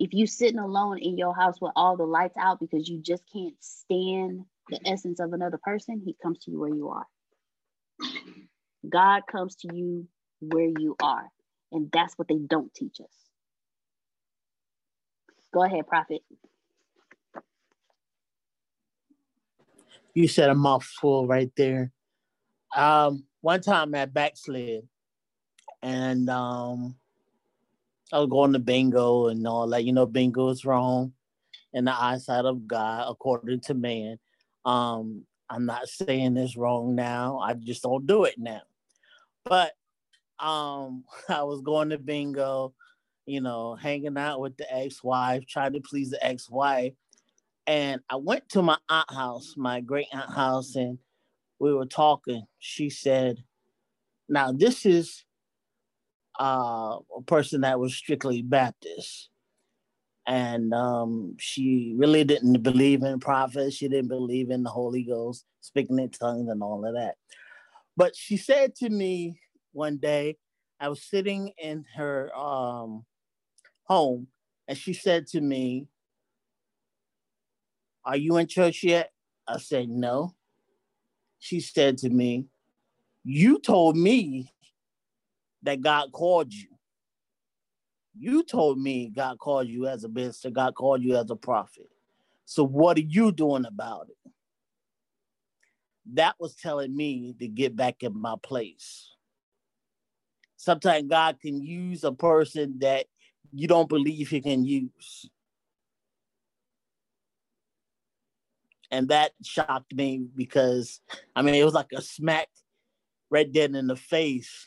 If 0.00 0.12
you 0.12 0.26
sitting 0.26 0.60
alone 0.60 0.98
in 0.98 1.18
your 1.18 1.34
house 1.34 1.60
with 1.60 1.72
all 1.76 1.96
the 1.96 2.06
lights 2.06 2.36
out 2.38 2.60
because 2.60 2.88
you 2.88 3.00
just 3.00 3.24
can't 3.32 3.56
stand 3.60 4.44
the 4.68 4.80
essence 4.86 5.20
of 5.20 5.32
another 5.32 5.58
person, 5.62 6.02
he 6.04 6.16
comes 6.22 6.38
to 6.40 6.50
you 6.50 6.60
where 6.60 6.74
you 6.74 6.88
are. 6.90 7.06
God 8.88 9.22
comes 9.30 9.56
to 9.56 9.74
you 9.74 10.08
where 10.40 10.70
you 10.78 10.96
are. 11.02 11.28
And 11.72 11.90
that's 11.92 12.14
what 12.16 12.28
they 12.28 12.38
don't 12.38 12.72
teach 12.74 13.00
us. 13.00 13.27
Go 15.52 15.64
ahead, 15.64 15.86
Prophet. 15.86 16.22
You 20.14 20.28
said 20.28 20.50
a 20.50 20.54
mouthful 20.54 21.26
right 21.26 21.50
there. 21.56 21.92
Um, 22.76 23.24
one 23.40 23.60
time 23.60 23.94
I 23.94 24.04
backslid 24.04 24.86
and 25.82 26.28
um, 26.28 26.96
I 28.12 28.18
was 28.18 28.28
going 28.28 28.52
to 28.52 28.58
bingo 28.58 29.28
and 29.28 29.46
all 29.46 29.68
that. 29.68 29.84
You 29.84 29.92
know, 29.92 30.06
bingo 30.06 30.48
is 30.48 30.64
wrong 30.64 31.12
in 31.72 31.84
the 31.84 31.92
eyesight 31.92 32.44
of 32.44 32.66
God, 32.66 33.06
according 33.08 33.60
to 33.60 33.74
man. 33.74 34.18
Um, 34.64 35.24
I'm 35.48 35.66
not 35.66 35.88
saying 35.88 36.34
this 36.34 36.56
wrong 36.56 36.94
now. 36.94 37.38
I 37.38 37.54
just 37.54 37.82
don't 37.82 38.06
do 38.06 38.24
it 38.24 38.34
now. 38.38 38.62
But 39.44 39.72
um, 40.38 41.04
I 41.28 41.42
was 41.42 41.62
going 41.62 41.90
to 41.90 41.98
bingo, 41.98 42.74
you 43.28 43.40
know, 43.40 43.74
hanging 43.74 44.16
out 44.16 44.40
with 44.40 44.56
the 44.56 44.66
ex-wife, 44.74 45.44
trying 45.46 45.74
to 45.74 45.80
please 45.80 46.10
the 46.10 46.24
ex-wife. 46.24 46.94
And 47.66 48.00
I 48.08 48.16
went 48.16 48.48
to 48.50 48.62
my 48.62 48.78
aunt 48.88 49.12
house, 49.12 49.54
my 49.56 49.80
great 49.80 50.06
aunt 50.12 50.32
house, 50.32 50.74
and 50.74 50.98
we 51.58 51.74
were 51.74 51.86
talking. 51.86 52.44
She 52.58 52.90
said, 52.90 53.36
now 54.28 54.52
this 54.52 54.86
is 54.86 55.24
uh, 56.40 56.98
a 57.16 57.22
person 57.26 57.62
that 57.62 57.78
was 57.78 57.94
strictly 57.94 58.42
Baptist 58.42 59.28
and 60.28 60.74
um, 60.74 61.36
she 61.38 61.94
really 61.96 62.22
didn't 62.22 62.62
believe 62.62 63.02
in 63.02 63.18
prophets. 63.18 63.76
She 63.76 63.88
didn't 63.88 64.08
believe 64.08 64.50
in 64.50 64.62
the 64.62 64.68
Holy 64.68 65.02
Ghost, 65.02 65.46
speaking 65.62 65.98
in 65.98 66.10
tongues, 66.10 66.50
and 66.50 66.62
all 66.62 66.84
of 66.84 66.94
that. 66.94 67.14
But 67.96 68.14
she 68.14 68.36
said 68.36 68.74
to 68.76 68.90
me 68.90 69.40
one 69.72 69.96
day, 69.96 70.36
I 70.78 70.90
was 70.90 71.02
sitting 71.02 71.52
in 71.56 71.86
her 71.96 72.30
um, 72.36 73.06
home, 73.88 74.28
and 74.68 74.76
she 74.76 74.92
said 74.92 75.26
to 75.28 75.40
me, 75.40 75.88
Are 78.04 78.16
you 78.16 78.36
in 78.36 78.46
church 78.46 78.84
yet? 78.84 79.12
I 79.46 79.58
said, 79.58 79.88
No. 79.88 80.34
She 81.38 81.60
said 81.60 81.98
to 81.98 82.10
me, 82.10 82.46
You 83.24 83.58
told 83.58 83.96
me 83.96 84.52
that 85.62 85.80
God 85.80 86.12
called 86.12 86.52
you. 86.52 86.68
You 88.18 88.42
told 88.42 88.78
me 88.78 89.12
God 89.14 89.38
called 89.38 89.68
you 89.68 89.86
as 89.86 90.04
a 90.04 90.08
minister, 90.08 90.50
God 90.50 90.74
called 90.74 91.02
you 91.02 91.16
as 91.16 91.30
a 91.30 91.36
prophet. 91.36 91.88
So 92.44 92.64
what 92.64 92.96
are 92.96 93.02
you 93.02 93.32
doing 93.32 93.64
about 93.64 94.08
it? 94.08 94.32
That 96.14 96.34
was 96.40 96.54
telling 96.54 96.96
me 96.96 97.34
to 97.38 97.46
get 97.46 97.76
back 97.76 98.02
in 98.02 98.18
my 98.18 98.34
place. 98.42 99.14
Sometimes 100.56 101.08
God 101.08 101.38
can 101.40 101.62
use 101.62 102.02
a 102.02 102.12
person 102.12 102.78
that 102.80 103.06
you 103.52 103.68
don't 103.68 103.88
believe 103.88 104.28
he 104.28 104.40
can 104.40 104.64
use. 104.64 105.28
And 108.90 109.08
that 109.08 109.32
shocked 109.42 109.94
me 109.94 110.26
because 110.34 111.00
I 111.36 111.42
mean 111.42 111.54
it 111.54 111.64
was 111.64 111.74
like 111.74 111.92
a 111.94 112.02
smack 112.02 112.48
right 113.30 113.52
then 113.52 113.74
in 113.74 113.86
the 113.86 113.96
face 113.96 114.66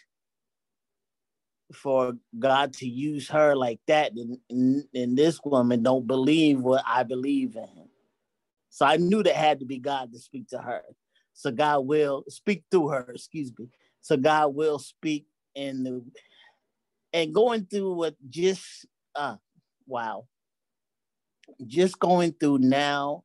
for 1.74 2.14
God 2.38 2.74
to 2.74 2.88
use 2.88 3.30
her 3.30 3.56
like 3.56 3.80
that, 3.88 4.12
and, 4.50 4.84
and 4.94 5.18
this 5.18 5.40
woman 5.44 5.84
don't 5.84 6.06
believe 6.06 6.60
what 6.60 6.84
I 6.86 7.04
believe 7.04 7.56
in. 7.56 7.88
So 8.70 8.86
I 8.86 8.98
knew 8.98 9.24
that 9.24 9.36
had 9.36 9.60
to 9.60 9.66
be 9.66 9.80
God 9.80 10.12
to 10.14 10.20
speak 10.20 10.50
to 10.50 10.58
her. 10.60 10.84
So 11.34 11.52
God 11.52 11.80
will 11.86 12.24
speak 12.28 12.64
through 12.70 12.90
her, 12.90 13.12
excuse 13.14 13.52
me. 13.58 13.70
So 14.02 14.18
God 14.18 14.56
will 14.56 14.80
speak 14.80 15.26
in 15.56 15.84
the 15.84 16.04
and 17.14 17.34
going 17.34 17.66
through 17.66 17.94
what 17.94 18.16
just 18.30 18.86
uh 19.16 19.36
wow. 19.88 20.26
Just 21.68 22.00
going 22.00 22.34
through 22.34 22.60
now, 22.60 23.24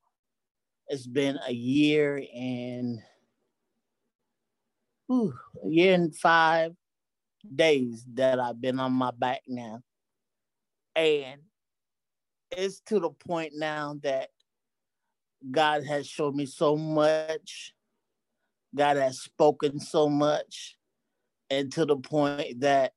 it's 0.88 1.06
been 1.06 1.38
a 1.46 1.52
year 1.52 2.22
and 2.34 2.98
whew, 5.06 5.32
a 5.64 5.68
year 5.68 5.94
and 5.94 6.14
five 6.14 6.74
days 7.54 8.04
that 8.14 8.40
I've 8.40 8.60
been 8.60 8.80
on 8.80 8.92
my 8.92 9.12
back 9.12 9.42
now. 9.46 9.82
And 10.94 11.42
it's 12.50 12.80
to 12.86 13.00
the 13.00 13.10
point 13.10 13.52
now 13.54 13.96
that 14.02 14.30
God 15.50 15.84
has 15.84 16.06
shown 16.06 16.36
me 16.36 16.46
so 16.46 16.76
much. 16.76 17.74
God 18.74 18.96
has 18.96 19.20
spoken 19.20 19.78
so 19.78 20.08
much. 20.08 20.76
And 21.50 21.72
to 21.72 21.84
the 21.84 21.96
point 21.96 22.60
that, 22.60 22.92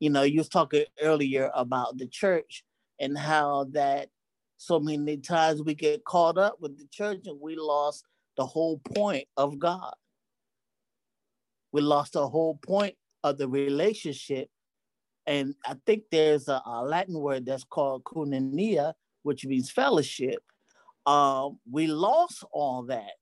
you 0.00 0.10
know, 0.10 0.22
you 0.22 0.38
was 0.38 0.48
talking 0.48 0.84
earlier 1.02 1.50
about 1.54 1.98
the 1.98 2.06
church 2.06 2.64
and 3.00 3.16
how 3.16 3.64
that 3.72 4.08
so 4.56 4.80
many 4.80 5.16
times 5.16 5.62
we 5.62 5.74
get 5.74 6.04
caught 6.04 6.38
up 6.38 6.56
with 6.60 6.78
the 6.78 6.86
church 6.90 7.26
and 7.26 7.40
we 7.40 7.56
lost 7.56 8.04
the 8.36 8.46
whole 8.46 8.78
point 8.78 9.26
of 9.36 9.58
God. 9.58 9.94
We 11.72 11.80
lost 11.80 12.14
the 12.14 12.28
whole 12.28 12.56
point 12.56 12.94
of 13.22 13.38
the 13.38 13.48
relationship. 13.48 14.48
And 15.26 15.54
I 15.66 15.76
think 15.86 16.04
there's 16.10 16.48
a, 16.48 16.62
a 16.64 16.82
Latin 16.84 17.18
word 17.18 17.46
that's 17.46 17.64
called 17.64 18.04
koinonia, 18.04 18.94
which 19.22 19.44
means 19.44 19.70
fellowship. 19.70 20.42
Um, 21.06 21.58
we 21.70 21.86
lost 21.86 22.44
all 22.52 22.84
that 22.84 23.12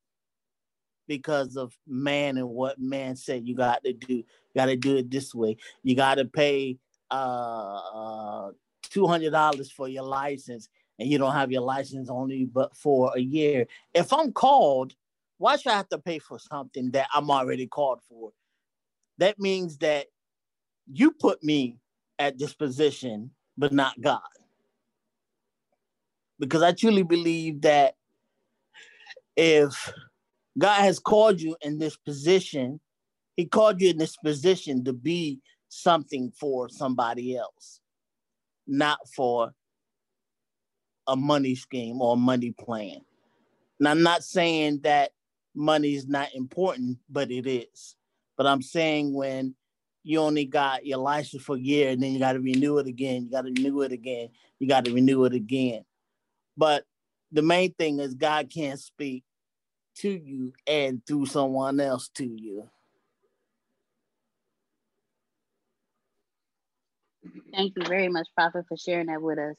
because 1.06 1.56
of 1.56 1.76
man 1.86 2.36
and 2.36 2.48
what 2.48 2.78
man 2.78 3.16
said 3.16 3.46
you 3.46 3.54
got 3.54 3.84
to 3.84 3.92
do. 3.92 4.14
You 4.14 4.24
got 4.54 4.66
to 4.66 4.76
do 4.76 4.96
it 4.96 5.10
this 5.10 5.34
way. 5.34 5.56
You 5.82 5.94
got 5.96 6.16
to 6.16 6.24
pay 6.24 6.78
uh, 7.10 7.80
uh, 7.94 8.50
$200 8.84 9.72
for 9.72 9.88
your 9.88 10.04
license 10.04 10.68
and 10.98 11.08
you 11.10 11.18
don't 11.18 11.32
have 11.32 11.52
your 11.52 11.62
license 11.62 12.08
only 12.08 12.46
but 12.46 12.76
for 12.76 13.12
a 13.16 13.20
year. 13.20 13.66
If 13.94 14.12
I'm 14.12 14.32
called, 14.32 14.94
why 15.38 15.56
should 15.56 15.72
I 15.72 15.76
have 15.76 15.88
to 15.90 15.98
pay 15.98 16.18
for 16.18 16.38
something 16.38 16.90
that 16.92 17.08
I'm 17.14 17.30
already 17.30 17.66
called 17.66 18.00
for? 18.08 18.32
That 19.18 19.38
means 19.38 19.78
that 19.78 20.06
you 20.90 21.10
put 21.10 21.42
me 21.42 21.78
at 22.18 22.38
this 22.38 22.54
position, 22.54 23.30
but 23.58 23.72
not 23.72 24.00
God. 24.00 24.20
Because 26.38 26.62
I 26.62 26.72
truly 26.72 27.02
believe 27.02 27.62
that 27.62 27.96
if 29.36 29.92
God 30.58 30.82
has 30.82 30.98
called 30.98 31.40
you 31.40 31.56
in 31.60 31.78
this 31.78 31.96
position, 31.96 32.80
He 33.36 33.46
called 33.46 33.80
you 33.80 33.90
in 33.90 33.98
this 33.98 34.16
position 34.16 34.84
to 34.84 34.92
be 34.92 35.40
something 35.68 36.30
for 36.30 36.68
somebody 36.68 37.36
else, 37.36 37.80
not 38.66 38.98
for 39.14 39.52
a 41.06 41.16
money 41.16 41.54
scheme 41.54 42.00
or 42.00 42.16
money 42.16 42.52
plan. 42.52 43.00
And 43.78 43.88
I'm 43.88 44.02
not 44.02 44.24
saying 44.24 44.80
that 44.82 45.12
money 45.54 45.94
is 45.94 46.08
not 46.08 46.34
important, 46.34 46.98
but 47.10 47.30
it 47.30 47.46
is. 47.46 47.96
But 48.36 48.46
I'm 48.46 48.62
saying 48.62 49.14
when 49.14 49.54
you 50.02 50.20
only 50.20 50.44
got 50.44 50.86
your 50.86 50.98
license 50.98 51.42
for 51.42 51.56
a 51.56 51.60
year 51.60 51.90
and 51.90 52.02
then 52.02 52.12
you 52.12 52.18
got 52.18 52.32
to 52.32 52.40
renew 52.40 52.78
it 52.78 52.86
again, 52.86 53.24
you 53.24 53.30
got 53.30 53.42
to 53.42 53.52
renew 53.52 53.82
it 53.82 53.92
again, 53.92 54.28
you 54.58 54.68
got 54.68 54.84
to 54.84 54.92
renew 54.92 55.24
it 55.24 55.34
again. 55.34 55.84
But 56.56 56.84
the 57.32 57.42
main 57.42 57.74
thing 57.74 57.98
is 57.98 58.14
God 58.14 58.50
can't 58.52 58.78
speak 58.78 59.24
to 59.96 60.10
you 60.10 60.52
and 60.66 61.04
through 61.06 61.26
someone 61.26 61.80
else 61.80 62.08
to 62.16 62.26
you. 62.26 62.68
Thank 67.54 67.74
you 67.76 67.84
very 67.86 68.08
much, 68.08 68.28
Prophet, 68.36 68.64
for 68.68 68.76
sharing 68.76 69.06
that 69.06 69.22
with 69.22 69.38
us 69.38 69.56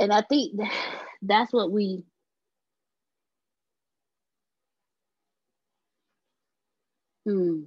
and 0.00 0.12
I 0.12 0.22
think 0.22 0.60
that's 1.22 1.52
what 1.54 1.72
we 1.72 2.04
hmm 7.26 7.62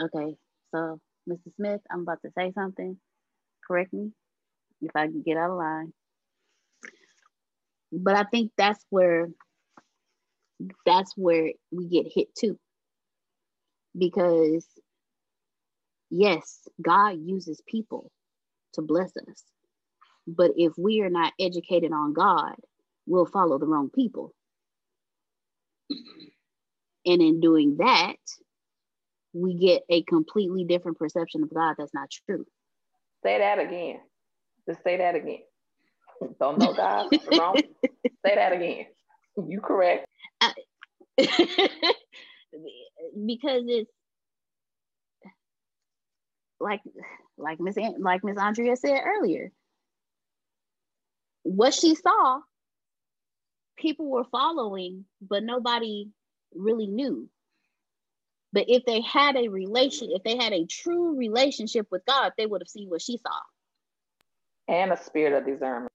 okay 0.00 0.36
so 0.74 1.00
Mr. 1.30 1.54
Smith 1.56 1.82
I'm 1.90 2.02
about 2.02 2.22
to 2.24 2.32
say 2.38 2.52
something 2.54 2.98
correct 3.66 3.92
me 3.94 4.12
if 4.82 4.90
I 4.94 5.06
can 5.06 5.22
get 5.22 5.36
out 5.38 5.50
of 5.50 5.58
line 5.58 5.92
but 7.92 8.16
I 8.16 8.24
think 8.24 8.52
that's 8.58 8.84
where 8.90 9.28
that's 10.84 11.12
where 11.16 11.52
we 11.70 11.86
get 11.86 12.06
hit 12.12 12.28
too 12.34 12.58
because 13.96 14.66
yes 16.10 16.60
God 16.80 17.18
uses 17.18 17.60
people 17.66 18.10
to 18.74 18.82
bless 18.82 19.16
us 19.16 19.44
but 20.26 20.52
if 20.56 20.72
we 20.76 21.00
are 21.02 21.10
not 21.10 21.32
educated 21.38 21.92
on 21.92 22.12
God, 22.12 22.54
we'll 23.06 23.26
follow 23.26 23.58
the 23.58 23.66
wrong 23.66 23.90
people. 23.94 24.34
And 27.04 27.22
in 27.22 27.40
doing 27.40 27.76
that, 27.78 28.16
we 29.32 29.54
get 29.54 29.82
a 29.88 30.02
completely 30.02 30.64
different 30.64 30.98
perception 30.98 31.44
of 31.44 31.54
God 31.54 31.76
that's 31.78 31.94
not 31.94 32.10
true. 32.10 32.44
Say 33.22 33.38
that 33.38 33.60
again. 33.60 34.00
Just 34.68 34.82
say 34.82 34.96
that 34.96 35.14
again. 35.14 35.42
Don't 36.40 36.58
know 36.58 36.74
God. 36.74 37.10
wrong. 37.32 37.56
Say 38.26 38.34
that 38.34 38.52
again. 38.52 38.86
You 39.46 39.60
correct. 39.60 40.06
Because 43.26 43.64
it's 43.66 43.90
like 46.58 46.80
like 47.36 47.60
Miss 47.60 47.76
like 47.98 48.24
Miss 48.24 48.38
Andrea 48.38 48.76
said 48.76 49.00
earlier 49.04 49.52
what 51.46 51.72
she 51.72 51.94
saw, 51.94 52.40
people 53.76 54.10
were 54.10 54.24
following, 54.24 55.04
but 55.20 55.44
nobody 55.44 56.08
really 56.54 56.88
knew. 56.88 57.28
But 58.52 58.64
if 58.68 58.84
they 58.84 59.00
had 59.00 59.36
a 59.36 59.48
relation, 59.48 60.10
if 60.10 60.24
they 60.24 60.36
had 60.36 60.52
a 60.52 60.66
true 60.66 61.16
relationship 61.16 61.86
with 61.90 62.04
God, 62.06 62.32
they 62.36 62.46
would 62.46 62.62
have 62.62 62.68
seen 62.68 62.88
what 62.88 63.02
she 63.02 63.18
saw. 63.18 63.38
And 64.66 64.92
a 64.92 64.96
spirit 64.96 65.34
of 65.34 65.46
discernment. 65.46 65.92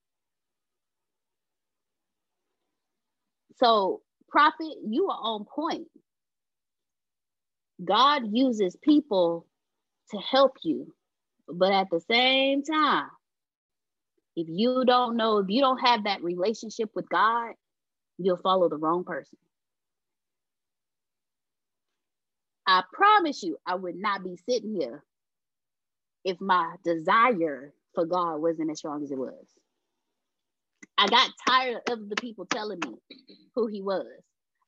So, 3.56 4.00
prophet, 4.32 4.74
you 4.88 5.08
are 5.10 5.18
on 5.22 5.44
point. 5.44 5.86
God 7.84 8.22
uses 8.32 8.76
people 8.82 9.46
to 10.10 10.18
help 10.18 10.56
you, 10.64 10.94
but 11.48 11.72
at 11.72 11.88
the 11.90 12.00
same 12.00 12.62
time, 12.62 13.08
if 14.34 14.46
you 14.48 14.84
don't 14.86 15.16
know, 15.16 15.38
if 15.38 15.46
you 15.48 15.60
don't 15.60 15.78
have 15.78 16.04
that 16.04 16.22
relationship 16.22 16.90
with 16.94 17.08
God, 17.08 17.52
you'll 18.18 18.38
follow 18.38 18.68
the 18.68 18.78
wrong 18.78 19.04
person. 19.04 19.38
I 22.66 22.82
promise 22.92 23.42
you, 23.42 23.58
I 23.66 23.74
would 23.74 23.96
not 23.96 24.24
be 24.24 24.38
sitting 24.48 24.74
here 24.74 25.04
if 26.24 26.40
my 26.40 26.76
desire 26.84 27.74
for 27.94 28.06
God 28.06 28.36
wasn't 28.36 28.70
as 28.70 28.78
strong 28.78 29.02
as 29.02 29.10
it 29.10 29.18
was. 29.18 29.46
I 30.98 31.06
got 31.08 31.30
tired 31.46 31.82
of 31.88 32.08
the 32.08 32.16
people 32.16 32.46
telling 32.46 32.78
me 32.86 32.96
who 33.54 33.66
he 33.66 33.82
was, 33.82 34.06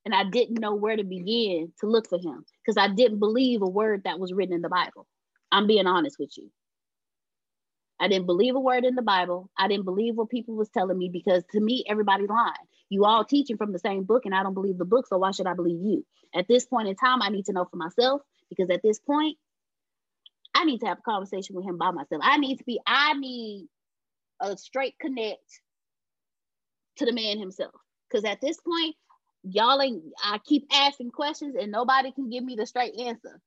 and 0.04 0.14
I 0.14 0.24
didn't 0.24 0.60
know 0.60 0.74
where 0.74 0.96
to 0.96 1.04
begin 1.04 1.72
to 1.80 1.86
look 1.86 2.08
for 2.08 2.18
him 2.18 2.44
because 2.64 2.76
I 2.76 2.88
didn't 2.88 3.18
believe 3.18 3.62
a 3.62 3.68
word 3.68 4.02
that 4.04 4.18
was 4.18 4.32
written 4.32 4.54
in 4.54 4.62
the 4.62 4.68
Bible. 4.68 5.06
I'm 5.52 5.66
being 5.66 5.86
honest 5.86 6.18
with 6.18 6.36
you. 6.36 6.50
I 8.00 8.08
didn't 8.08 8.26
believe 8.26 8.56
a 8.56 8.60
word 8.60 8.84
in 8.84 8.96
the 8.96 9.02
Bible. 9.02 9.50
I 9.56 9.68
didn't 9.68 9.84
believe 9.84 10.16
what 10.16 10.28
people 10.28 10.56
was 10.56 10.68
telling 10.68 10.98
me 10.98 11.08
because 11.08 11.44
to 11.52 11.60
me, 11.60 11.84
everybody 11.88 12.26
lying. 12.26 12.52
You 12.88 13.04
all 13.04 13.24
teaching 13.24 13.56
from 13.56 13.72
the 13.72 13.78
same 13.78 14.04
book, 14.04 14.26
and 14.26 14.34
I 14.34 14.42
don't 14.42 14.54
believe 14.54 14.78
the 14.78 14.84
book, 14.84 15.06
so 15.06 15.18
why 15.18 15.30
should 15.30 15.46
I 15.46 15.54
believe 15.54 15.80
you? 15.80 16.04
At 16.34 16.48
this 16.48 16.66
point 16.66 16.88
in 16.88 16.96
time, 16.96 17.22
I 17.22 17.28
need 17.28 17.46
to 17.46 17.52
know 17.52 17.64
for 17.64 17.76
myself 17.76 18.22
because 18.48 18.68
at 18.70 18.82
this 18.82 18.98
point, 18.98 19.38
I 20.54 20.64
need 20.64 20.80
to 20.80 20.86
have 20.86 20.98
a 20.98 21.02
conversation 21.02 21.56
with 21.56 21.64
him 21.64 21.78
by 21.78 21.90
myself. 21.90 22.22
I 22.24 22.38
need 22.38 22.58
to 22.58 22.64
be, 22.64 22.80
I 22.86 23.14
need 23.14 23.68
a 24.40 24.56
straight 24.56 24.98
connect 25.00 25.60
to 26.96 27.06
the 27.06 27.12
man 27.12 27.38
himself. 27.38 27.74
Because 28.08 28.24
at 28.24 28.40
this 28.40 28.58
point, 28.60 28.94
y'all 29.42 29.80
ain't, 29.80 30.02
I 30.22 30.38
keep 30.44 30.66
asking 30.72 31.10
questions 31.10 31.56
and 31.58 31.72
nobody 31.72 32.12
can 32.12 32.30
give 32.30 32.44
me 32.44 32.56
the 32.56 32.66
straight 32.66 32.98
answer. 32.98 33.40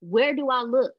Where 0.00 0.34
do 0.34 0.48
I 0.50 0.62
look? 0.62 0.94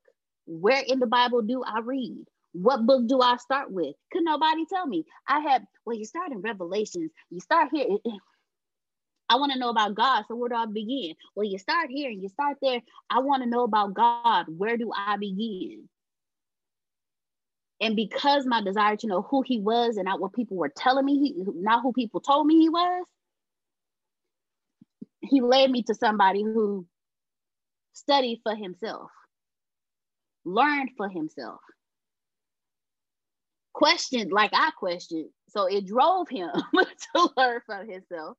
Where 0.45 0.83
in 0.87 0.99
the 0.99 1.07
Bible 1.07 1.41
do 1.41 1.63
I 1.63 1.79
read? 1.79 2.25
What 2.53 2.85
book 2.85 3.07
do 3.07 3.21
I 3.21 3.37
start 3.37 3.71
with? 3.71 3.95
Could 4.11 4.23
nobody 4.23 4.65
tell 4.65 4.87
me? 4.87 5.05
I 5.27 5.39
have, 5.39 5.61
well, 5.85 5.95
you 5.95 6.05
start 6.05 6.31
in 6.31 6.41
Revelations, 6.41 7.11
you 7.29 7.39
start 7.39 7.69
here. 7.71 7.87
I 9.29 9.35
want 9.35 9.51
to 9.53 9.59
know 9.59 9.69
about 9.69 9.93
God. 9.93 10.25
So 10.27 10.35
where 10.35 10.49
do 10.49 10.55
I 10.55 10.65
begin? 10.65 11.13
Well, 11.35 11.45
you 11.45 11.59
start 11.59 11.89
here 11.91 12.09
and 12.09 12.21
you 12.21 12.29
start 12.29 12.57
there. 12.61 12.81
I 13.11 13.19
want 13.19 13.43
to 13.43 13.49
know 13.49 13.63
about 13.63 13.93
God. 13.93 14.45
Where 14.47 14.75
do 14.75 14.91
I 14.95 15.17
begin? 15.17 15.87
And 17.81 17.95
because 17.95 18.45
my 18.45 18.61
desire 18.61 18.97
to 18.97 19.07
know 19.07 19.21
who 19.21 19.41
he 19.41 19.59
was 19.59 19.95
and 19.95 20.05
not 20.05 20.19
what 20.19 20.33
people 20.33 20.57
were 20.57 20.71
telling 20.75 21.05
me, 21.05 21.17
he, 21.19 21.35
not 21.55 21.81
who 21.81 21.93
people 21.93 22.19
told 22.19 22.45
me 22.45 22.59
he 22.59 22.69
was, 22.69 23.05
he 25.21 25.41
led 25.41 25.71
me 25.71 25.83
to 25.83 25.95
somebody 25.95 26.43
who 26.43 26.85
studied 27.93 28.41
for 28.43 28.55
himself 28.55 29.09
learned 30.45 30.91
for 30.97 31.09
himself, 31.09 31.59
questioned 33.73 34.31
like 34.31 34.51
I 34.53 34.71
questioned. 34.77 35.29
So 35.49 35.65
it 35.65 35.85
drove 35.85 36.29
him 36.29 36.49
to 37.15 37.29
learn 37.37 37.61
for 37.65 37.83
himself. 37.85 38.37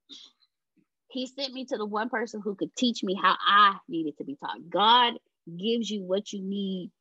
He 1.08 1.26
sent 1.26 1.52
me 1.52 1.64
to 1.66 1.76
the 1.76 1.86
one 1.86 2.08
person 2.08 2.40
who 2.42 2.54
could 2.54 2.74
teach 2.76 3.02
me 3.02 3.18
how 3.20 3.36
I 3.44 3.76
needed 3.88 4.16
to 4.18 4.24
be 4.24 4.36
taught. 4.36 4.68
God 4.68 5.14
gives 5.46 5.90
you 5.90 6.02
what 6.02 6.32
you 6.32 6.42
need 6.42 6.92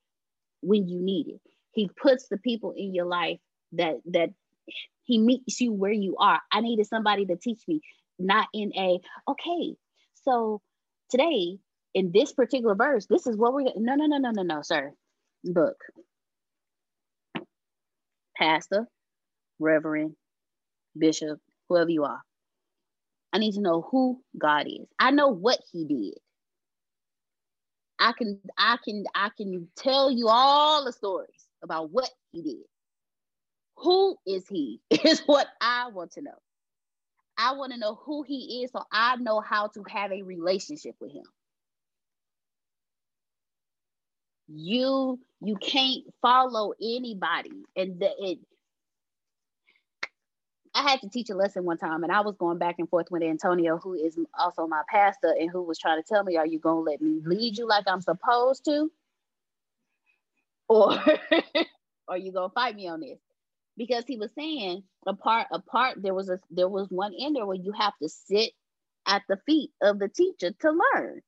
when 0.62 0.88
you 0.88 1.00
need 1.00 1.28
it. 1.28 1.42
He 1.72 1.90
puts 2.02 2.28
the 2.30 2.38
people 2.38 2.74
in 2.76 2.94
your 2.94 3.06
life 3.06 3.40
that 3.74 3.96
that 4.12 4.30
He 5.04 5.18
meets 5.20 5.62
you 5.62 5.74
where 5.74 5.92
you 5.92 6.18
are. 6.18 6.40
I 6.52 6.62
needed 6.62 6.88
somebody 6.88 7.26
to 7.28 7.36
teach 7.36 7.62
me, 7.68 7.82
not 8.18 8.48
in 8.54 8.72
a, 8.76 9.00
okay, 9.28 9.76
so 10.14 10.62
today 11.10 11.58
in 11.94 12.12
this 12.12 12.34
particular 12.34 12.76
verse, 12.76 13.06
this 13.08 13.26
is 13.28 13.36
what 13.36 13.54
we're, 13.54 13.64
no, 13.76 13.96
no, 13.96 14.06
no, 14.06 14.18
no, 14.18 14.32
no, 14.32 14.44
no, 14.44 14.62
sir. 14.62 14.92
Look, 15.44 15.78
pastor, 18.38 18.88
reverend, 19.60 20.16
bishop, 20.98 21.40
whoever 21.68 21.90
you 21.90 22.04
are. 22.04 22.22
I 23.32 23.38
need 23.38 23.54
to 23.54 23.62
know 23.62 23.88
who 23.92 24.22
God 24.38 24.68
is. 24.68 24.88
I 25.00 25.12
know 25.12 25.30
what 25.30 25.60
he 25.72 25.86
did. 25.86 26.18
I 28.00 28.14
can 28.14 28.40
I 28.58 28.78
can 28.84 29.04
I 29.14 29.30
can 29.36 29.68
tell 29.76 30.10
you 30.10 30.30
all 30.30 30.86
the 30.86 30.94
stories 30.94 31.49
about 31.64 31.92
what 31.92 32.10
he 32.32 32.42
did. 32.42 32.66
Who 33.78 34.18
is 34.28 34.48
he? 34.48 34.82
Is 34.90 35.22
what 35.26 35.48
I 35.62 35.90
want 35.90 36.12
to 36.14 36.22
know. 36.22 36.38
I 37.38 37.54
want 37.54 37.72
to 37.72 37.80
know 37.80 37.96
who 37.96 38.24
he 38.24 38.64
is 38.64 38.72
so 38.72 38.84
I 38.92 39.16
know 39.16 39.40
how 39.40 39.68
to 39.68 39.84
have 39.88 40.12
a 40.12 40.24
relationship 40.24 40.96
with 41.00 41.14
him. 41.14 41.24
You 44.50 45.20
you 45.42 45.56
can't 45.56 46.04
follow 46.22 46.74
anybody 46.82 47.64
and 47.78 48.00
the, 48.00 48.10
it 48.20 48.40
I 50.76 50.84
had 50.84 51.02
to 51.02 51.10
teach 51.10 51.30
a 51.30 51.36
lesson 51.36 51.66
one 51.66 51.78
time, 51.78 52.04
and 52.04 52.12
I 52.12 52.22
was 52.22 52.36
going 52.36 52.58
back 52.58 52.76
and 52.80 52.88
forth 52.90 53.08
with 53.12 53.24
Antonio, 53.24 53.78
who 53.78 53.94
is 53.96 54.18
also 54.40 54.68
my 54.68 54.84
pastor, 54.90 55.36
and 55.40 55.50
who 55.50 55.64
was 55.64 55.80
trying 55.80 56.02
to 56.02 56.08
tell 56.08 56.24
me, 56.24 56.38
"Are 56.38 56.46
you 56.46 56.60
gonna 56.60 56.82
let 56.82 57.02
me 57.02 57.22
lead 57.26 57.58
you 57.58 57.68
like 57.68 57.86
I'm 57.88 58.02
supposed 58.02 58.66
to, 58.66 58.92
or 60.70 60.94
are 62.08 62.18
you 62.18 62.32
gonna 62.32 62.50
fight 62.54 62.76
me 62.76 62.88
on 62.88 63.02
this?" 63.02 63.20
Because 63.78 64.06
he 64.08 64.18
was 64.18 64.32
saying 64.38 64.84
a 65.08 65.14
part, 65.16 65.48
a 65.52 65.60
part. 65.60 66.02
There 66.02 66.14
was 66.16 66.30
a 66.30 66.40
there 66.52 66.70
was 66.70 66.88
one 66.90 67.14
there 67.34 67.46
where 67.46 67.58
you 67.58 67.74
have 67.74 67.94
to 68.02 68.10
sit 68.10 68.52
at 69.08 69.24
the 69.30 69.38
feet 69.46 69.72
of 69.82 70.00
the 70.00 70.10
teacher 70.10 70.52
to 70.62 70.72
learn. 70.72 71.22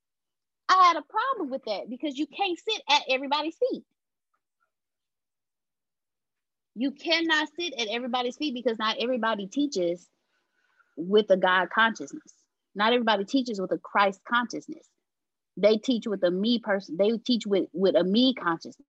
I 0.69 0.87
had 0.87 0.97
a 0.97 1.03
problem 1.03 1.51
with 1.51 1.63
that 1.65 1.89
because 1.89 2.17
you 2.17 2.27
can't 2.27 2.59
sit 2.59 2.81
at 2.89 3.03
everybody's 3.09 3.57
feet 3.71 3.83
you 6.75 6.91
cannot 6.91 7.49
sit 7.59 7.73
at 7.79 7.87
everybody's 7.89 8.37
feet 8.37 8.53
because 8.53 8.79
not 8.79 8.97
everybody 8.99 9.47
teaches 9.47 10.07
with 10.95 11.29
a 11.29 11.37
God 11.37 11.69
consciousness. 11.69 12.33
Not 12.75 12.93
everybody 12.93 13.25
teaches 13.25 13.59
with 13.59 13.71
a 13.71 13.77
Christ 13.77 14.21
consciousness. 14.27 14.87
They 15.57 15.77
teach 15.77 16.07
with 16.07 16.23
a 16.23 16.31
me 16.31 16.59
person. 16.59 16.97
They 16.97 17.17
teach 17.17 17.45
with 17.45 17.67
with 17.73 17.95
a 17.95 18.03
me 18.03 18.33
consciousness. 18.33 18.87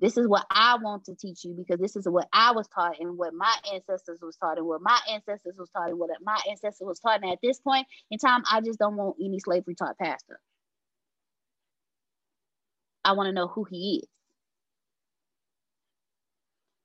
This 0.00 0.16
is 0.16 0.28
what 0.28 0.46
I 0.50 0.76
want 0.80 1.04
to 1.06 1.14
teach 1.14 1.44
you 1.44 1.54
because 1.54 1.80
this 1.80 1.96
is 1.96 2.08
what 2.08 2.28
I 2.32 2.52
was 2.52 2.68
taught 2.68 3.00
and 3.00 3.18
what 3.18 3.34
my 3.34 3.52
ancestors 3.72 4.20
was 4.22 4.36
taught 4.36 4.58
and 4.58 4.66
what 4.66 4.80
my 4.80 4.98
ancestors 5.10 5.56
was 5.58 5.70
taught 5.70 5.90
and 5.90 5.98
what 5.98 6.10
my 6.22 6.38
ancestors 6.48 6.86
was 6.86 7.00
taught. 7.00 7.22
And 7.22 7.32
at 7.32 7.38
this 7.42 7.58
point 7.60 7.86
in 8.10 8.18
time, 8.18 8.42
I 8.50 8.60
just 8.60 8.78
don't 8.78 8.96
want 8.96 9.16
any 9.22 9.40
slavery 9.40 9.74
taught 9.74 9.98
pastor. 9.98 10.38
I 13.04 13.12
want 13.12 13.28
to 13.28 13.32
know 13.32 13.48
who 13.48 13.64
he 13.64 14.02
is. 14.02 14.08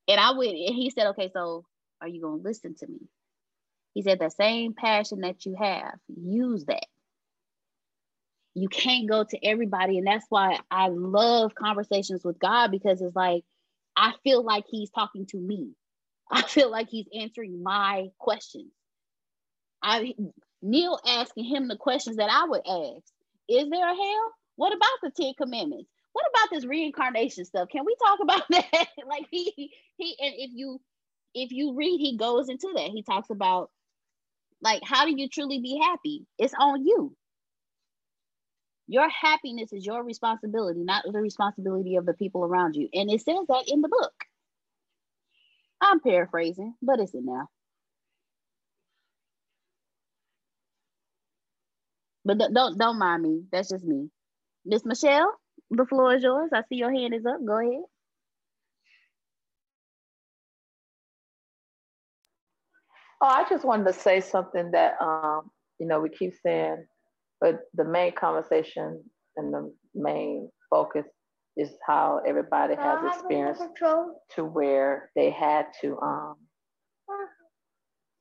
And 0.07 0.19
I 0.19 0.31
went, 0.31 0.52
and 0.52 0.76
he 0.76 0.90
said, 0.90 1.07
okay, 1.07 1.30
so 1.34 1.65
are 2.02 2.07
you 2.07 2.22
going 2.22 2.41
to 2.41 2.44
listen 2.44 2.76
to 2.76 2.88
me? 2.88 2.99
He 3.94 4.02
said, 4.02 4.19
the 4.19 4.30
same 4.30 4.73
passion 4.73 5.22
that 5.22 5.45
you 5.45 5.56
have, 5.60 5.95
use 6.07 6.65
that. 6.65 6.85
You 8.55 8.69
can't 8.69 9.09
go 9.09 9.23
to 9.23 9.45
everybody. 9.45 9.97
And 9.97 10.07
that's 10.07 10.25
why 10.30 10.59
I 10.69 10.89
love 10.89 11.55
conversations 11.55 12.23
with 12.23 12.39
God 12.39 12.71
because 12.71 13.01
it's 13.01 13.15
like, 13.15 13.43
I 13.95 14.13
feel 14.23 14.43
like 14.43 14.65
he's 14.67 14.91
talking 14.91 15.25
to 15.27 15.38
me. 15.38 15.71
I 16.31 16.43
feel 16.43 16.71
like 16.71 16.89
he's 16.89 17.07
answering 17.17 17.61
my 17.63 18.07
questions. 18.19 18.71
I 19.81 20.13
Neale 20.61 20.99
asking 21.05 21.45
him 21.45 21.67
the 21.67 21.75
questions 21.75 22.17
that 22.17 22.30
I 22.31 22.47
would 22.47 22.61
ask. 22.65 23.13
Is 23.49 23.69
there 23.69 23.89
a 23.89 23.95
hell? 23.95 24.31
What 24.55 24.73
about 24.73 24.99
the 25.01 25.11
Ten 25.11 25.34
Commandments? 25.38 25.89
what 26.13 26.25
about 26.30 26.49
this 26.51 26.65
reincarnation 26.65 27.43
stuff? 27.43 27.67
Can 27.69 27.84
we 27.85 27.95
talk 27.95 28.19
about 28.21 28.43
that? 28.49 28.88
like 29.07 29.25
he 29.30 29.71
he 29.97 30.15
and 30.21 30.34
if 30.38 30.51
you 30.53 30.80
if 31.34 31.51
you 31.51 31.75
read, 31.75 31.99
he 31.99 32.15
goes 32.17 32.47
into 32.47 32.71
that. 32.75 32.91
He 32.93 33.03
talks 33.03 33.30
about 33.30 33.69
like 34.61 34.81
how 34.85 35.05
do 35.05 35.13
you 35.15 35.27
truly 35.27 35.59
be 35.59 35.80
happy? 35.84 36.25
It's 36.38 36.53
on 36.57 36.85
you. 36.85 37.15
Your 38.93 39.09
happiness 39.09 39.73
is 39.73 39.87
your 39.87 40.03
responsibility, 40.03 40.83
not 40.83 41.03
the 41.11 41.19
responsibility 41.19 41.95
of 41.95 42.05
the 42.05 42.13
people 42.13 42.45
around 42.45 42.75
you. 42.75 42.89
And 42.93 43.09
it 43.09 43.21
says 43.21 43.47
that 43.49 43.63
in 43.67 43.81
the 43.81 43.89
book. 43.89 44.13
I'm 45.81 45.99
paraphrasing, 45.99 46.75
but 46.79 46.99
it's 46.99 47.15
in 47.15 47.25
there. 47.25 47.47
But 52.23 52.37
don't 52.53 52.77
don't 52.77 52.99
mind 52.99 53.23
me. 53.23 53.45
That's 53.51 53.69
just 53.69 53.83
me. 53.83 54.11
Miss 54.63 54.85
Michelle? 54.85 55.33
The 55.71 55.87
floor 55.87 56.13
is 56.13 56.21
yours. 56.21 56.51
I 56.53 56.61
see 56.69 56.75
your 56.75 56.93
hand 56.93 57.15
is 57.15 57.25
up. 57.25 57.43
Go 57.43 57.59
ahead. 57.59 57.81
Oh, 63.21 63.27
I 63.27 63.45
just 63.49 63.65
wanted 63.65 63.85
to 63.85 63.93
say 63.93 64.21
something 64.21 64.69
that 64.71 64.97
um, 65.01 65.49
you 65.79 65.87
know 65.87 65.99
we 65.99 66.09
keep 66.09 66.35
saying, 66.43 66.85
but 67.43 67.59
the 67.75 67.83
main 67.83 68.13
conversation 68.13 69.03
and 69.35 69.53
the 69.53 69.73
main 69.93 70.49
focus 70.71 71.05
is 71.57 71.69
how 71.85 72.21
everybody 72.25 72.75
has 72.75 72.99
experienced 73.17 73.63
to 74.35 74.45
where 74.45 75.11
they 75.17 75.29
had 75.29 75.67
to 75.81 75.99
um, 76.01 76.35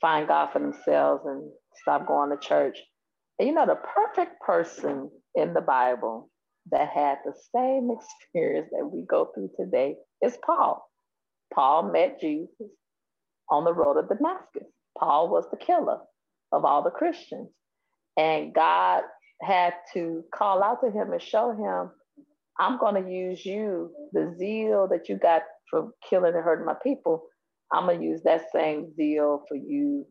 find 0.00 0.28
God 0.28 0.50
for 0.52 0.58
themselves 0.58 1.22
and 1.24 1.52
stop 1.82 2.08
going 2.08 2.30
to 2.30 2.36
church. 2.48 2.78
And 3.38 3.48
you 3.48 3.54
know, 3.54 3.64
the 3.66 3.76
perfect 3.94 4.40
person 4.42 5.08
in 5.36 5.54
the 5.54 5.62
Bible 5.62 6.28
that 6.72 6.88
had 6.90 7.18
the 7.24 7.34
same 7.56 7.90
experience 7.92 8.70
that 8.72 8.86
we 8.86 9.06
go 9.08 9.30
through 9.34 9.50
today 9.58 9.94
is 10.20 10.36
Paul. 10.44 10.84
Paul 11.54 11.92
met 11.92 12.20
Jesus 12.20 12.50
on 13.50 13.64
the 13.64 13.72
road 13.74 13.98
of 13.98 14.08
Damascus. 14.08 14.68
Paul 14.98 15.30
was 15.30 15.46
the 15.52 15.58
killer 15.58 15.98
of 16.52 16.64
all 16.64 16.82
the 16.82 16.90
Christians. 16.90 17.50
And 18.16 18.54
God 18.54 19.02
had 19.42 19.74
to 19.94 20.22
call 20.34 20.62
out 20.62 20.80
to 20.82 20.90
him 20.90 21.12
and 21.12 21.22
show 21.22 21.52
him, 21.52 21.90
I'm 22.58 22.78
going 22.78 23.02
to 23.02 23.10
use 23.10 23.44
you, 23.44 23.90
the 24.12 24.34
zeal 24.38 24.88
that 24.90 25.08
you 25.08 25.16
got 25.16 25.42
for 25.70 25.90
killing 26.08 26.34
and 26.34 26.44
hurting 26.44 26.66
my 26.66 26.76
people. 26.82 27.24
I'm 27.72 27.86
going 27.86 28.00
to 28.00 28.06
use 28.06 28.22
that 28.24 28.46
same 28.54 28.94
zeal 28.94 29.42
for 29.48 29.56
you 29.56 30.06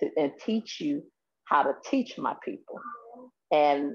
to, 0.00 0.08
and 0.16 0.32
teach 0.44 0.80
you 0.80 1.02
how 1.44 1.62
to 1.62 1.72
teach 1.88 2.18
my 2.18 2.34
people. 2.44 2.80
And 3.52 3.92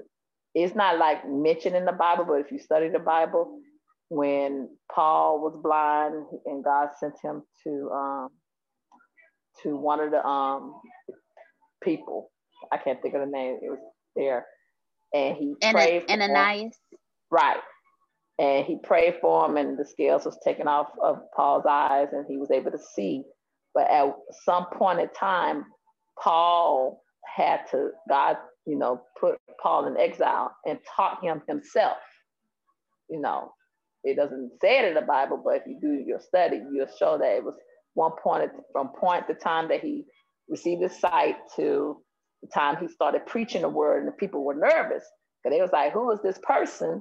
it's 0.54 0.74
not 0.74 0.98
like 0.98 1.28
mentioned 1.28 1.76
in 1.76 1.84
the 1.84 1.92
Bible, 1.92 2.24
but 2.26 2.40
if 2.40 2.50
you 2.50 2.58
study 2.58 2.88
the 2.88 2.98
Bible, 2.98 3.60
when 4.08 4.68
Paul 4.92 5.40
was 5.40 5.58
blind 5.62 6.24
and 6.46 6.64
God 6.64 6.88
sent 6.98 7.14
him 7.22 7.42
to 7.64 7.90
um, 7.94 8.28
to 9.62 9.76
one 9.76 10.00
of 10.00 10.10
the 10.10 10.24
um, 10.26 10.80
people, 11.82 12.30
I 12.72 12.78
can't 12.78 13.00
think 13.02 13.14
of 13.14 13.20
the 13.20 13.26
name. 13.26 13.58
It 13.62 13.70
was 13.70 13.78
there, 14.16 14.46
and 15.14 15.36
he 15.36 15.54
Ana- 15.62 15.72
prayed. 15.74 16.02
For 16.04 16.12
Ananias. 16.12 16.62
Him. 16.90 16.98
Right, 17.30 17.60
and 18.38 18.66
he 18.66 18.78
prayed 18.82 19.16
for 19.20 19.46
him, 19.46 19.56
and 19.56 19.78
the 19.78 19.84
scales 19.84 20.24
was 20.24 20.38
taken 20.44 20.68
off 20.68 20.88
of 21.02 21.18
Paul's 21.36 21.64
eyes, 21.68 22.08
and 22.12 22.26
he 22.28 22.36
was 22.38 22.50
able 22.50 22.70
to 22.72 22.78
see. 22.94 23.22
But 23.74 23.90
at 23.90 24.12
some 24.44 24.66
point 24.76 25.00
in 25.00 25.08
time, 25.10 25.64
Paul 26.22 27.02
had 27.36 27.60
to 27.70 27.90
God 28.08 28.36
you 28.66 28.76
know, 28.78 29.02
put 29.18 29.36
Paul 29.62 29.86
in 29.86 29.96
exile 29.96 30.54
and 30.66 30.78
taught 30.96 31.22
him 31.22 31.42
himself. 31.48 31.98
You 33.08 33.20
know, 33.20 33.52
it 34.04 34.16
doesn't 34.16 34.52
say 34.60 34.78
it 34.80 34.84
in 34.86 34.94
the 34.94 35.02
Bible, 35.02 35.40
but 35.44 35.56
if 35.56 35.62
you 35.66 35.78
do 35.80 36.04
your 36.06 36.20
study, 36.20 36.60
you'll 36.72 36.86
show 36.98 37.18
that 37.18 37.36
it 37.36 37.44
was 37.44 37.54
one 37.94 38.12
point 38.22 38.50
from 38.72 38.90
point 39.00 39.26
the 39.26 39.34
time 39.34 39.68
that 39.68 39.80
he 39.80 40.04
received 40.48 40.82
his 40.82 40.98
sight 41.00 41.36
to 41.56 41.96
the 42.42 42.48
time 42.48 42.76
he 42.78 42.88
started 42.88 43.26
preaching 43.26 43.62
the 43.62 43.68
word, 43.68 43.98
and 44.00 44.08
the 44.08 44.12
people 44.12 44.44
were 44.44 44.54
nervous 44.54 45.04
because 45.42 45.56
they 45.56 45.62
was 45.62 45.72
like, 45.72 45.92
"Who 45.92 46.10
is 46.12 46.20
this 46.22 46.38
person 46.42 47.00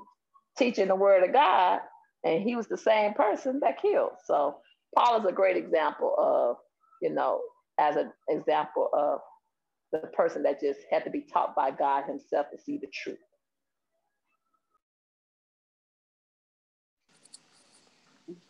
teaching 0.58 0.88
the 0.88 0.96
word 0.96 1.24
of 1.24 1.34
God?" 1.34 1.82
And 2.24 2.44
he 2.44 2.56
was 2.56 2.68
the 2.68 2.78
same 2.78 3.14
person 3.14 3.60
that 3.62 3.82
killed. 3.82 4.14
So 4.26 4.58
Paul 4.96 5.20
is 5.20 5.26
a 5.26 5.32
great 5.32 5.58
example 5.58 6.16
of, 6.18 6.58
you 7.02 7.10
know, 7.12 7.42
as 7.80 7.96
an 7.96 8.12
example 8.30 8.90
of 8.94 9.22
the 9.92 10.08
person 10.10 10.44
that 10.44 10.60
just 10.60 10.82
had 10.92 11.04
to 11.06 11.10
be 11.10 11.22
taught 11.22 11.56
by 11.56 11.72
God 11.72 12.06
Himself 12.06 12.48
to 12.52 12.58
see 12.62 12.78
the 12.78 12.88
truth. 12.94 13.18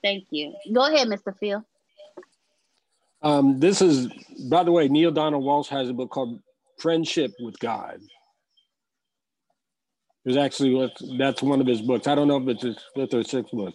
Thank 0.04 0.28
you. 0.32 0.54
Go 0.74 0.86
ahead, 0.86 1.08
Mr. 1.08 1.38
Phil. 1.38 1.64
Um, 3.22 3.60
this 3.60 3.82
is, 3.82 4.08
by 4.50 4.64
the 4.64 4.72
way, 4.72 4.88
Neale 4.88 5.12
Donald 5.12 5.44
Walsch 5.44 5.68
has 5.68 5.90
a 5.90 5.94
book 5.94 6.10
called 6.10 6.40
Friendship 6.80 7.32
with 7.40 7.60
God. 7.60 8.00
Was 10.26 10.38
actually 10.38 10.92
that's 11.18 11.42
one 11.42 11.62
of 11.62 11.68
his 11.68 11.82
books. 11.82 12.08
I 12.08 12.14
don't 12.14 12.28
know 12.28 12.38
if 12.38 12.48
it's 12.48 12.64
his 12.64 12.78
fifth 12.96 13.14
or 13.14 13.24
sixth 13.24 13.52
book, 13.52 13.74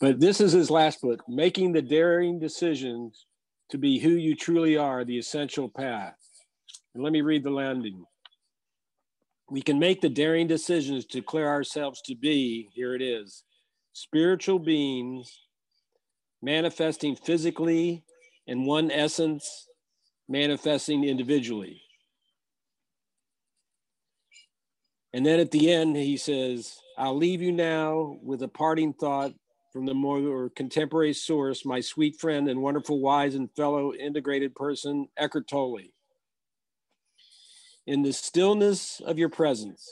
but 0.00 0.18
this 0.18 0.40
is 0.40 0.52
his 0.52 0.70
last 0.70 1.00
book, 1.02 1.22
Making 1.28 1.72
the 1.72 1.82
Daring 1.82 2.38
Decisions 2.38 3.26
to 3.70 3.78
be 3.78 3.98
who 3.98 4.10
you 4.10 4.34
truly 4.34 4.76
are, 4.76 5.04
the 5.04 5.18
essential 5.18 5.68
path. 5.68 6.16
And 6.94 7.04
let 7.04 7.12
me 7.12 7.20
read 7.20 7.44
the 7.44 7.50
landing. 7.50 8.04
We 9.50 9.62
can 9.62 9.78
make 9.78 10.00
the 10.00 10.08
daring 10.08 10.46
decisions 10.46 11.06
to 11.06 11.20
declare 11.20 11.48
ourselves 11.48 12.02
to 12.06 12.14
be, 12.14 12.68
here 12.74 12.94
it 12.94 13.02
is, 13.02 13.44
spiritual 13.92 14.58
beings 14.58 15.40
manifesting 16.42 17.16
physically 17.16 18.04
in 18.46 18.64
one 18.64 18.90
essence, 18.90 19.68
manifesting 20.28 21.04
individually. 21.04 21.82
And 25.12 25.24
then 25.24 25.40
at 25.40 25.50
the 25.50 25.72
end, 25.72 25.96
he 25.96 26.16
says, 26.16 26.78
I'll 26.96 27.16
leave 27.16 27.40
you 27.40 27.52
now 27.52 28.18
with 28.22 28.42
a 28.42 28.48
parting 28.48 28.92
thought 28.92 29.32
from 29.72 29.86
the 29.86 29.94
more 29.94 30.50
contemporary 30.50 31.12
source, 31.12 31.64
my 31.64 31.80
sweet 31.80 32.20
friend 32.20 32.48
and 32.48 32.60
wonderful, 32.60 33.00
wise, 33.00 33.34
and 33.34 33.50
fellow 33.54 33.94
integrated 33.94 34.54
person, 34.54 35.08
Eckhart 35.16 35.48
Tolle. 35.48 35.92
In 37.86 38.02
the 38.02 38.12
stillness 38.12 39.00
of 39.00 39.18
your 39.18 39.28
presence, 39.28 39.88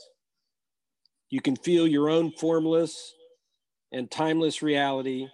you 1.31 1.41
can 1.41 1.57
feel 1.57 1.87
your 1.87 2.11
own 2.11 2.31
formless 2.33 3.15
and 3.93 4.11
timeless 4.11 4.63
reality 4.63 5.29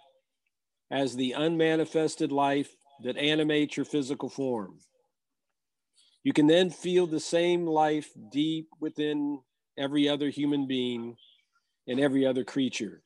as 0.91 1.17
the 1.17 1.35
unmanifested 1.35 2.31
life 2.31 2.71
that 3.03 3.17
animates 3.17 3.77
your 3.77 3.87
physical 3.87 4.29
form. 4.29 4.79
You 6.23 6.33
can 6.33 6.47
then 6.47 6.71
feel 6.71 7.07
the 7.07 7.21
same 7.21 7.67
life 7.67 8.11
deep 8.31 8.69
within 8.79 9.41
every 9.79 10.09
other 10.09 10.29
human 10.29 10.67
being 10.67 11.17
and 11.87 12.01
every 12.01 12.27
other 12.27 12.45
creature. 12.45 13.03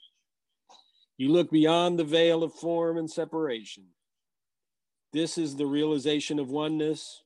You 1.16 1.30
look 1.30 1.50
beyond 1.50 1.98
the 1.98 2.04
veil 2.04 2.42
of 2.42 2.52
form 2.52 2.98
and 2.98 3.10
separation. 3.10 3.84
This 5.12 5.38
is 5.38 5.56
the 5.56 5.66
realization 5.66 6.38
of 6.38 6.50
oneness. 6.50 7.22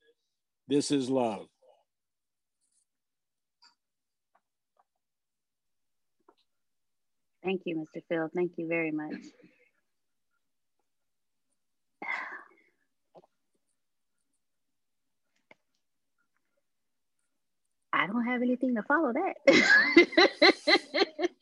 This 0.68 0.90
is 0.90 1.10
love. 1.10 1.48
Thank 7.42 7.62
you, 7.64 7.76
Mr. 7.76 8.02
Phil. 8.08 8.30
Thank 8.34 8.52
you 8.58 8.68
very 8.68 8.90
much. 8.90 9.16
I 17.92 18.06
don't 18.06 18.24
have 18.24 18.42
anything 18.42 18.76
to 18.76 18.82
follow 18.82 19.12
that. 19.12 19.34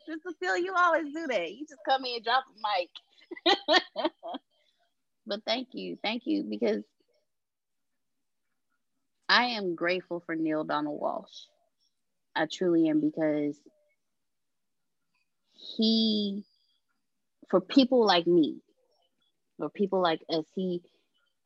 Mr. 0.08 0.32
Phil, 0.40 0.56
you 0.58 0.74
always 0.76 1.12
do 1.12 1.26
that. 1.26 1.52
You 1.52 1.66
just 1.68 1.80
come 1.88 2.04
in 2.04 2.16
and 2.16 2.24
drop 2.24 2.44
the 2.54 3.54
mic. 3.54 4.12
but 5.26 5.40
thank 5.46 5.68
you. 5.72 5.98
Thank 6.02 6.22
you 6.26 6.44
because 6.44 6.84
I 9.28 9.46
am 9.46 9.74
grateful 9.74 10.20
for 10.24 10.34
Neale 10.34 10.64
Donald 10.64 11.00
Walsch. 11.00 11.46
I 12.34 12.46
truly 12.50 12.88
am 12.88 13.00
because 13.00 13.56
he, 15.54 16.44
for 17.50 17.60
people 17.60 18.06
like 18.06 18.26
me, 18.26 18.62
for 19.58 19.68
people 19.68 20.00
like 20.00 20.22
us, 20.30 20.44
he 20.54 20.82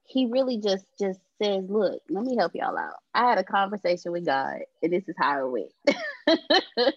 he 0.05 0.27
really 0.27 0.59
just 0.59 0.85
just 0.99 1.21
says, 1.43 1.65
"Look, 1.69 2.03
let 2.11 2.25
me 2.25 2.37
help 2.37 2.53
y'all 2.55 2.79
out. 2.79 2.97
I 3.15 3.29
had 3.29 3.39
a 3.39 3.45
conversation 3.45 4.13
with 4.13 4.27
God, 4.27 4.61
and 4.83 4.93
this 4.93 5.09
is 5.09 5.17
how 5.19 5.47
it 5.47 5.51
went." 5.51 5.73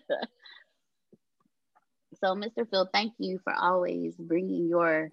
so, 2.16 2.36
Mr. 2.36 2.70
Phil, 2.70 2.90
thank 2.94 3.14
you 3.20 3.40
for 3.44 3.54
always 3.54 4.16
bringing 4.16 4.68
your 4.68 5.10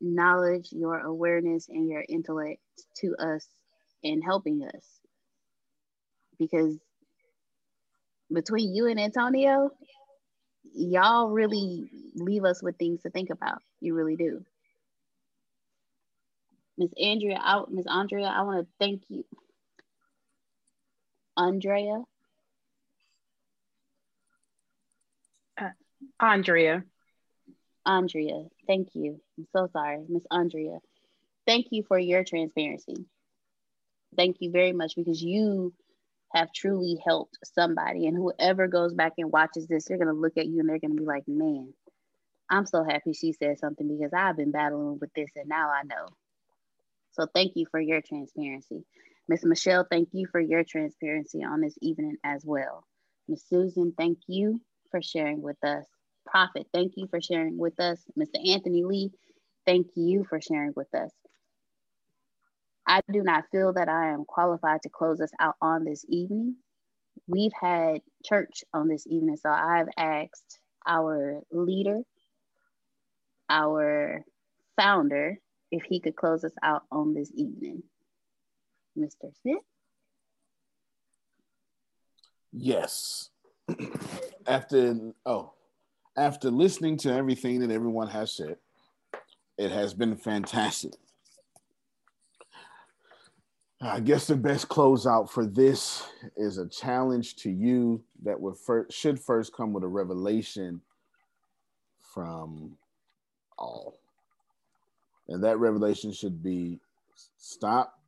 knowledge, 0.00 0.68
your 0.72 0.98
awareness, 1.00 1.68
and 1.68 1.88
your 1.88 2.04
intellect 2.08 2.60
to 2.98 3.14
us 3.16 3.46
and 4.04 4.22
helping 4.24 4.64
us. 4.64 4.84
Because 6.38 6.78
between 8.32 8.74
you 8.74 8.86
and 8.86 9.00
Antonio, 9.00 9.70
y'all 10.74 11.30
really 11.30 11.90
leave 12.14 12.44
us 12.44 12.62
with 12.62 12.78
things 12.78 13.02
to 13.02 13.10
think 13.10 13.30
about. 13.30 13.58
You 13.80 13.94
really 13.94 14.16
do. 14.16 14.44
Miss 16.82 16.92
Andrea, 17.00 17.38
I, 17.40 17.62
Miss 17.70 17.86
Andrea, 17.86 18.26
I 18.26 18.42
want 18.42 18.66
to 18.66 18.72
thank 18.80 19.02
you. 19.08 19.24
Andrea. 21.36 22.02
Uh, 25.60 25.68
Andrea. 26.18 26.82
Andrea, 27.86 28.46
thank 28.66 28.88
you. 28.94 29.20
I'm 29.38 29.46
so 29.54 29.68
sorry, 29.72 30.04
Miss 30.08 30.24
Andrea. 30.30 30.78
Thank 31.46 31.66
you 31.70 31.84
for 31.84 31.98
your 31.98 32.24
transparency. 32.24 33.06
Thank 34.16 34.38
you 34.40 34.50
very 34.50 34.72
much 34.72 34.96
because 34.96 35.22
you 35.22 35.72
have 36.32 36.52
truly 36.52 37.00
helped 37.04 37.38
somebody. 37.44 38.08
And 38.08 38.16
whoever 38.16 38.66
goes 38.66 38.92
back 38.92 39.12
and 39.18 39.30
watches 39.30 39.68
this, 39.68 39.84
they're 39.84 39.98
going 39.98 40.08
to 40.08 40.20
look 40.20 40.36
at 40.36 40.46
you 40.46 40.60
and 40.60 40.68
they're 40.68 40.80
going 40.80 40.96
to 40.96 41.00
be 41.00 41.06
like, 41.06 41.28
man, 41.28 41.72
I'm 42.50 42.66
so 42.66 42.82
happy 42.82 43.12
she 43.12 43.32
said 43.32 43.58
something 43.60 43.86
because 43.86 44.12
I've 44.12 44.36
been 44.36 44.50
battling 44.50 44.98
with 44.98 45.12
this 45.14 45.30
and 45.36 45.48
now 45.48 45.70
I 45.70 45.82
know. 45.84 46.08
So 47.12 47.26
thank 47.34 47.52
you 47.56 47.66
for 47.70 47.80
your 47.80 48.00
transparency. 48.00 48.84
Miss 49.28 49.44
Michelle, 49.44 49.86
thank 49.90 50.08
you 50.12 50.26
for 50.26 50.40
your 50.40 50.64
transparency 50.64 51.44
on 51.44 51.60
this 51.60 51.76
evening 51.80 52.16
as 52.24 52.44
well. 52.44 52.84
Miss 53.28 53.46
Susan, 53.48 53.94
thank 53.96 54.18
you 54.26 54.60
for 54.90 55.00
sharing 55.02 55.40
with 55.42 55.62
us. 55.64 55.86
Prophet, 56.26 56.66
thank 56.72 56.92
you 56.96 57.06
for 57.08 57.20
sharing 57.20 57.58
with 57.58 57.78
us. 57.80 58.02
Mr. 58.18 58.36
Anthony 58.48 58.84
Lee, 58.84 59.10
thank 59.66 59.88
you 59.94 60.24
for 60.28 60.40
sharing 60.40 60.72
with 60.74 60.92
us. 60.94 61.10
I 62.86 63.00
do 63.12 63.22
not 63.22 63.44
feel 63.52 63.72
that 63.74 63.88
I 63.88 64.08
am 64.08 64.24
qualified 64.24 64.82
to 64.82 64.88
close 64.88 65.20
us 65.20 65.30
out 65.38 65.54
on 65.60 65.84
this 65.84 66.04
evening. 66.08 66.56
We've 67.26 67.52
had 67.58 68.00
church 68.24 68.64
on 68.74 68.88
this 68.88 69.06
evening, 69.06 69.36
so 69.36 69.50
I've 69.50 69.88
asked 69.96 70.58
our 70.86 71.40
leader, 71.52 72.00
our 73.48 74.24
founder, 74.76 75.38
if 75.72 75.82
he 75.84 75.98
could 75.98 76.14
close 76.14 76.44
us 76.44 76.52
out 76.62 76.84
on 76.92 77.14
this 77.14 77.32
evening. 77.34 77.82
Mr. 78.96 79.34
Smith? 79.40 79.56
Yes. 82.52 83.30
after 84.46 85.12
oh, 85.24 85.54
after 86.16 86.50
listening 86.50 86.98
to 86.98 87.12
everything 87.12 87.60
that 87.60 87.70
everyone 87.70 88.08
has 88.08 88.36
said, 88.36 88.58
it 89.56 89.72
has 89.72 89.94
been 89.94 90.14
fantastic. 90.14 90.92
I 93.80 93.98
guess 93.98 94.26
the 94.26 94.36
best 94.36 94.68
closeout 94.68 95.30
for 95.30 95.46
this 95.46 96.06
is 96.36 96.58
a 96.58 96.68
challenge 96.68 97.36
to 97.36 97.50
you 97.50 98.04
that 98.22 98.38
would 98.38 98.56
first, 98.56 98.92
should 98.96 99.18
first 99.18 99.52
come 99.56 99.72
with 99.72 99.82
a 99.82 99.88
revelation 99.88 100.82
from 102.14 102.76
all. 103.58 104.01
And 105.28 105.42
that 105.44 105.58
revelation 105.58 106.12
should 106.12 106.42
be 106.42 106.80
stop 107.38 107.98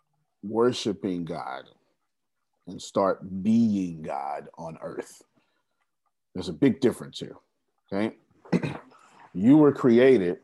worshiping 0.43 1.25
God 1.25 1.65
and 2.67 2.81
start 2.81 3.43
being 3.43 4.03
God 4.03 4.49
on 4.57 4.79
earth. 4.83 5.23
There's 6.35 6.49
a 6.49 6.53
big 6.53 6.81
difference 6.81 7.21
here. 7.21 7.37
Okay. 7.93 8.17
you 9.35 9.57
were 9.57 9.73
created, 9.73 10.39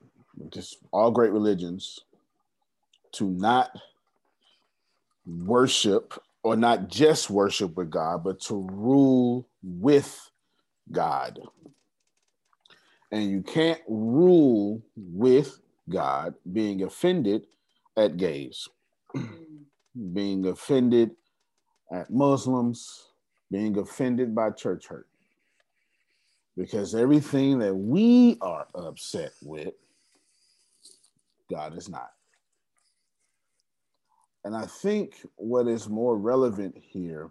just 0.51 0.79
all 0.93 1.11
great 1.11 1.33
religions, 1.33 2.01
to 3.13 3.29
not 3.29 3.71
worship 5.27 6.15
or 6.43 6.57
not 6.57 6.89
just 6.89 7.29
worship 7.29 7.77
with 7.77 7.91
God, 7.91 8.25
but 8.25 8.41
to 8.41 8.67
rule 8.73 9.47
with 9.63 10.31
God. 10.91 11.41
And 13.13 13.31
you 13.31 13.43
can't 13.43 13.81
rule 13.89 14.83
with 14.97 15.59
God 15.91 16.35
being 16.51 16.83
offended 16.83 17.43
at 17.97 18.17
gays, 18.17 18.69
being 20.13 20.47
offended 20.47 21.11
at 21.93 22.11
Muslims, 22.11 23.09
being 23.51 23.77
offended 23.79 24.35
by 24.35 24.51
church 24.51 24.87
hurt. 24.87 25.09
Because 26.57 26.95
everything 26.95 27.59
that 27.59 27.75
we 27.75 28.39
are 28.41 28.67
upset 28.75 29.33
with, 29.43 29.75
God 31.51 31.77
is 31.77 31.89
not. 31.89 32.11
And 34.45 34.57
I 34.57 34.67
think 34.67 35.15
what 35.37 35.69
is 35.69 35.89
more 35.89 36.17
relevant 36.17 36.77
here 36.79 37.31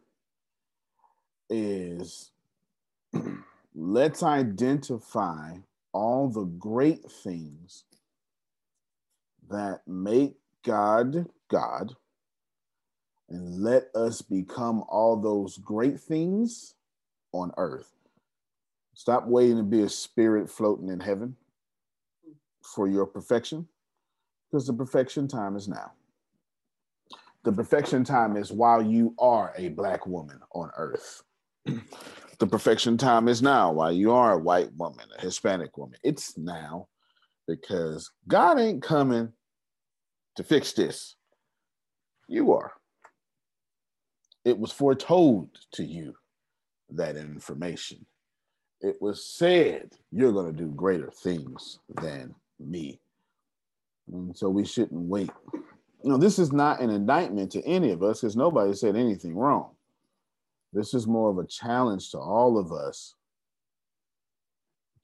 is 1.50 2.32
let's 3.76 4.22
identify 4.22 5.54
all 5.92 6.30
the 6.30 6.46
great 6.46 7.10
things 7.24 7.86
that 9.50 9.82
make 9.88 10.36
God 10.64 11.28
God 11.50 11.96
and 13.30 13.62
let 13.62 13.90
us 13.96 14.22
become 14.22 14.84
all 14.90 15.16
those 15.16 15.58
great 15.58 16.00
things 16.00 16.74
on 17.32 17.52
earth. 17.58 17.92
Stop 18.94 19.28
waiting 19.28 19.58
to 19.58 19.64
be 19.64 19.82
a 19.82 19.90
spirit 19.90 20.50
floating 20.50 20.90
in 20.90 21.00
heaven 21.00 21.36
for 22.64 22.88
your 22.88 23.06
perfection 23.06 23.68
because 24.50 24.68
the 24.68 24.74
perfection 24.74 25.28
time 25.28 25.56
is 25.56 25.68
now. 25.68 25.92
The 27.44 27.52
perfection 27.52 28.04
time 28.04 28.36
is 28.36 28.52
while 28.52 28.82
you 28.82 29.16
are 29.18 29.54
a 29.58 29.70
black 29.70 30.06
woman 30.06 30.40
on 30.54 30.72
earth. 30.76 31.24
the 31.66 32.48
perfection 32.48 32.98
time 32.98 33.28
is 33.28 33.42
now 33.42 33.72
while 33.72 33.92
you 33.92 34.12
are 34.12 34.34
a 34.34 34.38
white 34.38 34.74
woman, 34.76 35.08
a 35.18 35.22
Hispanic 35.22 35.78
woman. 35.78 35.98
It's 36.04 36.38
now 36.38 36.88
because 37.48 38.12
God 38.28 38.60
ain't 38.60 38.84
coming 38.84 39.32
to 40.40 40.44
fix 40.46 40.72
this. 40.72 41.18
You 42.30 42.54
are. 42.54 42.72
It 44.46 44.58
was 44.58 44.72
foretold 44.72 45.50
to 45.74 45.84
you 45.84 46.16
that 46.92 47.18
information. 47.18 48.06
It 48.80 49.02
was 49.02 49.26
said 49.26 49.92
you're 50.14 50.32
going 50.32 50.56
to 50.56 50.58
do 50.58 50.70
greater 50.70 51.12
things 51.12 51.80
than 52.02 52.34
me. 52.58 53.02
And 54.10 54.36
so 54.36 54.50
we 54.50 54.64
shouldn't 54.64 55.02
wait. 55.02 55.30
Know, 56.06 56.16
this 56.16 56.40
is 56.40 56.54
not 56.54 56.80
an 56.80 56.90
indictment 56.90 57.52
to 57.52 57.68
any 57.68 57.92
of 57.92 58.02
us 58.02 58.22
because 58.22 58.38
nobody 58.38 58.74
said 58.74 58.96
anything 58.96 59.36
wrong. 59.36 59.72
This 60.72 60.94
is 60.94 61.06
more 61.06 61.30
of 61.32 61.38
a 61.38 61.46
challenge 61.46 62.12
to 62.12 62.18
all 62.18 62.58
of 62.58 62.72
us 62.72 63.16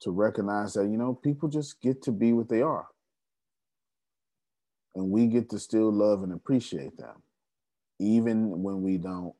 to 0.00 0.10
recognize 0.12 0.72
that, 0.72 0.86
you 0.86 0.96
know, 0.96 1.12
people 1.12 1.50
just 1.50 1.78
get 1.82 2.00
to 2.04 2.10
be 2.10 2.32
what 2.32 2.48
they 2.48 2.62
are. 2.62 2.86
And 4.96 5.10
we 5.10 5.26
get 5.26 5.50
to 5.50 5.58
still 5.58 5.92
love 5.92 6.22
and 6.22 6.32
appreciate 6.32 6.96
them, 6.96 7.22
even 8.00 8.62
when 8.62 8.82
we 8.82 8.96
don't 8.96 9.34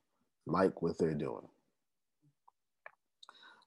like 0.46 0.82
what 0.82 0.98
they're 0.98 1.14
doing. 1.14 1.48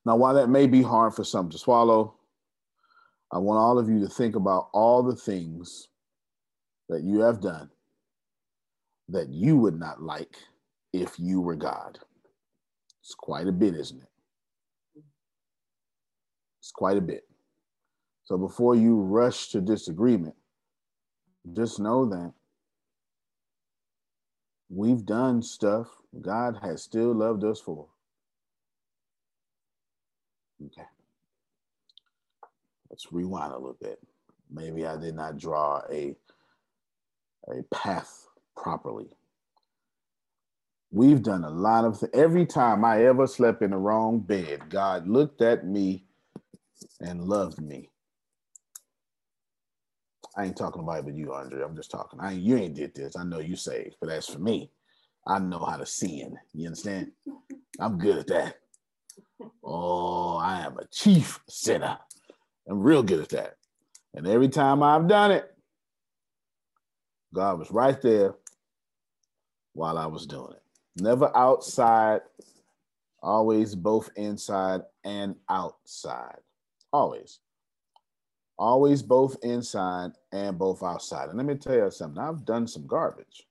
Now, 0.06 0.16
while 0.16 0.36
that 0.36 0.50
may 0.50 0.68
be 0.68 0.84
hard 0.84 1.16
for 1.16 1.24
some 1.24 1.50
to 1.50 1.58
swallow, 1.58 2.14
I 3.34 3.40
want 3.40 3.60
all 3.60 3.80
of 3.80 3.90
you 3.90 4.00
to 4.02 4.08
think 4.08 4.36
about 4.36 4.70
all 4.72 5.04
the 5.04 5.16
things 5.16 5.90
that 6.90 7.02
you 7.04 7.22
have 7.22 7.42
done 7.42 7.70
that 9.10 9.30
you 9.30 9.58
would 9.58 9.80
not 9.80 10.02
like 10.02 10.36
if 10.94 11.20
you 11.20 11.42
were 11.42 11.56
God. 11.56 12.00
It's 13.02 13.16
quite 13.16 13.48
a 13.48 13.52
bit, 13.52 13.74
isn't 13.74 14.02
it? 14.02 15.04
It's 16.60 16.72
quite 16.72 16.98
a 16.98 17.02
bit. 17.02 17.24
So 18.26 18.38
before 18.38 18.76
you 18.76 19.02
rush 19.02 19.50
to 19.50 19.62
disagreement, 19.62 20.36
just 21.56 21.80
know 21.80 22.06
that 22.10 22.34
we've 24.70 25.06
done 25.06 25.42
stuff 25.44 25.88
God 26.22 26.60
has 26.62 26.84
still 26.84 27.14
loved 27.14 27.44
us 27.44 27.60
for. 27.62 27.88
Okay. 30.66 30.88
Let's 32.90 33.12
rewind 33.12 33.54
a 33.54 33.58
little 33.58 33.78
bit. 33.82 34.00
Maybe 34.52 34.86
I 34.86 34.98
did 34.98 35.16
not 35.16 35.38
draw 35.38 35.82
a, 35.92 36.16
a 37.50 37.64
path 37.72 38.28
properly. 38.58 39.10
We've 40.92 41.24
done 41.24 41.44
a 41.44 41.50
lot 41.52 41.86
of 41.86 42.00
th- 42.00 42.12
every 42.14 42.46
time 42.46 42.86
I 42.86 43.06
ever 43.06 43.28
slept 43.28 43.62
in 43.62 43.72
the 43.72 43.78
wrong 43.78 44.20
bed, 44.20 44.70
God 44.70 45.08
looked 45.08 45.42
at 45.42 45.66
me 45.68 46.06
and 47.02 47.26
loved 47.26 47.62
me. 47.62 47.90
I 50.38 50.46
ain't 50.46 50.58
talking 50.58 50.82
about 50.82 51.00
it 51.00 51.06
with 51.06 51.16
you, 51.16 51.34
Andre. 51.34 51.64
I'm 51.64 51.76
just 51.76 51.92
talking. 51.92 52.20
I 52.20 52.34
you 52.34 52.58
ain't 52.58 52.76
did 52.76 52.96
this. 52.96 53.18
I 53.18 53.24
know 53.24 53.40
you 53.40 53.56
saved, 53.56 53.96
but 54.00 54.10
as 54.10 54.28
for 54.28 54.40
me, 54.40 54.72
I 55.28 55.40
know 55.40 55.60
how 55.60 55.78
to 55.78 55.86
sin. 55.86 56.38
You 56.54 56.68
understand? 56.68 57.12
I'm 57.80 57.98
good 57.98 58.18
at 58.18 58.28
that. 58.28 58.56
Oh, 59.64 60.38
I 60.38 60.62
am 60.62 60.78
a 60.78 60.88
chief 60.88 61.40
sinner. 61.48 61.98
I'm 62.70 62.80
real 62.82 63.04
good 63.04 63.22
at 63.22 63.30
that. 63.30 63.56
And 64.14 64.28
every 64.28 64.50
time 64.50 64.84
I've 64.84 65.08
done 65.08 65.32
it, 65.32 65.52
God 67.34 67.60
was 67.60 67.72
right 67.72 68.02
there 68.02 68.36
while 69.74 69.98
I 69.98 70.08
was 70.08 70.26
doing 70.26 70.54
it. 70.54 70.64
Never 71.02 71.36
outside, 71.36 72.22
always 73.22 73.76
both 73.76 74.10
inside 74.16 74.82
and 75.04 75.36
outside. 75.50 76.40
Always. 76.92 77.40
Always 78.60 79.02
both 79.02 79.38
inside 79.42 80.12
and 80.34 80.60
both 80.60 80.84
outside. 80.84 81.30
And 81.30 81.38
let 81.38 81.48
me 81.48 81.56
tell 81.56 81.76
you 81.76 81.90
something, 81.90 82.22
I've 82.22 82.46
done 82.46 82.68
some 82.68 82.86
garbage. 82.86 83.48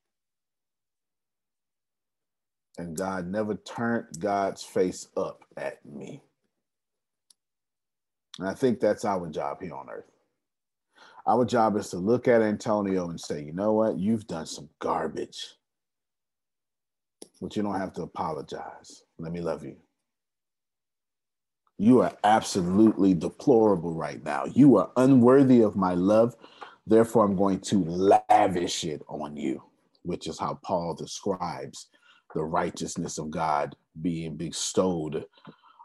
And 2.78 2.96
God 2.96 3.26
never 3.26 3.54
turned 3.54 4.06
God's 4.20 4.62
face 4.62 5.08
up 5.16 5.44
at 5.56 5.84
me. 5.86 6.22
And 8.38 8.48
I 8.48 8.54
think 8.54 8.80
that's 8.80 9.06
our 9.06 9.26
job 9.28 9.62
here 9.62 9.74
on 9.74 9.88
earth. 9.90 10.12
Our 11.26 11.44
job 11.46 11.76
is 11.76 11.88
to 11.90 11.96
look 11.98 12.28
at 12.28 12.42
Antonio 12.42 13.08
and 13.08 13.20
say, 13.20 13.42
you 13.42 13.52
know 13.52 13.72
what? 13.72 13.98
You've 13.98 14.26
done 14.26 14.46
some 14.46 14.68
garbage. 14.78 15.54
But 17.40 17.56
you 17.56 17.62
don't 17.62 17.80
have 17.80 17.94
to 17.94 18.02
apologize. 18.02 19.04
Let 19.18 19.32
me 19.32 19.40
love 19.40 19.64
you. 19.64 19.76
You 21.78 22.02
are 22.02 22.16
absolutely 22.24 23.14
deplorable 23.14 23.94
right 23.94 24.22
now. 24.24 24.44
You 24.46 24.76
are 24.78 24.90
unworthy 24.96 25.62
of 25.62 25.76
my 25.76 25.94
love. 25.94 26.34
Therefore, 26.86 27.24
I'm 27.24 27.36
going 27.36 27.60
to 27.60 27.84
lavish 27.84 28.84
it 28.84 29.02
on 29.08 29.36
you, 29.36 29.62
which 30.02 30.26
is 30.26 30.38
how 30.38 30.58
Paul 30.64 30.94
describes 30.94 31.88
the 32.34 32.42
righteousness 32.44 33.18
of 33.18 33.30
God 33.30 33.76
being 34.02 34.36
bestowed 34.36 35.24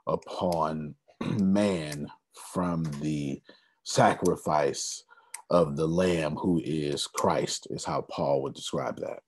upon 0.07 0.95
man 1.40 2.07
from 2.52 2.84
the 3.02 3.41
sacrifice 3.84 5.03
of 5.49 5.78
the 5.78 5.88
lamb 5.88 6.36
who 6.36 6.61
is 6.65 7.06
Christ, 7.07 7.68
is 7.70 7.86
how 7.86 8.02
Paul 8.02 8.41
would 8.44 8.56
describe 8.56 8.99
that. 9.02 9.20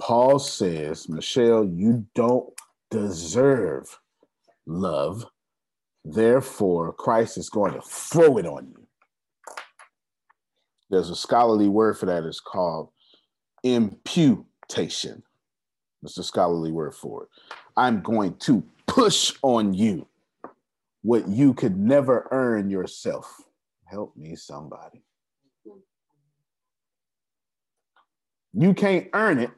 Paul 0.00 0.38
says, 0.38 1.08
Michelle, 1.08 1.64
you 1.64 2.06
don't 2.14 2.52
deserve 2.90 3.98
love. 4.66 5.26
Therefore, 6.04 6.92
Christ 6.92 7.36
is 7.38 7.50
going 7.50 7.74
to 7.74 7.82
throw 7.82 8.38
it 8.38 8.46
on 8.46 8.68
you. 8.68 8.86
There's 10.88 11.10
a 11.10 11.16
scholarly 11.16 11.68
word 11.68 11.98
for 11.98 12.06
that. 12.06 12.24
It's 12.24 12.40
called 12.40 12.88
imputation. 13.62 15.22
That's 16.02 16.14
the 16.14 16.24
scholarly 16.24 16.72
word 16.72 16.94
for 16.94 17.24
it. 17.24 17.28
I'm 17.76 18.00
going 18.00 18.36
to 18.38 18.64
push 18.86 19.32
on 19.42 19.74
you 19.74 20.08
what 21.02 21.28
you 21.28 21.54
could 21.54 21.78
never 21.78 22.26
earn 22.30 22.70
yourself. 22.70 23.42
Help 23.84 24.16
me, 24.16 24.34
somebody. 24.36 25.02
You 28.52 28.74
can't 28.74 29.08
earn 29.12 29.38
it. 29.38 29.50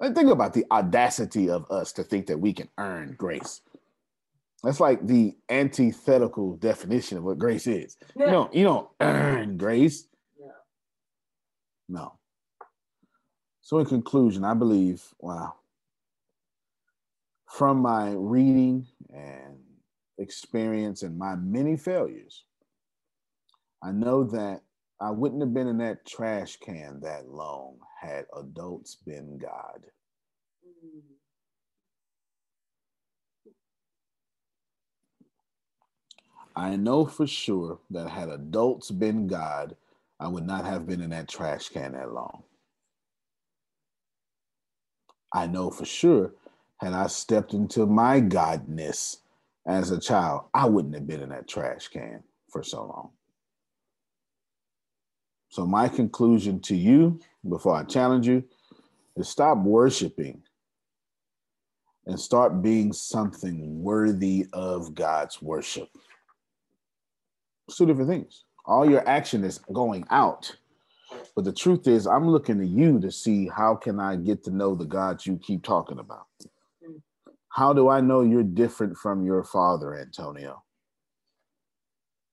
Think 0.00 0.30
about 0.30 0.52
the 0.52 0.66
audacity 0.70 1.50
of 1.50 1.68
us 1.70 1.92
to 1.94 2.04
think 2.04 2.26
that 2.26 2.38
we 2.38 2.52
can 2.52 2.68
earn 2.78 3.14
grace. 3.18 3.62
That's 4.66 4.80
like 4.80 5.06
the 5.06 5.32
antithetical 5.48 6.56
definition 6.56 7.18
of 7.18 7.22
what 7.22 7.38
grace 7.38 7.68
is. 7.68 7.96
Yeah. 8.16 8.26
You 8.26 8.32
don't 8.32 8.54
you 8.54 8.64
don't 8.64 8.88
earn 9.00 9.58
grace. 9.58 10.08
Yeah. 10.36 10.48
No. 11.88 12.14
So 13.60 13.78
in 13.78 13.86
conclusion, 13.86 14.44
I 14.44 14.54
believe, 14.54 15.04
wow, 15.20 15.54
from 17.48 17.78
my 17.78 18.10
reading 18.10 18.88
and 19.08 19.56
experience 20.18 21.04
and 21.04 21.16
my 21.16 21.36
many 21.36 21.76
failures, 21.76 22.42
I 23.84 23.92
know 23.92 24.24
that 24.24 24.62
I 25.00 25.12
wouldn't 25.12 25.42
have 25.42 25.54
been 25.54 25.68
in 25.68 25.78
that 25.78 26.04
trash 26.06 26.56
can 26.56 26.98
that 27.02 27.28
long 27.28 27.76
had 28.02 28.24
adults 28.36 28.96
been 28.96 29.38
God. 29.38 29.84
Mm. 30.66 31.15
I 36.56 36.76
know 36.76 37.04
for 37.04 37.26
sure 37.26 37.80
that 37.90 38.08
had 38.08 38.30
adults 38.30 38.90
been 38.90 39.26
God, 39.26 39.76
I 40.18 40.28
would 40.28 40.46
not 40.46 40.64
have 40.64 40.86
been 40.86 41.02
in 41.02 41.10
that 41.10 41.28
trash 41.28 41.68
can 41.68 41.92
that 41.92 42.12
long. 42.12 42.44
I 45.32 45.46
know 45.46 45.70
for 45.70 45.84
sure 45.84 46.32
had 46.78 46.94
I 46.94 47.08
stepped 47.08 47.52
into 47.52 47.84
my 47.86 48.22
godness 48.22 49.18
as 49.66 49.90
a 49.90 50.00
child, 50.00 50.46
I 50.54 50.66
wouldn't 50.66 50.94
have 50.94 51.06
been 51.06 51.20
in 51.20 51.28
that 51.28 51.46
trash 51.46 51.88
can 51.88 52.22
for 52.50 52.62
so 52.62 52.84
long. 52.86 53.10
So, 55.50 55.66
my 55.66 55.88
conclusion 55.88 56.60
to 56.60 56.76
you 56.76 57.20
before 57.48 57.74
I 57.74 57.84
challenge 57.84 58.26
you 58.26 58.44
is 59.16 59.28
stop 59.28 59.58
worshiping 59.58 60.42
and 62.06 62.18
start 62.18 62.62
being 62.62 62.92
something 62.92 63.82
worthy 63.82 64.46
of 64.52 64.94
God's 64.94 65.42
worship. 65.42 65.88
It's 67.68 67.76
two 67.76 67.86
different 67.86 68.10
things. 68.10 68.44
All 68.64 68.88
your 68.88 69.06
action 69.08 69.44
is 69.44 69.58
going 69.72 70.04
out. 70.10 70.54
But 71.34 71.44
the 71.44 71.52
truth 71.52 71.86
is, 71.86 72.06
I'm 72.06 72.28
looking 72.28 72.58
to 72.58 72.66
you 72.66 73.00
to 73.00 73.10
see 73.10 73.48
how 73.48 73.76
can 73.76 74.00
I 74.00 74.16
get 74.16 74.44
to 74.44 74.50
know 74.50 74.74
the 74.74 74.84
God 74.84 75.24
you 75.24 75.38
keep 75.38 75.62
talking 75.62 75.98
about. 75.98 76.26
How 77.48 77.72
do 77.72 77.88
I 77.88 78.00
know 78.00 78.22
you're 78.22 78.42
different 78.42 78.96
from 78.96 79.24
your 79.24 79.42
father, 79.42 79.98
Antonio? 79.98 80.62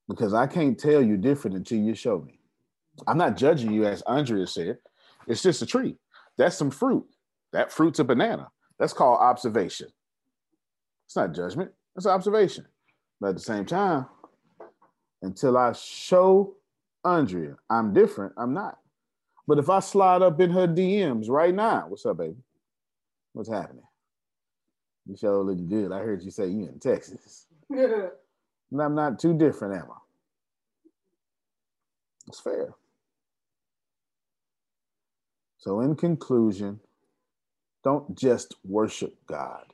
Because 0.10 0.34
I 0.34 0.48
can't 0.48 0.78
tell 0.78 1.02
you 1.02 1.18
different 1.18 1.56
until 1.56 1.80
you 1.80 1.96
show 1.96 2.20
me. 2.20 2.40
I'm 3.08 3.18
not 3.18 3.38
judging 3.38 3.72
you, 3.72 3.86
as 3.86 4.02
Andrea 4.04 4.48
said. 4.48 4.80
It's 5.28 5.42
just 5.42 5.62
a 5.62 5.66
tree. 5.66 5.98
That's 6.38 6.58
some 6.58 6.72
fruit. 6.72 7.06
That 7.54 7.72
fruit's 7.72 8.00
a 8.00 8.04
banana. 8.04 8.50
That's 8.80 8.94
called 8.94 9.20
observation. 9.22 9.88
It's 11.06 11.16
not 11.16 11.34
judgment, 11.34 11.72
it's 11.96 12.06
observation. 12.06 12.66
But 13.22 13.30
at 13.30 13.36
the 13.36 13.42
same 13.42 13.66
time, 13.66 14.08
until 15.24 15.58
I 15.58 15.72
show 15.74 16.56
Andrea 17.04 17.56
I'm 17.70 17.94
different, 17.94 18.34
I'm 18.38 18.54
not. 18.54 18.78
But 19.48 19.58
if 19.58 19.70
I 19.70 19.80
slide 19.80 20.22
up 20.22 20.40
in 20.40 20.52
her 20.52 20.68
DMs 20.68 21.30
right 21.30 21.54
now, 21.54 21.86
what's 21.88 22.06
up, 22.06 22.18
baby? 22.18 22.36
What's 23.34 23.50
happening? 23.50 23.84
You 25.06 25.18
sure 25.18 25.44
looking 25.44 25.68
good. 25.68 25.92
I 25.92 26.00
heard 26.00 26.22
you 26.24 26.32
say 26.32 26.48
you 26.48 26.68
in 26.68 26.80
Texas. 26.80 27.48
and 27.70 28.12
I'm 28.80 28.96
not 28.96 29.20
too 29.20 29.38
different, 29.38 29.76
am 29.76 29.90
I? 29.92 29.98
It's 32.28 32.40
fair. 32.40 32.74
So, 35.58 35.82
in 35.82 35.96
conclusion, 35.96 36.80
don't 37.84 38.18
just 38.18 38.56
worship 38.64 39.14
God, 39.28 39.66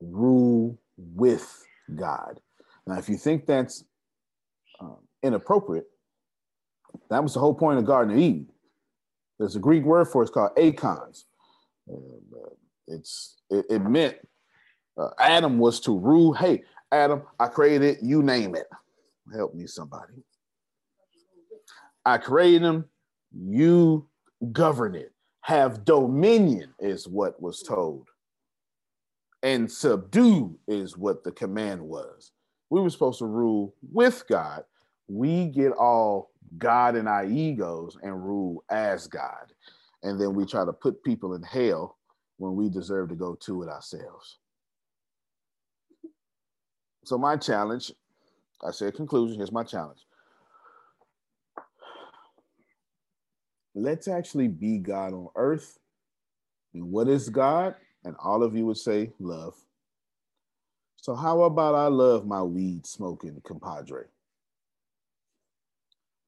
rule 0.00 0.78
with 0.96 1.64
God. 1.94 2.40
Now, 2.86 2.98
if 2.98 3.08
you 3.08 3.16
think 3.16 3.46
that's 3.46 3.84
inappropriate, 5.22 5.86
that 7.10 7.22
was 7.22 7.34
the 7.34 7.40
whole 7.40 7.54
point 7.54 7.78
of 7.78 7.84
Garden 7.84 8.14
of 8.14 8.20
Eden. 8.20 8.48
There's 9.38 9.56
a 9.56 9.60
Greek 9.60 9.84
word 9.84 10.06
for 10.06 10.22
it, 10.22 10.26
it's 10.26 10.34
called 10.34 10.56
akons. 10.56 11.24
Uh, 11.90 12.48
it's 12.88 13.36
it, 13.50 13.66
it 13.68 13.78
meant 13.80 14.16
uh, 14.98 15.10
Adam 15.18 15.58
was 15.58 15.80
to 15.80 15.98
rule. 15.98 16.32
Hey, 16.32 16.62
Adam, 16.90 17.22
I 17.38 17.48
created 17.48 17.98
you 18.02 18.22
name 18.22 18.54
it. 18.54 18.66
Help 19.34 19.54
me, 19.54 19.66
somebody. 19.66 20.14
I 22.04 22.18
created 22.18 22.62
him. 22.62 22.84
You 23.32 24.08
govern 24.52 24.94
it. 24.94 25.12
Have 25.42 25.84
dominion 25.84 26.72
is 26.78 27.06
what 27.06 27.40
was 27.40 27.62
told. 27.62 28.08
And 29.42 29.70
subdue 29.70 30.58
is 30.66 30.96
what 30.96 31.24
the 31.24 31.32
command 31.32 31.80
was. 31.82 32.32
We 32.70 32.80
were 32.80 32.90
supposed 32.90 33.18
to 33.18 33.26
rule 33.26 33.74
with 33.92 34.24
God. 34.28 34.64
We 35.08 35.46
get 35.46 35.72
all 35.72 36.30
God 36.58 36.96
in 36.96 37.06
our 37.06 37.24
egos 37.24 37.96
and 38.02 38.24
rule 38.24 38.64
as 38.70 39.06
God. 39.06 39.52
And 40.02 40.20
then 40.20 40.34
we 40.34 40.44
try 40.46 40.64
to 40.64 40.72
put 40.72 41.02
people 41.02 41.34
in 41.34 41.42
hell 41.42 41.96
when 42.38 42.54
we 42.54 42.68
deserve 42.68 43.08
to 43.08 43.14
go 43.14 43.34
to 43.34 43.62
it 43.62 43.68
ourselves. 43.68 44.38
So, 47.04 47.16
my 47.16 47.36
challenge, 47.36 47.92
I 48.66 48.70
said 48.72 48.94
conclusion, 48.94 49.36
here's 49.36 49.52
my 49.52 49.62
challenge. 49.62 50.00
Let's 53.74 54.08
actually 54.08 54.48
be 54.48 54.78
God 54.78 55.12
on 55.12 55.28
earth. 55.36 55.78
And 56.74 56.90
what 56.90 57.08
is 57.08 57.28
God? 57.28 57.74
And 58.04 58.16
all 58.22 58.42
of 58.42 58.56
you 58.56 58.66
would 58.66 58.76
say 58.76 59.12
love. 59.18 59.54
So, 60.96 61.14
how 61.14 61.42
about 61.42 61.74
I 61.74 61.86
love 61.86 62.26
my 62.26 62.42
weed 62.42 62.86
smoking 62.86 63.40
compadre? 63.44 64.06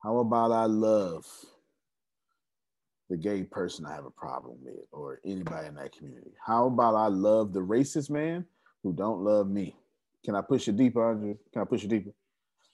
How 0.03 0.19
about 0.19 0.53
I 0.53 0.67
love 0.67 1.27
the 3.11 3.17
gay 3.17 3.43
person 3.43 3.87
I 3.87 3.95
have 3.95 4.05
a 4.05 4.11
problem 4.11 4.59
with 4.63 4.85
or 4.93 5.21
anybody 5.25 5.69
in 5.69 5.75
that 5.75 5.97
community? 5.97 6.33
How 6.45 6.67
about 6.67 6.95
I 6.95 7.09
love 7.09 7.53
the 7.53 7.61
racist 7.61 8.11
man 8.11 8.45
who 8.83 8.93
don't 8.93 9.23
love 9.25 9.49
me? 9.49 9.77
Can 10.25 10.37
I 10.37 10.43
push 10.43 10.69
it 10.69 10.77
deeper, 10.77 11.05
Andre? 11.05 11.37
Can 11.53 11.63
I 11.63 11.65
push 11.65 11.85
it 11.85 11.89
deeper? 11.89 12.11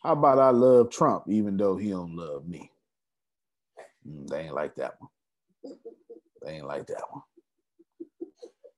How 0.02 0.12
about 0.12 0.38
I 0.38 0.50
love 0.50 0.90
Trump 0.90 1.24
even 1.28 1.56
though 1.56 1.76
he 1.76 1.90
don't 1.90 2.14
love 2.14 2.46
me? 2.46 2.70
Mm, 4.06 4.28
they 4.28 4.40
ain't 4.40 4.54
like 4.54 4.74
that 4.76 4.94
one. 4.98 5.10
They 6.42 6.52
ain't 6.52 6.66
like 6.66 6.86
that 6.88 7.02
one. 7.10 7.22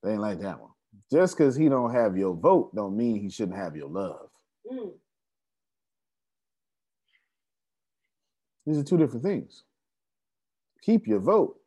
They 0.03 0.13
ain't 0.13 0.21
like 0.21 0.41
that 0.41 0.61
one. 0.61 0.71
Just 1.11 1.37
because 1.37 1.57
he 1.57 1.69
don't 1.69 1.93
have 1.93 2.17
your 2.17 2.35
vote 2.35 2.75
don't 2.75 2.97
mean 2.97 3.21
he 3.21 3.29
shouldn't 3.29 3.59
have 3.59 3.77
your 3.77 3.89
love. 3.89 4.29
Mm. 4.71 4.93
These 8.67 8.79
are 8.79 8.85
two 8.85 8.99
different 8.99 9.25
things. 9.25 9.63
Keep 10.83 11.07
your 11.07 11.21
vote, 11.21 11.59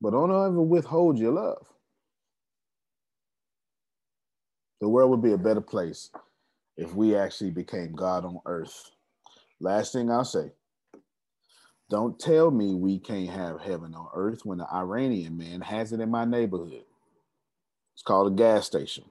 but 0.00 0.10
don't 0.10 0.30
ever 0.30 0.62
withhold 0.62 1.18
your 1.18 1.32
love. 1.32 1.66
The 4.80 4.88
world 4.88 5.10
would 5.10 5.22
be 5.22 5.32
a 5.32 5.38
better 5.38 5.60
place 5.60 6.10
if 6.76 6.94
we 6.94 7.16
actually 7.16 7.50
became 7.50 7.92
God 7.92 8.24
on 8.24 8.40
earth. 8.46 8.90
Last 9.60 9.92
thing 9.92 10.10
I'll 10.10 10.24
say 10.24 10.52
don't 11.90 12.18
tell 12.18 12.50
me 12.50 12.74
we 12.74 12.98
can't 12.98 13.28
have 13.30 13.60
heaven 13.60 13.94
on 13.94 14.08
earth 14.14 14.44
when 14.44 14.58
the 14.58 14.72
Iranian 14.72 15.36
man 15.36 15.60
has 15.60 15.92
it 15.92 16.00
in 16.00 16.10
my 16.10 16.24
neighborhood. 16.24 16.84
It's 17.94 18.02
called 18.02 18.32
a 18.32 18.36
gas 18.36 18.66
station. 18.66 19.04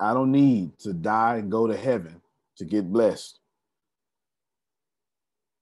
I 0.00 0.14
don't 0.14 0.32
need 0.32 0.78
to 0.80 0.92
die 0.92 1.36
and 1.36 1.50
go 1.50 1.66
to 1.66 1.76
heaven 1.76 2.20
to 2.56 2.64
get 2.64 2.92
blessed 2.92 3.38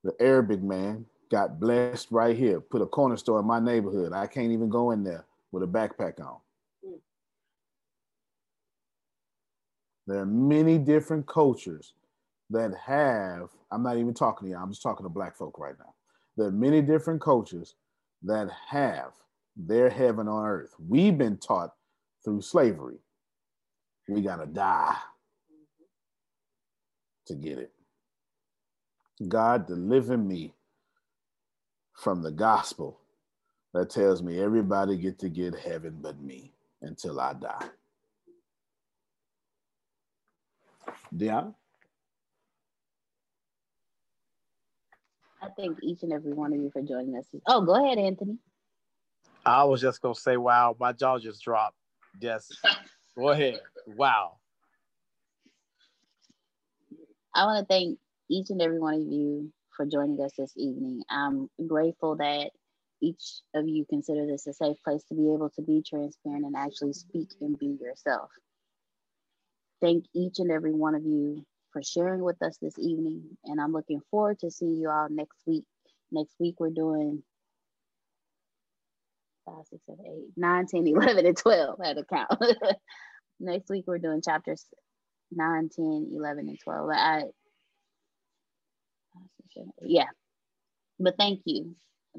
the 0.05 0.15
Arabic 0.21 0.63
man 0.63 1.07
got 1.31 1.59
blessed 1.59 2.09
right 2.11 2.37
here, 2.37 2.61
put 2.61 2.83
a 2.83 2.87
corner 2.87 3.17
store 3.17 3.41
in 3.41 3.47
my 3.47 3.61
neighborhood. 3.61 4.13
I 4.13 4.27
can't 4.27 4.53
even 4.53 4.69
go 4.69 4.91
in 4.91 5.03
there 5.03 5.25
with 5.51 5.63
a 5.63 5.67
backpack 5.67 6.21
on. 6.21 6.37
There 10.07 10.19
are 10.19 10.27
many 10.27 10.79
different 10.79 11.27
cultures 11.27 11.95
that 12.51 12.75
have, 12.75 13.49
I'm 13.71 13.83
not 13.83 13.97
even 13.97 14.15
talking 14.15 14.47
to 14.47 14.51
you, 14.51 14.59
I'm 14.59 14.71
just 14.71 14.83
talking 14.83 15.05
to 15.05 15.11
black 15.11 15.37
folk 15.37 15.59
right 15.59 15.75
now. 15.79 15.95
There 16.37 16.49
are 16.49 16.53
many 16.53 16.83
different 16.83 17.21
cultures 17.21 17.77
that 18.25 18.51
have 18.69 19.13
their 19.57 19.89
heaven 19.89 20.29
on 20.29 20.47
earth. 20.47 20.75
We've 20.89 21.17
been 21.17 21.37
taught 21.37 21.75
through 22.25 22.43
slavery. 22.43 22.99
We 24.09 24.23
gotta 24.23 24.47
die 24.47 24.97
to 27.27 27.35
get 27.35 27.59
it. 27.59 27.73
God, 29.29 29.67
deliver 29.67 30.17
me 30.17 30.55
from 31.95 32.23
the 32.23 32.31
gospel 32.31 32.99
that 33.75 33.91
tells 33.91 34.23
me 34.23 34.41
everybody 34.41 34.97
get 34.97 35.19
to 35.21 35.29
get 35.29 35.55
heaven 35.55 35.99
but 36.01 36.21
me 36.21 36.53
until 36.83 37.21
I 37.21 37.35
die. 37.35 37.69
Deanna? 41.15 41.55
I 45.43 45.49
thank 45.59 45.79
each 45.83 46.03
and 46.03 46.13
every 46.13 46.33
one 46.33 46.53
of 46.53 46.61
you 46.61 46.71
for 46.71 46.83
joining 46.83 47.17
us. 47.17 47.27
Oh, 47.47 47.63
go 47.63 47.85
ahead, 47.85 47.99
Anthony. 47.99 48.39
I 49.45 49.65
was 49.65 49.81
just 49.81 50.01
gonna 50.01 50.15
say, 50.15 50.37
wow, 50.37 50.77
my 50.79 50.93
jaw 50.93 51.19
just 51.19 51.43
dropped. 51.43 51.77
Yes. 52.21 52.49
go 53.19 53.31
ahead. 53.31 53.61
Wow. 53.87 54.39
I 57.35 57.45
want 57.45 57.67
to 57.67 57.75
thank 57.75 57.99
each 58.33 58.49
and 58.49 58.63
every 58.63 58.79
one 58.79 58.95
of 58.95 59.03
you 59.03 59.53
for 59.77 59.85
joining 59.85 60.21
us 60.23 60.33
this 60.39 60.53
evening. 60.57 61.03
I'm 61.11 61.51
grateful 61.67 62.17
that 62.17 62.51
each 63.03 63.41
of 63.55 63.69
you 63.69 63.85
consider 63.89 64.27
this 64.27 64.47
a 64.47 64.55
safe 64.55 64.77
place 64.83 65.03
to 65.05 65.15
be 65.15 65.33
able 65.35 65.51
to 65.51 65.63
be 65.63 65.83
transparent 65.87 66.47
and 66.47 66.57
actually 66.57 66.95
speak 66.95 67.29
and 67.41 67.59
be 67.59 67.77
yourself. 67.81 68.31
Thank 69.83 70.07
each 70.15 70.39
and 70.39 70.51
every 70.51 70.73
one 70.73 70.95
of 70.95 71.05
you 71.05 71.45
for 71.73 71.83
sharing 71.83 72.23
with 72.23 72.41
us 72.43 72.57
this 72.63 72.79
evening. 72.79 73.37
And 73.45 73.61
I'm 73.61 73.73
looking 73.73 74.01
forward 74.11 74.39
to 74.39 74.51
seeing 74.51 74.77
you 74.77 74.89
all 74.89 75.09
next 75.11 75.39
week. 75.47 75.65
Next 76.11 76.35
week, 76.39 76.57
we're 76.59 76.71
doing 76.71 77.23
5, 79.45 79.55
6, 79.69 79.83
8, 79.91 79.97
9, 80.37 80.67
10, 80.67 80.87
11, 80.87 81.27
and 81.27 81.37
12. 81.37 81.81
I 81.81 81.95
to 81.95 82.05
count. 82.05 82.31
next 83.41 83.69
week, 83.69 83.85
we're 83.87 83.99
doing 83.99 84.23
chapters 84.23 84.65
9, 85.33 85.71
10, 85.75 86.13
11, 86.15 86.49
and 86.49 86.59
12. 86.63 86.91
I 86.95 87.23
yeah. 89.83 90.07
But 90.99 91.15
thank 91.19 91.41
you. 91.45 91.75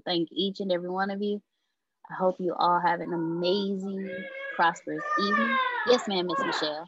Thank 0.06 0.30
each 0.32 0.60
and 0.60 0.72
every 0.72 0.90
one 0.90 1.12
of 1.12 1.22
you. 1.22 1.42
I 2.10 2.16
hope 2.16 2.36
you 2.40 2.54
all 2.58 2.80
have 2.80 3.00
an 3.00 3.14
amazing, 3.14 4.10
prosperous 4.56 5.04
evening. 5.20 5.58
Yes, 5.88 6.08
ma'am, 6.08 6.28
Miss 6.28 6.40
Michelle. 6.40 6.86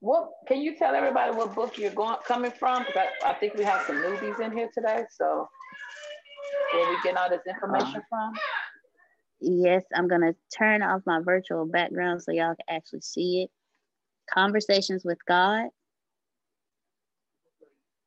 What 0.00 0.30
can 0.46 0.60
you 0.60 0.76
tell 0.76 0.94
everybody 0.94 1.34
what 1.34 1.54
book 1.54 1.78
you're 1.78 1.90
going 1.90 2.16
coming 2.26 2.52
from? 2.52 2.84
Because 2.84 3.02
I, 3.24 3.30
I 3.30 3.34
think 3.34 3.54
we 3.54 3.64
have 3.64 3.82
some 3.86 3.96
newbies 3.96 4.38
in 4.40 4.52
here 4.52 4.68
today. 4.72 5.04
So 5.10 5.48
where 6.74 6.88
we 6.88 6.96
get 7.02 7.16
all 7.16 7.28
this 7.30 7.40
information 7.48 7.96
uh, 7.96 8.08
from? 8.08 8.32
Yes, 9.40 9.84
I'm 9.94 10.06
gonna 10.06 10.34
turn 10.56 10.82
off 10.82 11.02
my 11.06 11.20
virtual 11.22 11.66
background 11.66 12.22
so 12.22 12.32
y'all 12.32 12.54
can 12.54 12.76
actually 12.76 13.00
see 13.00 13.42
it. 13.42 13.50
Conversations 14.32 15.04
with 15.04 15.18
God. 15.26 15.68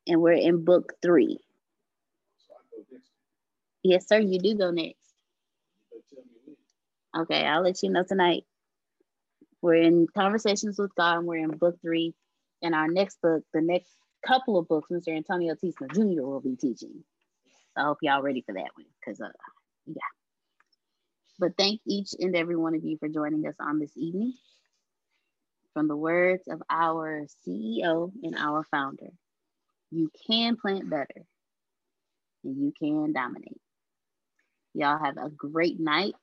And 0.09 0.21
we're 0.21 0.33
in 0.33 0.65
book 0.65 0.93
three. 1.03 1.37
Yes, 3.83 4.07
sir. 4.07 4.19
You 4.19 4.39
do 4.39 4.55
go 4.55 4.71
next. 4.71 4.97
Okay, 7.15 7.45
I'll 7.45 7.61
let 7.61 7.81
you 7.83 7.91
know 7.91 8.03
tonight. 8.03 8.43
We're 9.61 9.75
in 9.75 10.07
Conversations 10.17 10.79
with 10.79 10.95
God, 10.95 11.19
and 11.19 11.27
we're 11.27 11.43
in 11.43 11.51
book 11.51 11.75
three. 11.81 12.15
And 12.63 12.73
our 12.73 12.87
next 12.87 13.21
book, 13.21 13.43
the 13.53 13.61
next 13.61 13.91
couple 14.25 14.57
of 14.57 14.67
books, 14.67 14.89
Mr. 14.91 15.15
Antonio 15.15 15.55
T. 15.55 15.73
Jr. 15.93 16.23
will 16.23 16.41
be 16.41 16.55
teaching. 16.55 17.03
So 17.75 17.81
I 17.81 17.85
hope 17.85 17.99
y'all 18.01 18.23
ready 18.23 18.41
for 18.41 18.53
that 18.53 18.71
one, 18.75 18.87
because 18.99 19.21
uh, 19.21 19.29
yeah. 19.85 20.01
But 21.37 21.53
thank 21.55 21.81
each 21.85 22.15
and 22.19 22.35
every 22.35 22.55
one 22.55 22.73
of 22.73 22.83
you 22.83 22.97
for 22.97 23.07
joining 23.07 23.45
us 23.47 23.55
on 23.59 23.79
this 23.79 23.95
evening. 23.95 24.33
From 25.73 25.87
the 25.87 25.95
words 25.95 26.47
of 26.47 26.63
our 26.69 27.27
CEO 27.47 28.11
and 28.23 28.35
our 28.35 28.65
founder, 28.71 29.11
you 29.91 30.11
can 30.27 30.55
plant 30.55 30.89
better 30.89 31.25
and 32.43 32.57
you 32.57 32.73
can 32.77 33.13
dominate. 33.13 33.59
Y'all 34.73 35.03
have 35.03 35.17
a 35.17 35.29
great 35.29 35.79
night. 35.79 36.13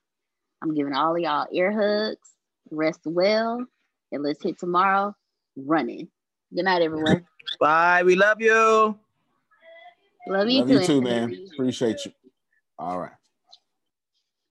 I'm 0.62 0.74
giving 0.74 0.94
all 0.94 1.14
of 1.14 1.20
y'all 1.20 1.47
ear 1.52 1.72
hugs. 1.72 2.28
Rest 2.70 3.01
well. 3.05 3.64
And 4.12 4.22
let's 4.22 4.43
hit 4.43 4.59
tomorrow 4.59 5.14
running. 5.56 6.09
Good 6.55 6.64
night, 6.64 6.82
everyone. 6.82 7.26
Bye. 7.60 8.02
We 8.05 8.14
love 8.14 8.40
you. 8.40 8.98
Love 10.28 10.48
you 10.48 10.60
Love 10.60 10.68
too. 10.68 10.74
you 10.74 10.86
too, 10.86 11.01
man. 11.01 11.47
Appreciate 11.52 12.05
you. 12.05 12.12
All 12.78 12.98
right. 12.98 13.12